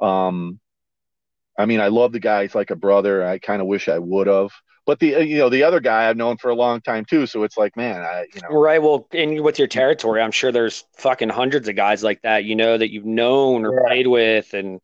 Um 0.00 0.58
I 1.58 1.66
mean, 1.66 1.80
I 1.80 1.88
love 1.88 2.12
the 2.12 2.20
guy. 2.20 2.42
He's 2.42 2.54
like 2.54 2.70
a 2.70 2.76
brother. 2.76 3.26
I 3.26 3.38
kind 3.38 3.60
of 3.60 3.68
wish 3.68 3.88
I 3.88 3.98
would 3.98 4.26
have, 4.26 4.50
but 4.86 4.98
the 4.98 5.24
you 5.24 5.38
know 5.38 5.48
the 5.48 5.62
other 5.62 5.80
guy 5.80 6.08
I've 6.08 6.16
known 6.16 6.38
for 6.38 6.50
a 6.50 6.54
long 6.54 6.80
time 6.80 7.04
too. 7.04 7.26
So 7.26 7.44
it's 7.44 7.56
like, 7.56 7.76
man, 7.76 8.00
I 8.00 8.26
you 8.34 8.40
know, 8.40 8.58
right. 8.58 8.82
Well, 8.82 9.06
and 9.12 9.40
with 9.42 9.58
your 9.58 9.68
territory, 9.68 10.20
I'm 10.20 10.32
sure 10.32 10.50
there's 10.50 10.84
fucking 10.96 11.28
hundreds 11.28 11.68
of 11.68 11.76
guys 11.76 12.02
like 12.02 12.22
that, 12.22 12.44
you 12.44 12.56
know, 12.56 12.76
that 12.76 12.90
you've 12.90 13.06
known 13.06 13.64
or 13.64 13.74
yeah. 13.74 13.88
played 13.88 14.06
with, 14.06 14.54
and 14.54 14.80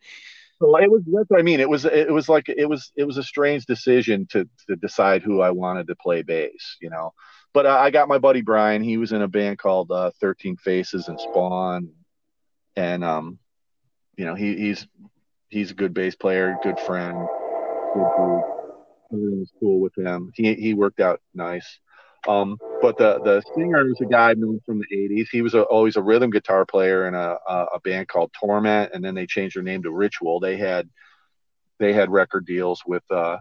so 0.60 0.76
it 0.76 0.90
was 0.90 1.02
that's 1.06 1.28
what 1.28 1.40
I 1.40 1.43
mean. 1.43 1.60
It 1.60 1.68
was 1.68 1.85
it 1.85 2.12
was 2.12 2.28
like 2.28 2.48
it 2.48 2.68
was 2.68 2.93
it 2.97 3.05
was 3.05 3.16
a 3.16 3.22
strange 3.22 3.66
decision 3.66 4.26
to 4.30 4.48
to 4.68 4.76
decide 4.76 5.22
who 5.22 5.40
I 5.40 5.51
wanted 5.51 5.86
to 5.89 5.97
play 5.97 6.22
bass, 6.22 6.76
you 6.80 6.90
know. 6.90 7.12
But 7.55 7.66
I, 7.66 7.86
I 7.86 7.90
got 7.90 8.09
my 8.09 8.18
buddy 8.18 8.43
Brian. 8.43 8.82
He 8.82 8.97
was 8.97 9.12
in 9.12 9.22
a 9.22 9.28
band 9.28 9.59
called 9.59 9.90
uh, 9.90 10.10
Thirteen 10.20 10.56
Faces 10.56 11.09
and 11.09 11.20
Spawn, 11.20 11.90
and 12.76 13.05
um, 13.05 13.39
you 14.16 14.24
know 14.24 14.35
he 14.35 14.56
he's 14.56 14.86
he's 15.48 15.70
a 15.70 15.74
good 15.74 15.94
bass 15.94 16.16
player, 16.16 16.56
good 16.62 16.80
friend, 16.80 17.16
good. 17.94 18.43
Everything 19.10 19.40
was 19.40 19.52
cool 19.60 19.80
with 19.80 19.97
him. 19.97 20.32
He 20.35 20.55
he 20.55 20.74
worked 20.74 21.01
out 21.01 21.20
nice. 21.35 21.78
Um, 22.26 22.58
but 22.82 22.96
the 22.96 23.20
the 23.20 23.42
singer 23.54 23.88
is 23.90 24.00
a 24.00 24.06
guy 24.06 24.34
known 24.34 24.60
from 24.66 24.80
the 24.80 24.96
'80s. 24.96 25.28
He 25.30 25.42
was 25.42 25.54
a, 25.54 25.62
always 25.62 25.96
a 25.96 26.02
rhythm 26.02 26.30
guitar 26.30 26.66
player 26.66 27.06
in 27.06 27.14
a, 27.14 27.36
a, 27.48 27.66
a 27.74 27.80
band 27.80 28.08
called 28.08 28.32
Torment, 28.38 28.92
and 28.92 29.04
then 29.04 29.14
they 29.14 29.26
changed 29.26 29.56
their 29.56 29.62
name 29.62 29.82
to 29.84 29.90
Ritual. 29.90 30.40
They 30.40 30.56
had 30.56 30.88
they 31.78 31.92
had 31.92 32.10
record 32.10 32.44
deals 32.44 32.82
with 32.86 33.04
uh, 33.10 33.38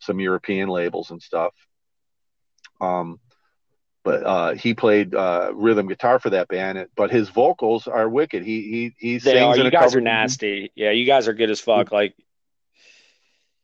some 0.00 0.20
European 0.20 0.68
labels 0.68 1.10
and 1.10 1.22
stuff. 1.22 1.54
Um, 2.80 3.18
but 4.04 4.24
uh, 4.24 4.54
he 4.54 4.72
played 4.74 5.14
uh, 5.14 5.50
rhythm 5.52 5.88
guitar 5.88 6.20
for 6.20 6.30
that 6.30 6.46
band. 6.46 6.86
But 6.96 7.10
his 7.10 7.28
vocals 7.28 7.88
are 7.88 8.08
wicked. 8.08 8.44
He 8.44 8.62
he 8.62 8.94
he 8.98 9.18
they 9.18 9.40
are. 9.40 9.56
You 9.56 9.70
guys 9.70 9.96
are 9.96 10.00
nasty. 10.00 10.70
Yeah, 10.76 10.90
you 10.90 11.06
guys 11.06 11.26
are 11.28 11.34
good 11.34 11.50
as 11.50 11.60
fuck. 11.60 11.90
Like, 11.90 12.14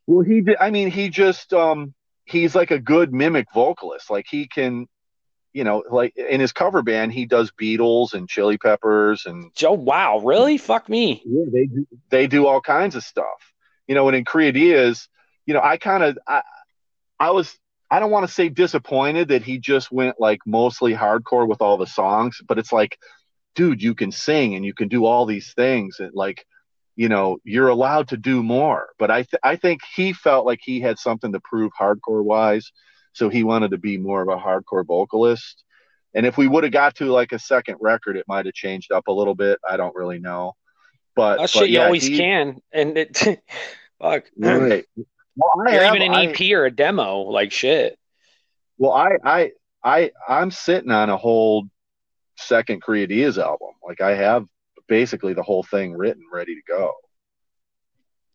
well, 0.07 0.25
he 0.25 0.41
did. 0.41 0.57
I 0.59 0.71
mean, 0.71 0.91
he 0.91 1.11
just 1.11 1.53
um 1.53 1.95
he's 2.33 2.55
like 2.55 2.71
a 2.71 2.79
good 2.79 3.13
mimic 3.13 3.47
vocalist. 3.55 4.11
Like 4.11 4.27
he 4.29 4.49
can, 4.49 4.89
you 5.53 5.65
know, 5.65 5.85
like 5.89 6.17
in 6.17 6.41
his 6.41 6.53
cover 6.53 6.83
band, 6.83 7.13
he 7.13 7.27
does 7.27 7.53
Beatles 7.53 8.15
and 8.15 8.29
Chili 8.29 8.59
Peppers 8.59 9.27
and 9.27 9.55
Joe. 9.55 9.73
Wow, 9.73 10.21
really? 10.21 10.59
Fuck 10.59 10.89
me. 10.89 11.23
Yeah, 11.25 11.45
they 11.53 11.67
do, 11.67 11.87
they 12.09 12.27
do 12.27 12.47
all 12.47 12.61
kinds 12.61 12.97
of 12.97 13.05
stuff. 13.05 13.53
You 13.87 13.95
know, 13.95 14.09
and 14.09 14.17
in 14.17 14.25
Creadias, 14.25 15.09
you 15.47 15.55
know, 15.55 15.61
I 15.63 15.77
kind 15.77 16.03
of 16.03 16.19
I 16.27 16.43
I 17.21 17.31
was 17.31 17.57
I 17.91 18.01
don't 18.01 18.11
want 18.11 18.27
to 18.27 18.33
say 18.33 18.49
disappointed 18.49 19.29
that 19.29 19.43
he 19.43 19.59
just 19.59 19.93
went 19.93 20.17
like 20.19 20.41
mostly 20.47 20.95
hardcore 20.95 21.47
with 21.47 21.61
all 21.61 21.77
the 21.77 21.87
songs, 21.87 22.41
but 22.49 22.59
it's 22.59 22.73
like, 22.73 22.99
dude, 23.55 23.83
you 23.83 23.95
can 23.95 24.11
sing 24.11 24.55
and 24.55 24.65
you 24.65 24.73
can 24.73 24.89
do 24.89 25.05
all 25.05 25.27
these 25.27 25.53
things 25.53 25.97
and 26.01 26.13
like 26.15 26.47
you 26.97 27.09
know 27.09 27.39
you're 27.45 27.69
allowed 27.69 28.09
to 28.09 28.17
do 28.17 28.43
more. 28.43 28.91
But 28.99 29.11
i 29.11 29.23
th- 29.23 29.41
i 29.43 29.57
think 29.57 29.81
he 29.95 30.13
felt 30.13 30.47
like 30.47 30.61
he 30.63 30.81
had 30.81 30.99
something 30.99 31.33
to 31.33 31.41
prove 31.41 31.73
hardcore 31.79 32.25
wise 32.25 32.71
so 33.13 33.29
he 33.29 33.45
wanted 33.45 33.73
to 33.73 33.79
be 33.79 33.99
more 33.99 34.23
of 34.23 34.29
a 34.29 34.37
hardcore 34.37 34.87
vocalist. 34.87 35.65
And 36.15 36.27
if 36.27 36.37
we 36.37 36.49
would 36.49 36.65
have 36.65 36.73
got 36.73 36.97
to 36.97 37.07
like 37.07 37.33
a 37.33 37.39
second 37.39 37.77
record 37.81 38.17
it 38.17 38.27
might 38.29 38.47
have 38.47 38.55
changed 38.55 38.93
up 38.93 39.09
a 39.09 39.13
little 39.13 39.35
bit. 39.35 39.59
I 39.69 39.77
don't 39.77 39.95
really 39.95 40.19
know. 40.19 40.55
But, 41.15 41.41
oh, 41.41 41.47
shit, 41.47 41.69
yeah, 41.69 41.81
you 41.81 41.85
always 41.85 42.07
he, 42.07 42.17
can 42.17 42.61
and 42.73 42.97
it 42.97 43.17
fuck. 44.01 44.25
Right. 44.39 44.87
well, 45.37 45.51
or 45.57 45.71
have, 45.71 45.95
even 45.95 46.11
an 46.11 46.31
ep 46.31 46.41
I, 46.41 46.53
or 46.53 46.65
a 46.65 46.71
demo 46.71 47.21
like 47.21 47.53
shit. 47.53 47.99
Well 48.79 48.93
i 48.93 49.17
i 49.25 49.51
i 49.85 50.11
i'm 50.29 50.51
sitting 50.51 50.91
on 50.91 51.11
a 51.11 51.17
whole 51.17 51.69
second 52.39 52.83
creadias 52.83 53.43
album. 53.43 53.75
Like 53.87 54.01
i 54.01 54.15
have 54.15 54.47
basically 54.93 55.33
the 55.33 55.43
whole 55.43 55.63
thing 55.63 55.95
written, 55.97 56.23
ready 56.31 56.55
to 56.55 56.61
go. 56.69 56.93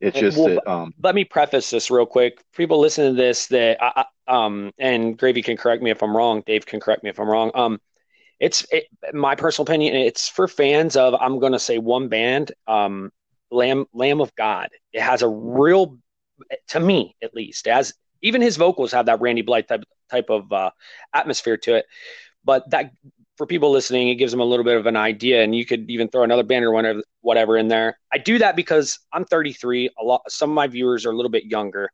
It's 0.02 0.18
just 0.18 0.40
well, 0.40 0.48
that, 0.48 0.68
um, 0.68 0.92
let 1.04 1.14
me 1.14 1.24
preface 1.24 1.70
this 1.70 1.92
real 1.92 2.08
quick. 2.08 2.44
People 2.56 2.80
listening 2.80 3.16
to 3.16 3.22
this 3.22 3.46
that 3.48 3.78
I, 3.80 4.06
um 4.28 4.72
and 4.80 5.16
Gravy 5.16 5.44
can 5.44 5.56
correct 5.56 5.84
me 5.84 5.92
if 5.92 6.02
I'm 6.02 6.18
wrong. 6.18 6.42
Dave 6.48 6.66
can 6.66 6.80
correct 6.80 7.04
me 7.04 7.12
if 7.12 7.20
I'm 7.20 7.30
wrong. 7.30 7.52
Um, 7.54 7.80
it's 8.40 8.66
it, 8.72 8.86
my 9.14 9.36
personal 9.36 9.66
opinion. 9.66 9.96
It's 9.96 10.30
for 10.30 10.48
fans 10.48 10.96
of 10.96 11.14
I'm 11.14 11.38
going 11.38 11.54
to 11.54 11.60
say 11.60 11.78
one 11.78 12.08
band. 12.08 12.52
Um, 12.66 13.12
Lamb 13.52 13.86
Lamb 13.94 14.20
of 14.20 14.36
God. 14.36 14.70
It 14.94 15.02
has 15.02 15.22
a 15.22 15.28
real, 15.30 16.00
to 16.70 16.80
me 16.80 17.16
at 17.22 17.36
least, 17.36 17.68
as 17.68 17.94
even 18.24 18.42
his 18.42 18.58
vocals 18.58 18.92
have 18.94 19.06
that 19.06 19.22
Randy 19.22 19.44
Blythe 19.44 19.68
type 19.68 19.84
type 20.10 20.30
of 20.32 20.52
uh, 20.52 20.72
atmosphere 21.14 21.58
to 21.58 21.76
it. 21.76 21.86
But 22.44 22.68
that 22.72 22.92
for 23.38 23.46
people 23.46 23.72
listening, 23.72 24.10
it 24.10 24.16
gives 24.16 24.32
them 24.32 24.42
a 24.42 24.46
little 24.46 24.66
bit 24.66 24.78
of 24.78 24.88
an 24.88 24.96
idea, 24.96 25.44
and 25.44 25.56
you 25.56 25.66
could 25.66 25.90
even 25.90 26.10
throw 26.10 26.24
another 26.24 26.44
band 26.44 26.66
or 26.66 26.72
whatever, 26.72 27.02
whatever 27.22 27.56
in 27.56 27.68
there. 27.68 28.00
I 28.12 28.18
do 28.18 28.40
that 28.40 28.56
because 28.56 29.00
I'm 29.14 29.26
33. 29.26 29.92
A 30.00 30.04
lot, 30.04 30.22
some 30.28 30.50
of 30.50 30.56
my 30.56 30.68
viewers 30.68 31.06
are 31.06 31.12
a 31.12 31.16
little 31.16 31.30
bit 31.30 31.46
younger, 31.46 31.92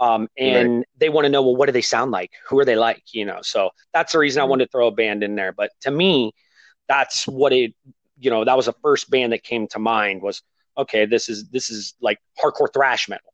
um, 0.00 0.28
and 0.36 0.78
right. 0.78 0.86
they 0.98 1.08
want 1.08 1.26
to 1.26 1.28
know, 1.28 1.42
well, 1.42 1.54
what 1.54 1.66
do 1.66 1.72
they 1.72 1.80
sound 1.80 2.10
like? 2.10 2.32
Who 2.48 2.58
are 2.58 2.64
they 2.64 2.74
like? 2.74 3.04
You 3.12 3.24
know, 3.24 3.38
so 3.42 3.70
that's 3.92 4.12
the 4.12 4.18
reason 4.18 4.42
I 4.42 4.44
wanted 4.44 4.64
to 4.64 4.70
throw 4.72 4.88
a 4.88 4.92
band 4.92 5.22
in 5.22 5.36
there. 5.36 5.52
But 5.52 5.70
to 5.82 5.92
me, 5.92 6.32
that's 6.88 7.26
what 7.28 7.52
it, 7.52 7.72
you 8.18 8.30
know, 8.30 8.44
that 8.44 8.56
was 8.56 8.66
the 8.66 8.74
first 8.82 9.10
band 9.10 9.32
that 9.32 9.44
came 9.44 9.68
to 9.68 9.78
mind 9.78 10.22
was 10.22 10.42
okay. 10.76 11.06
This 11.06 11.28
is 11.28 11.48
this 11.50 11.70
is 11.70 11.94
like 12.00 12.18
hardcore 12.42 12.72
thrash 12.72 13.08
metal. 13.08 13.32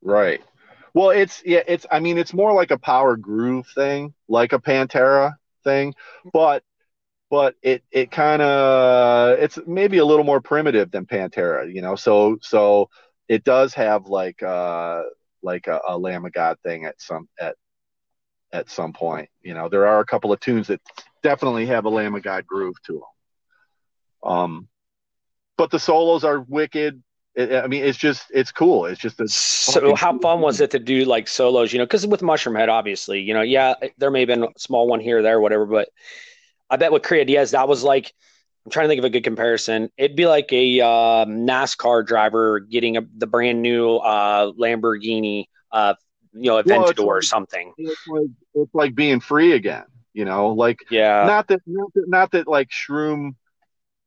Right. 0.00 0.40
Well, 0.94 1.10
it's 1.10 1.42
yeah, 1.44 1.62
it's 1.66 1.86
I 1.90 1.98
mean, 1.98 2.18
it's 2.18 2.32
more 2.32 2.52
like 2.52 2.70
a 2.70 2.78
power 2.78 3.16
groove 3.16 3.66
thing, 3.74 4.14
like 4.28 4.52
a 4.52 4.60
Pantera 4.60 5.34
thing, 5.64 5.94
but 6.32 6.62
but 7.30 7.54
it 7.62 7.82
it 7.90 8.10
kind 8.10 8.42
of 8.42 9.38
it's 9.38 9.58
maybe 9.66 9.98
a 9.98 10.04
little 10.04 10.24
more 10.24 10.40
primitive 10.40 10.90
than 10.90 11.06
Pantera, 11.06 11.72
you 11.72 11.82
know. 11.82 11.94
So 11.94 12.38
so 12.40 12.88
it 13.28 13.44
does 13.44 13.74
have 13.74 14.06
like 14.06 14.42
uh 14.42 15.02
like 15.42 15.66
a, 15.66 15.80
a 15.88 15.98
Lamb 15.98 16.24
of 16.24 16.32
God 16.32 16.56
thing 16.64 16.84
at 16.84 17.00
some 17.00 17.28
at 17.38 17.56
at 18.52 18.70
some 18.70 18.92
point. 18.92 19.28
You 19.42 19.54
know, 19.54 19.68
there 19.68 19.86
are 19.86 20.00
a 20.00 20.06
couple 20.06 20.32
of 20.32 20.40
tunes 20.40 20.68
that 20.68 20.80
definitely 21.22 21.66
have 21.66 21.84
a 21.84 21.90
Lamb 21.90 22.14
of 22.14 22.22
God 22.22 22.46
groove 22.46 22.80
to 22.86 22.92
them. 22.94 24.30
Um, 24.30 24.68
but 25.56 25.70
the 25.70 25.78
solos 25.78 26.24
are 26.24 26.40
wicked. 26.40 27.02
I 27.38 27.68
mean, 27.68 27.84
it's 27.84 27.98
just 27.98 28.26
it's 28.30 28.50
cool. 28.50 28.86
It's 28.86 29.00
just 29.00 29.20
a 29.20 29.28
so. 29.28 29.94
How 29.94 30.18
fun 30.18 30.40
was 30.40 30.60
it 30.60 30.72
to 30.72 30.80
do 30.80 31.04
like 31.04 31.28
solos? 31.28 31.72
You 31.72 31.78
know, 31.78 31.84
because 31.84 32.04
with 32.06 32.20
Mushroomhead, 32.20 32.68
obviously, 32.68 33.20
you 33.20 33.32
know, 33.32 33.42
yeah, 33.42 33.74
there 33.96 34.10
may 34.10 34.20
have 34.20 34.26
been 34.26 34.42
a 34.42 34.48
small 34.56 34.88
one 34.88 34.98
here 34.98 35.18
or 35.18 35.22
there, 35.22 35.40
whatever. 35.40 35.64
But 35.64 35.88
I 36.68 36.76
bet 36.76 36.90
with 36.90 37.02
Creadias, 37.02 37.52
that 37.52 37.68
was 37.68 37.84
like 37.84 38.12
I'm 38.66 38.72
trying 38.72 38.84
to 38.84 38.88
think 38.88 38.98
of 38.98 39.04
a 39.04 39.10
good 39.10 39.24
comparison. 39.24 39.88
It'd 39.96 40.16
be 40.16 40.26
like 40.26 40.52
a 40.52 40.80
uh, 40.80 41.24
NASCAR 41.26 42.04
driver 42.04 42.60
getting 42.60 42.96
a, 42.96 43.02
the 43.16 43.26
brand 43.26 43.62
new 43.62 43.96
uh, 43.96 44.52
Lamborghini, 44.52 45.46
uh, 45.70 45.94
you 46.32 46.50
know, 46.50 46.62
Aventador 46.62 46.98
well, 46.98 47.08
or 47.08 47.22
something. 47.22 47.72
It's 47.78 48.06
like, 48.08 48.26
it's 48.54 48.74
like 48.74 48.94
being 48.94 49.20
free 49.20 49.52
again. 49.52 49.84
You 50.12 50.24
know, 50.24 50.48
like 50.48 50.80
yeah, 50.90 51.24
not 51.24 51.46
that 51.48 51.60
not 51.66 51.94
that, 51.94 52.08
not 52.08 52.30
that 52.32 52.48
like 52.48 52.68
Shroom, 52.70 53.36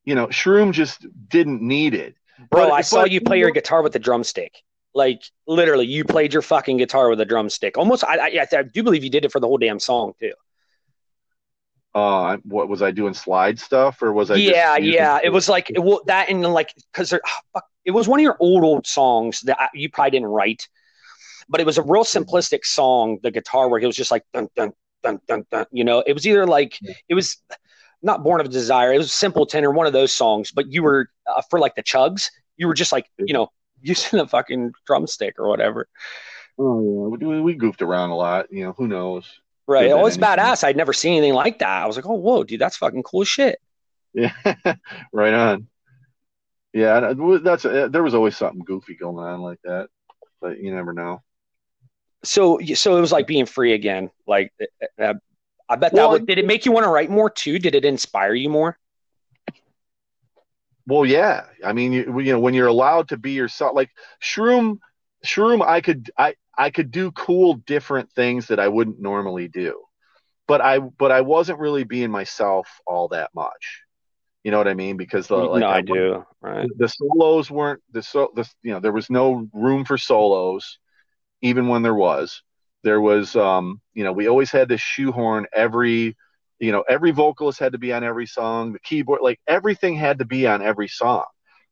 you 0.03 0.15
know, 0.15 0.27
Shroom 0.27 0.73
just 0.73 1.07
didn't 1.29 1.61
need 1.61 1.93
it 1.93 2.15
Bro, 2.49 2.69
but, 2.69 2.71
I 2.71 2.81
saw 2.81 3.03
but, 3.03 3.11
you 3.11 3.21
play 3.21 3.39
your 3.39 3.51
guitar 3.51 3.81
with 3.81 3.95
a 3.95 3.99
drumstick. 3.99 4.63
Like 4.93 5.21
literally, 5.47 5.85
you 5.85 6.03
played 6.03 6.33
your 6.33 6.41
fucking 6.41 6.77
guitar 6.77 7.09
with 7.09 7.21
a 7.21 7.25
drumstick. 7.25 7.77
Almost, 7.77 8.03
I, 8.03 8.39
I, 8.39 8.47
I 8.51 8.63
do 8.63 8.83
believe 8.83 9.03
you 9.03 9.09
did 9.09 9.23
it 9.25 9.31
for 9.31 9.39
the 9.39 9.47
whole 9.47 9.57
damn 9.57 9.79
song 9.79 10.13
too. 10.19 10.33
Uh, 11.93 12.37
what 12.43 12.69
was 12.69 12.81
I 12.81 12.91
doing? 12.91 13.13
Slide 13.13 13.59
stuff, 13.59 14.01
or 14.01 14.13
was 14.13 14.31
I? 14.31 14.35
Yeah, 14.35 14.77
yeah. 14.77 15.19
It 15.21 15.29
was 15.29 15.49
like 15.49 15.69
it, 15.69 15.79
well, 15.79 16.01
that, 16.07 16.29
and 16.29 16.41
like 16.41 16.73
because 16.91 17.13
oh, 17.13 17.61
it 17.83 17.91
was 17.91 18.07
one 18.07 18.19
of 18.19 18.23
your 18.23 18.37
old 18.39 18.63
old 18.63 18.87
songs 18.87 19.41
that 19.41 19.59
I, 19.59 19.67
you 19.73 19.89
probably 19.89 20.11
didn't 20.11 20.29
write, 20.29 20.67
but 21.49 21.59
it 21.59 21.65
was 21.65 21.77
a 21.77 21.83
real 21.83 22.05
simplistic 22.05 22.63
song. 22.63 23.19
The 23.23 23.31
guitar 23.31 23.69
work, 23.69 23.83
it 23.83 23.87
was 23.87 23.97
just 23.97 24.11
like 24.11 24.23
dun 24.33 24.47
dun 24.55 24.71
dun 25.03 25.19
dun 25.27 25.45
dun. 25.51 25.65
You 25.71 25.83
know, 25.83 25.99
it 25.99 26.13
was 26.13 26.25
either 26.25 26.47
like 26.47 26.79
it 27.09 27.13
was 27.13 27.41
not 28.01 28.23
Born 28.23 28.41
of 28.41 28.49
Desire. 28.49 28.93
It 28.93 28.97
was 28.97 29.13
Simpleton 29.13 29.63
or 29.63 29.71
one 29.71 29.87
of 29.87 29.93
those 29.93 30.13
songs, 30.13 30.51
but 30.51 30.71
you 30.71 30.83
were 30.83 31.09
uh, 31.27 31.41
for 31.49 31.59
like 31.59 31.75
the 31.75 31.83
chugs. 31.83 32.29
You 32.57 32.67
were 32.67 32.73
just 32.73 32.91
like 32.91 33.07
you 33.17 33.33
know 33.33 33.49
using 33.81 34.19
a 34.19 34.27
fucking 34.27 34.73
drumstick 34.85 35.35
or 35.39 35.47
whatever. 35.47 35.87
Oh 36.57 37.17
yeah, 37.19 37.27
we, 37.27 37.41
we 37.41 37.53
goofed 37.55 37.81
around 37.81 38.09
a 38.11 38.15
lot. 38.15 38.51
You 38.51 38.65
know, 38.65 38.73
who 38.73 38.87
knows? 38.87 39.25
Right. 39.67 39.91
Oh, 39.91 40.05
it's 40.05 40.17
badass. 40.17 40.63
I'd 40.63 40.75
never 40.75 40.91
seen 40.91 41.13
anything 41.17 41.33
like 41.33 41.59
that. 41.59 41.83
I 41.83 41.85
was 41.85 41.95
like, 41.95 42.05
oh, 42.05 42.15
whoa, 42.15 42.43
dude, 42.43 42.59
that's 42.59 42.75
fucking 42.77 43.03
cool 43.03 43.23
shit. 43.23 43.59
Yeah, 44.13 44.33
right 45.13 45.33
on. 45.33 45.67
Yeah, 46.73 47.13
that's 47.41 47.65
uh, 47.65 47.87
there 47.89 48.03
was 48.03 48.13
always 48.13 48.35
something 48.35 48.63
goofy 48.65 48.95
going 48.95 49.17
on 49.17 49.41
like 49.41 49.59
that, 49.63 49.87
but 50.41 50.59
you 50.59 50.73
never 50.73 50.93
know. 50.93 51.21
So, 52.23 52.59
so 52.75 52.97
it 52.97 53.01
was 53.01 53.11
like 53.11 53.27
being 53.27 53.45
free 53.45 53.73
again. 53.73 54.11
Like 54.27 54.51
uh, 54.61 55.01
uh 55.01 55.13
I 55.71 55.77
bet 55.77 55.93
well, 55.93 56.09
that 56.09 56.11
would, 56.11 56.27
did 56.27 56.37
it 56.37 56.45
make 56.45 56.65
you 56.65 56.73
want 56.73 56.83
to 56.83 56.89
write 56.89 57.09
more 57.09 57.29
too? 57.29 57.57
Did 57.57 57.75
it 57.75 57.85
inspire 57.85 58.33
you 58.33 58.49
more? 58.49 58.77
Well, 60.85 61.05
yeah. 61.05 61.45
I 61.63 61.71
mean, 61.71 61.93
you, 61.93 62.19
you 62.19 62.33
know, 62.33 62.39
when 62.41 62.53
you're 62.53 62.67
allowed 62.67 63.07
to 63.09 63.17
be 63.17 63.31
yourself, 63.31 63.73
like 63.73 63.89
Shroom, 64.21 64.79
Shroom, 65.25 65.65
I 65.65 65.79
could, 65.79 66.11
I, 66.17 66.35
I 66.57 66.71
could 66.71 66.91
do 66.91 67.11
cool, 67.11 67.53
different 67.53 68.11
things 68.11 68.47
that 68.47 68.59
I 68.59 68.67
wouldn't 68.67 68.99
normally 68.99 69.47
do, 69.47 69.81
but 70.45 70.59
I, 70.59 70.79
but 70.79 71.09
I 71.09 71.21
wasn't 71.21 71.59
really 71.59 71.85
being 71.85 72.11
myself 72.11 72.67
all 72.85 73.07
that 73.07 73.29
much. 73.33 73.83
You 74.43 74.51
know 74.51 74.57
what 74.57 74.67
I 74.67 74.73
mean? 74.73 74.97
Because 74.97 75.27
the, 75.27 75.37
like, 75.37 75.61
no, 75.61 75.67
I, 75.67 75.77
I 75.77 75.81
do. 75.81 76.25
Right. 76.41 76.67
The 76.75 76.89
solos 76.89 77.49
weren't 77.49 77.81
the 77.91 78.03
so 78.03 78.31
the 78.35 78.49
you 78.63 78.73
know 78.73 78.79
there 78.79 78.91
was 78.91 79.09
no 79.09 79.47
room 79.53 79.85
for 79.85 79.97
solos. 79.97 80.79
even 81.41 81.67
when 81.67 81.81
there 81.81 81.95
was. 81.95 82.43
There 82.83 83.01
was, 83.01 83.35
um, 83.35 83.79
you 83.93 84.03
know, 84.03 84.11
we 84.11 84.27
always 84.27 84.51
had 84.51 84.69
to 84.69 84.77
shoehorn 84.77 85.45
every, 85.53 86.17
you 86.59 86.71
know, 86.71 86.83
every 86.87 87.11
vocalist 87.11 87.59
had 87.59 87.73
to 87.73 87.77
be 87.77 87.93
on 87.93 88.03
every 88.03 88.25
song. 88.27 88.73
The 88.73 88.79
keyboard, 88.79 89.21
like 89.21 89.39
everything 89.47 89.95
had 89.95 90.19
to 90.19 90.25
be 90.25 90.47
on 90.47 90.61
every 90.61 90.87
song, 90.87 91.25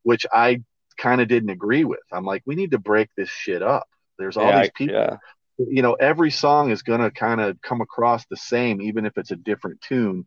which 0.03 0.25
I 0.31 0.61
kind 0.97 1.21
of 1.21 1.27
didn't 1.27 1.49
agree 1.49 1.83
with. 1.85 1.99
I'm 2.11 2.25
like, 2.25 2.43
we 2.45 2.55
need 2.55 2.71
to 2.71 2.79
break 2.79 3.09
this 3.15 3.29
shit 3.29 3.61
up. 3.61 3.87
There's 4.17 4.37
all 4.37 4.47
Yeah, 4.47 4.61
these 4.61 4.71
people 4.71 4.95
yeah. 4.95 5.17
you 5.57 5.81
know 5.81 5.93
every 5.93 6.31
song 6.31 6.71
is 6.71 6.81
going 6.83 7.01
to 7.01 7.11
kind 7.11 7.41
of 7.41 7.61
come 7.61 7.81
across 7.81 8.25
the 8.27 8.37
same 8.37 8.81
even 8.81 9.05
if 9.05 9.17
it's 9.17 9.31
a 9.31 9.35
different 9.35 9.81
tune 9.81 10.25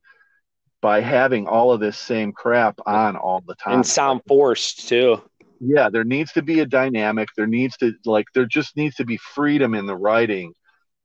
by 0.80 1.00
having 1.00 1.46
all 1.46 1.72
of 1.72 1.80
this 1.80 1.96
same 1.96 2.32
crap 2.32 2.78
on 2.86 3.16
all 3.16 3.42
the 3.46 3.54
time 3.54 3.74
and 3.76 3.86
sound 3.86 4.20
forced 4.26 4.88
too. 4.88 5.20
yeah 5.60 5.88
there 5.88 6.04
needs 6.04 6.32
to 6.32 6.42
be 6.42 6.60
a 6.60 6.66
dynamic 6.66 7.28
there 7.36 7.46
needs 7.46 7.76
to 7.78 7.92
like 8.04 8.26
there 8.34 8.46
just 8.46 8.76
needs 8.76 8.96
to 8.96 9.04
be 9.04 9.16
freedom 9.16 9.74
in 9.74 9.86
the 9.86 9.96
writing 9.96 10.52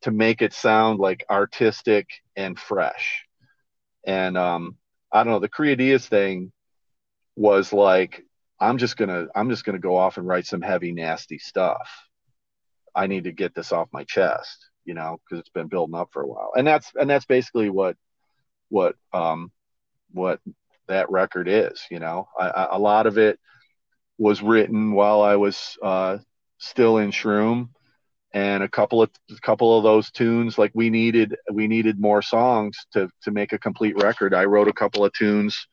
to 0.01 0.11
make 0.11 0.41
it 0.41 0.53
sound 0.53 0.99
like 0.99 1.25
artistic 1.29 2.07
and 2.35 2.57
fresh. 2.59 3.23
And 4.05 4.37
um 4.37 4.77
i 5.11 5.23
don't 5.23 5.31
know 5.31 5.39
the 5.39 5.49
creatias 5.49 6.05
thing 6.05 6.51
was 7.37 7.71
like 7.71 8.25
i'm 8.59 8.77
just 8.77 8.97
gonna 8.97 9.27
i'm 9.35 9.49
just 9.49 9.63
gonna 9.63 9.79
go 9.79 9.95
off 9.95 10.17
and 10.17 10.27
write 10.27 10.45
some 10.45 10.61
heavy 10.61 10.91
nasty 10.91 11.37
stuff. 11.37 11.89
I 12.95 13.07
need 13.07 13.25
to 13.25 13.31
get 13.31 13.53
this 13.53 13.71
off 13.71 13.89
my 13.91 14.03
chest 14.03 14.69
you 14.85 14.93
know 14.93 15.19
because 15.23 15.39
it's 15.39 15.49
been 15.49 15.67
building 15.67 15.95
up 15.95 16.09
for 16.11 16.21
a 16.21 16.27
while. 16.27 16.51
And 16.55 16.65
that's 16.67 16.91
and 16.95 17.09
that's 17.09 17.25
basically 17.25 17.69
what 17.69 17.95
what 18.69 18.95
um 19.13 19.51
what 20.11 20.39
that 20.87 21.09
record 21.09 21.47
is 21.47 21.81
you 21.91 21.99
know? 21.99 22.27
I, 22.39 22.47
I, 22.47 22.75
a 22.75 22.79
lot 22.79 23.07
of 23.07 23.17
it 23.17 23.39
was 24.17 24.41
written 24.41 24.93
while 24.93 25.21
I 25.21 25.35
was 25.35 25.77
uh, 25.81 26.17
still 26.57 26.97
in 26.97 27.11
Shroom, 27.11 27.69
and 28.37 28.61
a 28.61 28.69
couple 28.69 29.01
of 29.01 29.09
a 29.31 29.39
couple 29.41 29.75
of 29.75 29.83
those 29.83 30.11
tunes, 30.11 30.59
like 30.59 30.71
we 30.75 30.91
needed 30.91 31.35
we 31.51 31.67
needed 31.67 31.99
more 31.99 32.21
songs 32.21 32.77
to 32.91 33.09
to 33.23 33.31
make 33.31 33.51
a 33.51 33.57
complete 33.57 33.95
record. 33.97 34.35
I 34.35 34.45
wrote 34.45 34.67
a 34.67 34.73
couple 34.73 35.03
of 35.03 35.11
tunes 35.13 35.67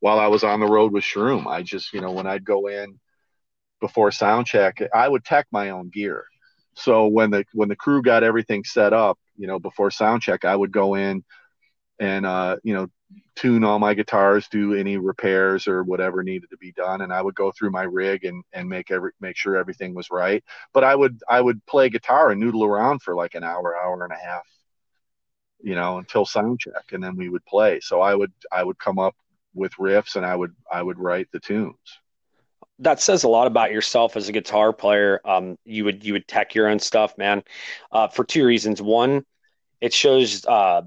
while 0.00 0.18
I 0.20 0.26
was 0.26 0.44
on 0.44 0.60
the 0.60 0.66
road 0.66 0.92
with 0.92 1.02
Shroom. 1.02 1.46
I 1.46 1.62
just 1.62 1.94
you 1.94 2.02
know 2.02 2.12
when 2.12 2.26
I'd 2.26 2.44
go 2.44 2.66
in 2.66 3.00
before 3.80 4.12
sound 4.12 4.46
check, 4.46 4.82
I 4.94 5.08
would 5.08 5.24
tech 5.24 5.46
my 5.50 5.70
own 5.70 5.88
gear. 5.88 6.26
So 6.74 7.06
when 7.06 7.30
the 7.30 7.46
when 7.54 7.70
the 7.70 7.76
crew 7.76 8.02
got 8.02 8.22
everything 8.22 8.64
set 8.64 8.92
up, 8.92 9.18
you 9.38 9.46
know, 9.46 9.58
before 9.58 9.90
sound 9.90 10.20
check, 10.20 10.44
I 10.44 10.54
would 10.54 10.72
go 10.72 10.96
in 10.96 11.24
and 11.98 12.26
uh, 12.26 12.58
you 12.62 12.74
know 12.74 12.88
tune 13.36 13.64
all 13.64 13.78
my 13.78 13.94
guitars, 13.94 14.48
do 14.48 14.74
any 14.74 14.96
repairs 14.98 15.66
or 15.68 15.82
whatever 15.84 16.22
needed 16.22 16.50
to 16.50 16.56
be 16.58 16.72
done, 16.72 17.00
and 17.02 17.12
I 17.12 17.22
would 17.22 17.34
go 17.34 17.50
through 17.52 17.70
my 17.70 17.82
rig 17.84 18.24
and 18.24 18.44
and 18.52 18.68
make 18.68 18.90
every 18.90 19.12
make 19.20 19.36
sure 19.36 19.56
everything 19.56 19.94
was 19.94 20.10
right. 20.10 20.44
But 20.72 20.84
I 20.84 20.94
would 20.94 21.22
I 21.28 21.40
would 21.40 21.64
play 21.66 21.88
guitar 21.90 22.30
and 22.30 22.40
noodle 22.40 22.64
around 22.64 23.02
for 23.02 23.14
like 23.14 23.34
an 23.34 23.44
hour, 23.44 23.76
hour 23.76 24.04
and 24.04 24.12
a 24.12 24.16
half, 24.16 24.46
you 25.62 25.74
know, 25.74 25.98
until 25.98 26.24
sound 26.26 26.60
check, 26.60 26.92
and 26.92 27.02
then 27.02 27.16
we 27.16 27.28
would 27.28 27.44
play. 27.46 27.80
So 27.80 28.00
I 28.00 28.14
would 28.14 28.32
I 28.52 28.62
would 28.64 28.78
come 28.78 28.98
up 28.98 29.16
with 29.54 29.72
riffs 29.74 30.16
and 30.16 30.24
I 30.26 30.36
would 30.36 30.54
I 30.70 30.82
would 30.82 30.98
write 30.98 31.28
the 31.32 31.40
tunes. 31.40 31.76
that 32.78 33.00
says 33.00 33.24
a 33.24 33.28
lot 33.28 33.46
about 33.46 33.72
yourself 33.72 34.16
as 34.16 34.28
a 34.28 34.32
guitar 34.32 34.72
player. 34.72 35.20
Um, 35.24 35.58
you 35.64 35.84
would 35.84 36.04
you 36.04 36.14
would 36.14 36.26
tech 36.28 36.54
your 36.54 36.68
own 36.68 36.78
stuff, 36.78 37.16
man, 37.18 37.42
uh, 37.92 38.08
for 38.08 38.24
two 38.24 38.44
reasons. 38.46 38.80
One, 38.82 39.24
it 39.80 39.92
shows 39.92 40.44
uh, 40.46 40.82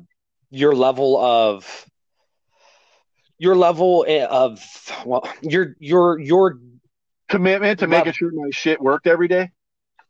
your 0.49 0.75
level 0.75 1.17
of 1.17 1.85
your 3.43 3.55
level 3.55 4.05
of 4.29 4.63
well, 5.05 5.27
your 5.41 5.75
your 5.79 6.17
your 6.19 6.59
Commitment 7.27 7.79
to 7.79 7.85
Love- 7.87 8.05
making 8.05 8.13
sure 8.13 8.31
my 8.31 8.49
shit 8.51 8.79
worked 8.81 9.05
every 9.07 9.27
day. 9.27 9.51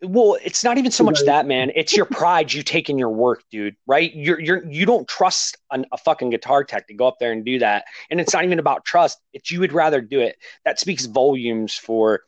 well, 0.03 0.37
it's 0.43 0.63
not 0.63 0.77
even 0.77 0.91
so 0.91 1.03
much 1.03 1.21
that, 1.25 1.45
man. 1.47 1.71
It's 1.75 1.95
your 1.95 2.05
pride 2.05 2.51
you 2.51 2.61
take 2.63 2.89
in 2.89 2.97
your 2.97 3.09
work, 3.09 3.43
dude. 3.49 3.75
Right? 3.87 4.13
You're 4.13 4.39
you're 4.39 4.65
you 4.65 4.85
don't 4.85 5.07
trust 5.07 5.57
an, 5.71 5.85
a 5.91 5.97
fucking 5.97 6.29
guitar 6.31 6.63
tech 6.63 6.87
to 6.89 6.93
go 6.93 7.07
up 7.07 7.17
there 7.19 7.31
and 7.31 7.43
do 7.45 7.59
that, 7.59 7.85
and 8.11 8.19
it's 8.21 8.33
not 8.33 8.43
even 8.43 8.59
about 8.59 8.85
trust. 8.85 9.19
It's 9.33 9.49
you 9.51 9.61
would 9.61 9.73
rather 9.73 9.99
do 10.01 10.19
it. 10.19 10.37
That 10.65 10.79
speaks 10.79 11.05
volumes 11.05 11.73
for 11.75 12.21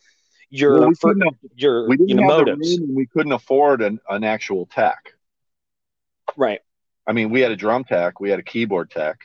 your 0.49 0.79
Well, 0.79 0.89
we 0.89 0.95
for 0.95 1.09
have- 1.23 1.35
your 1.55 1.87
We 1.89 1.97
didn't 1.97 2.15
know, 2.17 2.21
have 2.23 2.45
the 2.45 2.51
motives, 2.53 2.77
room 2.79 2.89
and 2.89 2.95
we 2.97 3.05
couldn't 3.07 3.31
afford 3.33 3.81
an, 3.81 3.99
an 4.09 4.23
actual 4.23 4.65
tech. 4.67 5.13
right? 6.37 6.61
I 7.07 7.11
mean, 7.11 7.29
we 7.29 7.41
had 7.41 7.51
a 7.51 7.55
drum 7.55 7.83
tech, 7.83 8.19
we 8.19 8.29
had 8.31 8.39
a 8.39 8.43
keyboard 8.43 8.89
tech. 8.91 9.17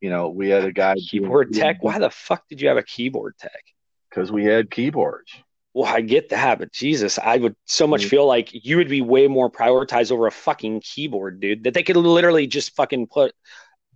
You 0.00 0.10
know, 0.10 0.28
we 0.28 0.48
had 0.48 0.64
a 0.64 0.72
guy 0.72 0.94
Keyboard 1.10 1.52
tech. 1.52 1.82
Why 1.82 1.98
the 1.98 2.10
fuck 2.10 2.48
did 2.48 2.60
you 2.60 2.68
have 2.68 2.76
a 2.76 2.82
keyboard 2.82 3.36
tech? 3.38 3.62
Because 4.10 4.30
we 4.32 4.44
had 4.44 4.70
keyboards. 4.70 5.32
Well, 5.74 5.92
I 5.92 6.00
get 6.00 6.30
that, 6.30 6.58
but 6.58 6.72
Jesus, 6.72 7.18
I 7.18 7.36
would 7.36 7.54
so 7.66 7.86
much 7.86 8.06
Mm. 8.06 8.08
feel 8.08 8.26
like 8.26 8.48
you 8.52 8.78
would 8.78 8.88
be 8.88 9.00
way 9.00 9.28
more 9.28 9.50
prioritized 9.50 10.10
over 10.10 10.26
a 10.26 10.32
fucking 10.32 10.80
keyboard, 10.80 11.40
dude. 11.40 11.64
That 11.64 11.74
they 11.74 11.82
could 11.82 11.96
literally 11.96 12.46
just 12.46 12.74
fucking 12.74 13.08
put 13.08 13.32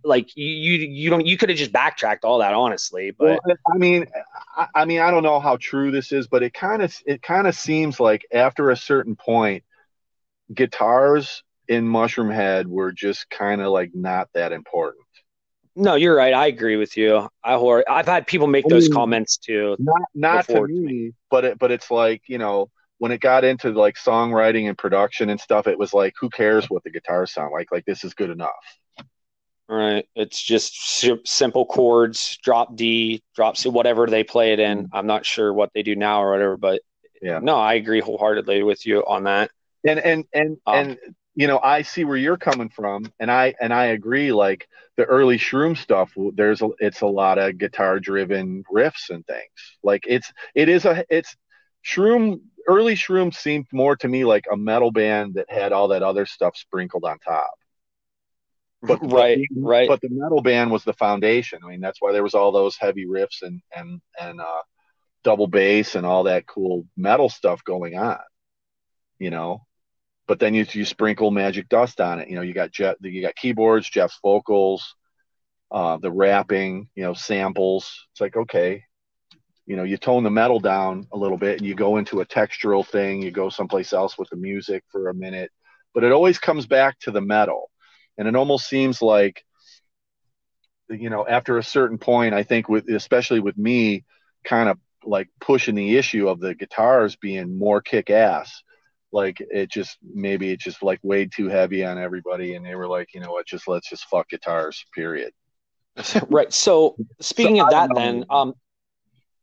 like 0.05 0.35
you 0.35 0.45
you, 0.45 0.87
you 0.87 1.09
don't 1.09 1.25
you 1.25 1.37
could 1.37 1.49
have 1.49 1.57
just 1.57 1.71
backtracked 1.71 2.25
all 2.25 2.39
that 2.39 2.53
honestly, 2.53 3.11
but 3.11 3.39
Well, 3.45 3.57
I 3.73 3.77
mean, 3.77 4.05
I, 4.55 4.67
I 4.75 4.85
mean, 4.85 4.99
I 4.99 5.11
don't 5.11 5.23
know 5.23 5.39
how 5.39 5.57
true 5.57 5.91
this 5.91 6.11
is, 6.11 6.27
but 6.27 6.43
it 6.43 6.53
kind 6.53 6.81
of 6.81 6.95
it 7.05 7.21
kind 7.21 7.47
of 7.47 7.55
seems 7.55 7.99
like 7.99 8.25
after 8.33 8.69
a 8.69 8.77
certain 8.77 9.15
point, 9.15 9.63
guitars 10.53 11.43
in 11.67 11.85
Mushroomhead 11.87 12.65
were 12.65 12.91
just 12.91 13.29
kind 13.29 13.61
of 13.61 13.71
like 13.71 13.91
not 13.93 14.29
that 14.33 14.51
important. 14.51 15.02
No, 15.75 15.95
you're 15.95 16.15
right. 16.15 16.33
I 16.33 16.47
agree 16.47 16.75
with 16.77 16.95
you. 16.97 17.27
I 17.43 17.55
hor- 17.55 17.89
I've 17.89 18.05
had 18.07 18.27
people 18.27 18.47
make 18.47 18.65
I 18.65 18.69
those 18.69 18.85
mean- 18.89 18.93
comments 18.93 19.37
too. 19.37 19.75
Not 19.79 20.01
not 20.13 20.47
to 20.47 20.53
to 20.53 20.67
me, 20.67 21.11
but 21.29 21.45
it 21.45 21.59
but 21.59 21.71
it's 21.71 21.89
like 21.89 22.21
you 22.27 22.37
know 22.37 22.69
when 22.99 23.11
it 23.11 23.19
got 23.19 23.43
into 23.43 23.71
like 23.71 23.95
songwriting 23.95 24.69
and 24.69 24.77
production 24.77 25.29
and 25.29 25.39
stuff, 25.39 25.67
it 25.67 25.77
was 25.77 25.93
like 25.93 26.13
who 26.19 26.29
cares 26.29 26.69
what 26.69 26.83
the 26.83 26.89
guitars 26.89 27.33
sound 27.33 27.51
like? 27.51 27.71
Like 27.71 27.85
this 27.85 28.03
is 28.03 28.13
good 28.13 28.29
enough. 28.29 28.51
Right. 29.67 30.05
It's 30.15 30.41
just 30.41 31.25
simple 31.25 31.65
chords, 31.65 32.37
drop 32.43 32.75
D, 32.75 33.23
drop 33.35 33.57
C, 33.57 33.69
whatever 33.69 34.07
they 34.07 34.23
play 34.23 34.53
it 34.53 34.59
in. 34.59 34.89
I'm 34.93 35.07
not 35.07 35.25
sure 35.25 35.53
what 35.53 35.71
they 35.73 35.83
do 35.83 35.95
now 35.95 36.21
or 36.23 36.31
whatever, 36.31 36.57
but 36.57 36.81
Yeah. 37.21 37.39
no, 37.41 37.55
I 37.55 37.73
agree 37.75 38.01
wholeheartedly 38.01 38.61
with 38.63 38.85
you 38.85 39.03
on 39.05 39.23
that. 39.23 39.51
and 39.85 39.99
and 39.99 40.25
and 40.33 40.57
Um, 40.65 40.75
and 40.75 40.97
you 41.35 41.47
know 41.47 41.59
i 41.63 41.81
see 41.81 42.03
where 42.03 42.17
you're 42.17 42.37
coming 42.37 42.69
from 42.69 43.11
and 43.19 43.31
i 43.31 43.53
and 43.59 43.73
i 43.73 43.85
agree 43.85 44.31
like 44.31 44.67
the 44.95 45.05
early 45.05 45.37
shroom 45.37 45.75
stuff 45.75 46.13
there's 46.35 46.61
a, 46.61 46.69
it's 46.79 47.01
a 47.01 47.07
lot 47.07 47.37
of 47.37 47.57
guitar 47.57 47.99
driven 47.99 48.63
riffs 48.71 49.09
and 49.09 49.25
things. 49.25 49.77
Like 49.83 50.05
it's 50.07 50.31
it 50.53 50.69
is 50.69 50.85
a 50.85 51.03
it's 51.09 51.35
shroom 51.85 52.41
early 52.67 52.95
shroom 52.95 53.33
seemed 53.33 53.67
more 53.73 53.95
to 53.97 54.07
me 54.07 54.23
like 54.23 54.45
a 54.51 54.57
metal 54.57 54.91
band 54.91 55.33
that 55.35 55.49
had 55.49 55.73
all 55.73 55.89
that 55.89 56.03
other 56.03 56.25
stuff 56.25 56.55
sprinkled 56.55 57.05
on 57.05 57.17
top. 57.19 57.53
But 58.81 58.99
right, 59.11 59.39
but, 59.51 59.67
right. 59.67 59.87
but 59.87 60.01
the 60.01 60.09
metal 60.11 60.41
band 60.41 60.71
was 60.71 60.83
the 60.83 60.93
foundation. 60.93 61.59
I 61.63 61.69
mean 61.69 61.81
that's 61.81 62.01
why 62.01 62.11
there 62.11 62.23
was 62.23 62.35
all 62.35 62.51
those 62.51 62.77
heavy 62.77 63.07
riffs 63.07 63.41
and 63.41 63.61
and 63.75 63.99
and 64.21 64.39
uh 64.39 64.61
double 65.23 65.47
bass 65.47 65.95
and 65.95 66.05
all 66.05 66.23
that 66.23 66.45
cool 66.45 66.85
metal 66.97 67.29
stuff 67.29 67.63
going 67.63 67.97
on 67.97 68.19
you 69.19 69.29
know 69.29 69.61
but 70.27 70.39
then 70.39 70.53
you 70.53 70.65
you 70.71 70.85
sprinkle 70.85 71.31
magic 71.31 71.69
dust 71.69 71.99
on 72.01 72.19
it. 72.19 72.29
You 72.29 72.35
know 72.35 72.41
you 72.41 72.53
got 72.53 72.71
Jeff, 72.71 72.95
you 73.01 73.21
got 73.21 73.35
keyboards 73.35 73.89
jeff's 73.89 74.19
vocals 74.21 74.95
uh 75.71 75.97
the 75.97 76.11
rapping 76.11 76.89
you 76.95 77.03
know 77.03 77.13
samples. 77.13 78.07
It's 78.11 78.21
like 78.21 78.35
okay 78.35 78.83
you 79.65 79.75
know 79.77 79.83
you 79.83 79.97
tone 79.97 80.23
the 80.23 80.29
metal 80.29 80.59
down 80.59 81.07
a 81.13 81.17
little 81.17 81.37
bit 81.37 81.57
and 81.57 81.67
you 81.67 81.75
go 81.75 81.97
into 81.97 82.21
a 82.21 82.25
textural 82.25 82.85
thing. 82.85 83.21
You 83.21 83.31
go 83.31 83.49
someplace 83.49 83.93
else 83.93 84.17
with 84.17 84.29
the 84.29 84.35
music 84.37 84.83
for 84.91 85.09
a 85.09 85.13
minute 85.13 85.51
but 85.93 86.03
it 86.03 86.11
always 86.11 86.39
comes 86.39 86.65
back 86.65 86.99
to 86.99 87.11
the 87.11 87.21
metal. 87.21 87.69
And 88.17 88.27
it 88.27 88.35
almost 88.35 88.67
seems 88.67 89.01
like 89.01 89.43
you 90.89 91.09
know 91.09 91.25
after 91.27 91.57
a 91.57 91.63
certain 91.63 91.97
point 91.97 92.33
i 92.33 92.43
think 92.43 92.67
with 92.67 92.87
especially 92.89 93.39
with 93.39 93.57
me 93.57 94.03
kind 94.43 94.69
of 94.69 94.77
like 95.05 95.29
pushing 95.39 95.75
the 95.75 95.95
issue 95.95 96.27
of 96.27 96.39
the 96.39 96.53
guitars 96.53 97.15
being 97.15 97.57
more 97.57 97.81
kick 97.81 98.09
ass 98.09 98.61
like 99.13 99.37
it 99.51 99.71
just 99.71 99.97
maybe 100.03 100.51
it 100.51 100.59
just 100.59 100.83
like 100.83 100.99
weighed 101.03 101.31
too 101.33 101.49
heavy 101.49 101.85
on 101.85 101.97
everybody 101.99 102.55
and 102.55 102.65
they 102.65 102.75
were 102.75 102.87
like 102.89 103.13
you 103.13 103.21
know 103.21 103.31
what 103.31 103.47
just 103.47 103.67
let's 103.67 103.89
just 103.89 104.05
fuck 104.07 104.29
guitars 104.29 104.85
period 104.95 105.33
right. 106.29 106.53
So 106.53 106.97
speaking 107.21 107.59
So, 107.59 107.65
of 107.65 107.69
that, 107.71 107.95
then, 107.95 108.25
um, 108.29 108.55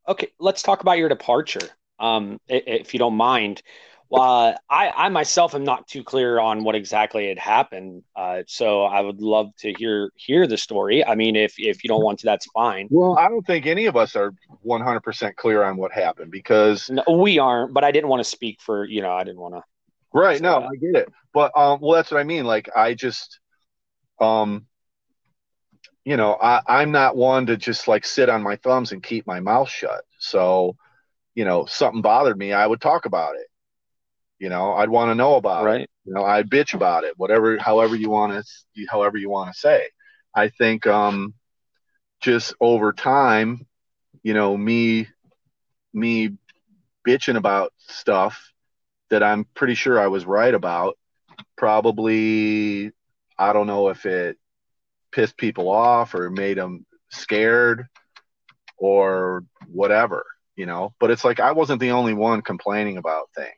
okay, 0.08 0.28
let's 0.38 0.62
talk 0.62 0.80
about 0.80 0.98
your 0.98 1.08
departure. 1.08 1.68
Um, 1.98 2.40
if 2.48 2.94
you 2.94 2.98
don't 2.98 3.16
mind. 3.16 3.62
Uh, 4.12 4.54
I, 4.68 4.90
I 4.90 5.08
myself 5.08 5.54
am 5.54 5.64
not 5.64 5.86
too 5.86 6.02
clear 6.02 6.40
on 6.40 6.64
what 6.64 6.74
exactly 6.74 7.28
had 7.28 7.38
happened. 7.38 8.02
Uh, 8.16 8.42
so 8.46 8.82
I 8.82 9.00
would 9.00 9.20
love 9.20 9.54
to 9.58 9.72
hear 9.72 10.10
hear 10.16 10.46
the 10.46 10.56
story. 10.56 11.04
I 11.04 11.14
mean, 11.14 11.36
if 11.36 11.54
if 11.58 11.84
you 11.84 11.88
don't 11.88 12.02
want 12.02 12.18
to, 12.20 12.26
that's 12.26 12.46
fine. 12.46 12.90
well 12.90 13.16
i 13.18 13.28
don't 13.28 13.46
think 13.46 13.66
any 13.66 13.86
of 13.86 13.96
us 13.96 14.16
are 14.16 14.34
100% 14.62 15.36
clear 15.36 15.62
on 15.62 15.76
what 15.76 15.92
happened 15.92 16.30
because 16.30 16.90
No, 16.90 17.04
we 17.08 17.38
aren't, 17.38 17.72
but 17.72 17.84
I 17.84 17.92
didn't 17.92 18.08
want 18.08 18.20
to 18.20 18.28
speak 18.28 18.60
for 18.60 18.84
you 18.84 19.02
know. 19.02 19.12
I 19.12 19.24
didn't 19.24 19.40
want 19.40 19.54
to. 19.54 19.62
right 20.12 20.40
no 20.42 20.60
Yeah. 20.60 20.68
i 20.72 20.76
get 20.76 20.96
it 20.96 21.08
but 21.32 21.56
um 21.56 21.78
well 21.80 21.92
that's 21.96 22.10
what 22.10 22.20
i 22.20 22.24
mean 22.24 22.44
like 22.44 22.68
i 22.76 22.94
just 22.94 23.38
um 24.20 24.66
you 26.04 26.16
know 26.16 26.36
i 26.40 26.60
i'm 26.66 26.90
not 26.92 27.16
one 27.16 27.46
to 27.46 27.56
just 27.56 27.88
like 27.88 28.04
sit 28.04 28.28
on 28.28 28.42
my 28.42 28.56
thumbs 28.56 28.92
and 28.92 29.02
keep 29.02 29.26
my 29.26 29.40
mouth 29.40 29.68
shut 29.68 30.02
so 30.18 30.76
you 31.34 31.44
know 31.44 31.64
something 31.66 32.02
bothered 32.02 32.38
me 32.38 32.52
i 32.52 32.66
would 32.66 32.80
talk 32.80 33.06
about 33.06 33.36
it 33.36 33.46
You 34.40 34.48
know, 34.48 34.72
I'd 34.74 34.90
want 34.90 35.10
to 35.10 35.14
know 35.14 35.36
about 35.36 35.64
Right. 35.64 35.82
it. 35.82 35.90
You 36.04 36.14
know, 36.14 36.24
I'd 36.24 36.50
bitch 36.50 36.74
about 36.74 37.04
it. 37.04 37.14
Whatever, 37.18 37.58
however 37.58 37.94
you 37.94 38.10
want 38.10 38.32
to, 38.32 38.86
however 38.90 39.18
you 39.18 39.30
want 39.30 39.52
to 39.52 39.58
say. 39.60 39.88
I 40.34 40.48
think, 40.48 40.86
um, 40.86 41.34
just 42.20 42.54
over 42.60 42.92
time, 42.92 43.66
you 44.22 44.34
know, 44.34 44.56
me, 44.56 45.08
me 45.92 46.30
bitching 47.06 47.36
about 47.36 47.72
stuff 47.78 48.52
that 49.10 49.22
I'm 49.22 49.44
pretty 49.54 49.74
sure 49.74 50.00
I 50.00 50.08
was 50.08 50.24
right 50.24 50.54
about. 50.54 50.96
Probably, 51.56 52.92
I 53.38 53.52
don't 53.52 53.66
know 53.66 53.88
if 53.88 54.06
it 54.06 54.38
pissed 55.12 55.36
people 55.36 55.68
off 55.68 56.14
or 56.14 56.30
made 56.30 56.58
them 56.58 56.86
scared 57.10 57.86
or 58.78 59.44
whatever, 59.68 60.24
you 60.56 60.66
know. 60.66 60.94
But 61.00 61.10
it's 61.10 61.24
like 61.24 61.40
I 61.40 61.52
wasn't 61.52 61.80
the 61.80 61.92
only 61.92 62.14
one 62.14 62.42
complaining 62.42 62.96
about 62.98 63.28
things, 63.34 63.54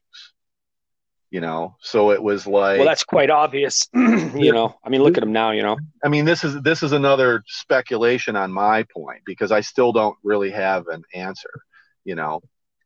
you 1.32 1.40
know. 1.40 1.74
So 1.80 2.12
it 2.12 2.22
was 2.22 2.46
like, 2.46 2.78
Well, 2.78 2.86
that's 2.86 3.02
quite 3.02 3.30
obvious. 3.30 3.88
you 3.94 4.52
know, 4.52 4.76
I 4.84 4.90
mean, 4.90 5.02
look 5.02 5.16
at 5.16 5.22
him 5.22 5.32
now. 5.32 5.50
You 5.50 5.62
know, 5.62 5.78
I 6.04 6.08
mean, 6.08 6.26
this 6.26 6.44
is 6.44 6.60
this 6.62 6.82
is 6.84 6.92
another 6.92 7.42
speculation 7.46 8.36
on 8.36 8.52
my 8.52 8.84
point 8.94 9.22
because 9.24 9.50
I 9.50 9.62
still 9.62 9.92
don't 9.92 10.16
really 10.22 10.50
have 10.50 10.86
an 10.88 11.02
answer, 11.14 11.50
you 12.04 12.14
know, 12.14 12.42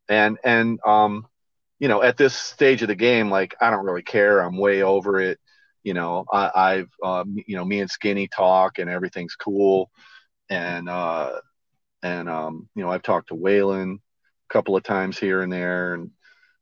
and 0.08 0.38
and 0.44 0.78
um, 0.86 1.26
you 1.80 1.88
know, 1.88 2.02
at 2.02 2.16
this 2.16 2.34
stage 2.34 2.82
of 2.82 2.88
the 2.88 2.94
game, 2.94 3.28
like 3.30 3.54
I 3.60 3.70
don't 3.70 3.84
really 3.84 4.02
care. 4.02 4.38
I'm 4.38 4.56
way 4.56 4.82
over 4.82 5.20
it. 5.20 5.38
You 5.82 5.94
know, 5.94 6.24
I, 6.32 6.50
I've 6.54 6.90
um, 7.04 7.36
you 7.46 7.56
know, 7.56 7.64
me 7.64 7.80
and 7.80 7.90
Skinny 7.90 8.28
talk 8.28 8.78
and 8.78 8.88
everything's 8.88 9.34
cool, 9.34 9.90
and 10.48 10.88
uh, 10.88 11.40
and 12.02 12.28
um, 12.28 12.68
you 12.76 12.84
know, 12.84 12.90
I've 12.90 13.02
talked 13.02 13.28
to 13.28 13.34
Waylon 13.34 13.96
a 13.96 14.52
couple 14.52 14.76
of 14.76 14.84
times 14.84 15.18
here 15.18 15.42
and 15.42 15.52
there, 15.52 15.94
and 15.94 16.12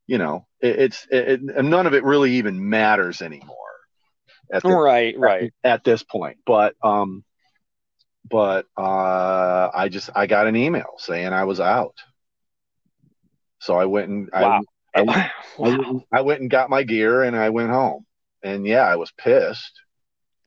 you 0.07 0.19
know, 0.19 0.47
it, 0.61 0.79
it's 0.81 1.07
it, 1.11 1.43
it, 1.49 1.65
none 1.65 1.87
of 1.87 1.95
it 1.95 2.05
really 2.05 2.33
even 2.35 2.69
matters 2.69 3.23
anymore. 3.23 3.57
At 4.53 4.63
this 4.63 4.73
right, 4.73 5.19
right. 5.19 5.53
at 5.65 5.85
this 5.85 6.03
point. 6.03 6.39
But 6.45 6.75
um, 6.83 7.25
but 8.29 8.67
uh, 8.77 9.71
I 9.75 9.89
just 9.91 10.11
I 10.15 10.27
got 10.27 10.47
an 10.47 10.57
email 10.57 10.95
saying 10.99 11.33
I 11.33 11.45
was 11.45 11.61
out. 11.61 11.97
So 13.61 13.79
I 13.79 13.87
went 13.87 14.09
and 14.11 14.29
Wow. 14.33 14.61
I, 14.95 15.01
I, 15.01 15.03
wow. 15.03 15.31
went, 15.59 16.03
I 16.13 16.21
went 16.21 16.41
and 16.43 16.51
got 16.51 16.71
my 16.71 16.83
gear 16.83 17.23
and 17.23 17.35
I 17.35 17.51
went 17.51 17.71
home. 17.71 18.05
And 18.43 18.67
yeah, 18.67 18.83
I 18.83 18.97
was 18.97 19.11
pissed. 19.13 19.81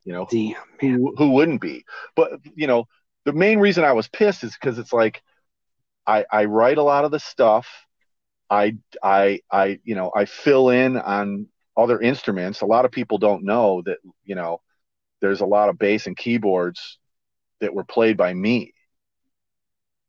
You 0.05 0.13
know, 0.13 0.27
Damn. 0.29 0.55
who, 0.79 1.15
who 1.17 1.31
wouldn't 1.31 1.59
be? 1.59 1.83
But 2.15 2.39
you 2.55 2.67
know, 2.67 2.85
the 3.25 3.33
main 3.33 3.59
reason 3.59 3.83
I 3.83 3.91
was 3.91 4.07
pissed 4.07 4.43
is 4.43 4.53
because 4.53 4.79
it's 4.79 4.93
like 4.93 5.21
I 6.05 6.25
I 6.31 6.45
write 6.45 6.77
a 6.77 6.83
lot 6.83 7.03
of 7.03 7.11
the 7.11 7.19
stuff. 7.19 7.67
I 8.49 8.77
I 9.03 9.41
I 9.51 9.79
you 9.83 9.95
know 9.95 10.11
I 10.15 10.25
fill 10.25 10.69
in 10.69 10.97
on 10.97 11.47
other 11.75 11.99
instruments. 11.99 12.61
A 12.61 12.65
lot 12.65 12.85
of 12.85 12.91
people 12.91 13.17
don't 13.17 13.43
know 13.43 13.81
that 13.85 13.97
you 14.23 14.35
know 14.35 14.61
there's 15.21 15.41
a 15.41 15.45
lot 15.45 15.69
of 15.69 15.77
bass 15.77 16.07
and 16.07 16.15
keyboards 16.15 16.97
that 17.59 17.73
were 17.73 17.83
played 17.83 18.17
by 18.17 18.33
me. 18.33 18.73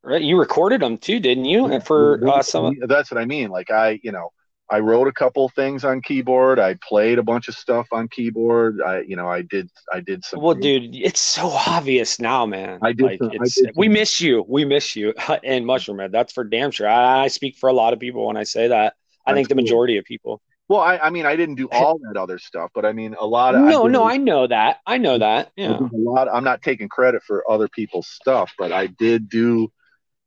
Right. 0.01 0.21
You 0.21 0.39
recorded 0.39 0.81
them 0.81 0.97
too, 0.97 1.19
didn't 1.19 1.45
you? 1.45 1.79
For 1.81 2.27
uh, 2.27 2.41
some. 2.41 2.77
That's 2.87 3.11
what 3.11 3.19
I 3.19 3.25
mean. 3.25 3.49
Like 3.49 3.71
I 3.71 3.99
you 4.03 4.11
know 4.11 4.31
I 4.71 4.79
wrote 4.79 5.07
a 5.07 5.11
couple 5.11 5.49
things 5.49 5.83
on 5.83 6.01
keyboard. 6.01 6.59
I 6.59 6.75
played 6.87 7.17
a 7.17 7.23
bunch 7.23 7.47
of 7.47 7.55
stuff 7.55 7.87
on 7.91 8.07
keyboard. 8.07 8.79
I, 8.85 9.01
you 9.01 9.15
know, 9.15 9.27
I 9.27 9.41
did, 9.41 9.69
I 9.91 9.99
did 9.99 10.23
some. 10.23 10.41
Well, 10.41 10.53
dude, 10.53 10.95
it's 10.95 11.19
so 11.19 11.47
obvious 11.49 12.19
now, 12.19 12.45
man. 12.45 12.77
I 12.83 12.93
did 12.93 13.05
Like, 13.05 13.17
some- 13.17 13.31
I 13.31 13.47
did 13.55 13.71
we 13.75 13.87
miss 13.87 14.21
you. 14.21 14.45
We 14.47 14.65
miss 14.65 14.95
you. 14.95 15.13
And 15.43 15.65
Mushroomhead, 15.65 16.11
that's 16.11 16.33
for 16.33 16.43
damn 16.43 16.69
sure. 16.69 16.87
I, 16.87 17.23
I 17.23 17.27
speak 17.29 17.57
for 17.57 17.69
a 17.69 17.73
lot 17.73 17.93
of 17.93 17.99
people 17.99 18.27
when 18.27 18.37
I 18.37 18.43
say 18.43 18.67
that. 18.67 18.93
I 19.25 19.31
That's 19.31 19.37
think 19.37 19.49
the 19.49 19.55
cool. 19.55 19.63
majority 19.63 19.97
of 19.97 20.05
people. 20.05 20.41
Well, 20.67 20.81
I, 20.81 20.97
I 20.99 21.09
mean, 21.09 21.25
I 21.25 21.35
didn't 21.35 21.55
do 21.55 21.67
all 21.71 21.99
that 22.07 22.19
other 22.19 22.37
stuff, 22.37 22.69
but 22.75 22.85
I 22.85 22.93
mean, 22.93 23.15
a 23.19 23.25
lot 23.25 23.55
of. 23.55 23.61
No, 23.61 23.85
did 23.87 23.93
no, 23.93 24.07
I 24.07 24.17
know 24.17 24.45
that. 24.45 24.77
I 24.85 24.99
know 24.99 25.17
that. 25.17 25.51
Yeah. 25.55 25.79
a 25.79 25.89
lot. 25.93 26.27
I'm 26.31 26.43
not 26.43 26.61
taking 26.61 26.89
credit 26.89 27.23
for 27.23 27.49
other 27.49 27.67
people's 27.67 28.07
stuff, 28.07 28.53
but 28.57 28.71
I 28.71 28.85
did 28.85 29.29
do, 29.29 29.71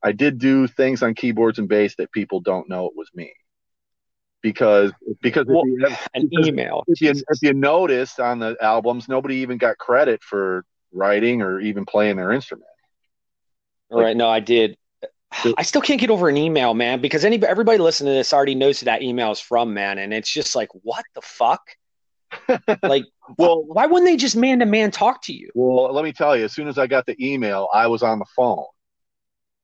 I 0.02 0.10
did 0.10 0.38
do 0.38 0.66
things 0.66 1.00
on 1.02 1.14
keyboards 1.14 1.60
and 1.60 1.68
bass 1.68 1.94
that 1.96 2.10
people 2.10 2.40
don't 2.40 2.68
know 2.68 2.86
it 2.86 2.92
was 2.96 3.08
me. 3.14 3.32
Because 4.42 4.92
because 5.20 5.46
if 5.48 5.54
you 5.64 5.86
have- 5.88 6.08
An 6.14 6.28
because 6.28 6.48
email. 6.48 6.82
if 6.88 7.00
you 7.00 7.10
if 7.10 7.42
you 7.42 7.52
notice 7.54 8.18
on 8.18 8.40
the 8.40 8.56
albums, 8.60 9.08
nobody 9.08 9.36
even 9.36 9.56
got 9.56 9.78
credit 9.78 10.22
for 10.22 10.64
writing 10.92 11.42
or 11.42 11.60
even 11.60 11.86
playing 11.86 12.16
their 12.16 12.32
instrument. 12.32 12.66
Right. 13.90 14.16
No, 14.16 14.28
I 14.28 14.40
did. 14.40 14.76
I 15.56 15.62
still 15.62 15.80
can't 15.80 16.00
get 16.00 16.10
over 16.10 16.28
an 16.28 16.36
email, 16.36 16.74
man, 16.74 17.00
because 17.00 17.24
anybody, 17.24 17.50
everybody 17.50 17.78
listening 17.78 18.12
to 18.12 18.16
this 18.18 18.32
already 18.34 18.54
knows 18.54 18.80
who 18.80 18.84
that 18.84 19.00
email 19.02 19.30
is 19.32 19.40
from, 19.40 19.72
man. 19.72 19.98
And 19.98 20.12
it's 20.12 20.30
just 20.30 20.54
like, 20.54 20.68
what 20.82 21.04
the 21.14 21.22
fuck? 21.22 21.62
like, 22.82 23.04
Well, 23.38 23.62
why 23.64 23.86
wouldn't 23.86 24.06
they 24.10 24.16
just 24.16 24.36
man 24.36 24.58
to 24.58 24.66
man 24.66 24.90
talk 24.90 25.22
to 25.24 25.32
you? 25.32 25.50
well, 25.54 25.92
let 25.92 26.04
me 26.04 26.12
tell 26.12 26.36
you. 26.36 26.44
As 26.44 26.52
soon 26.52 26.68
as 26.68 26.76
I 26.78 26.86
got 26.86 27.06
the 27.06 27.16
email, 27.18 27.68
I 27.72 27.86
was 27.86 28.02
on 28.02 28.18
the 28.18 28.26
phone, 28.36 28.64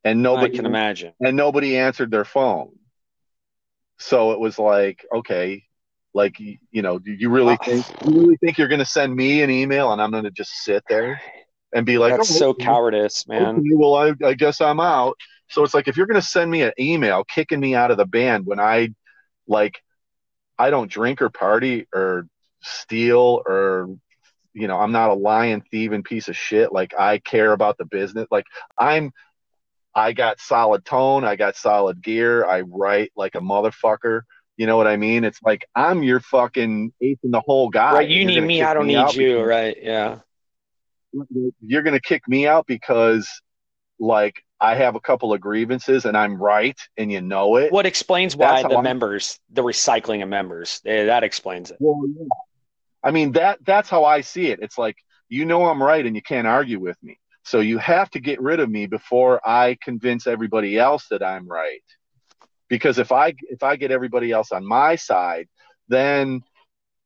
and 0.05 0.21
I 0.21 0.23
nobody 0.23 0.57
can 0.57 0.65
imagine. 0.67 1.13
and 1.21 1.37
nobody 1.37 1.77
answered 1.77 2.11
their 2.11 2.25
phone. 2.25 2.71
So 3.99 4.33
it 4.33 4.41
was 4.41 4.59
like, 4.59 5.05
okay, 5.15 5.65
like 6.15 6.39
you, 6.39 6.83
know, 6.83 6.99
do 6.99 7.13
you 7.13 7.31
really 7.31 7.57
Uh, 7.57 7.65
think 7.65 7.87
you 8.05 8.21
really 8.21 8.37
think 8.39 8.59
you're 8.59 8.69
going 8.69 8.79
to 8.81 8.85
send 8.85 9.15
me 9.15 9.43
an 9.43 9.51
email 9.51 9.93
and 9.93 10.01
I'm 10.01 10.11
going 10.11 10.25
to 10.25 10.31
just 10.31 10.51
sit 10.65 10.85
there 10.89 11.21
and 11.75 11.85
be 11.87 11.99
like, 11.99 12.17
That's 12.17 12.29
oh, 12.31 12.39
so 12.39 12.51
okay, 12.51 12.55
cowardice, 12.55 13.27
man. 13.29 13.57
okay, 13.59 13.71
well, 13.75 13.95
I, 13.95 14.15
I 14.25 14.35
guess 14.35 14.61
I'm 14.61 14.81
out. 14.81 15.17
So 15.49 15.63
it's 15.65 15.75
like 15.75 15.89
if 15.89 15.97
you're 15.97 16.07
going 16.07 16.21
to 16.21 16.27
send 16.27 16.51
me 16.51 16.63
an 16.63 16.73
email 16.79 17.25
kicking 17.25 17.61
me 17.61 17.75
out 17.75 17.91
of 17.91 17.97
the 17.97 18.07
band 18.07 18.47
when 18.47 18.61
I 18.61 18.91
like 19.47 19.81
I 20.59 20.71
don't 20.71 20.91
drink 20.91 21.23
or 21.23 21.31
party 21.31 21.87
or 21.95 22.27
steal 22.63 23.43
or 23.47 23.89
you 24.55 24.69
know 24.69 24.79
I'm 24.79 24.93
not 24.93 25.11
a 25.11 25.15
lying 25.15 25.63
thieving 25.71 26.03
piece 26.03 26.29
of 26.29 26.37
shit. 26.37 26.73
Like 26.73 26.95
I 26.99 27.19
care 27.19 27.53
about 27.53 27.79
the 27.79 27.85
business. 27.87 28.27
Like 28.31 28.47
I'm 28.79 29.13
I 29.99 30.13
got 30.13 30.41
solid 30.41 30.85
tone. 30.85 31.25
I 31.25 31.37
got 31.37 31.57
solid 31.57 32.03
gear. 32.03 32.47
I 32.47 32.61
write 32.61 33.13
like 33.17 33.35
a 33.35 33.41
motherfucker. 33.41 34.23
You 34.57 34.67
know 34.67 34.77
what 34.77 34.87
I 34.87 34.97
mean? 34.97 35.25
It's 35.25 35.41
like 35.43 35.67
I'm 35.75 36.03
your 36.03 36.21
fucking 36.21 36.93
eighth 37.01 37.21
in 37.25 37.33
the 37.33 37.41
whole 37.41 37.69
guy. 37.69 37.93
Right. 37.95 38.09
You 38.09 38.25
need 38.25 38.41
me. 38.41 38.63
I 38.63 38.75
don't 38.75 38.91
out 38.95 39.17
need 39.17 39.23
you. 39.23 39.43
Right. 39.43 39.77
Yeah. 39.81 40.21
you're 41.65 41.83
going 41.83 41.95
to 41.95 42.01
kick 42.01 42.23
me 42.29 42.47
out 42.47 42.67
because 42.67 43.29
like 43.99 44.43
I 44.61 44.77
have 44.77 44.95
a 44.95 45.01
couple 45.01 45.33
of 45.33 45.41
grievances 45.41 46.05
and 46.05 46.17
I'm 46.17 46.41
right 46.41 46.79
and 46.97 47.11
you 47.11 47.21
know 47.21 47.57
it. 47.57 47.73
What 47.73 47.87
explains 47.87 48.37
why 48.37 48.63
That's 48.63 48.75
the 48.75 48.83
members, 48.83 49.39
the 49.51 49.63
recycling 49.63 50.23
of 50.23 50.29
members, 50.29 50.81
eh, 50.87 51.07
that 51.07 51.25
explains 51.25 51.71
it. 51.71 51.79
Well, 51.81 52.03
yeah. 52.07 52.27
I 53.03 53.11
mean 53.11 53.33
that 53.33 53.59
that's 53.65 53.89
how 53.89 54.05
I 54.05 54.21
see 54.21 54.49
it. 54.49 54.61
It's 54.63 54.79
like 54.79 54.97
you 55.29 55.45
know 55.45 55.67
I'm 55.67 55.83
right 55.83 56.05
and 56.05 56.15
you 56.15 56.23
can't 56.23 56.47
argue 56.47 56.79
with 56.79 56.97
me. 57.03 57.19
So 57.49 57.61
you 57.61 57.79
have 57.79 58.11
to 58.11 58.21
get 58.21 58.43
rid 58.43 58.61
of 58.61 58.69
me 58.69 58.87
before 58.87 59.41
I 59.43 59.79
convince 59.83 60.27
everybody 60.27 60.79
else 60.79 61.07
that 61.09 61.23
I'm 61.23 61.49
right. 61.49 61.83
Because 62.69 62.99
if 62.99 63.11
I 63.11 63.33
if 63.49 63.63
I 63.63 63.77
get 63.77 63.91
everybody 63.91 64.33
else 64.33 64.53
on 64.53 64.67
my 64.67 64.97
side, 64.97 65.49
then 65.89 66.43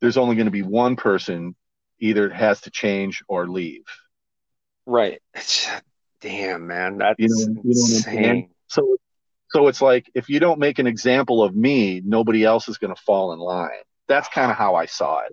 there's 0.01 0.16
only 0.16 0.35
going 0.35 0.47
to 0.47 0.51
be 0.51 0.62
one 0.62 0.97
person 0.97 1.55
either 2.01 2.28
has 2.28 2.60
to 2.62 2.73
change 2.73 3.23
or 3.28 3.47
leave. 3.47 3.85
Right. 4.85 5.23
Damn, 6.20 6.66
man. 6.66 6.98
That's 6.98 7.14
You 7.20 7.28
know- 7.28 7.62
you 7.62 7.70
what 7.81 7.85
I'm 7.85 8.01
saying? 8.01 8.24
insane. 8.24 8.51
So 8.66 8.97
so 9.51 9.69
it's 9.69 9.81
like 9.81 10.10
if 10.12 10.28
you 10.28 10.40
don't 10.40 10.59
make 10.59 10.81
an 10.81 10.89
example 10.89 11.44
of 11.44 11.55
me, 11.55 12.02
nobody 12.05 12.43
else 12.44 12.69
is 12.69 12.78
going 12.78 12.93
to 12.93 13.01
fall 13.02 13.32
in 13.32 13.39
line. 13.39 13.70
That's 14.12 14.28
kind 14.28 14.51
of 14.51 14.59
how 14.59 14.74
I 14.74 14.84
saw 14.84 15.20
it. 15.20 15.32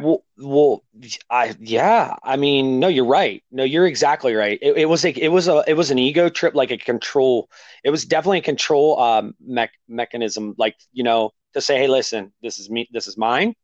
Well, 0.00 0.22
well, 0.38 0.84
I 1.30 1.56
yeah. 1.58 2.14
I 2.22 2.36
mean, 2.36 2.78
no, 2.78 2.86
you're 2.86 3.04
right. 3.04 3.42
No, 3.50 3.64
you're 3.64 3.88
exactly 3.88 4.34
right. 4.34 4.56
It, 4.62 4.76
it 4.76 4.88
was 4.88 5.02
like 5.02 5.18
it 5.18 5.30
was 5.30 5.48
a 5.48 5.64
it 5.66 5.74
was 5.74 5.90
an 5.90 5.98
ego 5.98 6.28
trip, 6.28 6.54
like 6.54 6.70
a 6.70 6.78
control. 6.78 7.50
It 7.82 7.90
was 7.90 8.04
definitely 8.04 8.38
a 8.38 8.42
control 8.42 9.00
um 9.00 9.34
mech, 9.44 9.72
mechanism, 9.88 10.54
like 10.58 10.76
you 10.92 11.02
know, 11.02 11.32
to 11.54 11.60
say, 11.60 11.78
hey, 11.78 11.88
listen, 11.88 12.32
this 12.40 12.60
is 12.60 12.70
me, 12.70 12.88
this 12.92 13.08
is 13.08 13.18
mine. 13.18 13.56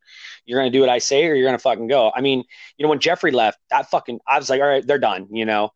You're 0.46 0.58
gonna 0.58 0.70
do 0.70 0.80
what 0.80 0.88
I 0.88 0.98
say, 0.98 1.26
or 1.26 1.36
you're 1.36 1.46
gonna 1.46 1.60
fucking 1.60 1.86
go. 1.86 2.10
I 2.12 2.20
mean, 2.20 2.42
you 2.76 2.82
know, 2.82 2.90
when 2.90 2.98
Jeffrey 2.98 3.30
left, 3.30 3.60
that 3.70 3.88
fucking, 3.88 4.18
I 4.26 4.36
was 4.36 4.50
like, 4.50 4.60
all 4.60 4.66
right, 4.66 4.84
they're 4.84 4.98
done. 4.98 5.28
You 5.30 5.44
know, 5.44 5.70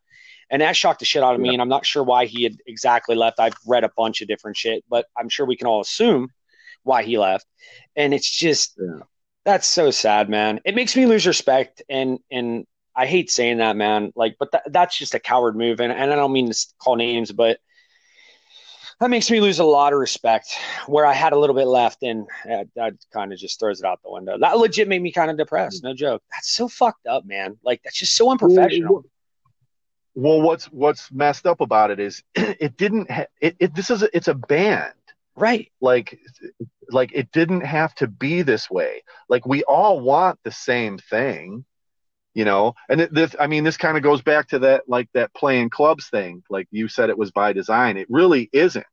and 0.51 0.63
that 0.63 0.75
shocked 0.75 0.99
the 0.99 1.05
shit 1.05 1.23
out 1.23 1.37
of 1.37 1.41
me. 1.41 1.51
And 1.51 1.63
I'm 1.63 1.69
not 1.69 1.87
sure 1.87 2.03
why 2.03 2.27
he 2.27 2.43
had 2.43 2.57
exactly 2.67 3.15
left. 3.15 3.39
I've 3.39 3.55
read 3.69 3.85
a 3.85 3.91
bunch 3.97 4.21
of 4.21 4.27
different 4.27 4.57
shit, 4.57 4.83
but 4.91 5.07
I'm 5.17 5.29
sure 5.29 5.47
we 5.47 5.57
can 5.57 5.69
all 5.69 5.81
assume 5.81 6.31
why 6.83 7.03
he 7.03 7.19
left. 7.19 7.47
And 7.97 8.15
it's 8.15 8.31
just 8.31 8.79
Yeah. 8.79 9.01
that's 9.45 9.67
so 9.67 9.91
sad, 9.91 10.29
man. 10.29 10.61
It 10.65 10.75
makes 10.75 10.97
me 10.97 11.07
lose 11.07 11.27
respect, 11.27 11.83
and 11.89 12.19
and 12.31 12.67
I 12.95 13.07
hate 13.07 13.31
saying 13.31 13.59
that, 13.59 13.77
man. 13.77 14.13
Like, 14.17 14.37
but 14.39 14.53
that, 14.53 14.65
that's 14.73 14.99
just 14.99 15.15
a 15.15 15.21
coward 15.21 15.57
move, 15.57 15.81
and, 15.81 15.93
and 15.93 16.13
I 16.13 16.17
don't 16.17 16.33
mean 16.33 16.51
to 16.51 16.67
call 16.79 16.97
names, 16.97 17.33
but 17.33 17.59
that 19.01 19.09
makes 19.09 19.31
me 19.31 19.41
lose 19.41 19.61
a 19.61 19.65
lot 19.65 19.95
of 19.95 19.99
respect. 19.99 20.55
Where 20.87 21.07
I 21.07 21.15
had 21.15 21.33
a 21.33 21.39
little 21.39 21.57
bit 21.57 21.67
left, 21.67 22.03
and 22.03 22.27
uh, 22.51 22.65
that 22.77 22.95
kind 23.13 23.33
of 23.33 23.39
just 23.39 23.59
throws 23.59 23.81
it 23.81 23.87
out 23.87 24.01
the 24.03 24.11
window. 24.11 24.37
That 24.39 24.59
legit 24.59 24.89
made 24.89 25.01
me 25.01 25.13
kind 25.13 25.31
of 25.31 25.39
depressed. 25.39 25.83
No 25.83 25.95
joke. 25.95 26.23
That's 26.31 26.51
so 26.51 26.69
fucked 26.69 27.07
up, 27.07 27.25
man. 27.25 27.57
Like 27.65 27.81
that's 27.83 27.99
just 27.99 28.17
so 28.17 28.31
unprofessional. 28.31 29.05
Well, 30.15 30.43
what's 30.43 30.67
what's 30.67 31.11
messed 31.13 31.47
up 31.47 31.61
about 31.61 31.91
it 31.91 32.01
is 32.01 32.23
it 32.35 32.77
didn't. 32.77 33.11
Ha- 33.11 33.27
it, 33.41 33.57
it 33.59 33.75
this 33.75 33.91
is 33.91 34.03
a, 34.03 34.15
it's 34.15 34.29
a 34.29 34.35
band. 34.35 34.93
Right. 35.41 35.73
Like 35.81 36.19
like 36.91 37.13
it 37.15 37.33
didn't 37.33 37.63
have 37.63 37.95
to 37.97 38.07
be 38.07 38.43
this 38.43 38.71
way. 38.71 39.03
Like 39.29 39.47
we 39.47 39.63
all 39.65 40.01
want 40.01 40.39
the 40.45 40.53
same 40.53 40.99
thing, 40.99 41.65
you 42.35 42.45
know. 42.45 42.75
And 42.89 43.01
it, 43.03 43.15
this, 43.15 43.35
I 43.39 43.47
mean, 43.47 43.65
this 43.65 43.77
kind 43.77 43.97
of 43.97 44.03
goes 44.03 44.23
back 44.23 44.49
to 44.49 44.59
that 44.61 44.83
like 44.89 45.09
that 45.15 45.33
playing 45.35 45.71
clubs 45.71 46.09
thing. 46.09 46.43
Like 46.51 46.69
you 46.71 46.89
said, 46.89 47.11
it 47.11 47.19
was 47.19 47.31
by 47.31 47.53
design. 47.53 47.97
It 47.97 48.09
really 48.11 48.51
isn't. 48.53 48.85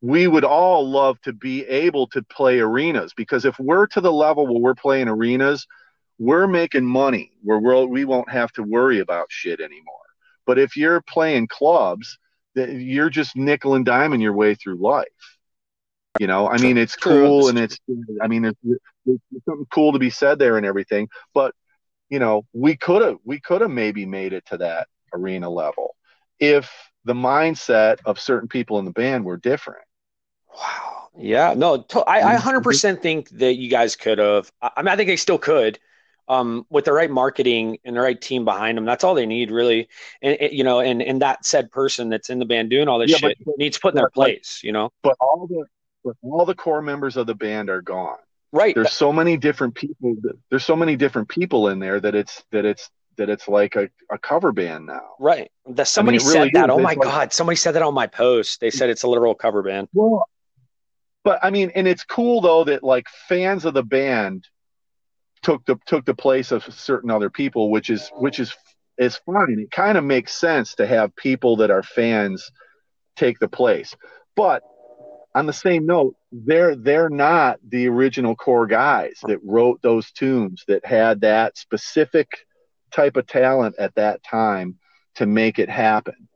We 0.00 0.28
would 0.28 0.44
all 0.44 0.88
love 0.88 1.20
to 1.22 1.32
be 1.32 1.64
able 1.66 2.06
to 2.08 2.22
play 2.22 2.60
arenas 2.60 3.12
because 3.14 3.44
if 3.44 3.58
we're 3.58 3.86
to 3.88 4.00
the 4.00 4.12
level 4.12 4.46
where 4.46 4.60
we're 4.60 4.74
playing 4.74 5.08
arenas, 5.08 5.66
we're 6.18 6.46
making 6.46 6.84
money 6.84 7.32
where 7.42 7.58
we'll, 7.58 7.86
we 7.88 8.04
won't 8.04 8.30
have 8.30 8.52
to 8.52 8.62
worry 8.62 9.00
about 9.00 9.26
shit 9.30 9.60
anymore. 9.60 9.94
But 10.46 10.58
if 10.58 10.76
you're 10.76 11.00
playing 11.00 11.48
clubs, 11.48 12.18
you're 12.54 13.10
just 13.10 13.36
nickel 13.36 13.74
and 13.74 13.86
diming 13.86 14.22
your 14.22 14.32
way 14.32 14.54
through 14.54 14.76
life. 14.76 15.06
You 16.20 16.28
know, 16.28 16.48
I 16.48 16.58
mean, 16.58 16.78
it's 16.78 16.94
cool 16.94 17.48
and 17.48 17.58
it's, 17.58 17.78
I 18.22 18.28
mean, 18.28 18.44
it's, 18.44 18.60
it's 19.04 19.44
something 19.44 19.66
cool 19.72 19.92
to 19.92 19.98
be 19.98 20.10
said 20.10 20.38
there 20.38 20.56
and 20.56 20.64
everything. 20.64 21.08
But, 21.34 21.54
you 22.08 22.20
know, 22.20 22.46
we 22.52 22.76
could 22.76 23.02
have, 23.02 23.16
we 23.24 23.40
could 23.40 23.62
have 23.62 23.70
maybe 23.70 24.06
made 24.06 24.32
it 24.32 24.46
to 24.46 24.58
that 24.58 24.86
arena 25.12 25.50
level 25.50 25.96
if 26.38 26.70
the 27.04 27.14
mindset 27.14 27.98
of 28.04 28.20
certain 28.20 28.48
people 28.48 28.78
in 28.78 28.84
the 28.84 28.92
band 28.92 29.24
were 29.24 29.36
different. 29.36 29.84
Wow. 30.56 31.08
Yeah. 31.18 31.54
No, 31.56 31.82
to, 31.82 32.00
I, 32.00 32.34
I 32.34 32.36
100% 32.36 32.62
mm-hmm. 32.62 33.02
think 33.02 33.30
that 33.30 33.54
you 33.54 33.68
guys 33.68 33.96
could 33.96 34.18
have. 34.18 34.52
I 34.62 34.82
mean, 34.82 34.88
I 34.88 34.96
think 34.96 35.08
they 35.08 35.16
still 35.16 35.38
could 35.38 35.80
um, 36.28 36.66
with 36.70 36.86
the 36.86 36.92
right 36.92 37.10
marketing 37.10 37.78
and 37.84 37.96
the 37.96 38.00
right 38.00 38.20
team 38.20 38.44
behind 38.44 38.78
them, 38.78 38.84
that's 38.84 39.04
all 39.04 39.14
they 39.14 39.26
need, 39.26 39.50
really. 39.50 39.88
And, 40.22 40.38
you 40.52 40.64
know, 40.64 40.80
and 40.80 41.02
and 41.02 41.20
that 41.22 41.44
said 41.44 41.70
person 41.70 42.08
that's 42.08 42.30
in 42.30 42.38
the 42.38 42.44
band 42.44 42.70
doing 42.70 42.88
all 42.88 42.98
this 42.98 43.10
yeah, 43.10 43.16
shit 43.18 43.38
but, 43.44 43.58
needs 43.58 43.78
put 43.78 43.94
in 43.94 43.96
their 43.96 44.10
place, 44.10 44.60
you 44.62 44.72
know. 44.72 44.90
But 45.02 45.16
all 45.20 45.46
the 45.46 45.64
but 46.04 46.16
all 46.22 46.44
the 46.44 46.54
core 46.54 46.82
members 46.82 47.16
of 47.16 47.26
the 47.26 47.34
band 47.34 47.70
are 47.70 47.82
gone. 47.82 48.18
Right. 48.52 48.74
There's 48.74 48.92
so 48.92 49.12
many 49.12 49.36
different 49.36 49.74
people. 49.74 50.14
There's 50.48 50.64
so 50.64 50.76
many 50.76 50.96
different 50.96 51.28
people 51.28 51.68
in 51.68 51.78
there 51.78 51.98
that 51.98 52.14
it's 52.14 52.44
that 52.52 52.64
it's 52.64 52.88
that 53.16 53.28
it's 53.28 53.48
like 53.48 53.76
a, 53.76 53.88
a 54.10 54.18
cover 54.18 54.52
band 54.52 54.86
now. 54.86 55.14
Right. 55.18 55.50
That 55.66 55.88
somebody 55.88 56.18
I 56.18 56.20
mean, 56.20 56.28
really 56.28 56.50
said 56.50 56.54
that. 56.54 56.70
Is. 56.70 56.74
Oh 56.74 56.78
my 56.78 56.90
like, 56.90 57.00
god! 57.00 57.32
Somebody 57.32 57.56
said 57.56 57.72
that 57.72 57.82
on 57.82 57.94
my 57.94 58.06
post. 58.06 58.60
They 58.60 58.70
said 58.70 58.90
it's 58.90 59.02
a 59.02 59.08
literal 59.08 59.34
cover 59.34 59.62
band. 59.62 59.88
Well, 59.92 60.28
but 61.24 61.40
I 61.42 61.50
mean, 61.50 61.72
and 61.74 61.88
it's 61.88 62.04
cool 62.04 62.40
though 62.40 62.64
that 62.64 62.84
like 62.84 63.08
fans 63.28 63.64
of 63.64 63.74
the 63.74 63.82
band 63.82 64.46
took 65.44 65.64
the 65.66 65.76
took 65.86 66.04
the 66.04 66.14
place 66.14 66.50
of 66.50 66.64
certain 66.74 67.10
other 67.10 67.30
people, 67.30 67.70
which 67.70 67.90
is 67.90 68.10
which 68.16 68.40
is 68.40 68.56
is 68.98 69.16
fine. 69.16 69.58
It 69.60 69.70
kind 69.70 69.96
of 69.98 70.04
makes 70.04 70.36
sense 70.36 70.74
to 70.76 70.86
have 70.86 71.14
people 71.14 71.56
that 71.56 71.70
are 71.70 71.82
fans 71.82 72.50
take 73.16 73.38
the 73.38 73.48
place. 73.48 73.94
But 74.34 74.62
on 75.34 75.46
the 75.46 75.52
same 75.52 75.86
note, 75.86 76.16
they're 76.32 76.74
they're 76.74 77.10
not 77.10 77.58
the 77.68 77.88
original 77.88 78.34
core 78.34 78.66
guys 78.66 79.18
that 79.24 79.38
wrote 79.44 79.82
those 79.82 80.10
tunes 80.12 80.64
that 80.68 80.84
had 80.84 81.20
that 81.20 81.56
specific 81.56 82.46
type 82.92 83.16
of 83.16 83.26
talent 83.26 83.74
at 83.78 83.94
that 83.96 84.22
time 84.22 84.78
to 85.16 85.26
make 85.26 85.58
it 85.58 85.68
happen. 85.68 86.28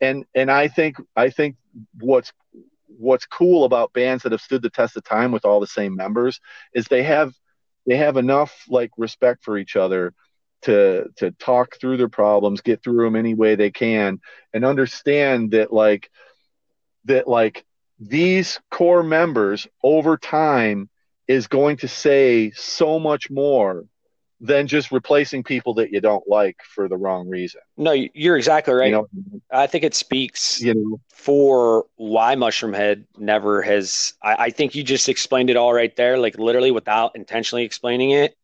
And 0.00 0.24
and 0.34 0.50
I 0.50 0.68
think 0.68 0.96
I 1.14 1.30
think 1.30 1.56
what's 2.00 2.32
what's 2.86 3.26
cool 3.26 3.64
about 3.64 3.92
bands 3.92 4.22
that 4.22 4.32
have 4.32 4.40
stood 4.40 4.62
the 4.62 4.70
test 4.70 4.96
of 4.96 5.04
time 5.04 5.30
with 5.30 5.44
all 5.44 5.60
the 5.60 5.66
same 5.66 5.94
members 5.94 6.40
is 6.74 6.86
they 6.86 7.02
have 7.02 7.32
they 7.88 7.96
have 7.96 8.18
enough 8.18 8.64
like 8.68 8.90
respect 8.98 9.42
for 9.42 9.56
each 9.56 9.74
other 9.74 10.12
to 10.62 11.08
to 11.16 11.30
talk 11.32 11.76
through 11.80 11.96
their 11.96 12.08
problems, 12.08 12.60
get 12.60 12.82
through 12.82 13.04
them 13.04 13.16
any 13.16 13.34
way 13.34 13.54
they 13.54 13.70
can, 13.70 14.20
and 14.52 14.64
understand 14.64 15.52
that 15.52 15.72
like 15.72 16.10
that 17.06 17.26
like 17.26 17.64
these 17.98 18.60
core 18.70 19.02
members 19.02 19.66
over 19.82 20.18
time 20.18 20.90
is 21.26 21.46
going 21.46 21.78
to 21.78 21.88
say 21.88 22.50
so 22.50 22.98
much 22.98 23.30
more 23.30 23.86
than 24.40 24.68
just 24.68 24.92
replacing 24.92 25.42
people 25.42 25.74
that 25.74 25.92
you 25.92 26.00
don't 26.00 26.26
like 26.28 26.60
for 26.62 26.88
the 26.88 26.96
wrong 26.96 27.28
reason. 27.28 27.60
No, 27.76 27.92
you're 27.92 28.36
exactly 28.36 28.72
right. 28.72 28.86
You 28.86 28.92
know, 28.92 29.08
I 29.50 29.66
think 29.66 29.84
it 29.84 29.94
speaks 29.94 30.60
you 30.60 30.74
know, 30.74 31.00
for 31.10 31.86
why 31.96 32.36
Mushroomhead 32.36 33.04
never 33.16 33.62
has. 33.62 34.14
I, 34.22 34.34
I, 34.34 34.50
think 34.50 34.74
you 34.74 34.84
just 34.84 35.08
explained 35.08 35.50
it 35.50 35.56
all 35.56 35.72
right 35.72 35.94
there, 35.96 36.18
like 36.18 36.38
literally 36.38 36.70
without 36.70 37.16
intentionally 37.16 37.64
explaining 37.64 38.10
it. 38.12 38.36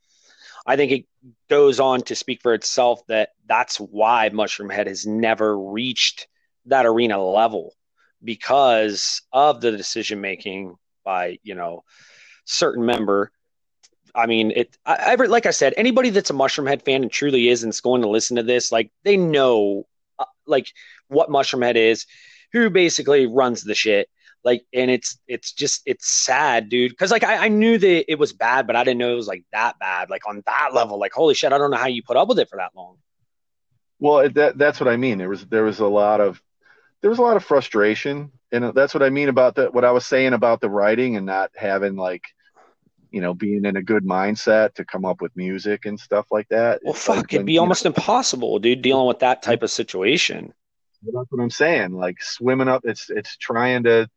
I 0.67 0.77
think 0.77 0.93
it 0.93 1.05
goes 1.49 1.79
on 1.79 2.03
to 2.03 2.17
speak 2.17 2.43
for 2.43 2.55
itself 2.55 3.07
that 3.07 3.31
that's 3.47 3.77
why 3.77 4.31
Mushroomhead 4.31 4.87
has 4.87 5.07
never 5.07 5.57
reached 5.59 6.27
that 6.67 6.87
arena 6.87 7.23
level 7.23 7.75
because 8.23 9.23
of 9.33 9.61
the 9.61 9.71
decision 9.77 10.21
making 10.21 10.75
by 11.05 11.39
you 11.43 11.55
know 11.55 11.85
certain 12.47 12.85
member 12.85 13.31
I 14.15 14.27
mean, 14.27 14.53
it. 14.55 14.77
I, 14.87 15.15
like 15.17 15.47
I 15.47 15.51
said, 15.51 15.75
anybody 15.77 16.11
that's 16.11 16.31
a 16.31 16.35
Mushroomhead 16.35 16.83
fan 16.83 17.03
and 17.03 17.11
truly 17.11 17.49
is 17.49 17.65
and's 17.65 17.81
going 17.81 18.03
to 18.03 18.09
listen 18.09 18.37
to 18.37 18.43
this, 18.43 18.71
like 18.71 18.91
they 19.03 19.17
know, 19.17 19.87
uh, 20.19 20.25
like 20.47 20.73
what 21.09 21.31
Mushroomhead 21.31 21.77
is, 21.77 22.07
who 22.53 22.71
basically 22.71 23.27
runs 23.27 23.65
the 23.65 23.75
shit. 23.75 24.09
Like, 24.45 24.65
and 24.75 24.91
it's 24.91 25.19
it's 25.27 25.53
just 25.53 25.83
it's 25.87 26.07
sad, 26.07 26.69
dude. 26.69 26.93
Because 26.93 27.11
like 27.11 27.25
I, 27.25 27.47
I 27.47 27.49
knew 27.49 27.79
that 27.79 28.13
it 28.13 28.19
was 28.19 28.33
bad, 28.33 28.67
but 28.67 28.77
I 28.77 28.85
didn't 28.85 28.99
know 28.99 29.13
it 29.13 29.17
was 29.17 29.27
like 29.27 29.45
that 29.53 29.79
bad, 29.79 30.11
like 30.11 30.29
on 30.29 30.43
that 30.47 30.71
level. 30.75 30.99
Like, 30.99 31.13
holy 31.13 31.35
shit, 31.35 31.53
I 31.53 31.59
don't 31.59 31.71
know 31.71 31.79
how 31.79 31.89
you 31.89 32.03
put 32.03 32.17
up 32.17 32.29
with 32.29 32.39
it 32.39 32.51
for 32.51 32.57
that 32.57 32.73
long. 32.77 32.99
Well, 33.99 34.29
that 34.29 34.59
that's 34.59 34.81
what 34.81 34.89
I 34.89 34.97
mean. 34.97 35.19
There 35.19 35.31
was 35.31 35.47
there 35.47 35.65
was 35.65 35.81
a 35.81 35.87
lot 35.87 36.21
of 36.21 36.43
there 37.01 37.11
was 37.11 37.19
a 37.19 37.23
lot 37.23 37.37
of 37.37 37.45
frustration, 37.45 38.33
and 38.53 38.75
that's 38.75 38.95
what 38.95 39.03
I 39.03 39.11
mean 39.11 39.29
about 39.29 39.57
that. 39.57 39.73
What 39.75 39.85
I 39.85 39.93
was 39.93 40.07
saying 40.07 40.35
about 40.35 40.61
the 40.61 40.71
writing 40.71 41.17
and 41.17 41.27
not 41.27 41.51
having 41.57 41.97
like 41.97 42.25
you 43.15 43.21
know, 43.21 43.33
being 43.33 43.65
in 43.65 43.77
a 43.77 43.83
good 43.83 44.05
mindset 44.05 44.75
to 44.75 44.85
come 44.85 45.05
up 45.05 45.23
with 45.23 45.31
music 45.37 45.87
and 45.87 46.01
stuff 46.01 46.27
like 46.33 46.49
that. 46.49 46.81
Well, 46.83 46.95
fuck, 46.95 47.19
like 47.19 47.33
it'd 47.33 47.47
be 47.47 47.59
almost 47.59 47.85
know, 47.85 47.91
impossible, 47.91 48.59
dude, 48.59 48.83
dealing 48.83 49.07
with 49.07 49.21
that 49.21 49.41
type 49.41 49.63
of 49.63 49.71
situation. 49.71 50.53
That's 51.01 51.31
what 51.31 51.41
I'm 51.41 51.49
saying. 51.49 51.93
Like 51.93 52.21
swimming 52.21 52.67
up, 52.67 52.83
it's 52.85 53.11
it's 53.11 53.37
trying 53.37 53.85
to, 53.85 54.11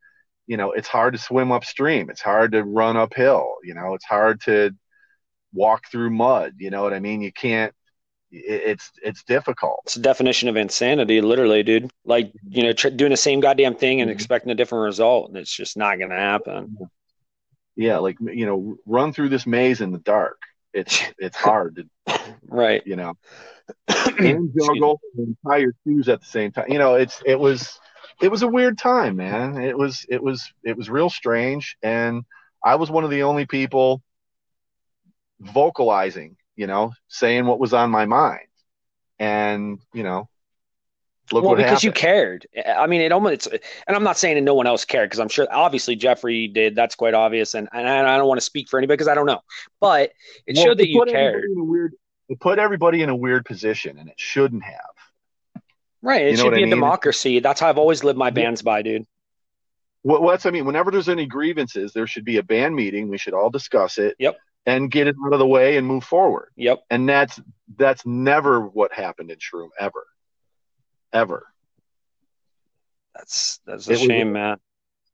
you 0.48 0.56
know, 0.56 0.72
it's 0.72 0.88
hard 0.88 1.12
to 1.12 1.18
swim 1.20 1.52
upstream. 1.52 2.10
It's 2.10 2.20
hard 2.20 2.50
to 2.52 2.64
run 2.64 2.96
uphill. 2.96 3.54
You 3.62 3.74
know, 3.74 3.94
it's 3.94 4.04
hard 4.04 4.40
to 4.46 4.72
walk 5.52 5.88
through 5.92 6.10
mud. 6.10 6.54
You 6.58 6.70
know 6.70 6.82
what 6.82 6.92
I 6.92 6.98
mean? 6.98 7.22
You 7.22 7.32
can't. 7.32 7.72
It's 8.32 8.90
it's 9.00 9.22
difficult. 9.22 9.82
It's 9.84 9.94
a 9.94 10.00
definition 10.00 10.48
of 10.48 10.56
insanity, 10.56 11.20
literally, 11.20 11.62
dude. 11.62 11.88
Like 12.04 12.32
you 12.48 12.64
know, 12.64 12.72
tr- 12.72 12.88
doing 12.88 13.12
the 13.12 13.16
same 13.16 13.38
goddamn 13.38 13.76
thing 13.76 14.00
and 14.00 14.08
mm-hmm. 14.10 14.16
expecting 14.16 14.50
a 14.50 14.56
different 14.56 14.86
result, 14.86 15.28
and 15.28 15.38
it's 15.38 15.54
just 15.54 15.76
not 15.76 15.98
going 15.98 16.10
to 16.10 16.16
happen 16.16 16.90
yeah, 17.78 17.98
like 17.98 18.16
you 18.20 18.44
know, 18.44 18.76
run 18.86 19.12
through 19.12 19.28
this 19.28 19.46
maze 19.46 19.80
in 19.80 19.92
the 19.92 19.98
dark. 19.98 20.42
It's 20.74 21.00
it's 21.18 21.36
hard 21.36 21.76
to, 21.76 22.20
right? 22.46 22.82
You 22.84 22.96
know, 22.96 23.14
and 24.18 24.52
juggle 24.54 25.00
and 25.16 25.36
tie 25.46 25.58
your 25.58 25.72
shoes 25.86 26.08
at 26.08 26.20
the 26.20 26.26
same 26.26 26.50
time. 26.50 26.66
You 26.68 26.78
know, 26.78 26.96
it's 26.96 27.22
it 27.24 27.38
was 27.38 27.78
it 28.20 28.30
was 28.30 28.42
a 28.42 28.48
weird 28.48 28.78
time, 28.78 29.16
man. 29.16 29.62
It 29.62 29.78
was 29.78 30.04
it 30.08 30.20
was 30.22 30.52
it 30.64 30.76
was 30.76 30.90
real 30.90 31.08
strange, 31.08 31.76
and 31.80 32.24
I 32.64 32.74
was 32.74 32.90
one 32.90 33.04
of 33.04 33.10
the 33.10 33.22
only 33.22 33.46
people 33.46 34.02
vocalizing, 35.40 36.36
you 36.56 36.66
know, 36.66 36.92
saying 37.06 37.46
what 37.46 37.60
was 37.60 37.72
on 37.72 37.90
my 37.90 38.06
mind, 38.06 38.48
and 39.20 39.78
you 39.94 40.02
know, 40.02 40.28
Look 41.32 41.44
well, 41.44 41.54
because 41.54 41.70
happened. 41.70 41.84
you 41.84 41.92
cared. 41.92 42.46
I 42.66 42.86
mean, 42.86 43.00
it 43.00 43.12
almost. 43.12 43.48
It's, 43.48 43.66
and 43.86 43.96
I'm 43.96 44.04
not 44.04 44.18
saying 44.18 44.36
that 44.36 44.42
no 44.42 44.54
one 44.54 44.66
else 44.66 44.84
cared 44.84 45.08
because 45.08 45.20
I'm 45.20 45.28
sure, 45.28 45.46
obviously, 45.50 45.96
Jeffrey 45.96 46.48
did. 46.48 46.74
That's 46.74 46.94
quite 46.94 47.14
obvious, 47.14 47.54
and, 47.54 47.68
and 47.72 47.86
I 47.86 48.16
don't 48.16 48.28
want 48.28 48.38
to 48.38 48.44
speak 48.44 48.68
for 48.68 48.78
anybody 48.78 48.96
because 48.96 49.08
I 49.08 49.14
don't 49.14 49.26
know, 49.26 49.40
but 49.80 50.12
it 50.46 50.56
well, 50.56 50.66
showed 50.66 50.78
that 50.78 50.88
you 50.88 51.04
cared. 51.06 51.44
Weird, 51.48 51.94
it 52.28 52.40
put 52.40 52.58
everybody 52.58 53.02
in 53.02 53.08
a 53.08 53.16
weird 53.16 53.44
position, 53.44 53.98
and 53.98 54.08
it 54.08 54.18
shouldn't 54.18 54.64
have. 54.64 55.62
Right. 56.02 56.26
It 56.26 56.30
you 56.32 56.36
should 56.36 56.50
be 56.50 56.56
mean? 56.58 56.68
a 56.68 56.76
democracy. 56.76 57.40
That's 57.40 57.60
how 57.60 57.68
I've 57.68 57.78
always 57.78 58.04
lived 58.04 58.18
my 58.18 58.30
bands 58.30 58.62
by, 58.62 58.82
dude. 58.82 59.04
Well, 60.04 60.26
that's 60.28 60.46
I 60.46 60.50
mean. 60.50 60.64
Whenever 60.64 60.90
there's 60.90 61.08
any 61.08 61.26
grievances, 61.26 61.92
there 61.92 62.06
should 62.06 62.24
be 62.24 62.38
a 62.38 62.42
band 62.42 62.74
meeting. 62.74 63.08
We 63.08 63.18
should 63.18 63.34
all 63.34 63.50
discuss 63.50 63.98
it. 63.98 64.14
Yep. 64.18 64.38
And 64.66 64.90
get 64.90 65.06
it 65.06 65.16
out 65.24 65.32
of 65.32 65.38
the 65.38 65.46
way 65.46 65.76
and 65.76 65.86
move 65.86 66.04
forward. 66.04 66.50
Yep. 66.56 66.80
And 66.90 67.08
that's 67.08 67.40
that's 67.76 68.04
never 68.04 68.60
what 68.60 68.92
happened 68.92 69.30
in 69.30 69.38
Shroom 69.38 69.70
ever 69.78 70.06
ever. 71.12 71.46
That's 73.14 73.60
that's 73.66 73.88
a 73.88 73.92
it 73.92 73.98
shame, 73.98 74.28
was, 74.28 74.34
man. 74.34 74.56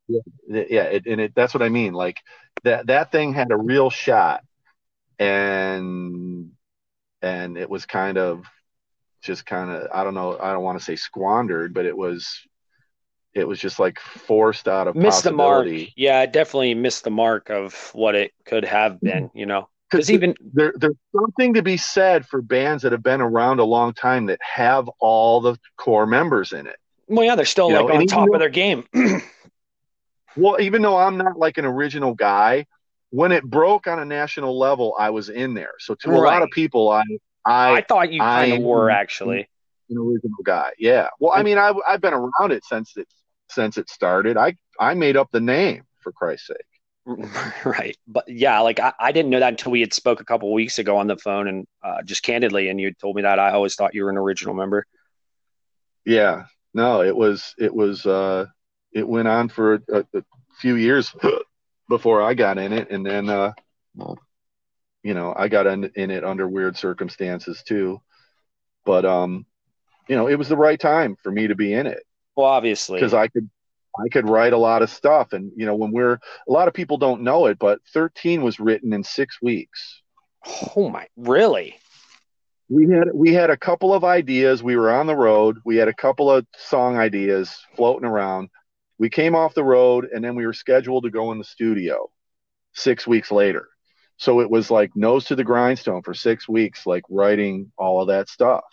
Yeah, 0.08 0.64
yeah 0.68 0.82
it, 0.84 1.06
and 1.06 1.20
it, 1.20 1.32
that's 1.34 1.54
what 1.54 1.62
I 1.62 1.68
mean. 1.68 1.94
Like 1.94 2.18
that 2.64 2.86
that 2.88 3.10
thing 3.10 3.32
had 3.32 3.50
a 3.50 3.56
real 3.56 3.90
shot, 3.90 4.42
and 5.18 6.50
and 7.22 7.56
it 7.56 7.68
was 7.68 7.86
kind 7.86 8.18
of 8.18 8.44
just 9.22 9.46
kind 9.46 9.70
of 9.70 9.88
I 9.92 10.04
don't 10.04 10.14
know 10.14 10.38
I 10.38 10.52
don't 10.52 10.62
want 10.62 10.78
to 10.78 10.84
say 10.84 10.96
squandered, 10.96 11.72
but 11.72 11.86
it 11.86 11.96
was 11.96 12.40
it 13.34 13.48
was 13.48 13.58
just 13.58 13.78
like 13.78 13.98
forced 13.98 14.68
out 14.68 14.86
of 14.86 14.94
missed 14.94 15.24
the 15.24 15.32
mark. 15.32 15.66
Yeah, 15.96 16.24
definitely 16.26 16.74
missed 16.74 17.04
the 17.04 17.10
mark 17.10 17.50
of 17.50 17.90
what 17.92 18.14
it 18.14 18.32
could 18.44 18.64
have 18.64 18.92
mm-hmm. 18.94 19.06
been. 19.06 19.30
You 19.34 19.46
know, 19.46 19.68
because 19.94 20.10
even 20.10 20.34
there, 20.52 20.72
there's 20.76 20.96
something 21.14 21.54
to 21.54 21.62
be 21.62 21.76
said 21.76 22.26
for 22.26 22.42
bands 22.42 22.82
that 22.82 22.92
have 22.92 23.02
been 23.02 23.20
around 23.20 23.60
a 23.60 23.64
long 23.64 23.94
time 23.94 24.26
that 24.26 24.40
have 24.42 24.88
all 24.98 25.40
the 25.40 25.56
core 25.76 26.06
members 26.06 26.52
in 26.52 26.66
it. 26.66 26.76
Well, 27.06 27.24
yeah, 27.24 27.36
they're 27.36 27.44
still 27.44 27.68
you 27.68 27.76
like 27.76 27.88
know, 27.88 27.94
on 27.94 28.06
top 28.06 28.28
of 28.32 28.40
their 28.40 28.48
game. 28.48 28.84
Well, 30.36 30.60
even 30.60 30.82
though 30.82 30.96
I'm 30.96 31.16
not 31.16 31.38
like 31.38 31.58
an 31.58 31.64
original 31.64 32.14
guy, 32.14 32.66
when 33.10 33.30
it 33.30 33.44
broke 33.44 33.86
on 33.86 34.00
a 34.00 34.04
national 34.04 34.58
level, 34.58 34.94
I 34.98 35.10
was 35.10 35.28
in 35.28 35.54
there. 35.54 35.74
So 35.78 35.94
to 35.94 36.10
a 36.10 36.18
lot 36.18 36.42
of 36.42 36.50
people, 36.50 36.90
I 36.90 37.04
I, 37.44 37.76
I 37.76 37.82
thought 37.82 38.12
you 38.12 38.20
kind 38.20 38.54
of 38.54 38.62
were 38.62 38.90
actually. 38.90 39.48
an 39.90 39.96
original 39.96 40.42
guy. 40.44 40.72
Yeah. 40.78 41.08
Well, 41.20 41.32
I 41.34 41.44
mean, 41.44 41.58
I 41.58 41.72
I've 41.86 42.00
been 42.00 42.14
around 42.14 42.50
it 42.50 42.64
since 42.64 42.96
it 42.96 43.06
since 43.48 43.78
it 43.78 43.88
started. 43.88 44.36
I 44.36 44.56
I 44.80 44.94
made 44.94 45.16
up 45.16 45.30
the 45.30 45.40
name 45.40 45.84
for 46.00 46.10
Christ's 46.10 46.48
sake. 46.48 46.73
Right. 47.64 47.96
But 48.06 48.28
yeah, 48.28 48.60
like 48.60 48.80
I, 48.80 48.92
I 48.98 49.12
didn't 49.12 49.30
know 49.30 49.40
that 49.40 49.52
until 49.52 49.72
we 49.72 49.80
had 49.80 49.92
spoke 49.92 50.20
a 50.20 50.24
couple 50.24 50.52
weeks 50.52 50.78
ago 50.78 50.96
on 50.96 51.06
the 51.06 51.16
phone 51.16 51.48
and 51.48 51.66
uh, 51.82 52.02
just 52.02 52.22
candidly, 52.22 52.68
and 52.68 52.80
you 52.80 52.92
told 52.94 53.16
me 53.16 53.22
that 53.22 53.38
I 53.38 53.52
always 53.52 53.74
thought 53.74 53.94
you 53.94 54.04
were 54.04 54.10
an 54.10 54.16
original 54.16 54.54
member. 54.54 54.86
Yeah. 56.04 56.44
No, 56.72 57.02
it 57.02 57.14
was 57.14 57.54
it 57.58 57.74
was 57.74 58.04
uh 58.04 58.46
it 58.92 59.06
went 59.06 59.28
on 59.28 59.48
for 59.48 59.74
a, 59.90 60.04
a 60.14 60.24
few 60.60 60.76
years 60.76 61.14
before 61.88 62.22
I 62.22 62.34
got 62.34 62.58
in 62.58 62.72
it, 62.72 62.90
and 62.90 63.04
then 63.04 63.28
uh 63.28 63.52
you 65.02 65.14
know 65.14 65.34
I 65.36 65.48
got 65.48 65.66
in, 65.66 65.90
in 65.94 66.10
it 66.10 66.24
under 66.24 66.48
weird 66.48 66.76
circumstances 66.76 67.62
too. 67.62 68.00
But 68.84 69.04
um, 69.04 69.46
you 70.08 70.16
know, 70.16 70.26
it 70.26 70.36
was 70.36 70.48
the 70.48 70.56
right 70.56 70.78
time 70.78 71.16
for 71.22 71.30
me 71.30 71.46
to 71.46 71.54
be 71.54 71.72
in 71.72 71.86
it. 71.86 72.02
Well, 72.36 72.46
obviously. 72.46 72.98
because 72.98 73.14
I 73.14 73.28
could 73.28 73.48
I 73.98 74.08
could 74.08 74.28
write 74.28 74.52
a 74.52 74.58
lot 74.58 74.82
of 74.82 74.90
stuff 74.90 75.32
and 75.32 75.52
you 75.56 75.66
know 75.66 75.76
when 75.76 75.92
we're 75.92 76.14
a 76.14 76.52
lot 76.52 76.68
of 76.68 76.74
people 76.74 76.96
don't 76.98 77.22
know 77.22 77.46
it 77.46 77.58
but 77.58 77.78
13 77.92 78.42
was 78.42 78.58
written 78.58 78.92
in 78.92 79.04
6 79.04 79.42
weeks. 79.42 80.02
Oh 80.76 80.88
my, 80.88 81.06
really? 81.16 81.76
We 82.68 82.88
had 82.90 83.08
we 83.14 83.32
had 83.32 83.50
a 83.50 83.56
couple 83.56 83.92
of 83.94 84.04
ideas, 84.04 84.62
we 84.62 84.76
were 84.76 84.90
on 84.90 85.06
the 85.06 85.16
road, 85.16 85.58
we 85.64 85.76
had 85.76 85.88
a 85.88 85.94
couple 85.94 86.30
of 86.30 86.46
song 86.56 86.96
ideas 86.96 87.56
floating 87.76 88.08
around. 88.08 88.48
We 88.98 89.10
came 89.10 89.34
off 89.34 89.54
the 89.54 89.64
road 89.64 90.08
and 90.12 90.24
then 90.24 90.34
we 90.34 90.46
were 90.46 90.52
scheduled 90.52 91.04
to 91.04 91.10
go 91.10 91.32
in 91.32 91.38
the 91.38 91.44
studio 91.44 92.10
6 92.72 93.06
weeks 93.06 93.30
later. 93.30 93.68
So 94.16 94.40
it 94.40 94.50
was 94.50 94.70
like 94.70 94.90
nose 94.94 95.24
to 95.26 95.36
the 95.36 95.44
grindstone 95.44 96.02
for 96.02 96.14
6 96.14 96.48
weeks 96.48 96.86
like 96.86 97.04
writing 97.10 97.72
all 97.76 98.00
of 98.00 98.08
that 98.08 98.28
stuff. 98.28 98.64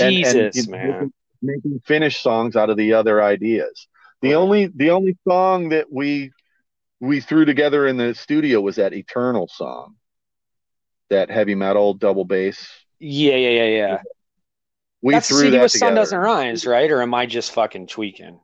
and- 0.00 0.16
and, 0.24 0.52
Jesus, 0.52 0.68
man. 0.68 1.12
Making, 1.42 1.80
finished 1.84 2.22
songs 2.22 2.56
out 2.56 2.70
of 2.70 2.76
the 2.76 2.92
other 2.92 3.22
ideas. 3.22 3.88
The 4.22 4.34
only 4.34 4.66
the 4.66 4.90
only 4.90 5.16
song 5.26 5.70
that 5.70 5.90
we 5.90 6.32
we 7.00 7.20
threw 7.20 7.44
together 7.46 7.86
in 7.86 7.96
the 7.96 8.14
studio 8.14 8.60
was 8.60 8.76
that 8.76 8.92
Eternal 8.92 9.48
song, 9.48 9.96
that 11.08 11.30
heavy 11.30 11.54
metal 11.54 11.94
double 11.94 12.24
bass. 12.24 12.68
Yeah, 12.98 13.36
yeah, 13.36 13.48
yeah, 13.48 13.64
yeah. 13.64 13.98
We 15.02 15.14
That's 15.14 15.28
the 15.28 15.34
threw 15.34 15.44
CD 15.44 15.56
that 15.56 15.62
with 15.62 15.72
Sun. 15.72 15.94
Doesn't 15.94 16.18
Rise, 16.18 16.66
right? 16.66 16.90
Or 16.90 17.00
am 17.00 17.14
I 17.14 17.24
just 17.24 17.52
fucking 17.52 17.86
tweaking? 17.86 18.38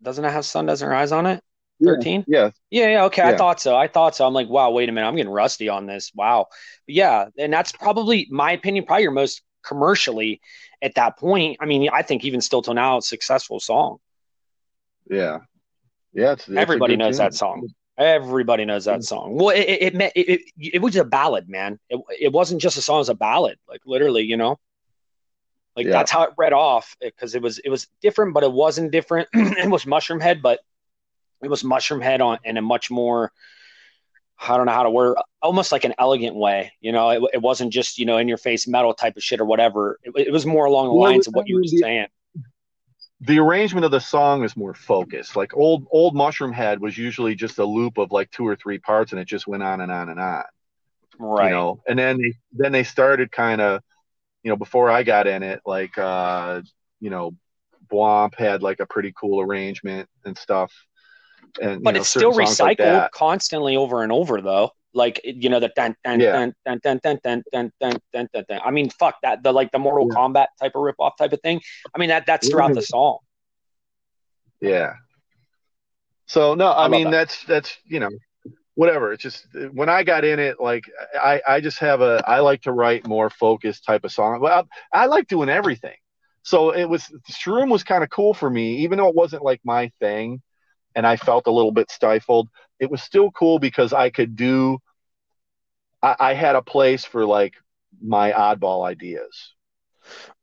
Doesn't 0.00 0.24
it 0.24 0.30
have 0.30 0.44
Sun 0.44 0.66
Doesn't 0.66 0.88
Rise 0.88 1.10
on 1.10 1.26
it? 1.26 1.42
Yeah. 1.80 1.92
13? 1.92 2.24
Yeah, 2.26 2.50
Yeah, 2.70 2.88
yeah, 2.88 3.04
okay. 3.04 3.22
I 3.22 3.36
thought 3.36 3.60
so. 3.60 3.76
I 3.76 3.86
thought 3.86 4.16
so. 4.16 4.26
I'm 4.26 4.34
like, 4.34 4.48
wow, 4.48 4.70
wait 4.70 4.88
a 4.88 4.92
minute. 4.92 5.06
I'm 5.06 5.14
getting 5.16 5.30
rusty 5.30 5.68
on 5.68 5.86
this. 5.86 6.10
Wow. 6.14 6.48
Yeah, 6.86 7.26
and 7.38 7.52
that's 7.52 7.72
probably 7.72 8.26
my 8.30 8.52
opinion, 8.52 8.84
probably 8.84 9.04
your 9.04 9.12
most 9.12 9.42
commercially 9.62 10.40
at 10.82 10.94
that 10.94 11.18
point. 11.18 11.58
I 11.60 11.66
mean, 11.66 11.88
I 11.92 12.02
think 12.02 12.24
even 12.24 12.40
still 12.40 12.62
till 12.62 12.74
now, 12.74 12.98
it's 12.98 13.08
successful 13.08 13.60
song. 13.60 13.98
yeah, 15.10 15.38
yeah. 16.12 16.32
It's, 16.32 16.48
it's 16.48 16.56
Everybody 16.56 16.96
knows 16.96 17.16
tune. 17.16 17.24
that 17.24 17.34
song. 17.34 17.68
Everybody 17.96 18.64
knows 18.64 18.84
that 18.84 19.00
mm-hmm. 19.00 19.02
song. 19.02 19.34
Well, 19.34 19.50
it 19.50 19.60
it, 19.68 19.82
it, 19.82 19.94
meant- 19.94 20.12
it, 20.14 20.28
it, 20.30 20.74
it 20.74 20.82
was 20.82 20.94
a 20.96 21.04
ballad, 21.04 21.48
man. 21.48 21.78
It, 21.90 22.00
it 22.20 22.32
wasn't 22.32 22.60
just 22.60 22.78
a 22.78 22.82
song; 22.82 22.96
it 22.96 22.98
was 23.00 23.08
a 23.08 23.14
ballad, 23.14 23.58
like 23.68 23.80
literally, 23.86 24.22
you 24.22 24.36
know. 24.36 24.58
Like 25.76 25.86
Yeah. 25.86 25.92
that's 25.92 26.10
how 26.10 26.22
it 26.24 26.30
read 26.36 26.52
off 26.52 26.96
because 27.00 27.34
it 27.34 27.42
was 27.42 27.58
it 27.60 27.70
was 27.70 27.86
different, 28.02 28.34
but 28.34 28.42
it 28.42 28.52
wasn't 28.52 28.90
different. 28.90 29.28
it 29.34 29.70
was 29.70 29.84
Mushroomhead, 29.84 30.42
but 30.42 30.60
it 31.42 31.48
was 31.48 31.62
Mushroomhead 31.62 32.20
on 32.20 32.38
in 32.44 32.56
a 32.56 32.62
much 32.62 32.90
more 32.90 33.32
I 34.40 34.56
don't 34.56 34.66
know 34.66 34.72
how 34.72 34.84
to 34.84 34.90
word 34.90 35.16
almost 35.42 35.72
like 35.72 35.84
an 35.84 35.94
elegant 35.98 36.36
way. 36.36 36.72
You 36.80 36.92
know, 36.92 37.10
it, 37.10 37.22
it 37.34 37.42
wasn't 37.42 37.72
just 37.72 37.98
you 37.98 38.06
know 38.06 38.18
in 38.18 38.28
your 38.28 38.38
face 38.38 38.66
metal 38.68 38.94
type 38.94 39.16
of 39.16 39.22
shit 39.22 39.40
or 39.40 39.44
whatever. 39.44 39.98
It, 40.04 40.28
it 40.28 40.32
was 40.32 40.46
more 40.46 40.66
along 40.66 40.88
the 40.88 40.94
Well, 40.94 41.10
lines 41.10 41.26
of 41.26 41.34
what 41.34 41.48
you 41.48 41.56
were 41.56 41.62
the- 41.62 41.78
saying. 41.78 42.06
The 43.22 43.40
arrangement 43.40 43.84
of 43.84 43.90
the 43.90 43.98
song 43.98 44.44
is 44.44 44.56
more 44.56 44.74
focused. 44.74 45.34
Like 45.34 45.56
old 45.56 45.86
old 45.90 46.14
Mushroomhead 46.14 46.78
was 46.78 46.96
usually 46.96 47.34
just 47.34 47.58
a 47.58 47.64
loop 47.64 47.98
of 47.98 48.12
like 48.12 48.30
two 48.30 48.46
or 48.46 48.54
three 48.54 48.78
parts, 48.78 49.10
and 49.12 49.20
it 49.20 49.24
just 49.24 49.48
went 49.48 49.62
on 49.64 49.80
and 49.80 49.90
on 49.90 50.08
and 50.08 50.20
on. 50.20 50.44
Right. 51.20 51.46
you 51.46 51.50
know 51.50 51.82
and 51.88 51.98
then 51.98 52.16
they 52.22 52.34
then 52.52 52.70
they 52.70 52.84
started 52.84 53.32
kind 53.32 53.60
of 53.60 53.82
you 54.44 54.50
know 54.50 54.56
before 54.56 54.88
i 54.88 55.02
got 55.02 55.26
in 55.26 55.42
it 55.42 55.60
like 55.66 55.98
uh 55.98 56.62
you 57.00 57.10
know 57.10 57.34
Bwomp 57.90 58.36
had 58.36 58.62
like 58.62 58.78
a 58.78 58.86
pretty 58.86 59.12
cool 59.20 59.40
arrangement 59.40 60.08
and 60.24 60.38
stuff 60.38 60.72
and 61.60 61.82
but 61.82 61.94
know, 61.94 62.00
it's 62.00 62.08
still 62.08 62.32
songs 62.32 62.60
like 62.60 62.78
recycled 62.78 63.10
constantly 63.12 63.76
over 63.76 64.02
and 64.02 64.12
over 64.12 64.40
though 64.40 64.70
like 64.94 65.20
you 65.24 65.48
know 65.48 65.60
the 65.60 65.70
dun 65.76 65.94
dun 66.04 66.20
Yeah. 66.20 66.32
dun 66.32 66.54
dun 66.64 66.80
dun 66.82 67.00
dun 67.02 67.20
dun 67.24 67.42
dun 67.52 67.72
dun 67.80 67.98
dun 68.12 68.28
dun 68.32 68.44
dun. 68.48 68.60
I 68.64 68.70
mean 68.70 68.90
fuck 68.90 69.16
that 69.22 69.42
the 69.42 69.52
like 69.52 69.70
the 69.70 69.78
Mortal 69.78 70.08
Yeah. 70.10 70.18
Kombat 70.18 70.46
type 70.60 70.72
of 70.74 70.82
rip 70.82 70.96
off 70.98 71.16
type 71.16 71.32
of 71.32 71.40
thing. 71.42 71.60
I 71.94 71.98
mean 71.98 72.08
that 72.08 72.26
that's 72.26 72.48
throughout 72.48 72.74
the 72.74 72.80
mm-hmm. 72.80 72.84
song. 72.84 73.18
yeah 74.60 74.94
so 76.26 76.54
no 76.54 76.66
i, 76.66 76.82
love 76.82 76.90
mean 76.90 77.04
that. 77.04 77.10
that's 77.12 77.44
that's 77.44 77.76
you 77.86 78.00
know 78.00 78.10
whatever 78.74 79.12
it's 79.12 79.22
just 79.22 79.46
when 79.72 79.88
i 79.88 80.02
got 80.02 80.24
in 80.24 80.40
it 80.40 80.60
like 80.60 80.84
i 81.14 81.40
i 81.46 81.60
just 81.60 81.78
have 81.78 82.00
a 82.00 82.22
i 82.26 82.40
like 82.40 82.60
to 82.62 82.72
write 82.72 83.06
more 83.06 83.30
focused 83.30 83.84
type 83.84 84.04
of 84.04 84.12
song 84.12 84.40
well 84.40 84.66
i, 84.92 85.02
I 85.02 85.06
like 85.06 85.28
doing 85.28 85.48
everything 85.48 85.96
so 86.42 86.70
it 86.70 86.86
was 86.86 87.04
shroom 87.30 87.70
was 87.70 87.84
kind 87.84 88.02
of 88.02 88.10
cool 88.10 88.34
for 88.34 88.50
me 88.50 88.78
even 88.78 88.98
though 88.98 89.08
it 89.08 89.14
wasn't 89.14 89.42
like 89.44 89.60
my 89.64 89.90
thing 90.00 90.42
and 90.98 91.06
i 91.06 91.16
felt 91.16 91.46
a 91.46 91.52
little 91.52 91.72
bit 91.72 91.90
stifled 91.90 92.48
it 92.80 92.90
was 92.90 93.02
still 93.02 93.30
cool 93.32 93.58
because 93.58 93.92
i 93.94 94.10
could 94.10 94.36
do 94.36 94.78
i, 96.02 96.16
I 96.20 96.34
had 96.34 96.56
a 96.56 96.62
place 96.62 97.04
for 97.04 97.24
like 97.24 97.54
my 98.02 98.32
oddball 98.32 98.86
ideas 98.86 99.54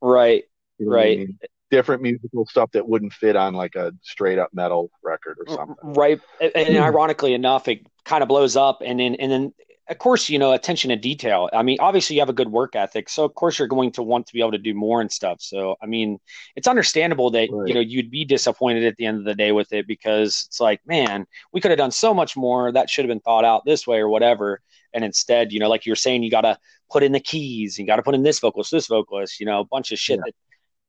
Right. 0.02 0.44
You 0.80 0.86
know 0.88 0.91
what 0.91 0.98
I 0.98 1.02
Right. 1.02 1.18
mean? 1.18 1.40
different 1.72 2.02
musical 2.03 2.45
stuff 2.45 2.72
that 2.73 2.88
wouldn't 2.88 3.11
fit 3.11 3.36
on 3.36 3.53
like 3.53 3.76
a 3.76 3.91
straight 4.03 4.38
up 4.38 4.49
metal 4.53 4.91
record 5.03 5.38
or 5.40 5.48
something 5.48 5.76
Right. 5.84 6.19
And, 6.40 6.52
and 6.56 6.77
ironically 6.77 7.34
enough, 7.34 7.68
it 7.68 7.88
kind 8.06 8.22
of 8.22 8.30
blows 8.30 8.56
up 8.56 8.82
and 8.86 8.99
then 8.99 9.15
and 9.15 9.32
then 9.32 9.53
of 9.88 9.98
course, 9.99 10.30
you 10.30 10.40
know, 10.40 10.53
attention 10.53 10.90
to 10.90 10.95
detail. 10.95 11.48
I 11.53 11.62
mean, 11.62 11.78
obviously 11.80 12.16
you 12.16 12.22
have 12.22 12.30
a 12.30 12.34
good 12.34 12.52
work 12.52 12.76
ethic, 12.76 13.07
so 13.07 13.24
of 13.24 13.36
course 13.36 13.60
you're 13.60 13.68
going 13.68 13.91
to 13.94 14.03
want 14.03 14.26
to 14.28 14.34
be 14.34 14.40
able 14.40 14.52
to 14.53 14.57
do 14.57 14.74
more 14.74 15.02
and 15.02 15.12
stuff. 15.12 15.38
So 15.41 15.76
I 15.82 15.86
mean, 15.86 16.20
it's 16.56 16.68
understandable 16.68 17.30
that 17.32 17.49
Right. 17.52 17.68
you 17.68 17.74
know 17.76 17.80
you'd 17.80 18.10
be 18.10 18.26
disappointed 18.26 18.84
at 18.86 18.95
the 18.98 19.06
end 19.06 19.20
of 19.20 19.26
the 19.26 19.36
day 19.36 19.52
with 19.52 19.72
it 19.74 19.88
because 19.88 20.45
it's 20.48 20.60
like, 20.60 20.82
man, 20.88 21.26
we 21.53 21.62
could 21.62 21.72
have 21.72 21.78
done 21.78 21.91
so 21.91 22.14
much 22.14 22.36
more. 22.36 22.72
That 22.72 22.90
should 22.90 23.06
have 23.06 23.10
been 23.10 23.20
thought 23.20 23.45
out 23.45 23.64
this 23.66 23.86
way 23.86 23.99
or 23.99 24.10
whatever. 24.10 24.62
And 24.94 25.03
instead, 25.03 25.52
you 25.52 25.60
know, 25.60 25.70
like 25.70 25.86
you're 25.86 25.95
saying, 25.95 26.24
you 26.24 26.32
got 26.32 26.41
to 26.41 26.57
put 26.90 27.03
in 27.03 27.12
the 27.12 27.20
keys, 27.20 27.78
you 27.78 27.86
got 27.86 27.98
to 27.98 28.03
put 28.03 28.16
in 28.16 28.24
this 28.24 28.40
vocalist, 28.40 28.72
this 28.72 28.88
vocalist, 28.88 29.40
you 29.40 29.45
know, 29.45 29.60
a 29.60 29.66
bunch 29.66 29.91
of 29.91 29.99
shit. 29.99 30.18
Yeah. 30.18 30.24
That, 30.26 30.34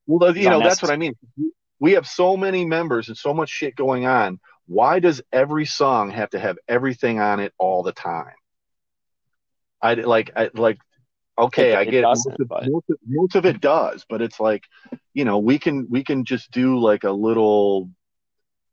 Well, 0.06 0.36
you 0.36 0.48
know, 0.48 0.60
that's 0.60 0.81
what 0.81 0.90
I 0.90 0.97
mean. 0.97 1.14
We 1.81 1.93
have 1.93 2.06
so 2.06 2.36
many 2.36 2.64
members 2.64 3.09
and 3.09 3.16
so 3.16 3.35
much 3.35 3.51
shit 3.51 3.77
going 3.77 4.06
on. 4.06 4.39
Why 4.66 5.01
does 5.01 5.20
every 5.32 5.66
song 5.66 6.10
have 6.10 6.31
to 6.31 6.39
have 6.39 6.56
everything 6.66 7.20
on 7.20 7.40
it 7.40 7.52
all 7.59 7.82
the 7.82 7.93
time? 7.93 8.32
I 9.82 9.94
like, 9.94 10.31
I 10.36 10.51
like. 10.55 10.78
Okay, 11.39 11.73
It- 11.73 11.78
I 11.78 11.85
get 11.85 11.94
it. 11.94 12.03
most, 12.03 12.27
of, 12.27 12.48
but- 12.48 12.66
most, 12.70 12.90
of, 12.90 12.97
most 13.07 13.35
of 13.35 13.44
it 13.44 13.61
does, 13.61 14.07
but 14.09 14.23
it's 14.23 14.40
like, 14.40 14.65
you 15.12 15.24
know, 15.27 15.39
we 15.39 15.59
can 15.59 15.86
we 15.90 16.03
can 16.03 16.24
just 16.24 16.51
do 16.51 16.78
like 16.78 17.05
a 17.05 17.11
little 17.12 17.90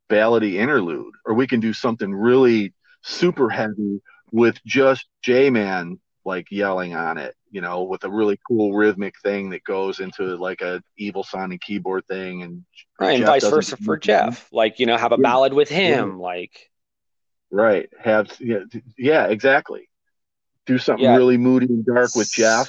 ballady 0.08 0.54
interlude, 0.54 1.12
or 1.26 1.34
we 1.34 1.46
can 1.46 1.60
do 1.60 1.72
something 1.74 2.12
really 2.14 2.72
super 3.02 3.50
heavy 3.50 4.00
with 4.32 4.58
just 4.64 5.06
J 5.22 5.50
Mann 5.50 6.00
like 6.24 6.46
yelling 6.50 6.94
on 6.96 7.18
it, 7.18 7.34
you 7.50 7.60
know, 7.60 7.82
with 7.82 8.02
a 8.04 8.10
really 8.10 8.38
cool 8.48 8.72
rhythmic 8.72 9.14
thing 9.22 9.50
that 9.50 9.62
goes 9.64 10.00
into 10.00 10.36
like 10.36 10.62
a 10.62 10.82
evil 10.96 11.22
sounding 11.22 11.58
keyboard 11.58 12.06
thing 12.06 12.42
and 12.42 12.64
right. 12.98 13.16
And 13.16 13.26
vice 13.26 13.46
versa 13.46 13.76
for 13.76 13.98
Jeff. 13.98 14.48
Like, 14.50 14.78
you 14.80 14.86
know, 14.86 14.96
have 14.96 15.12
a 15.12 15.16
Yeah. 15.16 15.22
ballad 15.22 15.52
with 15.52 15.68
him. 15.68 16.18
Like, 16.18 16.70
right 17.50 17.90
have 18.00 18.34
yeah, 18.40 18.60
yeah 18.96 19.26
exactly 19.26 19.86
do 20.66 20.78
something 20.78 21.08
Yeah. 21.08 21.12
really 21.12 21.36
moody 21.38 21.66
and 21.66 21.84
dark 21.84 22.14
with 22.14 22.30
Jeff 22.30 22.68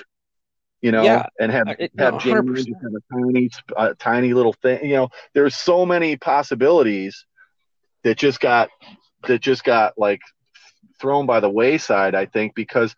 you 0.81 0.91
know 0.91 1.05
Yeah. 1.05 1.25
and 1.39 1.51
have 1.51 1.67
it- 1.79 1.91
have 1.97 2.15
no, 2.15 2.17
Jamie 2.17 2.53
100%. 2.53 2.65
just 2.65 2.81
have 2.83 2.93
a 2.93 3.13
tiny 3.13 3.49
uh, 3.75 3.93
tiny 3.99 4.33
little 4.33 4.53
thing 4.53 4.85
you 4.85 4.95
know 4.95 5.09
there's 5.33 5.55
so 5.55 5.85
many 5.85 6.15
possibilities 6.17 7.25
that 8.03 8.17
just 8.17 8.39
got 8.39 8.69
that 9.27 9.41
just 9.41 9.63
got 9.63 9.93
like 9.97 10.21
thrown 10.99 11.25
by 11.25 11.39
the 11.39 11.49
wayside 11.49 12.15
i 12.15 12.25
think 12.25 12.53
because 12.55 12.95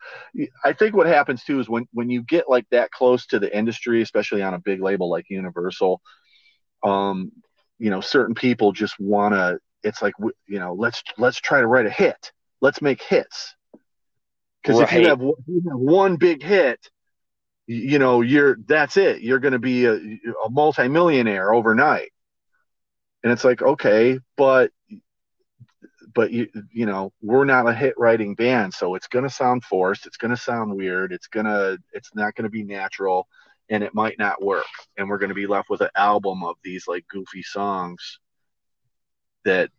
i 0.64 0.74
think 0.74 0.96
what 0.96 1.08
happens 1.08 1.44
too 1.44 1.60
is 1.60 1.70
when 1.70 1.86
when 1.94 2.10
you 2.10 2.24
get 2.24 2.50
like 2.50 2.66
that 2.72 2.92
close 2.92 3.26
to 3.28 3.40
the 3.40 3.56
industry 3.58 4.02
especially 4.02 4.42
on 4.42 4.54
a 4.54 4.60
big 4.60 4.82
label 4.82 5.10
like 5.10 5.26
universal 5.30 6.02
um 6.84 7.32
you 7.80 7.90
know 7.90 8.02
certain 8.02 8.36
people 8.36 8.72
just 8.72 9.00
want 9.00 9.34
to 9.34 9.60
it's 9.84 10.02
like 10.02 10.14
you 10.48 10.60
know 10.60 10.74
let's 10.74 11.04
let's 11.18 11.40
try 11.40 11.62
to 11.62 11.68
write 11.68 11.86
a 11.88 11.92
hit 11.92 12.32
let's 12.62 12.82
make 12.82 13.02
hits 13.04 13.56
because 14.68 14.82
if 14.82 14.92
you 14.92 15.04
Right. 15.04 15.10
have 15.10 15.22
if 15.22 15.48
you 15.48 15.64
have 15.70 15.80
one 15.80 16.18
big 16.18 16.44
hit 16.44 16.90
you 17.68 18.00
know 18.00 18.22
you're 18.22 18.58
that's 18.68 18.98
it. 18.98 19.22
You're 19.22 19.40
going 19.40 19.54
to 19.54 19.60
be 19.60 19.86
a, 19.86 19.96
a 19.96 20.50
multimillionaire 20.50 21.54
overnight. 21.54 22.12
And 23.24 23.34
it's 23.34 23.44
like, 23.44 23.62
okay, 23.62 24.20
but 24.38 24.72
but 26.14 26.32
you 26.32 26.48
you 26.72 26.86
know 26.86 27.12
we're 27.22 27.46
not 27.46 27.68
a 27.68 27.74
hit 27.74 27.94
writing 27.98 28.36
band 28.36 28.74
so 28.74 28.96
it's 28.96 29.08
going 29.08 29.24
to 29.24 29.30
sound 29.30 29.64
forced 29.64 30.06
it's 30.08 30.18
going 30.18 30.32
to 30.32 30.38
sound 30.38 30.74
weird 30.74 31.12
it's 31.12 31.28
going 31.28 31.46
to 31.46 31.78
it's 31.94 32.10
not 32.16 32.34
going 32.36 32.46
to 32.46 32.50
be 32.50 32.64
natural 32.64 33.28
and 33.70 33.84
it 33.84 33.94
might 33.94 34.18
not 34.18 34.44
work. 34.44 34.66
And 34.98 35.10
we're 35.10 35.18
going 35.18 35.30
to 35.30 35.36
be 35.36 35.48
left 35.48 35.70
with 35.70 35.82
an 35.82 35.90
album 35.96 36.44
of 36.44 36.56
these 36.64 36.88
like 36.88 37.06
goofy 37.08 37.44
songs 37.44 38.20
that 39.46 39.70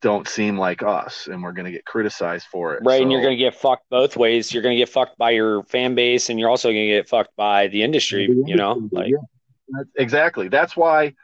don't 0.00 0.28
seem 0.28 0.58
like 0.58 0.82
us 0.82 1.26
and 1.26 1.42
we're 1.42 1.52
going 1.52 1.64
to 1.64 1.70
get 1.70 1.84
criticized 1.84 2.46
for 2.46 2.74
it 2.74 2.82
right 2.84 2.98
so, 2.98 3.02
and 3.02 3.12
you're 3.12 3.22
going 3.22 3.36
to 3.36 3.42
get 3.42 3.54
fucked 3.54 3.88
both 3.90 4.16
ways. 4.16 4.52
You're 4.52 4.62
going 4.62 4.74
to 4.74 4.78
get 4.78 4.88
fucked 4.88 5.16
by 5.16 5.30
your 5.30 5.62
fan 5.64 5.94
base 5.94 6.28
and 6.28 6.38
you're 6.38 6.50
also 6.50 6.68
going 6.68 6.88
to 6.88 6.94
get 6.94 7.08
fucked 7.08 7.34
by 7.36 7.68
the 7.68 7.82
industry 7.82 8.26
the 8.26 8.44
you 8.46 8.56
know 8.56 8.88
like 8.92 9.10
yeah. 9.10 9.82
exactly. 9.96 10.48
That's 10.48 10.76
why 10.76 11.14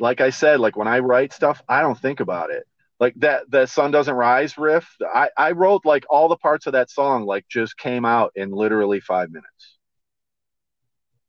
like 0.00 0.20
i 0.20 0.30
said 0.30 0.60
like 0.60 0.76
when 0.76 0.86
i 0.86 1.00
write 1.00 1.32
stuff 1.32 1.60
i 1.68 1.80
don't 1.80 1.98
think 1.98 2.20
about 2.20 2.50
it. 2.50 2.64
Like 3.00 3.14
that 3.16 3.50
the 3.50 3.66
sun 3.66 3.92
doesn't 3.92 4.14
rise 4.14 4.58
riff 4.58 4.88
i 5.14 5.30
i 5.36 5.52
wrote 5.52 5.84
like 5.84 6.04
all 6.10 6.28
the 6.28 6.36
parts 6.36 6.66
of 6.66 6.72
that 6.72 6.90
song 6.90 7.24
like 7.24 7.46
just 7.48 7.76
came 7.76 8.04
out 8.04 8.32
in 8.34 8.50
literally 8.50 9.00
five 9.00 9.30
minutes. 9.30 9.78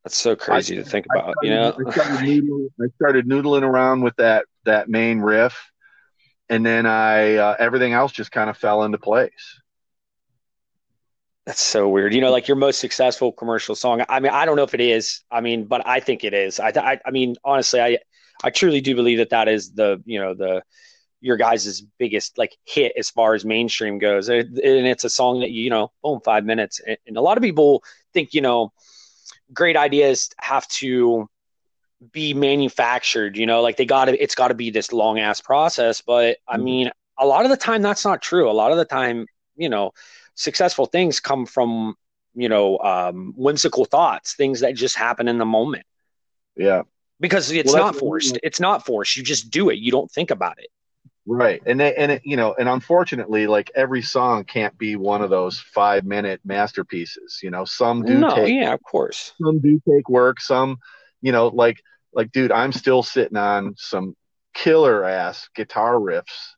That's 0.04 0.16
so 0.16 0.34
crazy 0.34 0.78
I, 0.78 0.82
to 0.82 0.88
think 0.88 1.06
about 1.06 1.34
started, 1.42 1.46
you 1.46 1.50
know? 1.50 1.76
I 1.86 1.92
started, 1.92 2.26
noodling, 2.26 2.68
I 2.80 2.86
started 2.96 3.26
noodling 3.26 3.62
around 3.62 4.02
with 4.02 4.16
that 4.16 4.46
that 4.64 4.88
main 4.88 5.20
riff 5.20 5.70
and 6.50 6.64
then 6.66 6.84
i 6.84 7.36
uh, 7.36 7.56
everything 7.58 7.94
else 7.94 8.12
just 8.12 8.30
kind 8.30 8.50
of 8.50 8.56
fell 8.56 8.82
into 8.82 8.98
place 8.98 9.60
that's 11.46 11.62
so 11.62 11.88
weird 11.88 12.12
you 12.12 12.20
know 12.20 12.30
like 12.30 12.46
your 12.46 12.56
most 12.56 12.78
successful 12.78 13.32
commercial 13.32 13.74
song 13.74 14.04
i 14.10 14.20
mean 14.20 14.32
i 14.32 14.44
don't 14.44 14.56
know 14.56 14.62
if 14.62 14.74
it 14.74 14.80
is 14.80 15.22
i 15.30 15.40
mean 15.40 15.64
but 15.64 15.86
i 15.86 15.98
think 15.98 16.24
it 16.24 16.34
is 16.34 16.60
i 16.60 16.68
i, 16.76 17.00
I 17.06 17.10
mean 17.10 17.36
honestly 17.44 17.80
i 17.80 17.96
i 18.44 18.50
truly 18.50 18.82
do 18.82 18.94
believe 18.94 19.18
that 19.18 19.30
that 19.30 19.48
is 19.48 19.72
the 19.72 20.02
you 20.04 20.20
know 20.20 20.34
the 20.34 20.62
your 21.20 21.36
guys' 21.36 21.82
biggest 21.98 22.38
like 22.38 22.56
hit 22.64 22.92
as 22.98 23.10
far 23.10 23.34
as 23.34 23.44
mainstream 23.44 23.98
goes. 23.98 24.28
And 24.28 24.58
it's 24.58 25.04
a 25.04 25.10
song 25.10 25.40
that 25.40 25.50
you, 25.50 25.70
know, 25.70 25.92
boom, 26.02 26.20
five 26.24 26.44
minutes. 26.44 26.80
And 27.06 27.16
a 27.16 27.20
lot 27.20 27.36
of 27.36 27.42
people 27.42 27.84
think, 28.12 28.34
you 28.34 28.40
know, 28.40 28.72
great 29.52 29.76
ideas 29.76 30.30
have 30.40 30.66
to 30.68 31.28
be 32.12 32.34
manufactured, 32.34 33.36
you 33.36 33.46
know, 33.46 33.60
like 33.60 33.76
they 33.76 33.84
gotta 33.84 34.20
it's 34.22 34.34
gotta 34.34 34.54
be 34.54 34.70
this 34.70 34.92
long 34.92 35.18
ass 35.18 35.40
process. 35.40 36.00
But 36.00 36.38
I 36.48 36.56
mm-hmm. 36.56 36.64
mean, 36.64 36.90
a 37.18 37.26
lot 37.26 37.44
of 37.44 37.50
the 37.50 37.56
time 37.56 37.82
that's 37.82 38.04
not 38.04 38.22
true. 38.22 38.50
A 38.50 38.52
lot 38.52 38.72
of 38.72 38.78
the 38.78 38.84
time, 38.84 39.26
you 39.56 39.68
know, 39.68 39.92
successful 40.34 40.86
things 40.86 41.20
come 41.20 41.44
from, 41.46 41.94
you 42.34 42.48
know, 42.48 42.78
um, 42.78 43.34
whimsical 43.36 43.84
thoughts, 43.84 44.34
things 44.34 44.60
that 44.60 44.74
just 44.74 44.96
happen 44.96 45.28
in 45.28 45.38
the 45.38 45.44
moment. 45.44 45.84
Yeah. 46.56 46.82
Because 47.20 47.50
it's 47.50 47.74
well, 47.74 47.84
not 47.84 47.96
forced. 47.96 48.38
It's 48.42 48.60
not 48.60 48.86
forced. 48.86 49.16
You 49.16 49.22
just 49.22 49.50
do 49.50 49.68
it. 49.68 49.78
You 49.78 49.92
don't 49.92 50.10
think 50.10 50.30
about 50.30 50.58
it. 50.58 50.68
Right. 51.26 51.62
And 51.66 51.78
they, 51.78 51.94
and 51.94 52.12
it, 52.12 52.22
you 52.24 52.36
know, 52.36 52.54
and 52.58 52.66
unfortunately, 52.66 53.46
like 53.46 53.70
every 53.74 54.00
song 54.00 54.44
can't 54.44 54.76
be 54.78 54.96
one 54.96 55.20
of 55.20 55.28
those 55.28 55.60
five 55.60 56.04
minute 56.04 56.40
masterpieces. 56.44 57.40
You 57.42 57.50
know, 57.50 57.66
some 57.66 58.02
do 58.02 58.18
no, 58.18 58.34
take, 58.34 58.54
yeah, 58.54 58.72
of 58.72 58.82
course. 58.82 59.34
Some 59.40 59.60
do 59.60 59.80
take 59.86 60.08
work. 60.08 60.40
Some, 60.40 60.78
you 61.20 61.32
know, 61.32 61.48
like 61.48 61.80
like 62.12 62.32
dude, 62.32 62.52
I'm 62.52 62.72
still 62.72 63.02
sitting 63.02 63.36
on 63.36 63.74
some 63.76 64.16
killer 64.54 65.04
ass 65.04 65.48
guitar 65.54 65.94
riffs 65.94 66.54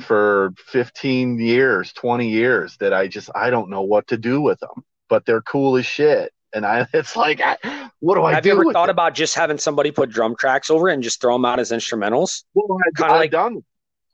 for 0.00 0.52
15 0.66 1.38
years, 1.38 1.92
20 1.92 2.28
years 2.28 2.76
that 2.78 2.92
I 2.92 3.08
just 3.08 3.30
I 3.34 3.50
don't 3.50 3.70
know 3.70 3.82
what 3.82 4.08
to 4.08 4.16
do 4.16 4.40
with 4.40 4.60
them, 4.60 4.84
but 5.08 5.24
they're 5.24 5.42
cool 5.42 5.76
as 5.76 5.86
shit. 5.86 6.32
And 6.52 6.64
I, 6.64 6.86
it's 6.92 7.16
like, 7.16 7.40
I, 7.40 7.90
what 8.00 8.16
do 8.16 8.24
I 8.24 8.34
Have 8.34 8.42
do 8.42 8.50
you 8.50 8.60
ever 8.60 8.72
thought 8.72 8.90
about 8.90 9.14
just 9.14 9.34
having 9.34 9.58
somebody 9.58 9.90
put 9.90 10.10
drum 10.10 10.36
tracks 10.38 10.70
over 10.70 10.88
it 10.88 10.94
and 10.94 11.02
just 11.02 11.20
throw 11.20 11.34
them 11.34 11.44
out 11.44 11.58
as 11.60 11.70
instrumentals? 11.70 12.44
Well, 12.54 12.78
I, 12.98 13.04
I've 13.04 13.10
like, 13.10 13.30
done 13.30 13.62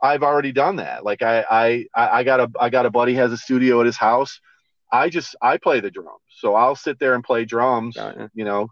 I've 0.02 0.22
already 0.22 0.52
done 0.52 0.76
that. 0.76 1.04
Like 1.04 1.22
I, 1.22 1.44
I, 1.50 1.86
I 1.94 2.24
got 2.24 2.40
a, 2.40 2.50
I 2.58 2.70
got 2.70 2.86
a 2.86 2.90
buddy 2.90 3.14
has 3.14 3.32
a 3.32 3.36
studio 3.36 3.80
at 3.80 3.86
his 3.86 3.96
house. 3.96 4.40
I 4.92 5.08
just, 5.08 5.36
I 5.42 5.58
play 5.58 5.80
the 5.80 5.90
drums. 5.90 6.22
So 6.38 6.54
I'll 6.54 6.74
sit 6.74 6.98
there 6.98 7.14
and 7.14 7.22
play 7.22 7.44
drums, 7.44 7.96
you 8.34 8.44
know, 8.44 8.68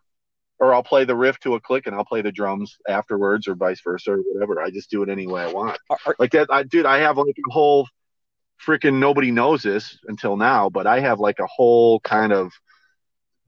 or 0.58 0.74
I'll 0.74 0.82
play 0.82 1.04
the 1.04 1.16
riff 1.16 1.38
to 1.40 1.54
a 1.54 1.60
click 1.60 1.86
and 1.86 1.94
I'll 1.94 2.04
play 2.04 2.22
the 2.22 2.32
drums 2.32 2.76
afterwards 2.88 3.46
or 3.46 3.54
vice 3.54 3.80
versa 3.80 4.12
or 4.12 4.18
whatever. 4.18 4.60
I 4.60 4.70
just 4.70 4.90
do 4.90 5.02
it 5.02 5.08
any 5.08 5.26
way 5.26 5.42
I 5.42 5.52
want. 5.52 5.78
Are, 5.90 6.16
like 6.18 6.32
that. 6.32 6.48
I, 6.50 6.62
dude, 6.64 6.86
I 6.86 6.98
have 6.98 7.16
like 7.16 7.36
a 7.46 7.50
whole 7.50 7.88
freaking, 8.66 8.98
nobody 8.98 9.30
knows 9.30 9.62
this 9.62 9.98
until 10.06 10.36
now, 10.36 10.68
but 10.68 10.86
I 10.86 11.00
have 11.00 11.20
like 11.20 11.38
a 11.38 11.46
whole 11.46 12.00
kind 12.00 12.32
of 12.32 12.52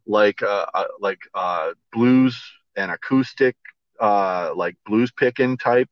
like, 0.07 0.43
uh, 0.43 0.67
uh 0.73 0.85
like, 1.01 1.21
uh, 1.35 1.73
blues 1.93 2.41
and 2.77 2.91
acoustic, 2.91 3.57
uh, 3.99 4.53
like 4.55 4.77
blues 4.87 5.11
picking 5.11 5.57
type 5.57 5.89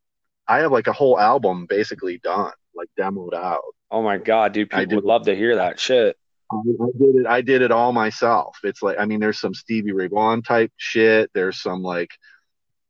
I 0.49 0.61
have 0.61 0.73
like 0.73 0.87
a 0.87 0.93
whole 0.93 1.21
album 1.21 1.67
basically 1.69 2.19
done, 2.19 2.53
like 2.75 2.89
demoed 2.99 3.35
out. 3.35 3.61
Oh 3.91 4.03
my 4.03 4.17
god, 4.17 4.53
dude! 4.53 4.71
People 4.71 4.97
would 4.97 5.05
love 5.05 5.27
to 5.27 5.37
hear 5.37 5.57
that 5.57 5.79
shit. 5.79 6.17
I, 6.51 6.57
I 6.57 6.91
did 6.99 7.17
it. 7.17 7.27
I 7.27 7.41
did 7.41 7.63
it 7.63 7.71
all 7.71 7.93
myself. 7.93 8.59
It's 8.65 8.83
like 8.83 8.99
I 8.99 9.05
mean, 9.05 9.21
there's 9.21 9.41
some 9.41 9.55
Stevie 9.55 9.93
Ray 9.93 10.09
Vaughan 10.09 10.43
type 10.43 10.73
shit. 10.77 11.31
There's 11.35 11.61
some 11.61 11.83
like, 11.83 12.11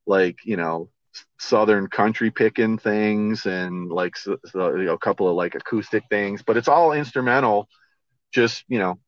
like 0.06 0.38
you 0.44 0.56
know, 0.56 0.90
southern 1.38 1.88
country 1.88 2.30
picking 2.30 2.78
things, 2.78 3.46
and 3.46 3.90
like 3.90 4.16
so, 4.16 4.38
so, 4.46 4.76
you 4.76 4.84
know, 4.84 4.94
a 4.94 4.98
couple 4.98 5.28
of 5.28 5.34
like 5.34 5.54
acoustic 5.54 6.04
things. 6.08 6.42
But 6.42 6.56
it's 6.56 6.68
all 6.68 6.92
instrumental. 6.92 7.68
Just 8.32 8.64
you 8.68 8.78
know. 8.78 8.98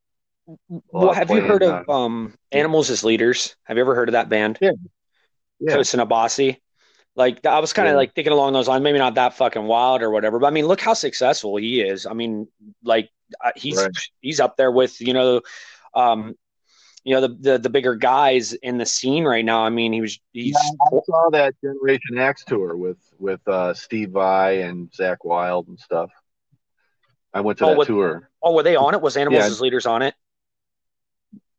Well, 0.68 1.12
have 1.12 1.30
you 1.30 1.42
heard 1.42 1.62
of 1.62 1.88
uh, 1.88 1.92
um, 1.92 2.34
Animals 2.50 2.90
as 2.90 3.04
Leaders? 3.04 3.54
Have 3.64 3.76
you 3.76 3.82
ever 3.82 3.94
heard 3.94 4.08
of 4.08 4.14
that 4.14 4.28
band? 4.28 4.58
Yeah. 4.60 4.72
Yeah. 5.60 5.76
Tosin 5.76 6.04
Abasi. 6.04 6.56
Like 7.20 7.44
I 7.44 7.58
was 7.58 7.74
kind 7.74 7.86
of 7.86 7.92
yeah. 7.92 7.98
like 7.98 8.14
thinking 8.14 8.32
along 8.32 8.54
those 8.54 8.66
lines, 8.66 8.82
maybe 8.82 8.98
not 8.98 9.14
that 9.16 9.34
fucking 9.34 9.64
wild 9.64 10.00
or 10.00 10.10
whatever, 10.10 10.38
but 10.38 10.46
I 10.46 10.50
mean, 10.50 10.66
look 10.66 10.80
how 10.80 10.94
successful 10.94 11.56
he 11.56 11.82
is. 11.82 12.06
I 12.06 12.14
mean, 12.14 12.48
like 12.82 13.10
he's 13.54 13.76
right. 13.76 13.90
he's 14.22 14.40
up 14.40 14.56
there 14.56 14.70
with 14.70 14.98
you 15.02 15.12
know, 15.12 15.42
um, 15.94 16.34
you 17.04 17.14
know 17.14 17.20
the, 17.20 17.36
the 17.38 17.58
the 17.58 17.68
bigger 17.68 17.94
guys 17.94 18.54
in 18.54 18.78
the 18.78 18.86
scene 18.86 19.24
right 19.24 19.44
now. 19.44 19.62
I 19.62 19.68
mean, 19.68 19.92
he 19.92 20.00
was 20.00 20.18
he's. 20.32 20.56
Yeah, 20.56 20.98
I 20.98 21.00
saw 21.04 21.28
that 21.32 21.54
Generation 21.62 22.16
Axe 22.16 22.42
tour 22.46 22.74
with 22.74 22.96
with 23.18 23.46
uh, 23.46 23.74
Steve 23.74 24.12
Vai 24.12 24.62
and 24.62 24.90
Zakk 24.90 25.18
Wylde 25.22 25.68
and 25.68 25.78
stuff. 25.78 26.10
I 27.34 27.42
went 27.42 27.58
to 27.58 27.66
oh, 27.66 27.68
that 27.68 27.78
with, 27.78 27.88
tour. 27.88 28.30
Oh, 28.42 28.54
were 28.54 28.62
they 28.62 28.76
on 28.76 28.94
it? 28.94 29.02
Was 29.02 29.18
Animals 29.18 29.42
yeah. 29.42 29.46
as 29.46 29.60
Leaders 29.60 29.84
on 29.84 30.00
it? 30.00 30.14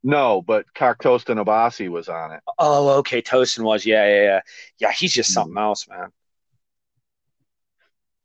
No, 0.03 0.41
but 0.41 0.65
Tosin 0.73 1.43
Abasi 1.43 1.89
was 1.89 2.09
on 2.09 2.31
it. 2.31 2.41
Oh, 2.57 2.89
okay. 2.99 3.21
Tosin 3.21 3.63
was. 3.63 3.85
Yeah, 3.85 4.07
yeah, 4.07 4.23
yeah. 4.23 4.39
Yeah, 4.79 4.91
he's 4.91 5.13
just 5.13 5.31
something 5.31 5.51
mm-hmm. 5.51 5.59
else, 5.59 5.87
man. 5.87 6.09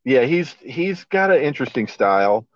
Yeah, 0.03 0.23
he's 0.23 0.53
he's 0.61 1.03
got 1.05 1.31
an 1.31 1.41
interesting 1.41 1.87
style, 1.87 2.47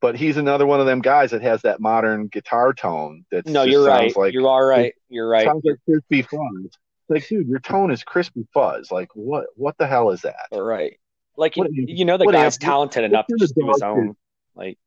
but 0.00 0.16
he's 0.16 0.36
another 0.36 0.66
one 0.66 0.80
of 0.80 0.86
them 0.86 1.00
guys 1.00 1.30
that 1.30 1.42
has 1.42 1.62
that 1.62 1.80
modern 1.80 2.28
guitar 2.28 2.72
tone. 2.74 3.24
That 3.30 3.46
no, 3.46 3.62
you're 3.62 3.86
right. 3.86 4.14
Like, 4.16 4.34
you're 4.34 4.46
all 4.46 4.64
right. 4.64 4.94
You're 5.08 5.28
right. 5.28 5.46
Sounds 5.46 5.64
like 5.64 5.78
crispy 5.86 6.22
fuzz. 6.22 6.78
Like, 7.08 7.26
dude, 7.26 7.48
your 7.48 7.58
tone 7.58 7.90
is 7.90 8.04
crispy 8.04 8.46
fuzz. 8.52 8.92
Like, 8.92 9.08
what? 9.14 9.46
What 9.56 9.78
the 9.78 9.86
hell 9.86 10.10
is 10.10 10.22
that? 10.22 10.46
All 10.50 10.62
right. 10.62 10.98
Like, 11.36 11.56
what, 11.56 11.72
you, 11.72 11.86
you 11.88 12.04
know, 12.04 12.16
the 12.16 12.26
guy's 12.26 12.56
talented 12.56 13.02
enough 13.02 13.26
to 13.26 13.36
just 13.36 13.56
do 13.56 13.66
his 13.66 13.82
own. 13.82 14.14
Like, 14.54 14.78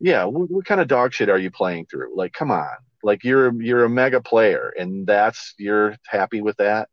yeah, 0.00 0.24
what, 0.24 0.50
what 0.50 0.64
kind 0.64 0.80
of 0.80 0.88
dog 0.88 1.12
shit 1.12 1.28
are 1.28 1.38
you 1.38 1.50
playing 1.50 1.86
through? 1.86 2.16
Like, 2.16 2.32
come 2.32 2.50
on. 2.50 2.76
Like 3.02 3.24
you're 3.24 3.52
you're 3.62 3.84
a 3.84 3.90
mega 3.90 4.20
player, 4.20 4.72
and 4.78 5.06
that's 5.06 5.54
you're 5.58 5.96
happy 6.06 6.40
with 6.40 6.56
that. 6.58 6.88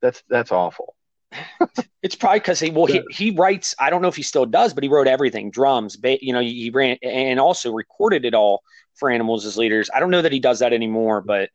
That's 0.00 0.22
that's 0.28 0.52
awful. 0.52 0.94
it's 2.02 2.14
probably 2.14 2.40
because 2.40 2.60
he 2.60 2.70
well 2.70 2.86
he, 2.86 3.02
he 3.10 3.30
writes. 3.32 3.74
I 3.78 3.90
don't 3.90 4.02
know 4.02 4.08
if 4.08 4.16
he 4.16 4.22
still 4.22 4.46
does, 4.46 4.72
but 4.72 4.82
he 4.82 4.88
wrote 4.88 5.06
everything, 5.06 5.50
drums, 5.50 5.96
ba- 5.96 6.24
you 6.24 6.32
know, 6.32 6.40
he 6.40 6.70
ran 6.70 6.96
and 7.02 7.38
also 7.38 7.72
recorded 7.72 8.24
it 8.24 8.34
all 8.34 8.62
for 8.94 9.10
Animals 9.10 9.44
as 9.44 9.56
Leaders. 9.56 9.90
I 9.94 10.00
don't 10.00 10.10
know 10.10 10.22
that 10.22 10.32
he 10.32 10.40
does 10.40 10.60
that 10.60 10.72
anymore, 10.72 11.20
but 11.20 11.50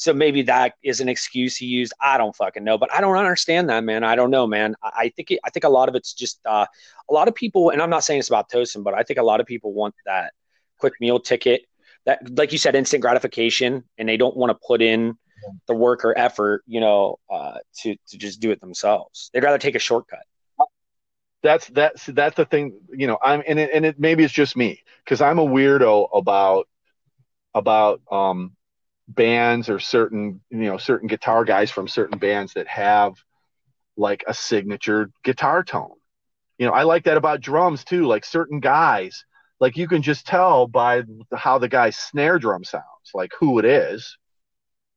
so 0.00 0.14
maybe 0.14 0.40
that 0.42 0.76
is 0.82 1.00
an 1.00 1.10
excuse 1.10 1.56
he 1.56 1.66
used. 1.66 1.92
I 2.00 2.16
don't 2.16 2.34
fucking 2.34 2.64
know, 2.64 2.78
but 2.78 2.90
I 2.90 3.02
don't 3.02 3.16
understand 3.16 3.68
that, 3.68 3.84
man. 3.84 4.02
I 4.02 4.16
don't 4.16 4.30
know, 4.30 4.46
man. 4.46 4.74
I, 4.82 5.10
think 5.14 5.30
it, 5.30 5.40
I 5.44 5.50
think 5.50 5.64
a 5.64 5.68
lot 5.68 5.90
of 5.90 5.94
it's 5.94 6.14
just 6.14 6.40
uh, 6.46 6.64
a 7.10 7.12
lot 7.12 7.28
of 7.28 7.34
people, 7.34 7.68
and 7.68 7.82
I'm 7.82 7.90
not 7.90 8.02
saying 8.02 8.20
it's 8.20 8.30
about 8.30 8.48
Tosin, 8.48 8.82
but 8.82 8.94
I 8.94 9.02
think 9.02 9.18
a 9.18 9.22
lot 9.22 9.40
of 9.40 9.46
people 9.46 9.74
want 9.74 9.94
that 10.06 10.32
quick 10.78 10.94
meal 11.02 11.20
ticket 11.20 11.66
that 12.06 12.36
like 12.38 12.52
you 12.52 12.58
said 12.58 12.74
instant 12.74 13.02
gratification 13.02 13.84
and 13.98 14.08
they 14.08 14.16
don't 14.16 14.36
want 14.36 14.50
to 14.50 14.58
put 14.66 14.82
in 14.82 15.16
the 15.66 15.74
work 15.74 16.04
or 16.04 16.16
effort 16.18 16.62
you 16.66 16.80
know 16.80 17.18
uh, 17.30 17.58
to 17.82 17.96
to 18.08 18.18
just 18.18 18.40
do 18.40 18.50
it 18.50 18.60
themselves. 18.60 19.30
They'd 19.32 19.44
rather 19.44 19.58
take 19.58 19.74
a 19.74 19.80
shortcut. 19.80 20.20
That's 21.42 21.68
that's 21.68 22.06
that's 22.06 22.36
the 22.36 22.44
thing 22.44 22.78
you 22.90 23.06
know 23.06 23.18
i'm 23.22 23.42
and 23.46 23.58
it, 23.58 23.70
and 23.72 23.86
it 23.86 23.98
maybe 23.98 24.24
it's 24.24 24.32
just 24.32 24.56
me 24.56 24.82
because 25.04 25.22
i'm 25.22 25.38
a 25.38 25.46
weirdo 25.46 26.08
about 26.12 26.68
about 27.54 28.02
um 28.12 28.54
bands 29.08 29.70
or 29.70 29.78
certain 29.78 30.40
you 30.50 30.58
know 30.58 30.76
certain 30.76 31.08
guitar 31.08 31.44
guys 31.44 31.70
from 31.70 31.88
certain 31.88 32.18
bands 32.18 32.52
that 32.54 32.68
have 32.68 33.14
like 33.96 34.22
a 34.26 34.34
signature 34.34 35.10
guitar 35.24 35.64
tone. 35.64 35.94
You 36.58 36.66
know 36.66 36.72
i 36.72 36.82
like 36.82 37.04
that 37.04 37.16
about 37.16 37.40
drums 37.40 37.84
too 37.84 38.06
like 38.06 38.24
certain 38.26 38.60
guys 38.60 39.24
like 39.60 39.76
you 39.76 39.86
can 39.86 40.02
just 40.02 40.26
tell 40.26 40.66
by 40.66 41.02
how 41.34 41.58
the 41.58 41.68
guy's 41.68 41.96
snare 41.96 42.38
drum 42.38 42.64
sounds, 42.64 42.84
like 43.14 43.30
who 43.38 43.58
it 43.58 43.64
is. 43.64 44.16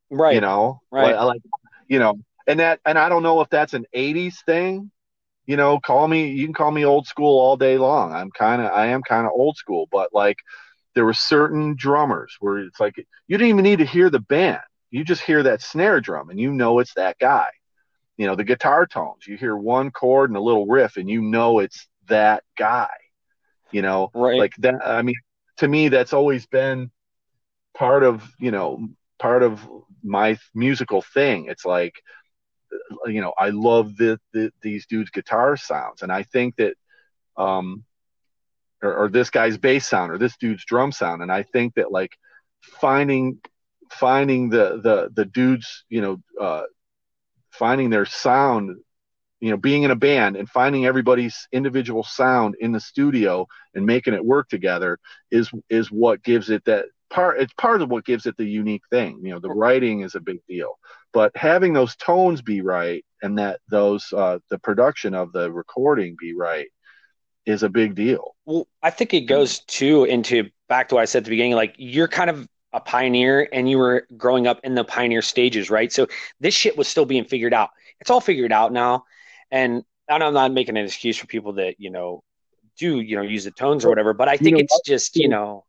Right. 0.10 0.35
You 0.35 0.41
know, 0.41 0.81
right. 0.91 1.15
Like, 1.15 1.26
like, 1.26 1.41
you 1.88 1.99
know, 1.99 2.19
and 2.48 2.60
that, 2.60 2.80
and 2.85 2.98
I 2.98 3.10
don't 3.10 3.23
know 3.23 3.41
if 3.41 3.49
that's 3.49 3.73
an 3.73 3.85
'80s 3.94 4.44
thing 4.45 4.91
you 5.45 5.57
know, 5.57 5.80
call 5.80 6.07
me. 6.07 6.30
You 6.30 6.45
can 6.45 6.53
call 6.53 6.72
me 6.72 6.85
old 6.85 7.07
school 7.07 7.40
all 7.40 7.57
day 7.57 7.77
long. 7.77 8.14
I'm 8.14 8.31
kind 8.31 8.61
of, 8.61 8.72
I 8.72 8.88
am 8.88 9.03
kind 9.03 9.26
of 9.26 9.34
old 9.34 9.57
school, 9.57 9.88
but 9.91 10.10
like 10.14 10.38
there 10.95 11.06
were 11.06 11.14
certain 11.14 11.76
drummers 11.76 12.35
where 12.40 12.60
it's 12.60 12.80
like 12.80 12.98
you 12.98 13.38
didn't 13.38 13.49
even 13.49 13.64
need 13.64 13.80
to 13.80 13.85
hear 13.85 14.10
the 14.10 14.19
band. 14.19 14.61
You 14.91 15.03
just 15.03 15.22
hear 15.22 15.44
that 15.44 15.61
snare 15.61 15.99
drum 15.99 16.30
and 16.30 16.40
you 16.40 16.52
know 16.52 16.80
it's 16.80 16.94
that 16.94 17.18
guy. 17.19 17.48
You 18.15 18.27
know, 18.27 18.35
the 18.35 18.44
guitar 18.44 18.85
tones. 18.85 19.27
You 19.27 19.38
hear 19.38 19.57
one 19.57 19.91
chord 19.91 20.30
and 20.30 20.38
a 20.38 20.41
little 20.41 20.68
riff 20.68 20.98
and 20.98 21.10
you 21.10 21.22
know 21.22 21.60
it's 21.60 21.88
that 22.07 22.44
guy. 22.57 22.90
You 23.74 23.82
know, 23.82 24.12
right. 24.14 24.38
like 24.38 24.56
that. 24.60 24.76
I 24.86 25.02
mean, 25.02 25.16
to 25.58 25.68
me, 25.68 25.90
that's 25.90 26.14
always 26.14 26.45
been 26.45 26.91
part 27.76 28.04
of, 28.04 28.24
you 28.40 28.52
know, 28.52 28.88
part 29.20 29.44
of 29.44 29.60
my 30.04 30.38
musical 30.54 31.02
thing. 31.02 31.48
It's 31.48 31.66
like, 31.66 31.95
you 33.06 33.22
know, 33.22 33.34
I 33.38 33.50
love 33.50 33.98
the, 33.98 34.20
the 34.34 34.52
these 34.62 34.86
dudes' 34.86 35.12
guitar 35.12 35.58
sounds. 35.58 36.02
And 36.02 36.12
I 36.12 36.24
think 36.24 36.56
that, 36.58 36.76
um, 37.38 37.84
or, 38.82 38.94
or 38.95 39.10
this 39.10 39.30
guy's 39.30 39.58
bass 39.58 39.88
sound 39.88 40.12
or 40.12 40.18
this 40.18 40.38
dude's 40.38 40.66
drum 40.66 40.91
sound. 40.91 41.22
And 41.22 41.32
I 41.32 41.44
think 41.44 41.76
that 41.76 41.91
like 41.91 42.18
finding 42.62 43.40
finding 43.91 44.50
the 44.50 44.82
the 44.84 45.10
the 45.14 45.26
dudes, 45.26 45.86
you 45.90 46.02
know, 46.02 46.22
uh, 46.40 46.64
finding 47.52 47.90
their 47.90 48.06
sound, 48.06 48.78
you 49.44 49.49
know, 49.49 49.57
being 49.57 49.84
in 49.84 49.91
a 49.91 49.95
band 49.95 50.38
and 50.38 50.49
finding 50.49 50.86
everybody's 50.86 51.49
individual 51.52 52.02
sound 52.02 52.56
in 52.61 52.72
the 52.72 52.80
studio 52.80 53.45
and 53.76 53.86
making 53.86 54.14
it 54.14 54.24
work 54.24 54.48
together 54.48 54.98
is 55.32 55.52
is 55.70 55.91
what 55.91 56.24
gives 56.24 56.49
it 56.49 56.64
that 56.64 56.86
part. 57.10 57.41
It's 57.41 57.52
part 57.57 57.82
of 57.82 57.90
what 57.90 58.06
gives 58.06 58.26
it 58.26 58.38
the 58.38 58.45
unique 58.45 58.84
thing. 58.90 59.20
You 59.22 59.32
know, 59.32 59.40
the 59.40 59.49
writing 59.49 59.99
is 59.99 60.15
a 60.15 60.22
big 60.22 60.40
deal, 60.48 60.80
but 61.11 61.36
having 61.36 61.74
those 61.74 61.98
tones 61.98 62.41
be 62.41 62.61
right 62.61 63.03
and 63.22 63.38
that 63.38 63.60
those 63.70 64.14
uh, 64.15 64.40
the 64.49 64.60
production 64.60 65.14
of 65.14 65.34
the 65.34 65.52
recording 65.52 66.15
be 66.18 66.34
right 66.34 66.70
is 67.45 67.64
a 67.64 67.70
big 67.70 67.95
deal. 67.95 68.38
Well, 68.45 68.70
I 68.82 68.91
think 68.91 69.14
it 69.14 69.26
goes 69.26 69.60
too 69.60 70.06
into 70.06 70.49
back 70.70 70.88
to 70.88 70.95
what 70.95 71.02
I 71.02 71.06
said 71.06 71.18
at 71.18 71.24
the 71.26 71.32
beginning. 71.32 71.56
Like 71.56 71.76
you're 71.78 72.07
kind 72.07 72.30
of 72.30 72.48
a 72.72 72.80
pioneer 72.80 73.49
and 73.52 73.70
you 73.70 73.78
were 73.78 74.07
growing 74.15 74.48
up 74.48 74.61
in 74.64 74.74
the 74.74 74.86
pioneer 74.86 75.22
stages, 75.22 75.70
right? 75.70 75.91
So 75.91 76.07
this 76.40 76.53
shit 76.53 76.78
was 76.78 76.88
still 76.88 77.06
being 77.06 77.26
figured 77.26 77.53
out. 77.53 77.72
It's 77.99 78.10
all 78.10 78.22
figured 78.22 78.53
out 78.53 78.72
now. 78.72 79.03
And 79.54 79.84
I'm 80.10 80.34
not 80.34 80.52
making 80.52 80.78
an 80.78 80.84
excuse 80.84 81.18
for 81.18 81.28
people 81.28 81.54
that, 81.54 81.76
you 81.80 81.92
know, 81.92 82.24
do, 82.78 83.00
you 83.00 83.16
know, 83.16 83.22
use 83.22 83.44
the 83.44 83.52
tones 83.52 83.86
or 83.86 83.90
whatever, 83.90 84.14
but 84.14 84.28
I 84.28 84.36
think 84.36 84.48
you 84.48 84.52
know, 84.54 84.60
it's 84.60 84.82
just, 84.84 85.16
you 85.16 85.30
know, 85.30 85.64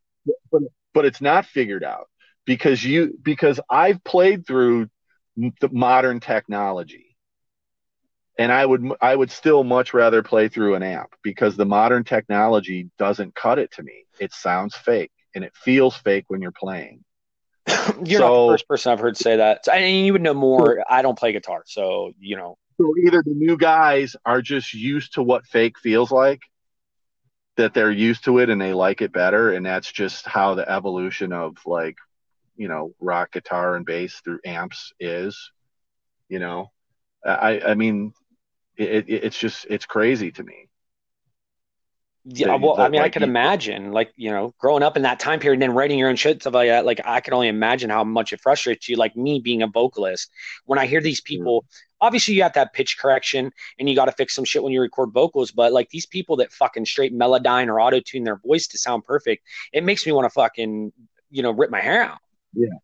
but, 0.50 0.62
but 0.94 1.04
it's 1.04 1.20
not 1.20 1.44
figured 1.44 1.84
out 1.84 2.08
because 2.46 2.82
you, 2.82 3.16
because 3.22 3.60
I've 3.68 4.02
played 4.02 4.46
through 4.46 4.88
the 5.36 5.68
modern 5.70 6.20
technology 6.20 7.14
and 8.38 8.50
I 8.50 8.64
would 8.66 8.92
I 9.00 9.14
would 9.14 9.30
still 9.30 9.64
much 9.64 9.94
rather 9.94 10.22
play 10.22 10.48
through 10.48 10.74
an 10.74 10.82
amp 10.82 11.10
because 11.22 11.56
the 11.56 11.66
modern 11.66 12.04
technology 12.04 12.90
doesn't 12.98 13.34
cut 13.34 13.58
it 13.58 13.70
to 13.72 13.82
me. 13.82 14.06
It 14.18 14.32
sounds 14.32 14.74
fake 14.74 15.12
and 15.34 15.44
it 15.44 15.52
feels 15.54 15.96
fake 15.96 16.24
when 16.28 16.40
you're 16.40 16.52
playing. 16.52 17.04
you're 18.04 18.20
so, 18.20 18.28
not 18.28 18.46
the 18.46 18.52
first 18.52 18.68
person 18.68 18.92
I've 18.92 19.00
heard 19.00 19.16
say 19.16 19.36
that. 19.36 19.66
And 19.72 20.06
you 20.06 20.12
would 20.12 20.22
know 20.22 20.34
more. 20.34 20.84
I 20.88 21.02
don't 21.02 21.18
play 21.18 21.32
guitar, 21.32 21.62
so 21.66 22.12
you 22.18 22.36
know. 22.36 22.58
So 22.76 22.94
either 22.98 23.22
the 23.24 23.34
new 23.34 23.56
guys 23.56 24.16
are 24.24 24.42
just 24.42 24.74
used 24.74 25.14
to 25.14 25.22
what 25.22 25.46
fake 25.46 25.78
feels 25.78 26.10
like, 26.10 26.42
that 27.56 27.72
they're 27.72 27.90
used 27.90 28.24
to 28.24 28.38
it 28.38 28.50
and 28.50 28.60
they 28.60 28.72
like 28.74 29.00
it 29.00 29.12
better, 29.12 29.52
and 29.52 29.64
that's 29.64 29.90
just 29.90 30.26
how 30.26 30.54
the 30.54 30.68
evolution 30.68 31.32
of 31.32 31.56
like, 31.66 31.96
you 32.56 32.68
know, 32.68 32.94
rock 33.00 33.32
guitar 33.32 33.76
and 33.76 33.86
bass 33.86 34.20
through 34.24 34.40
amps 34.44 34.92
is. 34.98 35.52
You 36.28 36.40
know, 36.40 36.72
I 37.24 37.60
I 37.64 37.74
mean, 37.74 38.12
it, 38.76 39.08
it, 39.08 39.24
it's 39.24 39.38
just 39.38 39.66
it's 39.70 39.86
crazy 39.86 40.32
to 40.32 40.42
me. 40.42 40.68
Yeah, 42.26 42.54
well, 42.56 42.80
I 42.80 42.88
mean, 42.88 43.02
like, 43.02 43.10
I 43.10 43.10
can 43.10 43.22
imagine, 43.22 43.92
like 43.92 44.10
you 44.16 44.30
know, 44.30 44.54
growing 44.58 44.82
up 44.82 44.96
in 44.96 45.02
that 45.02 45.20
time 45.20 45.40
period 45.40 45.56
and 45.56 45.62
then 45.62 45.74
writing 45.74 45.98
your 45.98 46.08
own 46.08 46.16
shit 46.16 46.40
stuff 46.40 46.54
like 46.54 46.68
that. 46.68 46.86
Like, 46.86 47.02
I 47.04 47.20
can 47.20 47.34
only 47.34 47.48
imagine 47.48 47.90
how 47.90 48.02
much 48.02 48.32
it 48.32 48.40
frustrates 48.40 48.88
you. 48.88 48.96
Like 48.96 49.14
me 49.14 49.40
being 49.40 49.60
a 49.60 49.66
vocalist, 49.66 50.30
when 50.64 50.78
I 50.78 50.86
hear 50.86 51.02
these 51.02 51.20
people, 51.20 51.66
obviously 52.00 52.34
you 52.34 52.42
have 52.42 52.52
to 52.52 52.60
have 52.60 52.72
pitch 52.72 52.98
correction 52.98 53.52
and 53.78 53.88
you 53.88 53.94
got 53.94 54.06
to 54.06 54.12
fix 54.12 54.34
some 54.34 54.44
shit 54.44 54.62
when 54.62 54.72
you 54.72 54.80
record 54.80 55.10
vocals. 55.12 55.50
But 55.50 55.74
like 55.74 55.90
these 55.90 56.06
people 56.06 56.36
that 56.36 56.50
fucking 56.50 56.86
straight 56.86 57.14
melodyne 57.14 57.68
or 57.68 57.78
auto 57.78 58.00
tune 58.00 58.24
their 58.24 58.36
voice 58.36 58.68
to 58.68 58.78
sound 58.78 59.04
perfect, 59.04 59.44
it 59.74 59.84
makes 59.84 60.06
me 60.06 60.12
want 60.12 60.24
to 60.24 60.30
fucking 60.30 60.92
you 61.30 61.42
know 61.42 61.50
rip 61.50 61.70
my 61.70 61.80
hair 61.80 62.04
out. 62.04 62.18
Yeah, 62.54 62.78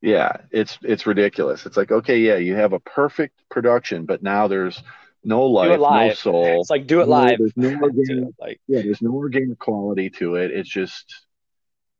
yeah, 0.00 0.36
it's 0.50 0.78
it's 0.82 1.06
ridiculous. 1.06 1.66
It's 1.66 1.76
like 1.76 1.92
okay, 1.92 2.18
yeah, 2.18 2.36
you 2.36 2.56
have 2.56 2.72
a 2.72 2.80
perfect 2.80 3.42
production, 3.48 4.06
but 4.06 4.22
now 4.22 4.48
there's 4.48 4.82
no 5.24 5.46
life, 5.46 5.78
no 5.78 6.14
soul. 6.14 6.60
It's 6.60 6.70
like 6.70 6.86
do 6.86 7.00
it 7.00 7.08
live. 7.08 7.38
there's 7.38 7.56
no 7.56 7.78
organic, 7.80 8.34
like 8.40 8.60
yeah, 8.66 8.82
there's 8.82 9.02
no 9.02 9.12
organic 9.12 9.58
quality 9.58 10.10
to 10.10 10.36
it. 10.36 10.50
It's 10.50 10.68
just 10.68 11.14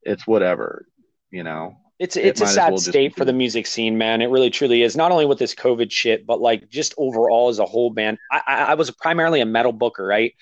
it's 0.02 0.26
whatever, 0.26 0.86
you 1.30 1.42
know. 1.42 1.76
It's 1.98 2.16
it's 2.16 2.40
it 2.40 2.44
a 2.44 2.48
sad 2.48 2.70
well 2.70 2.78
state 2.78 3.14
for 3.16 3.24
the 3.24 3.32
music 3.32 3.66
scene, 3.66 3.96
man. 3.96 4.22
It 4.22 4.30
really 4.30 4.50
truly 4.50 4.82
is. 4.82 4.96
Not 4.96 5.12
only 5.12 5.26
with 5.26 5.38
this 5.38 5.54
COVID 5.54 5.92
shit, 5.92 6.26
but 6.26 6.40
like 6.40 6.68
just 6.68 6.94
overall 6.98 7.48
as 7.48 7.60
a 7.60 7.64
whole, 7.64 7.90
man. 7.90 8.18
I, 8.30 8.42
I, 8.46 8.54
I 8.56 8.74
was 8.74 8.90
primarily 8.90 9.40
a 9.40 9.46
metal 9.46 9.72
booker, 9.72 10.04
right? 10.04 10.34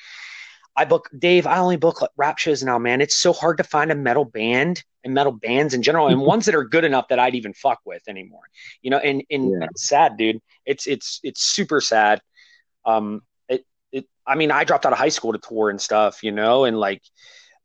I 0.75 0.87
book 0.87 1.11
Dave. 1.19 1.47
I 1.47 1.59
only 1.59 1.77
book 1.77 2.01
rap 2.17 2.39
shows 2.39 2.63
now, 2.63 2.79
man. 2.79 3.03
It's 3.03 3.17
so 3.17 3.35
hard 3.35 3.59
to 3.59 3.65
find 3.65 3.93
a 3.93 3.95
metal 3.95 4.25
band 4.25 4.83
and 5.05 5.13
metal 5.13 5.33
bands 5.33 5.75
in 5.75 5.83
general, 5.83 6.07
and 6.07 6.21
ones 6.23 6.47
that 6.47 6.55
are 6.55 6.65
good 6.65 6.85
enough 6.85 7.09
that 7.09 7.19
I'd 7.19 7.35
even 7.35 7.53
fuck 7.53 7.81
with 7.85 8.09
anymore. 8.09 8.45
You 8.81 8.91
know, 8.91 8.99
and 8.99 9.23
and 9.31 9.61
yeah. 9.61 9.69
sad, 9.77 10.17
dude. 10.17 10.41
It's 10.65 10.87
it's 10.87 11.21
it's 11.23 11.43
super 11.43 11.83
sad 11.83 12.23
um, 12.85 13.23
it, 13.49 13.65
it, 13.93 14.07
I 14.27 14.35
mean, 14.35 14.51
I 14.51 14.65
dropped 14.65 14.87
out 14.87 14.93
of 14.93 14.99
high 14.99 15.09
school 15.09 15.33
to 15.33 15.39
tour 15.39 15.71
and 15.71 15.81
stuff, 15.81 16.23
you 16.23 16.33
know, 16.33 16.65
and 16.65 16.79
like, 16.79 17.03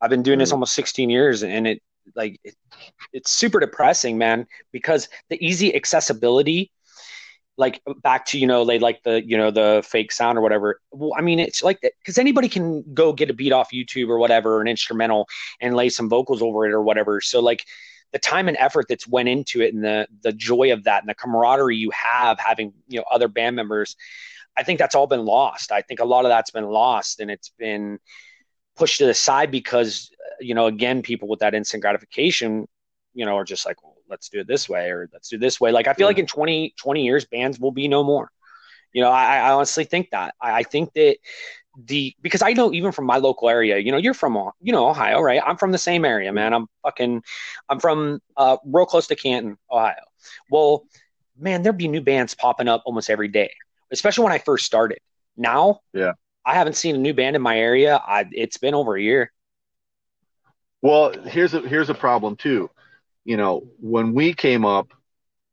I've 0.02 0.10
been 0.10 0.24
doing 0.24 0.40
this 0.40 0.50
mm-hmm. 0.50 0.56
almost 0.56 0.76
16 0.76 1.10
years 1.10 1.44
and 1.44 1.68
it, 1.68 1.82
like, 2.16 2.40
it, 2.44 2.56
it's 3.14 3.32
super 3.32 3.60
depressing, 3.60 4.18
man, 4.18 4.48
because 4.72 5.10
the 5.30 5.44
easy 5.46 5.76
accessibility, 5.76 6.72
like 7.58 7.82
back 8.04 8.26
to, 8.26 8.38
you 8.38 8.48
know, 8.48 8.66
they 8.66 8.80
like 8.80 9.02
the, 9.04 9.26
you 9.26 9.38
know, 9.38 9.50
the 9.50 9.82
fake 9.88 10.12
sound 10.12 10.38
or 10.38 10.42
whatever. 10.42 10.82
Well, 10.92 11.14
I 11.18 11.22
mean, 11.22 11.40
it's 11.40 11.64
like, 11.64 11.80
cause 12.06 12.18
anybody 12.18 12.50
can 12.50 12.84
go 12.94 13.14
get 13.14 13.30
a 13.30 13.34
beat 13.34 13.54
off 13.54 13.72
YouTube 13.72 14.10
or 14.10 14.20
whatever, 14.20 14.62
an 14.62 14.68
instrumental 14.68 15.28
and 15.62 15.76
lay 15.76 15.90
some 15.90 16.10
vocals 16.10 16.42
over 16.42 16.66
it 16.66 16.74
or 16.74 16.82
whatever. 16.82 17.22
So 17.22 17.40
like, 17.40 17.66
the 18.16 18.20
time 18.20 18.48
and 18.48 18.56
effort 18.62 18.86
that's 18.88 19.06
went 19.06 19.28
into 19.28 19.62
it 19.62 19.74
and 19.74 19.84
the 19.84 20.08
the 20.22 20.32
joy 20.32 20.72
of 20.72 20.86
that 20.86 21.04
and 21.04 21.10
the 21.10 21.14
camaraderie 21.14 21.76
you 21.76 21.92
have 21.92 22.40
having 22.40 22.72
you 22.88 22.98
know 22.98 23.04
other 23.12 23.28
band 23.28 23.58
members 23.58 23.98
I 24.58 24.64
think 24.64 24.80
that's 24.80 24.96
all 24.96 25.08
been 25.08 25.26
lost. 25.26 25.72
I 25.72 25.82
think 25.82 26.00
a 26.00 26.06
lot 26.06 26.26
of 26.26 26.30
that's 26.30 26.52
been 26.52 26.66
lost 26.66 27.20
and 27.20 27.30
it's 27.30 27.50
been 27.58 28.00
pushed 28.76 29.00
to 29.00 29.06
the 29.06 29.14
side 29.14 29.52
because, 29.52 30.10
you 30.40 30.54
know, 30.54 30.68
again, 30.68 31.02
people 31.02 31.28
with 31.28 31.40
that 31.40 31.54
instant 31.54 31.82
gratification, 31.82 32.68
you 33.14 33.26
know, 33.26 33.36
are 33.38 33.44
just 33.44 33.66
like, 33.66 33.82
well, 33.84 33.96
let's 34.10 34.30
do 34.30 34.40
it 34.40 34.48
this 34.48 34.70
way 34.70 34.90
or 34.90 35.10
let's 35.14 35.30
do 35.30 35.38
this 35.38 35.60
way. 35.60 35.72
Like, 35.72 35.88
I 35.88 35.94
feel 35.94 36.06
yeah. 36.06 36.10
like 36.10 36.20
in 36.20 36.28
20, 36.28 36.74
20 36.78 37.04
years, 37.04 37.26
bands 37.26 37.60
will 37.60 37.72
be 37.72 37.88
no 37.88 38.04
more. 38.04 38.32
You 38.94 39.02
know, 39.02 39.12
I, 39.12 39.38
I 39.38 39.52
honestly 39.52 39.84
think 39.84 40.12
that. 40.12 40.36
I, 40.42 40.60
I 40.60 40.64
think 40.64 40.94
that 40.94 41.18
the 41.88 42.16
because 42.22 42.42
I 42.42 42.54
know 42.54 42.72
even 42.72 42.94
from 42.94 43.06
my 43.06 43.18
local 43.18 43.50
area, 43.50 43.78
you 43.78 43.92
know, 43.92 43.98
you're 43.98 44.14
from 44.14 44.52
you 44.62 44.72
know 44.72 44.88
Ohio, 44.88 45.20
right? 45.20 45.42
I'm 45.46 45.58
from 45.58 45.74
the 45.74 45.78
same 45.78 46.06
area, 46.06 46.32
man. 46.32 46.54
I'm 46.54 46.68
fucking 46.84 47.22
I'm 47.68 47.82
from 47.82 48.22
uh 48.38 48.56
real 48.66 48.86
close 48.86 49.08
to 49.08 49.16
Canton, 49.18 49.58
Ohio. 49.70 49.96
Well, 50.50 50.86
man, 51.38 51.62
there'd 51.62 51.78
be 51.78 51.90
new 51.90 52.00
bands 52.00 52.34
popping 52.34 52.70
up 52.70 52.84
almost 52.86 53.10
every 53.10 53.28
day 53.28 53.52
especially 53.96 54.26
when 54.26 54.34
I 54.34 54.40
first 54.40 54.66
started. 54.66 55.00
Now, 55.38 55.80
yeah, 55.94 56.14
I 56.46 56.54
haven't 56.54 56.76
seen 56.76 56.96
a 56.96 57.00
new 57.00 57.14
band 57.14 57.36
in 57.36 57.42
my 57.42 57.58
area. 57.58 57.96
I, 57.96 58.26
it's 58.32 58.58
been 58.58 58.76
over 58.76 58.96
a 58.96 59.02
year. 59.02 59.32
Well, 60.82 61.14
here's 61.24 61.54
a 61.54 61.62
here's 61.62 61.90
a 61.90 61.96
problem 61.96 62.36
too. 62.36 62.70
You 63.24 63.38
know, 63.38 63.68
when 63.80 64.14
we 64.14 64.34
came 64.34 64.66
up, 64.66 64.94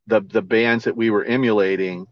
the 0.07 0.21
the 0.21 0.41
bands 0.41 0.83
that 0.83 0.95
we 0.95 1.09
were 1.09 1.23
emulating, 1.23 2.05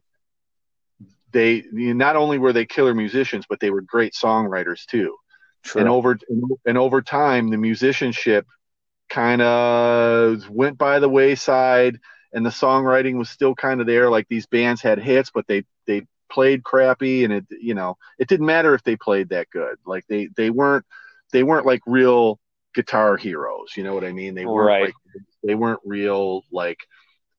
they 1.31 1.63
not 1.71 2.15
only 2.15 2.39
were 2.39 2.53
they 2.53 2.65
killer 2.65 2.95
musicians, 2.95 3.45
but 3.47 3.59
they 3.59 3.69
were 3.69 3.81
great 3.81 4.13
songwriters 4.13 4.85
too. 4.85 5.15
True. 5.63 5.81
And 5.81 5.89
over 5.89 6.17
and 6.65 6.77
over 6.77 7.01
time, 7.01 7.49
the 7.49 7.57
musicianship 7.57 8.47
kind 9.09 9.41
of 9.41 10.49
went 10.49 10.77
by 10.77 10.99
the 10.99 11.09
wayside, 11.09 11.99
and 12.33 12.43
the 12.43 12.49
songwriting 12.49 13.17
was 13.17 13.29
still 13.29 13.53
kind 13.53 13.81
of 13.81 13.87
there. 13.87 14.09
Like 14.09 14.27
these 14.29 14.47
bands 14.47 14.81
had 14.81 14.97
hits, 14.97 15.29
but 15.29 15.45
they 15.47 15.63
they 15.80 15.80
played 16.31 16.63
crappy 16.63 17.23
and 17.25 17.33
it 17.33 17.45
you 17.49 17.73
know 17.73 17.97
it 18.17 18.27
didn't 18.27 18.45
matter 18.45 18.73
if 18.73 18.83
they 18.83 18.95
played 18.95 19.29
that 19.29 19.49
good 19.49 19.75
like 19.85 20.05
they 20.07 20.29
they 20.37 20.49
weren't 20.49 20.85
they 21.33 21.43
weren't 21.43 21.65
like 21.65 21.81
real 21.85 22.39
guitar 22.73 23.17
heroes 23.17 23.73
you 23.75 23.83
know 23.83 23.93
what 23.93 24.05
i 24.05 24.11
mean 24.11 24.33
they 24.33 24.45
weren't 24.45 24.67
right. 24.67 24.85
like, 24.85 24.93
they 25.43 25.55
weren't 25.55 25.81
real 25.83 26.43
like 26.51 26.79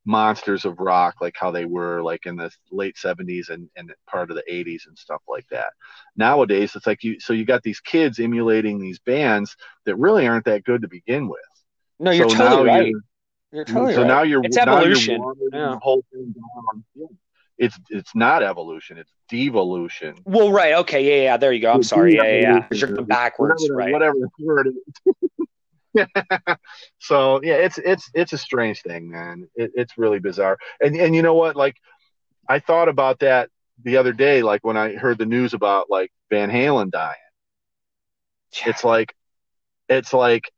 monsters 0.05 0.65
of 0.65 0.79
rock 0.79 1.15
like 1.21 1.35
how 1.39 1.51
they 1.51 1.65
were 1.65 2.03
like 2.03 2.27
in 2.27 2.37
the 2.37 2.51
late 2.71 2.97
70s 2.97 3.51
and, 3.51 3.69
and 3.77 3.93
part 4.07 4.31
of 4.31 4.37
the 4.37 4.45
80s 4.51 4.87
and 4.89 4.99
stuff 4.99 5.23
like 5.29 5.47
that 5.51 5.73
nowadays 6.17 6.75
it's 6.75 6.87
like 6.87 7.03
you 7.05 7.19
so 7.21 7.33
you 7.33 7.45
got 7.45 7.63
these 7.63 7.81
kids 7.81 8.19
emulating 8.19 8.79
these 8.81 8.99
bands 8.99 9.57
that 9.87 9.97
really 9.97 10.27
aren't 10.27 10.45
that 10.45 10.65
good 10.65 10.83
to 10.83 10.89
begin 10.89 11.29
with 11.29 11.41
no 12.01 12.11
you're 12.11 12.29
so 12.29 12.37
totally 12.37 12.69
right 12.69 12.87
you're, 12.87 13.01
you're 13.53 13.65
totally 13.65 13.95
so 13.95 14.01
right. 14.01 14.09
now 14.09 14.23
you're 14.23 14.45
it's 14.45 14.57
evolution 14.57 15.21
you're 15.21 15.51
yeah. 15.53 15.71
the 15.71 15.79
whole 15.79 16.05
thing 16.13 16.35
down. 16.35 17.09
Yeah 17.59 17.67
it's 17.67 17.79
it's 17.91 18.15
not 18.15 18.43
evolution, 18.43 18.99
it's 18.99 19.13
devolution. 19.29 20.17
Well, 20.25 20.51
right, 20.51 20.75
okay, 20.75 21.05
yeah, 21.05 21.25
yeah. 21.25 21.37
There 21.37 21.53
you 21.53 21.61
go. 21.61 21.73
I'm 21.73 21.83
sorry, 21.83 22.17
yeah, 22.17 22.25
yeah, 22.25 22.41
yeah. 22.41 22.67
You're 22.73 23.03
backwards, 23.03 23.63
whatever, 23.63 23.77
right? 23.77 23.93
Whatever 23.93 24.15
the 24.19 24.45
word 24.45 24.69
is. 24.69 24.75
so 26.99 27.41
yeah, 27.43 27.55
it's 27.55 27.79
it's 27.79 28.11
it's 28.15 28.33
a 28.33 28.39
strange 28.39 28.83
thing, 28.83 29.11
man. 29.11 29.49
It, 29.55 29.71
it's 29.75 29.97
really 29.97 30.19
bizarre. 30.19 30.59
And 30.81 30.97
and 30.97 31.15
you 31.15 31.23
know 31.23 31.35
what? 31.35 31.55
Like, 31.55 31.77
I 32.49 32.59
thought 32.59 32.89
about 32.89 33.21
that 33.21 33.51
the 33.83 33.97
other 33.97 34.13
day, 34.13 34.43
like 34.43 34.65
when 34.65 34.77
I 34.77 34.95
heard 34.95 35.19
the 35.19 35.27
news 35.27 35.55
about 35.55 35.91
like 35.91 36.11
Van 36.31 36.51
Halen 36.51 36.91
dying. 36.91 37.17
It's 38.67 38.85
like, 38.85 39.15
it's 39.89 40.13
like, 40.13 40.51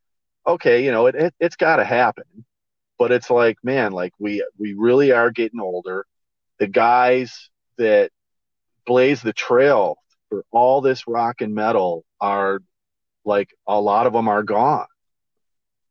okay, 0.45 0.83
you 0.83 0.91
know, 0.91 1.07
it, 1.07 1.15
it 1.15 1.33
it's 1.39 1.55
got 1.55 1.77
to 1.77 1.85
happen, 1.85 2.45
but 2.97 3.11
it's 3.11 3.29
like, 3.29 3.57
man, 3.63 3.91
like 3.91 4.13
we 4.19 4.45
we 4.57 4.73
really 4.73 5.11
are 5.11 5.31
getting 5.31 5.59
older. 5.59 6.05
The 6.59 6.67
guys 6.67 7.49
that 7.77 8.11
blaze 8.85 9.21
the 9.21 9.33
trail 9.33 9.97
for 10.29 10.45
all 10.51 10.81
this 10.81 11.07
rock 11.07 11.41
and 11.41 11.53
metal 11.53 12.05
are 12.21 12.59
like 13.25 13.49
a 13.67 13.79
lot 13.79 14.07
of 14.07 14.13
them 14.13 14.27
are 14.27 14.43
gone. 14.43 14.87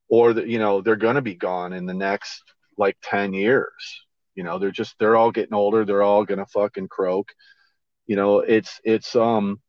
Or 0.08 0.32
that 0.32 0.46
you 0.46 0.58
know 0.58 0.80
they're 0.80 0.96
going 0.96 1.16
to 1.16 1.22
be 1.22 1.34
gone 1.34 1.72
in 1.72 1.86
the 1.86 1.94
next 1.94 2.42
like 2.76 2.96
10 3.02 3.32
years. 3.32 3.72
You 4.34 4.44
know 4.44 4.58
they're 4.58 4.70
just 4.70 4.96
they're 4.98 5.16
all 5.16 5.30
getting 5.30 5.54
older. 5.54 5.84
They're 5.84 6.02
all 6.02 6.24
going 6.24 6.38
to 6.38 6.46
fucking 6.46 6.88
croak. 6.88 7.32
You 8.06 8.16
know 8.16 8.40
it's 8.40 8.80
it's 8.84 9.16
um 9.16 9.60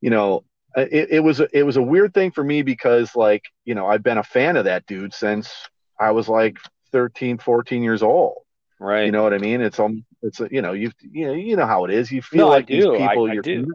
you 0.00 0.10
know 0.10 0.44
it, 0.76 1.08
it 1.10 1.20
was 1.20 1.40
it 1.40 1.62
was 1.62 1.76
a 1.76 1.82
weird 1.82 2.14
thing 2.14 2.30
for 2.30 2.44
me 2.44 2.62
because 2.62 3.14
like 3.16 3.44
you 3.64 3.74
know 3.74 3.86
i've 3.86 4.02
been 4.02 4.18
a 4.18 4.22
fan 4.22 4.56
of 4.56 4.64
that 4.64 4.86
dude 4.86 5.14
since 5.14 5.52
i 5.98 6.10
was 6.10 6.28
like 6.28 6.56
13 6.92 7.38
14 7.38 7.82
years 7.82 8.02
old 8.02 8.41
right. 8.82 9.04
You 9.04 9.12
know 9.12 9.22
what 9.22 9.34
i 9.34 9.38
mean? 9.38 9.60
It's 9.60 9.78
um 9.80 10.04
it's 10.22 10.40
you 10.50 10.62
know 10.62 10.72
you 10.72 10.90
you 11.12 11.26
know 11.26 11.32
you 11.32 11.56
know 11.56 11.66
how 11.66 11.84
it 11.84 11.90
is. 11.92 12.10
You 12.10 12.22
feel 12.22 12.46
No, 12.46 12.48
like 12.48 12.66
these. 12.68 12.86
I- 12.86 13.18
people 13.18 13.28
I 13.28 13.36
you're 13.36 13.42
do. 13.42 13.66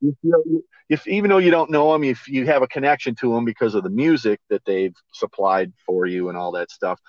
you 0.00 0.16
feel 0.22 0.42
if 0.88 1.06
even 1.06 1.30
though 1.30 1.38
you 1.38 1.50
don't 1.50 1.70
know 1.70 1.92
them 1.92 2.04
if 2.04 2.28
you 2.28 2.46
have 2.46 2.62
a 2.62 2.68
connection 2.68 3.14
to 3.16 3.34
them 3.34 3.44
because 3.44 3.74
of 3.74 3.82
the 3.82 3.90
music 3.90 4.40
that 4.50 4.64
they've 4.64 4.94
supplied 5.12 5.72
for 5.86 6.06
you 6.06 6.28
and 6.28 6.36
all 6.38 6.52
that 6.52 6.70
stuff. 6.70 7.00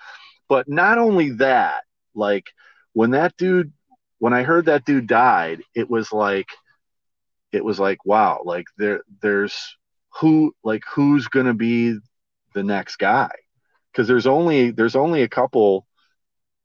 But 0.48 0.68
not 0.68 0.98
only 0.98 1.30
that 1.32 1.82
like 2.14 2.46
when 2.94 3.10
that 3.12 3.36
dude 3.36 3.72
when 4.18 4.32
i 4.32 4.42
heard 4.42 4.66
that 4.66 4.84
dude 4.84 5.06
died 5.06 5.62
it 5.74 5.88
was 5.90 6.12
like 6.12 6.48
it 7.52 7.64
was 7.64 7.78
like 7.78 8.04
wow 8.04 8.42
like 8.44 8.66
there 8.76 9.02
there's 9.22 9.76
who 10.20 10.54
like 10.64 10.82
who's 10.94 11.28
gonna 11.28 11.54
be 11.54 11.96
the 12.54 12.62
next 12.62 12.96
guy? 12.96 13.30
Because 13.92 14.08
there's 14.08 14.26
only 14.26 14.70
there's 14.70 14.96
only 14.96 15.22
a 15.22 15.28
couple 15.28 15.86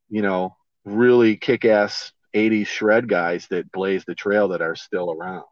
you 0.09 0.21
know 0.21 0.55
really 0.85 1.37
kick-ass 1.37 2.11
80s 2.35 2.67
shred 2.67 3.07
guys 3.07 3.47
that 3.47 3.71
blaze 3.71 4.05
the 4.05 4.15
trail 4.15 4.49
that 4.49 4.61
are 4.61 4.75
still 4.75 5.11
around 5.11 5.45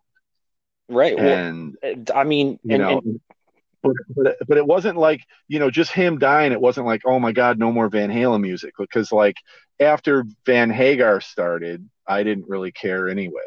right. 0.90 1.16
Well, 1.16 1.28
and 1.28 2.12
I 2.14 2.24
mean, 2.24 2.60
you 2.64 2.76
and, 2.76 2.82
know 2.84 2.98
and 3.00 3.22
but, 3.84 3.96
but 4.16 4.38
but 4.48 4.58
it 4.58 4.66
wasn't 4.66 4.98
like 4.98 5.22
you 5.48 5.60
know 5.60 5.72
just 5.72 5.92
him 5.92 6.20
dying 6.20 6.52
it 6.52 6.62
wasn't 6.62 6.86
like 6.86 7.02
oh 7.06 7.20
my 7.20 7.32
god 7.32 7.58
no 7.58 7.72
more 7.72 7.90
van 7.90 8.10
halen 8.10 8.42
music 8.42 8.74
because 8.78 9.12
like 9.12 9.38
after 9.80 10.26
van 10.46 10.70
hagar 10.70 11.20
started 11.22 11.90
i 12.08 12.22
didn't 12.24 12.48
really 12.48 12.72
care 12.72 13.10
anyway 13.10 13.42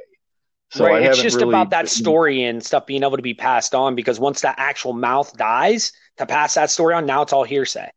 so 0.70 0.86
I 0.86 0.90
right, 0.90 1.02
it's 1.04 1.22
just 1.22 1.36
really- 1.36 1.50
about 1.50 1.70
that 1.70 1.88
story 1.88 2.42
and 2.42 2.64
stuff 2.64 2.84
being 2.86 3.04
able 3.04 3.16
to 3.16 3.22
be 3.22 3.34
passed 3.34 3.76
on 3.76 3.94
because 3.94 4.18
once 4.18 4.40
that 4.40 4.56
actual 4.58 4.92
mouth 4.92 5.36
dies 5.36 5.92
to 6.16 6.26
pass 6.26 6.54
that 6.54 6.68
story 6.68 6.94
on, 6.94 7.06
now 7.06 7.22
it's 7.22 7.32
all 7.32 7.44
hearsay, 7.44 7.88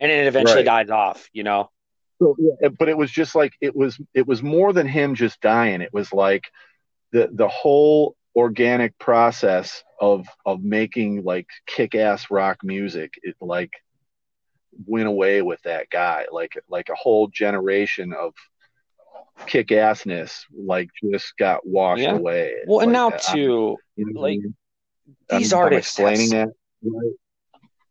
and 0.00 0.10
then 0.10 0.18
it 0.18 0.26
eventually 0.26 0.58
Right. 0.58 0.86
dies 0.86 0.90
off. 0.90 1.28
You 1.32 1.44
know, 1.44 1.70
So, 2.18 2.34
yeah, 2.38 2.68
but 2.78 2.88
it 2.88 2.96
was 2.96 3.10
just 3.10 3.34
like 3.34 3.52
it 3.60 3.76
was 3.76 3.98
it 4.14 4.26
was 4.26 4.42
more 4.42 4.72
than 4.72 4.86
him 4.88 5.14
just 5.14 5.40
dying 5.40 5.80
it 5.82 5.92
was 5.92 6.12
like 6.12 6.44
the 7.12 7.28
the 7.32 7.48
whole 7.48 8.16
organic 8.34 8.98
process 8.98 9.82
of 10.00 10.26
of 10.44 10.62
making 10.62 11.24
like 11.24 11.46
kick-ass 11.66 12.30
rock 12.30 12.58
music 12.62 13.12
it 13.22 13.34
like 13.40 13.72
went 14.86 15.08
away 15.08 15.42
with 15.42 15.60
that 15.62 15.88
guy 15.90 16.26
like 16.32 16.52
like 16.68 16.88
a 16.88 16.94
whole 16.94 17.28
generation 17.28 18.12
of 18.12 18.32
kick-assness 19.46 20.44
like 20.54 20.88
just 21.12 21.36
got 21.38 21.66
washed 21.66 22.02
Yeah. 22.02 22.14
away 22.14 22.52
It's 22.56 22.66
well, 22.66 22.80
and 22.80 22.92
like, 22.92 22.94
now 22.94 23.10
I- 23.16 23.34
too, 23.34 23.76
you 23.96 24.12
know 24.12 24.20
like, 24.20 24.38
mean? 24.38 24.54
I 25.30 25.38
these 25.38 25.52
mean, 25.52 25.58
I'm 25.58 25.64
artists 25.64 25.96
have 25.98 26.08
explaining 26.08 26.30
that 26.46 26.54
right? 26.82 27.12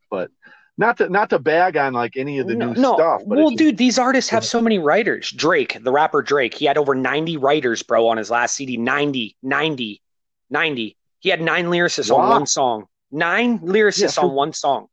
but 0.09 0.31
not 0.77 0.97
to 0.97 1.09
not 1.09 1.29
to 1.29 1.39
bag 1.39 1.77
on 1.77 1.93
like 1.93 2.17
any 2.17 2.39
of 2.39 2.47
the 2.47 2.55
no, 2.55 2.73
new 2.73 2.81
no. 2.81 2.93
stuff 2.95 3.21
but 3.25 3.37
well, 3.37 3.49
just- 3.49 3.57
dude, 3.57 3.77
these 3.77 3.97
artists 3.97 4.29
have 4.29 4.43
so 4.45 4.59
many 4.61 4.77
writers. 4.79 5.31
Drake, 5.31 5.77
the 5.83 5.91
rapper 5.91 6.21
Drake, 6.21 6.53
he 6.53 6.65
had 6.65 6.77
over 6.77 6.93
90 6.95 7.37
writers, 7.37 7.81
bro, 7.83 8.07
on 8.07 8.17
his 8.17 8.29
last 8.29 8.55
CD. 8.55 8.77
90, 8.77 9.35
90, 9.41 10.01
90. 10.49 10.97
He 11.19 11.29
had 11.29 11.41
nine 11.41 11.67
lyricists 11.67 12.13
on 12.15 12.29
one 12.29 12.45
song. 12.45 12.85
Nine 13.11 13.59
lyricists 13.59 14.01
Yeah, 14.01 14.07
for- 14.21 14.21
on 14.29 14.33
one 14.33 14.53
song. 14.53 14.87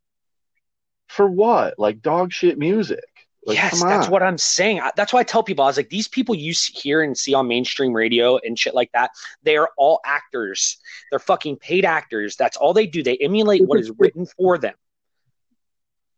for 1.09 1.28
what 1.28 1.78
like 1.78 2.00
dog 2.00 2.32
shit 2.32 2.59
music 2.59 3.04
like, 3.44 3.56
yes, 3.56 3.82
that's 3.82 4.09
what 4.09 4.22
I'm 4.22 4.38
saying. 4.38 4.80
I- 4.80 4.92
That's 4.94 5.12
why 5.12 5.18
I 5.20 5.24
tell 5.24 5.42
people 5.42 5.64
I 5.64 5.66
was 5.66 5.76
like, 5.76 5.88
these 5.90 6.06
people 6.06 6.32
you 6.32 6.54
hear 6.74 7.02
and 7.02 7.18
see 7.18 7.34
on 7.34 7.48
mainstream 7.48 7.92
radio 7.92 8.38
and 8.38 8.56
shit 8.56 8.72
like 8.72 8.92
that, 8.92 9.10
they 9.42 9.56
are 9.56 9.68
all 9.76 10.00
actors. 10.06 10.78
They're 11.10 11.18
fucking 11.18 11.56
paid 11.56 11.84
actors. 11.84 12.36
That's 12.36 12.56
all 12.56 12.72
they 12.72 12.86
do. 12.86 13.02
They 13.02 13.16
emulate 13.16 13.66
what 13.66 13.80
is 13.80 13.90
written 13.98 14.26
for 14.26 14.59
them. 14.59 14.74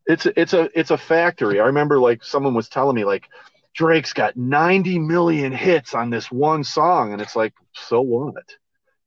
It's 0.06 0.26
a, 0.26 0.40
it's 0.40 0.52
a 0.52 0.68
it's 0.78 0.90
a 0.90 0.98
factory. 0.98 1.60
I 1.60 1.66
remember 1.66 1.98
like 2.00 2.22
someone 2.24 2.54
was 2.54 2.68
telling 2.68 2.96
me 2.96 3.04
like 3.04 3.28
Drake's 3.74 4.12
got 4.12 4.36
90 4.36 4.98
million 5.00 5.52
hits 5.52 5.94
on 5.94 6.10
this 6.10 6.30
one 6.30 6.62
song 6.64 7.12
and 7.12 7.20
it's 7.22 7.34
like 7.36 7.54
so 7.72 8.00
what? 8.00 8.34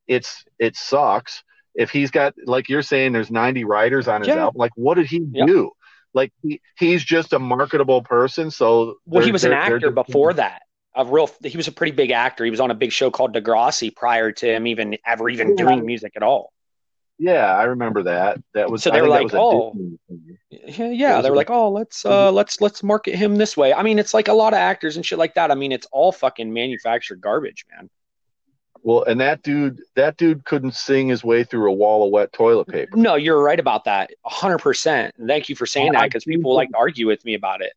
It's 0.07 0.43
it 0.59 0.75
sucks. 0.75 1.43
If 1.75 1.91
he's 1.91 2.11
got 2.11 2.33
like 2.45 2.69
you're 2.69 2.81
saying 2.81 3.11
there's 3.13 3.29
90 3.31 3.63
writers 3.65 4.07
on 4.07 4.21
his 4.21 4.29
Yeah. 4.29 4.35
album 4.37 4.59
like 4.59 4.71
what 4.75 4.95
did 4.95 5.05
he 5.07 5.25
Yeah. 5.31 5.45
do? 5.45 5.71
Like 6.13 6.31
he, 6.41 6.61
he's 6.77 7.03
just 7.03 7.33
a 7.33 7.39
marketable 7.39 8.01
person 8.01 8.49
so 8.49 8.95
Well, 9.05 9.23
he 9.23 9.31
was 9.31 9.43
an 9.43 9.53
actor 9.53 9.79
just- 9.79 9.95
before 9.95 10.33
that. 10.33 10.61
A 10.95 11.05
real, 11.05 11.29
he 11.43 11.55
was 11.55 11.67
a 11.67 11.71
pretty 11.71 11.91
big 11.91 12.09
actor. 12.09 12.43
He 12.43 12.49
was 12.49 12.59
on 12.59 12.71
a 12.71 12.73
big 12.73 12.91
show 12.91 13.11
called 13.11 13.35
Degrassi 13.35 13.95
prior 13.95 14.31
to 14.31 14.47
him 14.55 14.65
even 14.65 14.97
ever 15.05 15.29
even 15.29 15.49
Yeah. 15.49 15.65
doing 15.65 15.85
music 15.85 16.13
at 16.15 16.23
all. 16.23 16.51
Yeah, 17.19 17.55
I 17.55 17.63
remember 17.63 18.03
that. 18.03 18.41
That 18.53 18.69
was 18.69 18.83
So 18.83 18.91
they 18.91 19.01
were 19.01 19.07
like, 19.07 19.33
"Oh." 19.33 19.75
Yeah, 20.49 20.89
yeah. 20.91 21.21
They 21.21 21.29
were 21.29 21.35
like, 21.35 21.49
oh, 21.49 21.71
let's 21.71 22.05
uh, 22.05 22.31
let's 22.31 22.61
let's 22.61 22.83
market 22.83 23.15
him 23.15 23.37
this 23.37 23.57
way. 23.57 23.73
I 23.73 23.81
mean, 23.83 23.97
it's 23.99 24.13
like 24.13 24.27
a 24.27 24.33
lot 24.33 24.53
of 24.53 24.57
actors 24.57 24.95
and 24.95 25.05
shit 25.05 25.17
like 25.17 25.33
that. 25.35 25.49
I 25.49 25.55
mean, 25.55 25.71
it's 25.71 25.87
all 25.91 26.11
fucking 26.11 26.51
manufactured 26.53 27.21
garbage, 27.21 27.65
man. 27.71 27.89
Well, 28.83 29.03
and 29.03 29.19
that 29.19 29.43
dude 29.43 29.81
that 29.95 30.17
dude 30.17 30.45
couldn't 30.45 30.75
sing 30.75 31.07
his 31.07 31.23
way 31.23 31.43
through 31.43 31.69
a 31.69 31.73
wall 31.73 32.05
of 32.05 32.11
wet 32.11 32.31
toilet 32.31 32.67
paper. 32.67 32.95
No, 32.95 33.15
you're 33.15 33.41
right 33.41 33.59
about 33.59 33.85
that. 33.85 34.11
hundred 34.25 34.59
percent. 34.59 35.15
Thank 35.25 35.49
you 35.49 35.55
for 35.55 35.65
saying 35.65 35.93
that 35.93 36.03
because 36.03 36.23
people 36.23 36.53
like 36.53 36.69
to 36.69 36.77
argue 36.77 37.07
with 37.07 37.25
me 37.25 37.33
about 37.33 37.61
it. 37.61 37.73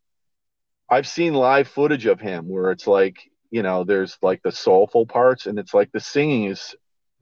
I've 0.88 1.08
seen 1.08 1.34
live 1.34 1.68
footage 1.68 2.06
of 2.06 2.20
him 2.20 2.48
where 2.48 2.70
it's 2.72 2.86
like, 2.86 3.30
you 3.50 3.62
know, 3.62 3.84
there's 3.84 4.18
like 4.22 4.42
the 4.42 4.52
soulful 4.52 5.06
parts 5.06 5.46
and 5.46 5.58
it's 5.58 5.72
like 5.72 5.92
the 5.92 6.00
singing 6.00 6.44
is 6.44 6.74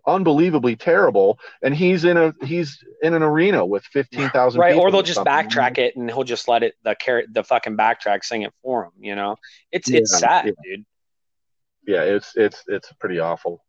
unbelievably 0.09 0.76
terrible 0.76 1.39
and 1.62 1.74
he's 1.74 2.05
in 2.05 2.16
a 2.16 2.35
he's 2.43 2.82
in 3.02 3.14
an 3.14 3.22
arena 3.22 3.64
with 3.64 3.85
15,000 3.85 4.60
Right, 4.60 4.72
people 4.72 4.82
or 4.82 4.90
they'll 4.90 5.02
just 5.02 5.16
something. 5.16 5.32
backtrack 5.32 5.78
it 5.78 5.94
and 5.97 6.10
he'll 6.10 6.24
just 6.24 6.48
let 6.48 6.62
it 6.62 6.74
the 6.82 6.97
car- 6.97 7.24
the 7.30 7.44
fucking 7.44 7.76
backtrack 7.76 8.24
sing 8.24 8.43
it 8.43 8.52
for 8.62 8.85
him. 8.86 8.93
You 8.98 9.14
know, 9.14 9.36
it's 9.70 9.90
it's 9.90 10.18
sad, 10.18 10.47
yeah. 10.47 10.52
dude. 10.64 10.86
Yeah, 11.86 12.02
it's 12.02 12.32
it's 12.36 12.64
it's 12.66 12.93
pretty 12.94 13.18
awful. 13.20 13.64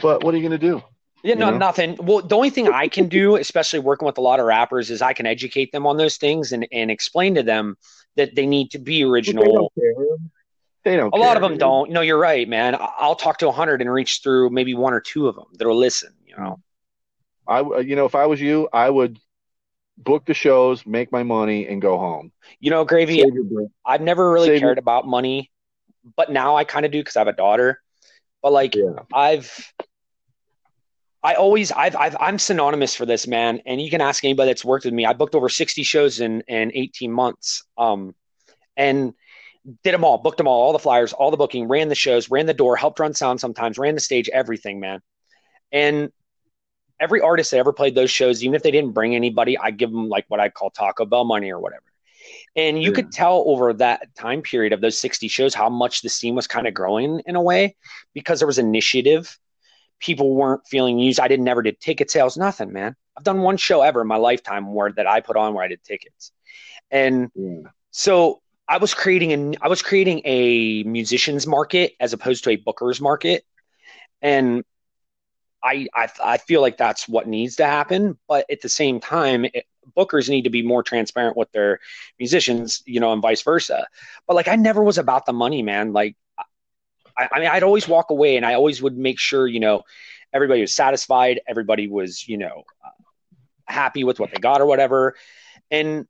But 0.00 0.24
what 0.24 0.34
are 0.34 0.36
you 0.36 0.48
going 0.48 0.58
to 0.60 0.66
do? 0.66 0.82
Yeah, 1.22 1.34
no, 1.34 1.50
know? 1.50 1.56
nothing. 1.56 1.96
Well, 2.00 2.20
the 2.20 2.36
only 2.36 2.50
thing 2.50 2.68
I 2.68 2.88
can 2.88 3.08
do, 3.08 3.36
especially 3.46 3.78
working 3.78 4.06
with 4.06 4.18
a 4.18 4.20
lot 4.20 4.40
of 4.40 4.46
rappers, 4.46 4.90
is 4.90 5.00
I 5.02 5.14
can 5.14 5.26
educate 5.26 5.72
them 5.72 5.86
on 5.86 5.96
those 5.96 6.18
things 6.18 6.52
and, 6.52 6.66
and 6.70 6.90
explain 6.90 7.34
to 7.36 7.42
them 7.42 7.76
that 8.16 8.34
they 8.34 8.46
need 8.46 8.70
to 8.72 8.78
be 8.78 9.04
original. 9.04 9.72
Care. 10.84 10.92
They 10.92 10.96
don't 10.96 11.14
A 11.14 11.16
lot 11.16 11.36
of 11.36 11.42
them 11.42 11.52
dude. 11.52 11.60
don't. 11.60 11.90
No, 11.90 12.00
you're 12.00 12.18
right, 12.18 12.48
man. 12.48 12.76
I'll 12.78 13.14
talk 13.16 13.38
to 13.38 13.48
a 13.48 13.52
hundred 13.52 13.80
and 13.80 13.90
reach 13.92 14.20
through 14.22 14.50
maybe 14.50 14.74
one 14.74 14.92
or 14.92 15.00
two 15.00 15.28
of 15.28 15.34
them 15.34 15.46
that'll 15.54 15.76
listen. 15.76 16.12
You 16.26 16.36
know, 16.36 16.60
I 17.48 17.80
you 17.80 17.96
know, 17.96 18.06
if 18.06 18.14
I 18.14 18.26
was 18.26 18.40
you, 18.40 18.68
I 18.72 18.88
would 18.90 19.18
book 19.96 20.24
the 20.26 20.34
shows, 20.34 20.84
make 20.84 21.12
my 21.12 21.22
money 21.22 21.68
and 21.68 21.80
go 21.80 21.98
home. 21.98 22.32
you 22.60 22.70
know, 22.70 22.84
gravy. 22.84 23.16
Your. 23.18 23.68
I've 23.86 24.00
never 24.00 24.30
really 24.30 24.48
Save 24.48 24.60
cared 24.60 24.78
about 24.78 25.06
money, 25.06 25.50
but 26.16 26.30
now 26.30 26.56
I 26.56 26.64
kind 26.64 26.84
of 26.84 26.92
do 26.92 27.00
because 27.00 27.16
I 27.16 27.20
have 27.20 27.28
a 27.28 27.32
daughter. 27.32 27.80
But 28.42 28.52
like, 28.52 28.74
Yeah. 28.74 28.90
I've, 29.12 29.72
I 31.22 31.34
always, 31.34 31.72
I've, 31.72 31.96
I've, 31.96 32.16
I'm 32.20 32.38
synonymous 32.38 32.94
for 32.94 33.06
this, 33.06 33.26
man. 33.26 33.62
And 33.64 33.80
you 33.80 33.88
can 33.88 34.02
ask 34.02 34.22
anybody 34.24 34.50
that's 34.50 34.64
worked 34.64 34.84
with 34.84 34.92
me. 34.92 35.06
I 35.06 35.14
booked 35.14 35.34
over 35.34 35.48
60 35.48 35.82
shows 35.82 36.20
in, 36.20 36.42
in 36.48 36.70
18 36.74 37.10
months. 37.10 37.64
Um, 37.78 38.14
and 38.76 39.14
did 39.82 39.94
them 39.94 40.04
all, 40.04 40.18
booked 40.18 40.38
them 40.38 40.46
all, 40.46 40.60
all 40.62 40.72
the 40.72 40.78
flyers, 40.78 41.12
all 41.12 41.30
the 41.30 41.36
booking, 41.36 41.68
ran 41.68 41.88
the 41.88 41.94
shows, 41.94 42.30
ran 42.30 42.46
the 42.46 42.54
door, 42.54 42.76
helped 42.76 43.00
run 43.00 43.14
sound 43.14 43.40
sometimes, 43.40 43.78
ran 43.78 43.94
the 43.94 44.00
stage, 44.00 44.28
everything, 44.28 44.80
man. 44.80 45.00
And 45.72 46.12
every 47.00 47.20
artist 47.20 47.50
that 47.50 47.58
ever 47.58 47.72
played 47.72 47.94
those 47.94 48.10
shows, 48.10 48.42
even 48.42 48.54
if 48.54 48.62
they 48.62 48.70
didn't 48.70 48.92
bring 48.92 49.14
anybody, 49.14 49.58
I 49.58 49.70
give 49.70 49.90
them 49.90 50.08
like 50.08 50.26
what 50.28 50.40
I 50.40 50.48
call 50.48 50.70
Taco 50.70 51.04
Bell 51.06 51.24
money 51.24 51.50
or 51.50 51.60
whatever. 51.60 51.82
And 52.56 52.82
you 52.82 52.90
Yeah. 52.90 52.94
could 52.94 53.06
mm. 53.06 53.12
tell 53.12 53.44
over 53.46 53.72
that 53.74 54.14
time 54.14 54.42
period 54.42 54.72
of 54.72 54.80
those 54.80 54.98
60 54.98 55.28
shows 55.28 55.54
how 55.54 55.68
much 55.68 56.02
the 56.02 56.08
scene 56.08 56.34
was 56.34 56.46
kind 56.46 56.66
of 56.66 56.74
growing 56.74 57.20
in 57.26 57.36
a 57.36 57.42
way 57.42 57.76
because 58.14 58.40
there 58.40 58.46
was 58.46 58.58
initiative. 58.58 59.38
People 59.98 60.34
weren't 60.34 60.66
feeling 60.66 60.98
used. 60.98 61.20
I 61.20 61.28
didn't 61.28 61.44
never 61.44 61.62
did 61.62 61.80
ticket 61.80 62.10
sales, 62.10 62.36
nothing, 62.36 62.72
man. 62.72 62.96
I've 63.16 63.24
done 63.24 63.42
one 63.42 63.56
show 63.56 63.82
ever 63.82 64.02
in 64.02 64.08
my 64.08 64.16
lifetime 64.16 64.72
where 64.72 64.92
that 64.92 65.06
I 65.06 65.20
put 65.20 65.36
on 65.36 65.54
where 65.54 65.64
I 65.64 65.68
did 65.68 65.82
tickets. 65.84 66.32
And 66.90 67.30
Yeah. 67.34 67.70
so 67.90 68.40
I 68.68 68.78
was 68.78 68.94
creating 68.94 69.32
an 69.32 69.56
I 69.60 69.68
was 69.68 69.82
creating 69.82 70.22
a 70.24 70.82
musicians 70.84 71.46
market 71.46 71.92
as 72.00 72.12
opposed 72.12 72.44
to 72.44 72.50
a 72.50 72.56
bookers 72.56 73.00
market. 73.00 73.44
And 74.22 74.64
I, 75.62 75.86
I 75.94 76.08
I 76.22 76.38
feel 76.38 76.60
like 76.60 76.76
that's 76.76 77.08
what 77.08 77.26
needs 77.26 77.56
to 77.56 77.66
happen, 77.66 78.18
but 78.28 78.46
at 78.50 78.60
the 78.60 78.68
same 78.68 79.00
time, 79.00 79.44
it, 79.44 79.66
bookers 79.96 80.28
need 80.28 80.42
to 80.42 80.50
be 80.50 80.62
more 80.62 80.82
transparent 80.82 81.36
with 81.36 81.50
their 81.52 81.80
musicians, 82.18 82.82
you 82.86 83.00
know, 83.00 83.12
and 83.12 83.22
vice 83.22 83.42
versa. 83.42 83.86
But 84.26 84.34
like, 84.34 84.48
I 84.48 84.56
never 84.56 84.82
was 84.82 84.98
about 84.98 85.26
the 85.26 85.32
money, 85.32 85.62
man. 85.62 85.92
Like, 85.92 86.16
I, 87.16 87.28
I 87.32 87.40
mean, 87.40 87.48
I'd 87.48 87.62
always 87.62 87.86
walk 87.86 88.10
away, 88.10 88.36
and 88.36 88.46
I 88.46 88.54
always 88.54 88.82
would 88.82 88.96
make 88.96 89.18
sure, 89.18 89.46
you 89.46 89.60
know, 89.60 89.82
everybody 90.32 90.62
was 90.62 90.74
satisfied, 90.74 91.40
everybody 91.46 91.88
was, 91.88 92.26
you 92.26 92.38
know, 92.38 92.64
happy 93.66 94.04
with 94.04 94.18
what 94.20 94.30
they 94.30 94.38
got 94.38 94.60
or 94.60 94.66
whatever, 94.66 95.14
and. 95.70 96.06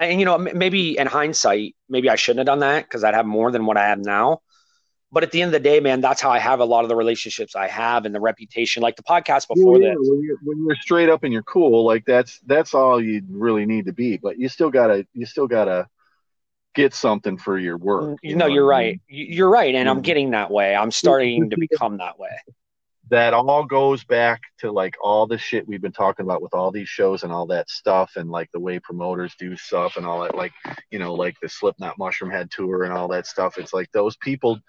And 0.00 0.18
you 0.18 0.24
know, 0.24 0.38
maybe 0.38 0.98
in 0.98 1.06
hindsight, 1.06 1.76
maybe 1.88 2.08
I 2.08 2.16
shouldn't 2.16 2.38
have 2.40 2.46
done 2.46 2.60
that 2.60 2.84
because 2.84 3.04
I'd 3.04 3.14
have 3.14 3.26
more 3.26 3.52
than 3.52 3.66
what 3.66 3.76
I 3.76 3.88
have 3.88 3.98
now. 3.98 4.40
But 5.12 5.24
at 5.24 5.32
the 5.32 5.42
end 5.42 5.48
of 5.48 5.52
the 5.62 5.68
day, 5.68 5.80
man, 5.80 6.00
that's 6.00 6.20
how 6.22 6.30
I 6.30 6.38
have 6.38 6.60
a 6.60 6.64
lot 6.64 6.84
of 6.84 6.88
the 6.88 6.96
relationships 6.96 7.56
I 7.56 7.66
have 7.68 8.06
and 8.06 8.14
the 8.14 8.20
reputation. 8.20 8.82
Like 8.82 8.96
the 8.96 9.02
podcast 9.02 9.48
before 9.48 9.78
yeah, 9.78 9.90
this, 9.90 9.98
when 10.00 10.22
you're, 10.22 10.36
when 10.42 10.64
you're 10.64 10.76
straight 10.76 11.08
up 11.08 11.24
and 11.24 11.32
you're 11.32 11.42
cool, 11.42 11.84
like 11.84 12.04
that's 12.06 12.40
that's 12.46 12.74
all 12.74 13.02
you 13.02 13.22
really 13.28 13.66
need 13.66 13.86
to 13.86 13.92
be. 13.92 14.16
But 14.16 14.38
you 14.38 14.48
still 14.48 14.70
gotta 14.70 15.06
you 15.12 15.26
still 15.26 15.48
gotta 15.48 15.88
get 16.74 16.94
something 16.94 17.36
for 17.36 17.58
your 17.58 17.76
work. 17.76 18.18
you 18.22 18.36
Mm, 18.36 18.38
no, 18.38 18.46
know 18.46 18.54
you're 18.54 18.64
what 18.66 18.74
I 18.74 18.78
right. 18.78 18.86
mean? 18.92 19.00
You- 19.08 19.34
You're 19.34 19.50
right, 19.50 19.74
and 19.74 19.88
I'm 19.88 20.00
getting 20.00 20.30
that 20.30 20.50
way. 20.50 20.74
I'm 20.76 20.92
starting 20.92 21.50
to 21.50 21.58
become 21.58 21.98
that 21.98 22.18
way. 22.18 22.30
That 23.10 23.34
all 23.34 23.64
goes 23.64 24.04
back 24.04 24.40
to 24.58 24.70
like 24.70 24.94
all 25.02 25.26
the 25.26 25.38
shit 25.38 25.66
we've 25.66 25.82
been 25.82 25.92
talking 25.92 26.24
about 26.24 26.42
with 26.42 26.54
all 26.54 26.70
these 26.70 26.88
shows 26.88 27.22
and 27.22 27.32
all 27.32 27.46
that 27.46 27.68
stuff, 27.68 28.12
and 28.16 28.30
like 28.30 28.50
the 28.52 28.60
way 28.60 28.78
promoters 28.78 29.34
do 29.38 29.56
stuff 29.56 29.96
and 29.96 30.06
all 30.06 30.22
that. 30.22 30.36
Like 30.36 30.52
you 30.90 30.98
know, 30.98 31.14
like 31.14 31.36
the 31.40 31.48
Slipknot 31.48 31.98
Mushroomhead 31.98 32.50
tour 32.50 32.84
and 32.84 32.92
all 32.92 33.08
that 33.08 33.26
stuff. 33.26 33.58
It's 33.58 33.74
like 33.74 33.90
those 33.92 34.16
people, 34.16 34.60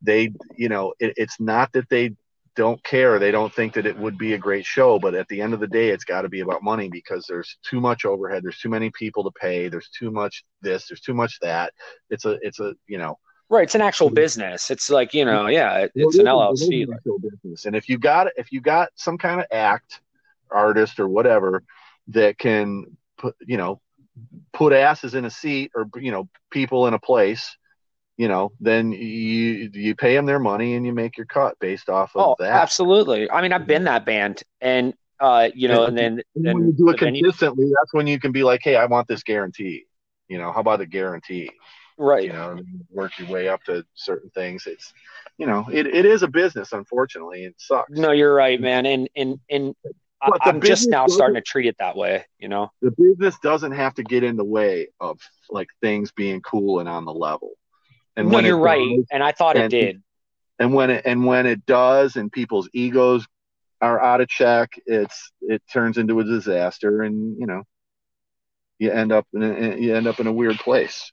they 0.00 0.32
you 0.56 0.68
know, 0.68 0.94
it, 1.00 1.14
it's 1.16 1.40
not 1.40 1.72
that 1.72 1.88
they 1.90 2.14
don't 2.54 2.82
care. 2.84 3.18
They 3.18 3.30
don't 3.30 3.52
think 3.52 3.74
that 3.74 3.86
it 3.86 3.98
would 3.98 4.18
be 4.18 4.34
a 4.34 4.38
great 4.38 4.66
show, 4.66 4.98
but 4.98 5.14
at 5.14 5.28
the 5.28 5.40
end 5.40 5.54
of 5.54 5.60
the 5.60 5.66
day, 5.66 5.88
it's 5.88 6.04
got 6.04 6.22
to 6.22 6.28
be 6.28 6.40
about 6.40 6.62
money 6.62 6.88
because 6.88 7.26
there's 7.26 7.56
too 7.68 7.80
much 7.80 8.04
overhead. 8.04 8.42
There's 8.42 8.58
too 8.58 8.68
many 8.68 8.90
people 8.90 9.24
to 9.24 9.30
pay. 9.30 9.68
There's 9.68 9.88
too 9.88 10.10
much 10.10 10.44
this. 10.60 10.86
There's 10.88 11.00
too 11.00 11.14
much 11.14 11.38
that. 11.40 11.72
It's 12.10 12.24
a, 12.24 12.38
it's 12.42 12.60
a, 12.60 12.74
you 12.86 12.98
know, 12.98 13.18
Right, 13.48 13.64
it's 13.64 13.74
an 13.74 13.82
actual 13.82 14.08
business. 14.10 14.70
It's 14.70 14.88
like 14.88 15.12
you 15.14 15.24
know, 15.24 15.46
yeah, 15.46 15.78
it- 15.80 15.92
it's 15.94 16.18
an 16.18 16.26
LLC. 16.26 16.82
is 16.82 16.88
a 16.88 16.98
show 17.04 17.18
business. 17.18 17.66
And 17.66 17.76
if 17.76 17.88
you 17.88 17.98
got 17.98 18.28
if 18.36 18.50
you 18.52 18.60
got 18.60 18.88
some 18.94 19.18
kind 19.18 19.40
of 19.40 19.46
act, 19.52 20.00
artist 20.50 21.00
or 21.00 21.08
whatever 21.08 21.62
that 22.08 22.38
can 22.38 22.96
put 23.18 23.34
you 23.46 23.56
know 23.56 23.80
put 24.52 24.72
asses 24.72 25.14
in 25.14 25.24
a 25.24 25.30
seat 25.30 25.70
or 25.74 25.88
you 25.96 26.10
know 26.10 26.28
people 26.50 26.86
in 26.86 26.94
a 26.94 26.98
place, 26.98 27.56
you 28.16 28.28
know, 28.28 28.52
then 28.60 28.92
you 28.92 29.70
you 29.72 29.94
pay 29.94 30.14
them 30.14 30.26
their 30.26 30.38
money 30.38 30.74
and 30.74 30.86
you 30.86 30.92
make 30.92 31.16
your 31.16 31.26
cut 31.26 31.58
based 31.58 31.88
off 31.88 32.14
of 32.16 32.22
Oh, 32.22 32.36
that. 32.38 32.52
absolutely. 32.52 33.30
I 33.30 33.42
mean, 33.42 33.52
I've 33.52 33.66
been 33.66 33.84
that 33.84 34.04
band, 34.04 34.42
and 34.60 34.94
uh, 35.20 35.50
you 35.54 35.68
know, 35.68 35.84
and 35.84 35.96
then 35.96 36.22
And 36.36 36.44
when 36.54 36.66
you 36.68 36.72
do 36.72 36.88
it 36.90 36.98
the 36.98 37.06
consistently, 37.06 37.66
that's 37.66 37.92
when 37.92 38.06
you 38.06 38.18
can 38.18 38.32
be 38.32 38.42
like, 38.44 38.60
hey, 38.62 38.76
I 38.76 38.86
want 38.86 39.08
this 39.08 39.22
guarantee. 39.22 39.84
You 40.28 40.38
know, 40.38 40.52
how 40.52 40.60
about 40.60 40.80
a 40.80 40.86
guarantee? 40.86 41.50
Right. 42.02 42.24
You 42.24 42.32
know, 42.32 42.50
and 42.50 42.66
work 42.90 43.18
your 43.18 43.28
way 43.28 43.48
up 43.48 43.62
to 43.64 43.84
certain 43.94 44.30
things. 44.30 44.66
It's, 44.66 44.92
you 45.38 45.46
know, 45.46 45.66
it, 45.72 45.86
it 45.86 46.04
is 46.04 46.22
a 46.22 46.28
business. 46.28 46.72
Unfortunately, 46.72 47.44
it 47.44 47.54
sucks. 47.58 47.90
No, 47.98 48.10
you're 48.12 48.34
right, 48.34 48.60
man, 48.60 48.86
and 48.86 49.08
and 49.16 49.40
and 49.48 49.74
But 50.26 50.38
I'm 50.42 50.60
just 50.60 50.88
now 50.88 51.06
starting 51.06 51.36
to 51.36 51.40
treat 51.40 51.66
it 51.66 51.76
that 51.78 51.96
way. 51.96 52.26
You 52.38 52.48
know, 52.48 52.70
the 52.80 52.90
business 52.90 53.38
doesn't 53.42 53.72
have 53.72 53.94
to 53.94 54.02
get 54.04 54.22
in 54.24 54.36
the 54.36 54.44
way 54.44 54.88
of 55.00 55.18
like 55.50 55.68
things 55.80 56.12
being 56.12 56.40
cool 56.42 56.80
and 56.80 56.88
on 56.88 57.04
the 57.04 57.14
level. 57.14 57.52
And 58.16 58.28
no, 58.28 58.34
when 58.34 58.44
you're 58.44 58.58
right, 58.58 58.96
does- 58.98 59.06
and 59.10 59.22
I 59.22 59.32
thought 59.32 59.56
it 59.56 59.70
did. 59.70 60.02
and 60.58 60.74
when 60.74 60.90
it 60.90 61.02
and 61.06 61.24
when 61.24 61.46
it 61.46 61.64
does, 61.66 62.16
and 62.16 62.30
people's 62.30 62.68
egos 62.72 63.26
are 63.80 64.00
out 64.00 64.20
of 64.20 64.28
check, 64.28 64.78
it's 64.86 65.32
it 65.40 65.62
turns 65.72 65.98
into 65.98 66.20
a 66.20 66.24
disaster, 66.24 67.02
and 67.02 67.36
you 67.38 67.46
know, 67.46 67.64
you 68.78 68.90
end 68.92 69.12
up 69.12 69.26
in 69.32 69.42
a, 69.42 69.76
you 69.76 69.94
end 69.96 70.06
up 70.06 70.20
in 70.20 70.26
a 70.26 70.32
weird 70.32 70.56
place. 70.56 71.10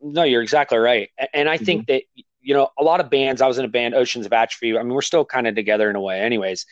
No, 0.00 0.22
you're 0.22 0.42
exactly 0.42 0.78
right. 0.78 1.10
And 1.32 1.48
I 1.48 1.56
think 1.56 1.86
mm-hmm. 1.86 1.92
that, 1.92 2.02
you 2.40 2.54
know, 2.54 2.68
a 2.78 2.82
lot 2.82 3.00
of 3.00 3.10
bands, 3.10 3.40
I 3.40 3.46
was 3.46 3.58
in 3.58 3.64
a 3.64 3.68
band, 3.68 3.94
Oceans 3.94 4.26
of 4.26 4.32
Atrophy. 4.32 4.76
I 4.76 4.82
mean, 4.82 4.92
we're 4.92 5.02
still 5.02 5.24
kind 5.24 5.46
of 5.46 5.54
together 5.54 5.88
in 5.90 5.96
a 5.96 6.00
way, 6.00 6.20
anyways. 6.20 6.66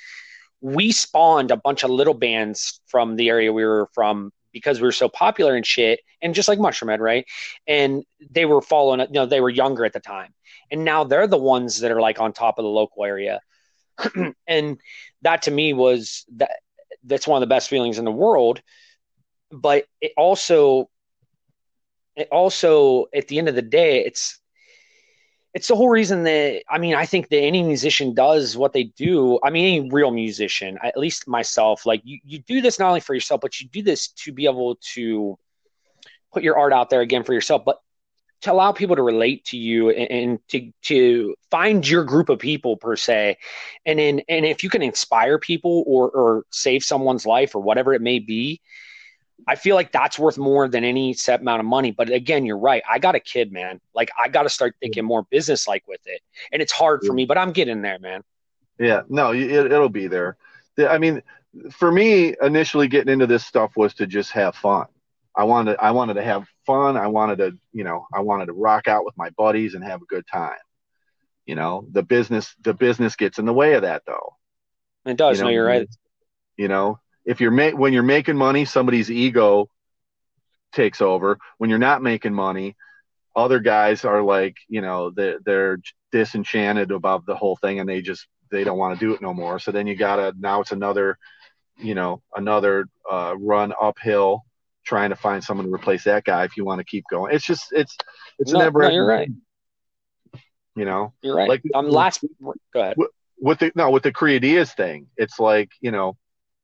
We 0.61 0.93
spawned 0.93 1.51
a 1.51 1.57
bunch 1.57 1.83
of 1.83 1.91
little 1.91 2.15
bands 2.15 2.81
from 2.87 3.17
the 3.17 3.29
area 3.29 3.53
we 3.53 3.65
were 3.65 3.89
from 3.95 4.33
because 4.53 4.81
we 4.81 4.87
were 4.87 4.93
so 4.93 5.09
popular 5.09 5.55
and 5.55 5.67
shit. 5.67 6.01
And 6.23 6.35
just 6.35 6.49
like 6.49 6.59
Mushroomhead, 6.59 6.99
right? 6.99 7.27
And 7.67 8.05
they 8.31 8.47
were 8.47 8.63
following, 8.63 9.01
you 9.01 9.07
know, 9.13 9.27
they 9.27 9.41
were 9.41 9.51
younger 9.51 9.85
at 9.85 9.93
the 9.93 10.01
time. 10.01 10.33
And 10.71 10.85
now 10.85 11.05
they're 11.05 11.27
the 11.27 11.37
ones 11.37 11.81
that 11.81 11.93
are 11.93 12.01
like 12.01 12.21
on 12.21 12.33
top 12.33 12.59
of 12.59 12.63
the 12.63 12.71
local 12.71 13.05
area. 13.05 13.41
and 14.47 14.79
that 15.23 15.43
to 15.43 15.51
me 15.51 15.73
was 15.73 16.25
that 16.37 16.51
that's 17.05 17.27
one 17.27 17.41
of 17.41 17.47
the 17.47 17.55
best 17.55 17.69
feelings 17.69 17.99
in 17.99 18.05
the 18.05 18.11
world. 18.11 18.61
But 19.51 19.87
it 20.01 20.13
also 20.17 20.89
it 22.17 22.29
also 22.33 23.07
at 23.15 23.29
the 23.29 23.39
end 23.39 23.49
of 23.49 23.55
the 23.55 23.63
day 23.63 24.05
it's 24.05 24.41
it's 25.55 25.69
the 25.69 25.77
whole 25.77 25.89
reason 25.89 26.25
that 26.25 26.63
i 26.69 26.79
mean 26.79 26.95
i 26.95 27.07
think 27.07 27.29
that 27.29 27.41
any 27.41 27.63
musician 27.63 28.15
does 28.15 28.57
what 28.57 28.73
they 28.73 28.85
do. 28.85 29.39
I 29.43 29.51
mean 29.51 29.79
any 29.81 29.91
real 29.91 30.11
musician 30.11 30.79
at 30.83 30.97
least 30.97 31.29
myself 31.29 31.87
like 31.87 32.03
you, 32.05 32.19
you 32.25 32.41
do 32.41 32.61
this 32.61 32.79
not 32.79 32.89
only 32.89 33.01
for 33.01 33.15
yourself 33.15 33.41
but 33.41 33.61
you 33.61 33.69
do 33.69 33.83
this 33.83 34.09
to 34.09 34.33
be 34.33 34.47
able 34.47 34.77
to 34.95 35.39
put 36.33 36.43
your 36.43 36.59
art 36.59 36.73
out 36.73 36.91
there 36.91 37.01
again 37.01 37.23
for 37.23 37.33
yourself 37.33 37.63
but 37.65 37.79
to 38.43 38.53
allow 38.53 38.73
people 38.73 38.97
to 38.97 39.03
relate 39.03 39.45
to 39.47 39.57
you 39.57 39.91
and, 39.91 40.11
and 40.11 40.49
to 40.49 40.71
to 40.83 41.35
find 41.51 41.89
your 41.89 42.05
group 42.05 42.29
of 42.29 42.39
people 42.39 42.77
per 42.77 42.97
se. 42.97 43.39
And 43.85 43.99
then 43.99 44.21
and 44.29 44.45
if 44.45 44.63
you 44.63 44.71
can 44.71 44.83
inspire 44.83 45.39
people 45.39 45.85
or 45.87 46.11
or 46.11 46.45
save 46.51 46.85
someone's 46.85 47.27
life 47.27 47.55
or 47.55 47.63
whatever 47.63 47.95
it 47.95 48.03
may 48.03 48.19
be 48.19 48.61
I 49.47 49.55
feel 49.55 49.77
like 49.77 49.93
that's 49.93 50.19
worth 50.19 50.39
more 50.39 50.69
than 50.69 50.85
any 50.85 51.13
set 51.13 51.41
amount 51.41 51.61
of 51.61 51.67
money. 51.67 51.91
But 51.91 52.11
again, 52.11 52.47
you're 52.47 52.59
right. 52.59 52.83
I 52.89 52.99
got 52.99 53.15
a 53.15 53.21
kid, 53.21 53.53
man. 53.53 53.81
Like 53.95 54.11
I 54.19 54.29
got 54.29 54.45
to 54.45 54.49
start 54.49 54.75
thinking 54.81 55.05
more 55.05 55.25
business 55.31 55.69
like 55.69 55.87
with 55.87 56.01
it, 56.07 56.21
and 56.53 56.63
it's 56.63 56.73
hard 56.73 57.05
for 57.05 57.13
me, 57.13 57.27
but 57.27 57.39
I'm 57.39 57.53
getting 57.53 57.83
there, 57.83 57.99
man. 57.99 58.23
Yeah, 58.79 59.03
no, 59.09 59.33
it, 59.33 59.51
it'll 59.51 59.89
be 59.89 60.07
there. 60.07 60.37
I 60.79 60.99
mean, 60.99 61.23
for 61.71 61.91
me, 61.91 62.35
initially 62.43 62.89
getting 62.89 63.13
into 63.13 63.27
this 63.27 63.45
stuff 63.45 63.77
was 63.77 63.95
to 63.95 64.07
just 64.07 64.33
have 64.33 64.55
fun. 64.55 64.87
I 65.35 65.45
wanted, 65.45 65.77
I 65.81 65.91
wanted 65.91 66.15
to 66.15 66.23
have 66.23 66.47
fun. 66.65 66.97
I 66.97 67.07
wanted 67.07 67.39
to, 67.39 67.59
you 67.73 67.85
know, 67.85 68.07
I 68.13 68.21
wanted 68.21 68.47
to 68.47 68.53
rock 68.53 68.89
out 68.89 69.05
with 69.05 69.17
my 69.17 69.31
buddies 69.31 69.75
and 69.75 69.85
have 69.85 70.03
a 70.03 70.07
good 70.07 70.27
time. 70.27 70.59
You 71.47 71.55
know, 71.55 71.87
the 71.93 72.03
business, 72.03 72.55
the 72.63 72.75
business 72.75 73.17
gets 73.17 73.39
in 73.39 73.45
the 73.45 73.53
way 73.53 73.75
of 73.75 73.83
that, 73.83 74.03
though. 74.07 74.37
It 75.05 75.17
does. 75.17 75.39
You 75.39 75.45
know, 75.45 75.49
no, 75.49 75.55
you're 75.55 75.67
right. 75.67 75.89
You 76.57 76.69
know, 76.69 76.99
if 77.27 77.41
you're 77.41 77.51
ma- 77.51 77.71
when 77.77 77.93
you're 77.93 78.03
making 78.03 78.37
money, 78.37 78.65
somebody's 78.65 79.11
ego 79.11 79.69
takes 80.73 81.01
over. 81.01 81.39
When 81.59 81.69
you're 81.71 81.79
not 81.79 82.03
making 82.03 82.33
money, 82.33 82.77
other 83.35 83.59
guys 83.61 84.05
are 84.05 84.23
like, 84.23 84.57
you 84.69 84.81
know, 84.81 85.11
they're, 85.11 85.39
they're 85.45 85.79
disenchanted 86.13 86.91
about 86.93 87.27
the 87.27 87.37
whole 87.37 87.57
thing 87.57 87.81
and 87.81 87.89
they 87.89 88.01
just 88.01 88.27
they 88.51 88.65
don't 88.65 88.79
want 88.79 88.99
to 88.99 89.05
do 89.05 89.13
it 89.13 89.21
no 89.21 89.35
more. 89.35 89.59
So 89.59 89.73
then 89.73 89.87
you 89.87 89.97
gotta 89.97 90.33
now 90.39 90.61
it's 90.61 90.73
another, 90.73 91.19
you 91.79 91.95
know, 91.95 92.23
another 92.35 92.87
uh, 93.11 93.35
run 93.39 93.73
uphill 93.81 94.45
trying 94.85 95.11
to 95.11 95.17
find 95.17 95.43
someone 95.43 95.67
to 95.67 95.73
replace 95.75 96.05
that 96.05 96.25
guy 96.25 96.45
if 96.45 96.57
you 96.57 96.65
want 96.65 96.79
to 96.79 96.85
keep 96.85 97.05
going. 97.11 97.35
It's 97.35 97.45
just 97.45 97.73
it's 97.73 97.97
it's 98.39 98.53
No, 98.53 98.61
never. 98.61 98.83
no, 98.83 98.91
you're 98.91 99.07
right. 99.07 99.29
You 100.77 100.85
know, 100.85 101.13
You're 101.23 101.35
right. 101.37 101.49
Like- 101.49 101.63
um, 101.75 101.89
last. 101.91 102.25
Go 102.73 102.81
ahead. 102.81 102.97
with 103.39 103.59
the 103.59 103.73
no 103.75 103.91
with 103.91 104.05
the 104.05 104.13
Creadias 104.13 104.75
thing, 104.77 105.09
it's 105.17 105.41
like 105.41 105.71
you 105.81 105.91
know 105.91 106.17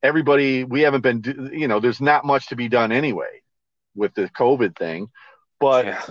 everybody 0.03 0.65
we 0.65 0.81
haven't 0.83 1.03
been 1.03 1.51
you 1.53 1.69
know 1.69 1.81
there's 1.81 2.01
not 2.01 2.25
much 2.25 2.49
to 2.49 2.57
be 2.57 2.69
done 2.69 2.93
anyway 2.93 3.43
with 3.95 4.15
the 4.15 4.29
COVID 4.31 4.77
thing, 4.77 5.09
but 5.61 5.85
Yeah. 5.87 6.03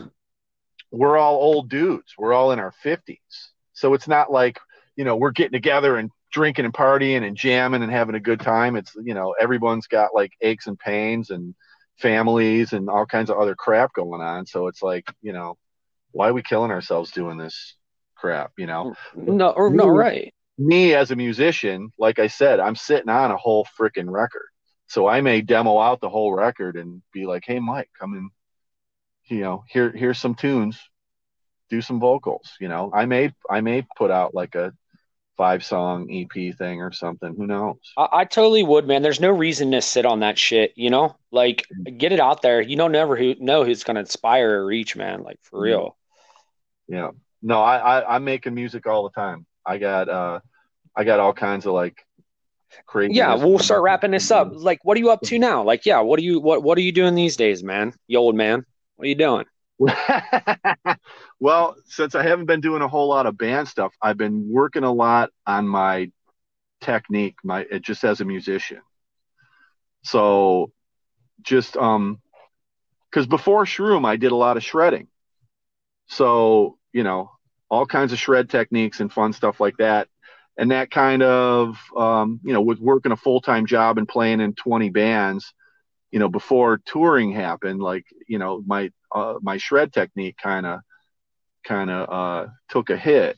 we're 0.91 1.17
all 1.17 1.35
old 1.35 1.69
dudes. 1.69 2.13
We're 2.17 2.33
all 2.33 2.51
in 2.51 2.59
our 2.59 2.71
fifties, 2.71 3.51
so 3.73 3.93
it's 3.93 4.07
not 4.07 4.31
like 4.31 4.59
you 4.95 5.03
know 5.03 5.15
we're 5.15 5.31
getting 5.31 5.53
together 5.53 5.97
and 5.97 6.11
drinking 6.31 6.65
and 6.65 6.73
partying 6.73 7.25
and 7.25 7.35
jamming 7.35 7.83
and 7.83 7.91
having 7.91 8.15
a 8.15 8.19
good 8.19 8.39
time. 8.39 8.75
It's 8.75 8.95
you 8.95 9.13
know 9.13 9.35
everyone's 9.39 9.87
got 9.87 10.13
like 10.13 10.31
aches 10.41 10.67
and 10.67 10.77
pains 10.79 11.29
and 11.29 11.55
families 11.97 12.73
and 12.73 12.89
all 12.89 13.05
kinds 13.05 13.29
of 13.29 13.37
other 13.37 13.55
crap 13.55 13.93
going 13.93 14.21
on. 14.21 14.45
So 14.45 14.67
it's 14.67 14.81
like 14.81 15.11
you 15.21 15.33
know 15.33 15.57
why 16.11 16.29
are 16.29 16.33
we 16.33 16.43
killing 16.43 16.71
ourselves 16.71 17.11
doing 17.11 17.37
this 17.37 17.75
crap? 18.15 18.51
You 18.57 18.67
know 18.67 18.93
No, 19.15 19.49
or 19.49 19.69
no, 19.69 19.87
right. 19.87 20.33
Me 20.61 20.93
as 20.93 21.11
a 21.11 21.15
musician, 21.15 21.91
like 21.97 22.19
I 22.19 22.27
said, 22.27 22.59
I'm 22.59 22.75
sitting 22.75 23.09
on 23.09 23.31
a 23.31 23.37
whole 23.37 23.67
freaking 23.79 24.09
record. 24.09 24.47
So 24.87 25.07
I 25.07 25.21
may 25.21 25.41
demo 25.41 25.79
out 25.79 26.01
the 26.01 26.09
whole 26.09 26.33
record 26.33 26.75
and 26.75 27.01
be 27.13 27.25
like, 27.25 27.43
"Hey, 27.45 27.59
Mike, 27.59 27.89
come 27.97 28.13
and 28.13 28.29
you 29.25 29.39
know, 29.39 29.63
here 29.67 29.91
here's 29.91 30.19
some 30.19 30.35
tunes, 30.35 30.77
do 31.69 31.81
some 31.81 31.99
vocals. 31.99 32.51
You 32.59 32.67
know, 32.67 32.91
I 32.93 33.05
may 33.05 33.33
I 33.49 33.61
may 33.61 33.87
put 33.97 34.11
out 34.11 34.35
like 34.35 34.55
a 34.55 34.73
five 35.37 35.63
song 35.63 36.07
EP 36.11 36.55
thing 36.55 36.81
or 36.81 36.91
something. 36.91 37.33
Who 37.35 37.47
knows? 37.47 37.77
I, 37.97 38.07
I, 38.11 38.25
totally 38.25 38.61
would, 38.61 38.85
man. 38.85 39.01
There's 39.01 39.19
no 39.19 39.31
reason 39.31 39.71
to 39.71 39.81
sit 39.81 40.05
on 40.05 40.19
that 40.19 40.37
shit, 40.37 40.73
you 40.75 40.91
know? 40.91 41.15
Like 41.31 41.65
get 41.97 42.11
it 42.11 42.19
out 42.19 42.41
there. 42.43 42.61
You 42.61 42.75
don't 42.75 42.91
never 42.91 43.15
who 43.15 43.35
know 43.39 43.63
who's 43.63 43.83
gonna 43.83 44.01
inspire 44.01 44.59
or 44.59 44.65
reach, 44.65 44.95
man. 44.95 45.23
Like 45.23 45.39
for 45.41 45.61
real. 45.61 45.97
Yeah. 46.87 47.11
No, 47.41 47.61
I, 47.61 47.77
I 47.77 48.15
I'm 48.15 48.23
making 48.23 48.53
music 48.53 48.85
all 48.85 49.03
the 49.03 49.19
time. 49.19 49.45
I 49.65 49.77
got 49.77 50.09
uh 50.09 50.41
I 50.95 51.03
got 51.03 51.19
all 51.19 51.33
kinds 51.33 51.65
of 51.65 51.73
like 51.73 52.05
crazy. 52.85 53.13
Yeah, 53.13 53.35
we'll 53.35 53.59
start 53.59 53.81
wrapping 53.81 54.11
this 54.11 54.31
up. 54.31 54.51
Like, 54.53 54.83
what 54.83 54.97
are 54.97 54.99
you 54.99 55.11
up 55.11 55.21
to 55.21 55.39
now? 55.39 55.63
Like, 55.63 55.85
yeah, 55.85 55.99
what 56.01 56.19
are 56.19 56.23
you 56.23 56.39
what 56.39 56.63
what 56.63 56.77
are 56.77 56.81
you 56.81 56.91
doing 56.91 57.15
these 57.15 57.37
days, 57.37 57.63
man? 57.63 57.93
You 58.07 58.19
old 58.19 58.35
man. 58.35 58.65
What 58.95 59.05
are 59.05 59.09
you 59.09 59.15
doing? 59.15 59.45
well, 61.39 61.75
since 61.85 62.13
I 62.13 62.23
haven't 62.23 62.45
been 62.45 62.61
doing 62.61 62.81
a 62.81 62.87
whole 62.87 63.09
lot 63.09 63.25
of 63.25 63.37
band 63.37 63.67
stuff, 63.67 63.93
I've 64.01 64.17
been 64.17 64.49
working 64.49 64.83
a 64.83 64.91
lot 64.91 65.31
on 65.47 65.67
my 65.67 66.11
technique, 66.81 67.35
my 67.43 67.65
just 67.81 68.03
as 68.03 68.21
a 68.21 68.25
musician. 68.25 68.81
So 70.03 70.71
just 71.41 71.77
um 71.77 72.19
because 73.09 73.27
before 73.27 73.65
Shroom 73.65 74.05
I 74.05 74.17
did 74.17 74.31
a 74.31 74.35
lot 74.35 74.57
of 74.57 74.63
shredding. 74.63 75.07
So, 76.07 76.77
you 76.91 77.03
know, 77.03 77.31
all 77.69 77.85
kinds 77.85 78.11
of 78.11 78.19
shred 78.19 78.49
techniques 78.49 78.99
and 78.99 79.11
fun 79.11 79.33
stuff 79.33 79.59
like 79.59 79.77
that. 79.77 80.09
And 80.57 80.71
that 80.71 80.91
kind 80.91 81.23
of 81.23 81.77
um, 81.95 82.39
you 82.43 82.53
know, 82.53 82.61
with 82.61 82.79
working 82.79 83.11
a 83.11 83.17
full 83.17 83.41
time 83.41 83.65
job 83.65 83.97
and 83.97 84.07
playing 84.07 84.41
in 84.41 84.53
20 84.53 84.89
bands, 84.89 85.53
you 86.11 86.19
know, 86.19 86.29
before 86.29 86.81
touring 86.85 87.31
happened, 87.31 87.81
like, 87.81 88.05
you 88.27 88.37
know, 88.37 88.61
my 88.65 88.91
uh, 89.13 89.35
my 89.41 89.57
shred 89.57 89.93
technique 89.93 90.37
kind 90.41 90.65
of 90.65 90.81
kind 91.63 91.89
of 91.89 92.09
uh, 92.09 92.49
took 92.69 92.89
a 92.89 92.97
hit. 92.97 93.37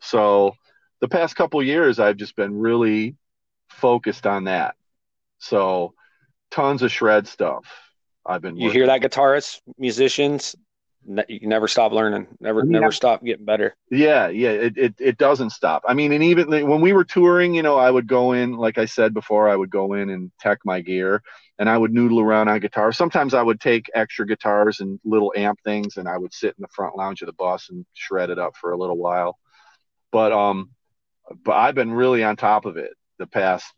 So 0.00 0.54
the 1.00 1.08
past 1.08 1.36
couple 1.36 1.62
years, 1.62 1.98
I've 1.98 2.16
just 2.16 2.36
been 2.36 2.58
really 2.58 3.16
focused 3.68 4.26
on 4.26 4.44
that. 4.44 4.74
So 5.38 5.94
tons 6.50 6.82
of 6.82 6.92
shred 6.92 7.26
stuff. 7.26 7.64
I've 8.26 8.42
been. 8.42 8.56
You 8.56 8.70
hear 8.70 8.86
that, 8.86 9.00
guitarists, 9.00 9.60
musicians? 9.78 10.54
You 11.28 11.48
never 11.48 11.66
stop 11.66 11.92
learning. 11.92 12.26
Never 12.40 12.62
never 12.62 12.92
stop 12.92 13.24
getting 13.24 13.44
better. 13.44 13.74
Yeah 13.90 14.28
yeah 14.28 14.50
it, 14.50 14.76
it 14.76 14.94
it 14.98 15.18
doesn't 15.18 15.50
stop. 15.50 15.82
I 15.86 15.94
mean 15.94 16.12
and 16.12 16.22
even 16.22 16.48
when 16.68 16.80
we 16.80 16.92
were 16.92 17.04
touring 17.04 17.54
you 17.54 17.62
know 17.62 17.76
i 17.76 17.90
would 17.90 18.06
go 18.06 18.32
in 18.32 18.52
like 18.52 18.78
i 18.78 18.84
said 18.84 19.14
before 19.14 19.48
i 19.48 19.56
would 19.56 19.70
go 19.70 19.94
in 19.94 20.10
and 20.10 20.30
tech 20.40 20.58
my 20.64 20.80
gear 20.80 21.22
and 21.58 21.68
i 21.68 21.76
would 21.76 21.92
noodle 21.92 22.20
around 22.20 22.48
on 22.48 22.60
guitar 22.60 22.92
sometimes 22.92 23.34
i 23.34 23.42
would 23.42 23.60
take 23.60 23.90
extra 23.94 24.26
guitars 24.26 24.80
and 24.80 25.00
little 25.04 25.32
amp 25.36 25.58
things 25.64 25.96
and 25.96 26.08
i 26.08 26.16
would 26.16 26.32
sit 26.32 26.54
in 26.58 26.62
the 26.62 26.68
front 26.68 26.96
lounge 26.96 27.22
of 27.22 27.26
the 27.26 27.32
bus 27.32 27.70
and 27.70 27.84
shred 27.94 28.30
it 28.30 28.38
up 28.38 28.56
for 28.56 28.72
a 28.72 28.78
little 28.78 28.98
while. 28.98 29.38
But 30.12 30.32
um 30.32 30.70
but 31.44 31.52
i've 31.52 31.74
been 31.74 31.92
really 31.92 32.22
on 32.24 32.36
top 32.36 32.66
of 32.66 32.76
it 32.76 32.92
the 33.18 33.26
past 33.26 33.72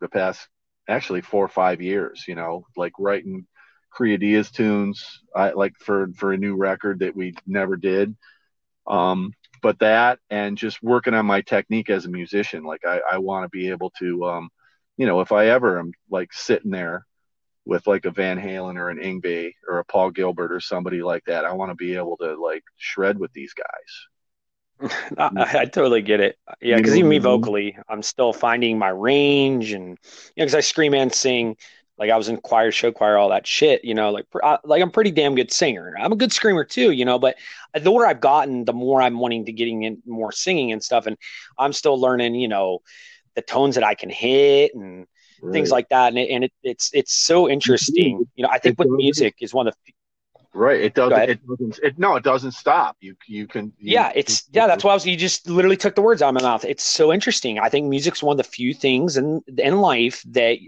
the 0.00 0.08
past 0.08 0.48
actually 0.88 1.20
four 1.20 1.44
or 1.44 1.48
five 1.48 1.80
years 1.80 2.24
you 2.28 2.34
know 2.34 2.66
like 2.76 2.92
writing 2.98 3.46
Creadias 3.94 4.50
tunes, 4.50 5.20
I, 5.34 5.50
like 5.50 5.76
for 5.78 6.08
for 6.16 6.32
a 6.32 6.38
new 6.38 6.56
record 6.56 7.00
that 7.00 7.16
we 7.16 7.34
never 7.46 7.76
did. 7.76 8.16
Um, 8.86 9.32
but 9.62 9.78
that 9.78 10.18
and 10.28 10.58
just 10.58 10.82
working 10.82 11.14
on 11.14 11.26
my 11.26 11.40
technique 11.40 11.88
as 11.88 12.04
a 12.04 12.10
musician, 12.10 12.64
like 12.64 12.84
I, 12.86 13.00
I 13.12 13.18
want 13.18 13.44
to 13.44 13.48
be 13.48 13.70
able 13.70 13.90
to, 13.98 14.24
um, 14.26 14.50
you 14.96 15.06
know, 15.06 15.20
if 15.20 15.32
I 15.32 15.46
ever 15.48 15.78
am 15.78 15.92
like 16.10 16.32
sitting 16.32 16.70
there 16.70 17.06
with 17.64 17.86
like 17.86 18.04
a 18.04 18.10
Van 18.10 18.38
Halen 18.38 18.76
or 18.76 18.90
an 18.90 18.98
Yngwie 18.98 19.54
or 19.66 19.78
a 19.78 19.84
Paul 19.84 20.10
Gilbert 20.10 20.52
or 20.52 20.60
somebody 20.60 21.02
like 21.02 21.24
that, 21.24 21.44
I 21.44 21.52
want 21.52 21.70
to 21.70 21.76
be 21.76 21.96
able 21.96 22.18
to 22.18 22.38
like 22.40 22.62
shred 22.76 23.18
with 23.18 23.32
these 23.32 23.54
guys. 23.54 24.90
I, 25.18 25.60
I, 25.60 25.64
totally 25.66 26.02
get 26.02 26.20
it. 26.20 26.36
Yeah, 26.60 26.76
because 26.76 26.96
even 26.96 27.08
me 27.08 27.18
vocally, 27.18 27.78
I'm 27.88 28.02
still 28.02 28.32
finding 28.32 28.78
my 28.78 28.88
range, 28.88 29.72
and 29.72 29.90
you 29.90 29.94
know, 29.94 30.44
because 30.44 30.54
I 30.54 30.60
scream 30.60 30.94
and 30.94 31.14
sing, 31.14 31.56
like 31.98 32.10
I 32.10 32.16
was 32.16 32.28
in 32.28 32.38
choir, 32.38 32.72
show 32.72 32.90
choir, 32.90 33.16
all 33.16 33.28
that 33.28 33.46
shit, 33.46 33.84
you 33.84 33.94
know, 33.94 34.10
like, 34.10 34.26
I, 34.42 34.58
like 34.64 34.82
I'm 34.82 34.90
pretty 34.90 35.12
damn 35.12 35.34
good 35.34 35.52
singer. 35.52 35.94
I'm 35.98 36.12
a 36.12 36.16
good 36.16 36.32
screamer 36.32 36.64
too, 36.64 36.90
you 36.90 37.04
know, 37.04 37.18
but 37.18 37.36
the 37.72 37.90
older 37.90 38.06
I've 38.06 38.20
gotten, 38.20 38.64
the 38.64 38.72
more 38.72 39.00
I'm 39.00 39.18
wanting 39.18 39.44
to 39.46 39.52
getting 39.52 39.84
in 39.84 40.02
more 40.04 40.32
singing 40.32 40.72
and 40.72 40.82
stuff. 40.82 41.06
And 41.06 41.16
I'm 41.58 41.72
still 41.72 42.00
learning, 42.00 42.34
you 42.34 42.48
know, 42.48 42.80
the 43.36 43.42
tones 43.42 43.76
that 43.76 43.84
I 43.84 43.94
can 43.94 44.10
hit 44.10 44.74
and 44.74 45.06
right. 45.40 45.52
things 45.52 45.70
like 45.70 45.88
that. 45.90 46.08
And, 46.08 46.18
it, 46.18 46.30
and 46.30 46.44
it, 46.44 46.52
it's, 46.62 46.90
it's 46.92 47.14
so 47.14 47.48
interesting. 47.48 48.24
You 48.34 48.42
know, 48.42 48.50
I 48.50 48.58
think 48.58 48.72
it 48.72 48.78
with 48.78 48.88
music 48.90 49.36
is 49.40 49.54
one 49.54 49.68
of 49.68 49.74
the, 49.86 49.92
Right. 50.56 50.80
It 50.80 50.94
doesn't. 50.94 51.30
It 51.30 51.40
doesn't. 51.44 51.80
It, 51.82 51.98
no, 51.98 52.14
it 52.14 52.22
doesn't 52.22 52.52
stop. 52.52 52.96
You 53.00 53.16
you 53.26 53.48
can. 53.48 53.72
You, 53.76 53.94
yeah, 53.94 54.12
it's 54.14 54.44
yeah. 54.52 54.68
That's 54.68 54.84
why 54.84 54.92
I 54.92 54.94
was. 54.94 55.04
You 55.04 55.16
just 55.16 55.48
literally 55.50 55.76
took 55.76 55.96
the 55.96 56.00
words 56.00 56.22
out 56.22 56.28
of 56.28 56.34
my 56.34 56.42
mouth. 56.42 56.64
It's 56.64 56.84
so 56.84 57.12
interesting. 57.12 57.58
I 57.58 57.68
think 57.68 57.88
music's 57.88 58.22
one 58.22 58.34
of 58.34 58.36
the 58.38 58.48
few 58.48 58.72
things 58.72 59.16
in 59.16 59.42
in 59.58 59.80
life 59.80 60.22
that 60.28 60.58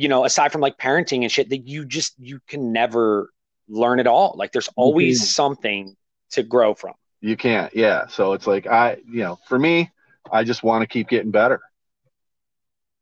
you 0.00 0.08
know, 0.08 0.24
aside 0.24 0.50
from 0.50 0.62
like 0.62 0.78
parenting 0.78 1.22
and 1.22 1.30
shit, 1.30 1.50
that 1.50 1.68
you 1.68 1.84
just 1.84 2.14
you 2.18 2.40
can 2.48 2.72
never 2.72 3.30
learn 3.68 4.00
it 4.00 4.06
all. 4.06 4.34
Like 4.34 4.50
there's 4.50 4.70
always 4.74 5.20
mm-hmm. 5.20 5.26
something 5.26 5.96
to 6.30 6.42
grow 6.42 6.72
from. 6.72 6.94
You 7.20 7.36
can't, 7.36 7.74
yeah. 7.76 8.06
So 8.06 8.32
it's 8.32 8.46
like 8.46 8.66
I, 8.66 8.96
you 9.06 9.22
know, 9.22 9.38
for 9.46 9.58
me, 9.58 9.90
I 10.32 10.42
just 10.44 10.62
want 10.62 10.80
to 10.82 10.86
keep 10.86 11.08
getting 11.08 11.30
better 11.30 11.60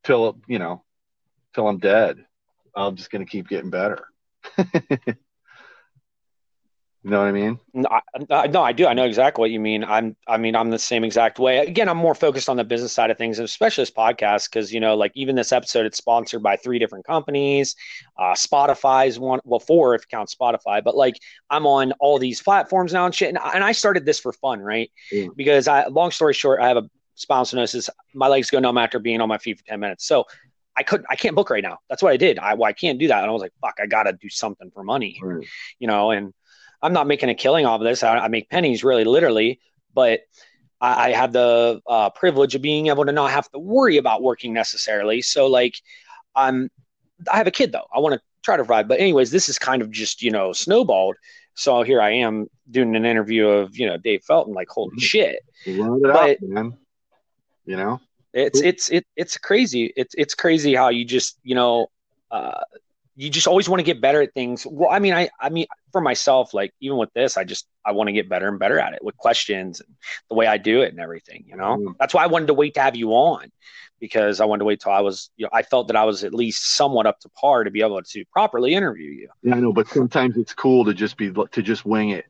till 0.03 0.37
you 0.47 0.59
know, 0.59 0.83
till 1.55 1.69
I'm 1.69 1.77
dead. 1.77 2.25
I'm 2.75 2.97
just 2.97 3.11
gonna 3.11 3.25
keep 3.25 3.47
getting 3.47 3.69
better. 3.69 4.05
You 7.03 7.11
know 7.11 7.19
what 7.19 7.29
I 7.29 7.31
mean? 7.31 7.57
No 7.73 7.87
I, 7.89 8.47
no, 8.47 8.61
I 8.61 8.73
do. 8.73 8.85
I 8.85 8.93
know 8.93 9.05
exactly 9.05 9.41
what 9.41 9.51
you 9.51 9.59
mean. 9.61 9.85
I'm, 9.85 10.17
I 10.27 10.35
mean, 10.35 10.53
I'm 10.53 10.69
the 10.69 10.77
same 10.77 11.05
exact 11.05 11.39
way. 11.39 11.59
Again, 11.59 11.87
I'm 11.87 11.97
more 11.97 12.13
focused 12.13 12.49
on 12.49 12.57
the 12.57 12.65
business 12.65 12.91
side 12.91 13.09
of 13.09 13.17
things, 13.17 13.39
especially 13.39 13.83
this 13.83 13.91
podcast, 13.91 14.49
because 14.49 14.73
you 14.73 14.81
know, 14.81 14.95
like 14.95 15.13
even 15.15 15.37
this 15.37 15.53
episode, 15.53 15.85
it's 15.85 15.97
sponsored 15.97 16.43
by 16.43 16.57
three 16.57 16.77
different 16.77 17.05
companies. 17.05 17.77
Uh, 18.17 18.33
Spotify's 18.33 19.17
one, 19.17 19.39
well, 19.45 19.61
four 19.61 19.95
if 19.95 20.01
you 20.01 20.17
count 20.17 20.29
Spotify, 20.29 20.83
but 20.83 20.93
like 20.93 21.15
I'm 21.49 21.65
on 21.65 21.93
all 22.01 22.19
these 22.19 22.41
platforms 22.41 22.91
now 22.91 23.05
and 23.05 23.15
shit. 23.15 23.29
And, 23.29 23.39
and 23.53 23.63
I 23.63 23.71
started 23.71 24.05
this 24.05 24.19
for 24.19 24.33
fun, 24.33 24.59
right? 24.59 24.91
Mm. 25.13 25.33
Because 25.37 25.69
I, 25.69 25.87
long 25.87 26.11
story 26.11 26.33
short, 26.33 26.59
I 26.59 26.67
have 26.67 26.77
a 26.77 26.89
spinal 27.15 27.45
stenosis. 27.45 27.89
My 28.13 28.27
legs 28.27 28.49
go 28.49 28.59
numb 28.59 28.77
after 28.77 28.99
being 28.99 29.21
on 29.21 29.29
my 29.29 29.37
feet 29.37 29.57
for 29.57 29.65
ten 29.65 29.79
minutes. 29.79 30.05
So 30.05 30.25
I 30.75 30.83
couldn't, 30.83 31.07
I 31.09 31.15
can't 31.15 31.35
book 31.35 31.49
right 31.49 31.63
now. 31.63 31.79
That's 31.89 32.03
what 32.03 32.11
I 32.11 32.17
did. 32.17 32.39
I, 32.39 32.55
well, 32.55 32.69
I 32.69 32.73
can't 32.73 32.99
do 32.99 33.07
that. 33.07 33.19
And 33.21 33.29
I 33.29 33.33
was 33.33 33.41
like, 33.41 33.53
fuck, 33.61 33.75
I 33.81 33.85
got 33.85 34.03
to 34.03 34.13
do 34.13 34.29
something 34.29 34.69
for 34.71 34.83
money, 34.83 35.19
right. 35.21 35.45
you 35.79 35.87
know, 35.87 36.11
and 36.11 36.33
I'm 36.81 36.93
not 36.93 37.07
making 37.07 37.29
a 37.29 37.35
killing 37.35 37.65
off 37.65 37.81
of 37.81 37.85
this. 37.85 38.03
I, 38.03 38.17
I 38.17 38.27
make 38.27 38.49
pennies 38.49 38.83
really 38.83 39.03
literally, 39.03 39.59
but 39.93 40.21
I, 40.79 41.09
I 41.09 41.11
have 41.11 41.33
the 41.33 41.81
uh, 41.87 42.09
privilege 42.11 42.55
of 42.55 42.61
being 42.61 42.87
able 42.87 43.05
to 43.05 43.11
not 43.11 43.31
have 43.31 43.49
to 43.51 43.59
worry 43.59 43.97
about 43.97 44.21
working 44.21 44.53
necessarily. 44.53 45.21
So 45.21 45.47
like, 45.47 45.75
I'm, 46.35 46.69
I 47.31 47.37
have 47.37 47.47
a 47.47 47.51
kid 47.51 47.71
though. 47.71 47.87
I 47.93 47.99
want 47.99 48.15
to 48.15 48.21
try 48.43 48.55
to 48.55 48.63
provide, 48.63 48.87
but 48.87 48.99
anyways, 48.99 49.31
this 49.31 49.49
is 49.49 49.59
kind 49.59 49.81
of 49.81 49.91
just, 49.91 50.21
you 50.21 50.31
know, 50.31 50.53
snowballed. 50.53 51.15
So 51.55 51.81
here 51.81 52.01
I 52.01 52.11
am 52.11 52.47
doing 52.71 52.95
an 52.95 53.05
interview 53.05 53.47
of, 53.47 53.77
you 53.77 53.85
know, 53.85 53.97
Dave 53.97 54.23
Felton, 54.23 54.53
like, 54.53 54.69
holy 54.69 54.91
mm-hmm. 54.91 54.99
shit. 54.99 55.39
You 55.65 55.99
but, 56.01 56.15
out, 56.15 56.37
man. 56.41 56.77
You 57.65 57.75
know, 57.75 57.99
it's, 58.33 58.61
it's, 58.61 58.89
it, 58.89 59.05
it's 59.17 59.37
crazy. 59.37 59.91
It's, 59.97 60.15
it's 60.17 60.33
crazy 60.33 60.73
how 60.73 60.89
you 60.89 61.03
just, 61.03 61.37
you 61.43 61.55
know, 61.55 61.87
uh, 62.31 62.61
you 63.19 63.29
just 63.29 63.47
always 63.47 63.67
want 63.67 63.81
to 63.81 63.83
get 63.83 63.99
better 63.99 64.21
at 64.21 64.33
things. 64.33 64.65
Well, 64.65 64.89
I 64.89 64.99
mean, 64.99 65.13
I, 65.13 65.29
I 65.41 65.49
mean, 65.49 65.65
for 65.91 65.99
myself, 65.99 66.53
like 66.53 66.71
even 66.79 66.97
with 66.97 67.11
this, 67.13 67.35
I 67.35 67.43
just, 67.43 67.67
I 67.85 67.91
want 67.91 68.07
to 68.07 68.13
get 68.13 68.29
better 68.29 68.47
and 68.47 68.57
better 68.57 68.79
at 68.79 68.93
it 68.93 69.03
with 69.03 69.17
questions 69.17 69.81
and 69.81 69.93
the 70.29 70.35
way 70.35 70.47
I 70.47 70.57
do 70.57 70.83
it 70.83 70.91
and 70.91 71.01
everything, 71.01 71.43
you 71.45 71.57
know, 71.57 71.75
mm. 71.75 71.95
that's 71.99 72.13
why 72.13 72.23
I 72.23 72.27
wanted 72.27 72.47
to 72.47 72.53
wait 72.53 72.75
to 72.75 72.81
have 72.81 72.95
you 72.95 73.11
on 73.11 73.51
because 73.99 74.39
I 74.39 74.45
wanted 74.45 74.59
to 74.59 74.65
wait 74.65 74.79
till 74.79 74.93
I 74.93 75.01
was, 75.01 75.31
you 75.35 75.45
know, 75.45 75.49
I 75.51 75.63
felt 75.63 75.87
that 75.87 75.97
I 75.97 76.05
was 76.05 76.23
at 76.23 76.33
least 76.33 76.77
somewhat 76.77 77.07
up 77.07 77.19
to 77.19 77.29
par 77.29 77.65
to 77.65 77.71
be 77.71 77.81
able 77.81 78.01
to 78.01 78.25
properly 78.31 78.73
interview 78.73 79.11
you. 79.11 79.27
Yeah, 79.43 79.55
I 79.55 79.59
know, 79.59 79.73
but 79.73 79.89
sometimes 79.89 80.37
it's 80.37 80.53
cool 80.53 80.85
to 80.85 80.93
just 80.93 81.17
be, 81.17 81.29
to 81.29 81.61
just 81.61 81.85
wing 81.85 82.11
it. 82.11 82.25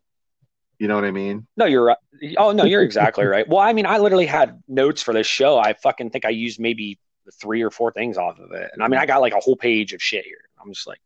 You 0.80 0.88
know 0.88 0.96
what 0.96 1.06
I 1.06 1.12
mean? 1.12 1.46
No, 1.56 1.66
you're 1.66 1.84
right. 1.84 1.98
Oh 2.38 2.52
no, 2.52 2.64
you're 2.64 2.82
exactly 2.82 3.26
right. 3.26 3.48
Well, 3.48 3.60
I 3.60 3.74
mean, 3.74 3.86
I 3.86 4.00
literally 4.00 4.26
had 4.26 4.64
notes 4.68 5.04
for 5.04 5.14
this 5.14 5.28
show. 5.28 5.60
I 5.60 5.74
fucking 5.74 6.10
think 6.10 6.26
I 6.26 6.30
used 6.30 6.60
maybe 6.60 6.98
three 7.40 7.62
or 7.62 7.70
four 7.70 7.92
things 7.92 8.18
off 8.18 8.40
of 8.40 8.52
it. 8.54 8.72
And 8.74 8.82
I 8.82 8.88
mean, 8.88 9.00
I 9.00 9.06
got 9.06 9.22
like 9.22 9.34
a 9.34 9.40
whole 9.40 9.56
page 9.56 9.94
of 9.94 10.02
shit 10.02 10.26
here. 10.26 10.49
I'm 10.62 10.74
just 10.74 10.88
like, 10.88 11.00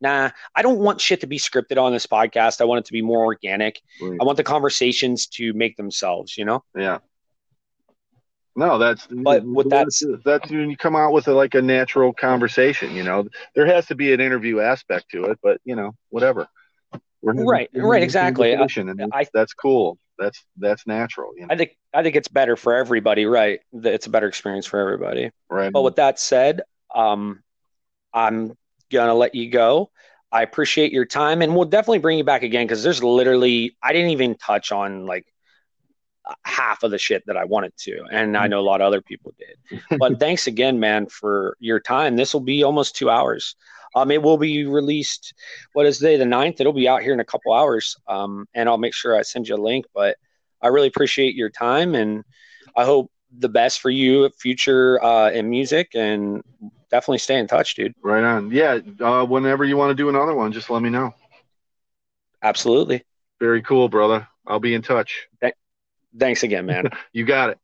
nah, 0.00 0.30
I 0.54 0.62
don't 0.62 0.78
want 0.78 1.00
shit 1.00 1.20
to 1.20 1.26
be 1.26 1.38
scripted 1.38 1.80
on 1.80 1.92
this 1.92 2.06
podcast. 2.06 2.60
I 2.60 2.64
want 2.64 2.80
it 2.80 2.84
to 2.86 2.92
be 2.92 3.02
more 3.02 3.24
organic. 3.24 3.80
Right. 4.00 4.18
I 4.20 4.24
want 4.24 4.36
the 4.36 4.44
conversations 4.44 5.26
to 5.28 5.52
make 5.52 5.76
themselves, 5.76 6.36
you 6.36 6.44
know? 6.44 6.62
Yeah. 6.76 6.98
No, 8.56 8.76
that's 8.76 9.06
but 9.06 9.44
with 9.44 9.70
that's 9.70 10.02
that's 10.24 10.50
when 10.50 10.68
you 10.68 10.76
come 10.76 10.96
out 10.96 11.12
with 11.12 11.28
a, 11.28 11.32
like 11.32 11.54
a 11.54 11.62
natural 11.62 12.12
conversation. 12.12 12.92
You 12.92 13.04
know, 13.04 13.28
there 13.54 13.66
has 13.66 13.86
to 13.86 13.94
be 13.94 14.12
an 14.12 14.20
interview 14.20 14.58
aspect 14.58 15.10
to 15.12 15.26
it, 15.26 15.38
but 15.44 15.60
you 15.64 15.76
know, 15.76 15.92
whatever. 16.08 16.48
right, 17.22 17.70
right, 17.72 18.02
exactly. 18.02 18.56
I, 18.56 18.66
and 18.76 19.12
I, 19.14 19.26
that's 19.32 19.54
cool. 19.54 19.96
That's 20.18 20.44
that's 20.56 20.88
natural. 20.88 21.34
You 21.36 21.42
know? 21.42 21.54
I 21.54 21.56
think 21.56 21.76
I 21.94 22.02
think 22.02 22.16
it's 22.16 22.26
better 22.26 22.56
for 22.56 22.74
everybody. 22.74 23.26
Right, 23.26 23.60
it's 23.72 24.08
a 24.08 24.10
better 24.10 24.26
experience 24.26 24.66
for 24.66 24.80
everybody. 24.80 25.30
Right. 25.48 25.72
But 25.72 25.82
with 25.82 25.94
that 25.96 26.18
said, 26.18 26.62
um, 26.92 27.44
I'm 28.12 28.56
gonna 28.90 29.14
let 29.14 29.34
you 29.34 29.50
go. 29.50 29.90
I 30.30 30.42
appreciate 30.42 30.92
your 30.92 31.06
time, 31.06 31.42
and 31.42 31.56
we'll 31.56 31.64
definitely 31.64 32.00
bring 32.00 32.18
you 32.18 32.24
back 32.24 32.42
again 32.42 32.66
because 32.66 32.82
there's 32.82 33.02
literally 33.02 33.76
I 33.82 33.92
didn't 33.92 34.10
even 34.10 34.36
touch 34.36 34.72
on 34.72 35.06
like 35.06 35.26
half 36.44 36.82
of 36.82 36.90
the 36.90 36.98
shit 36.98 37.24
that 37.26 37.36
I 37.36 37.44
wanted 37.44 37.76
to, 37.78 38.04
and 38.10 38.36
I 38.36 38.46
know 38.46 38.60
a 38.60 38.62
lot 38.62 38.80
of 38.80 38.86
other 38.86 39.00
people 39.00 39.34
did. 39.38 39.80
But 39.98 40.20
thanks 40.20 40.46
again, 40.46 40.78
man, 40.78 41.06
for 41.06 41.56
your 41.60 41.80
time. 41.80 42.16
This 42.16 42.34
will 42.34 42.40
be 42.40 42.62
almost 42.62 42.96
two 42.96 43.10
hours. 43.10 43.56
Um, 43.94 44.10
it 44.10 44.22
will 44.22 44.36
be 44.36 44.66
released. 44.66 45.34
What 45.72 45.86
is 45.86 45.98
today? 45.98 46.16
The 46.16 46.24
9th. 46.24 46.60
It'll 46.60 46.74
be 46.74 46.88
out 46.88 47.02
here 47.02 47.14
in 47.14 47.20
a 47.20 47.24
couple 47.24 47.54
hours. 47.54 47.96
Um, 48.06 48.46
and 48.54 48.68
I'll 48.68 48.78
make 48.78 48.94
sure 48.94 49.16
I 49.16 49.22
send 49.22 49.48
you 49.48 49.54
a 49.54 49.56
link. 49.56 49.86
But 49.94 50.16
I 50.60 50.68
really 50.68 50.88
appreciate 50.88 51.34
your 51.34 51.50
time, 51.50 51.94
and 51.94 52.24
I 52.76 52.84
hope 52.84 53.10
the 53.36 53.48
best 53.48 53.80
for 53.80 53.90
you 53.90 54.28
future 54.38 55.02
uh, 55.02 55.30
in 55.30 55.48
music 55.50 55.90
and 55.94 56.42
definitely 56.90 57.18
stay 57.18 57.38
in 57.38 57.46
touch, 57.46 57.74
dude. 57.74 57.94
Right 58.02 58.24
on. 58.24 58.50
Yeah. 58.50 58.78
Uh, 59.00 59.24
whenever 59.24 59.64
you 59.64 59.76
want 59.76 59.90
to 59.90 59.94
do 59.94 60.08
another 60.08 60.34
one, 60.34 60.52
just 60.52 60.70
let 60.70 60.82
me 60.82 60.90
know. 60.90 61.14
Absolutely. 62.42 63.04
Very 63.40 63.62
cool, 63.62 63.88
brother. 63.88 64.28
I'll 64.46 64.60
be 64.60 64.74
in 64.74 64.82
touch. 64.82 65.28
Thanks 66.18 66.42
again, 66.42 66.66
man. 66.66 66.90
you 67.12 67.24
got 67.24 67.50
it. 67.50 67.58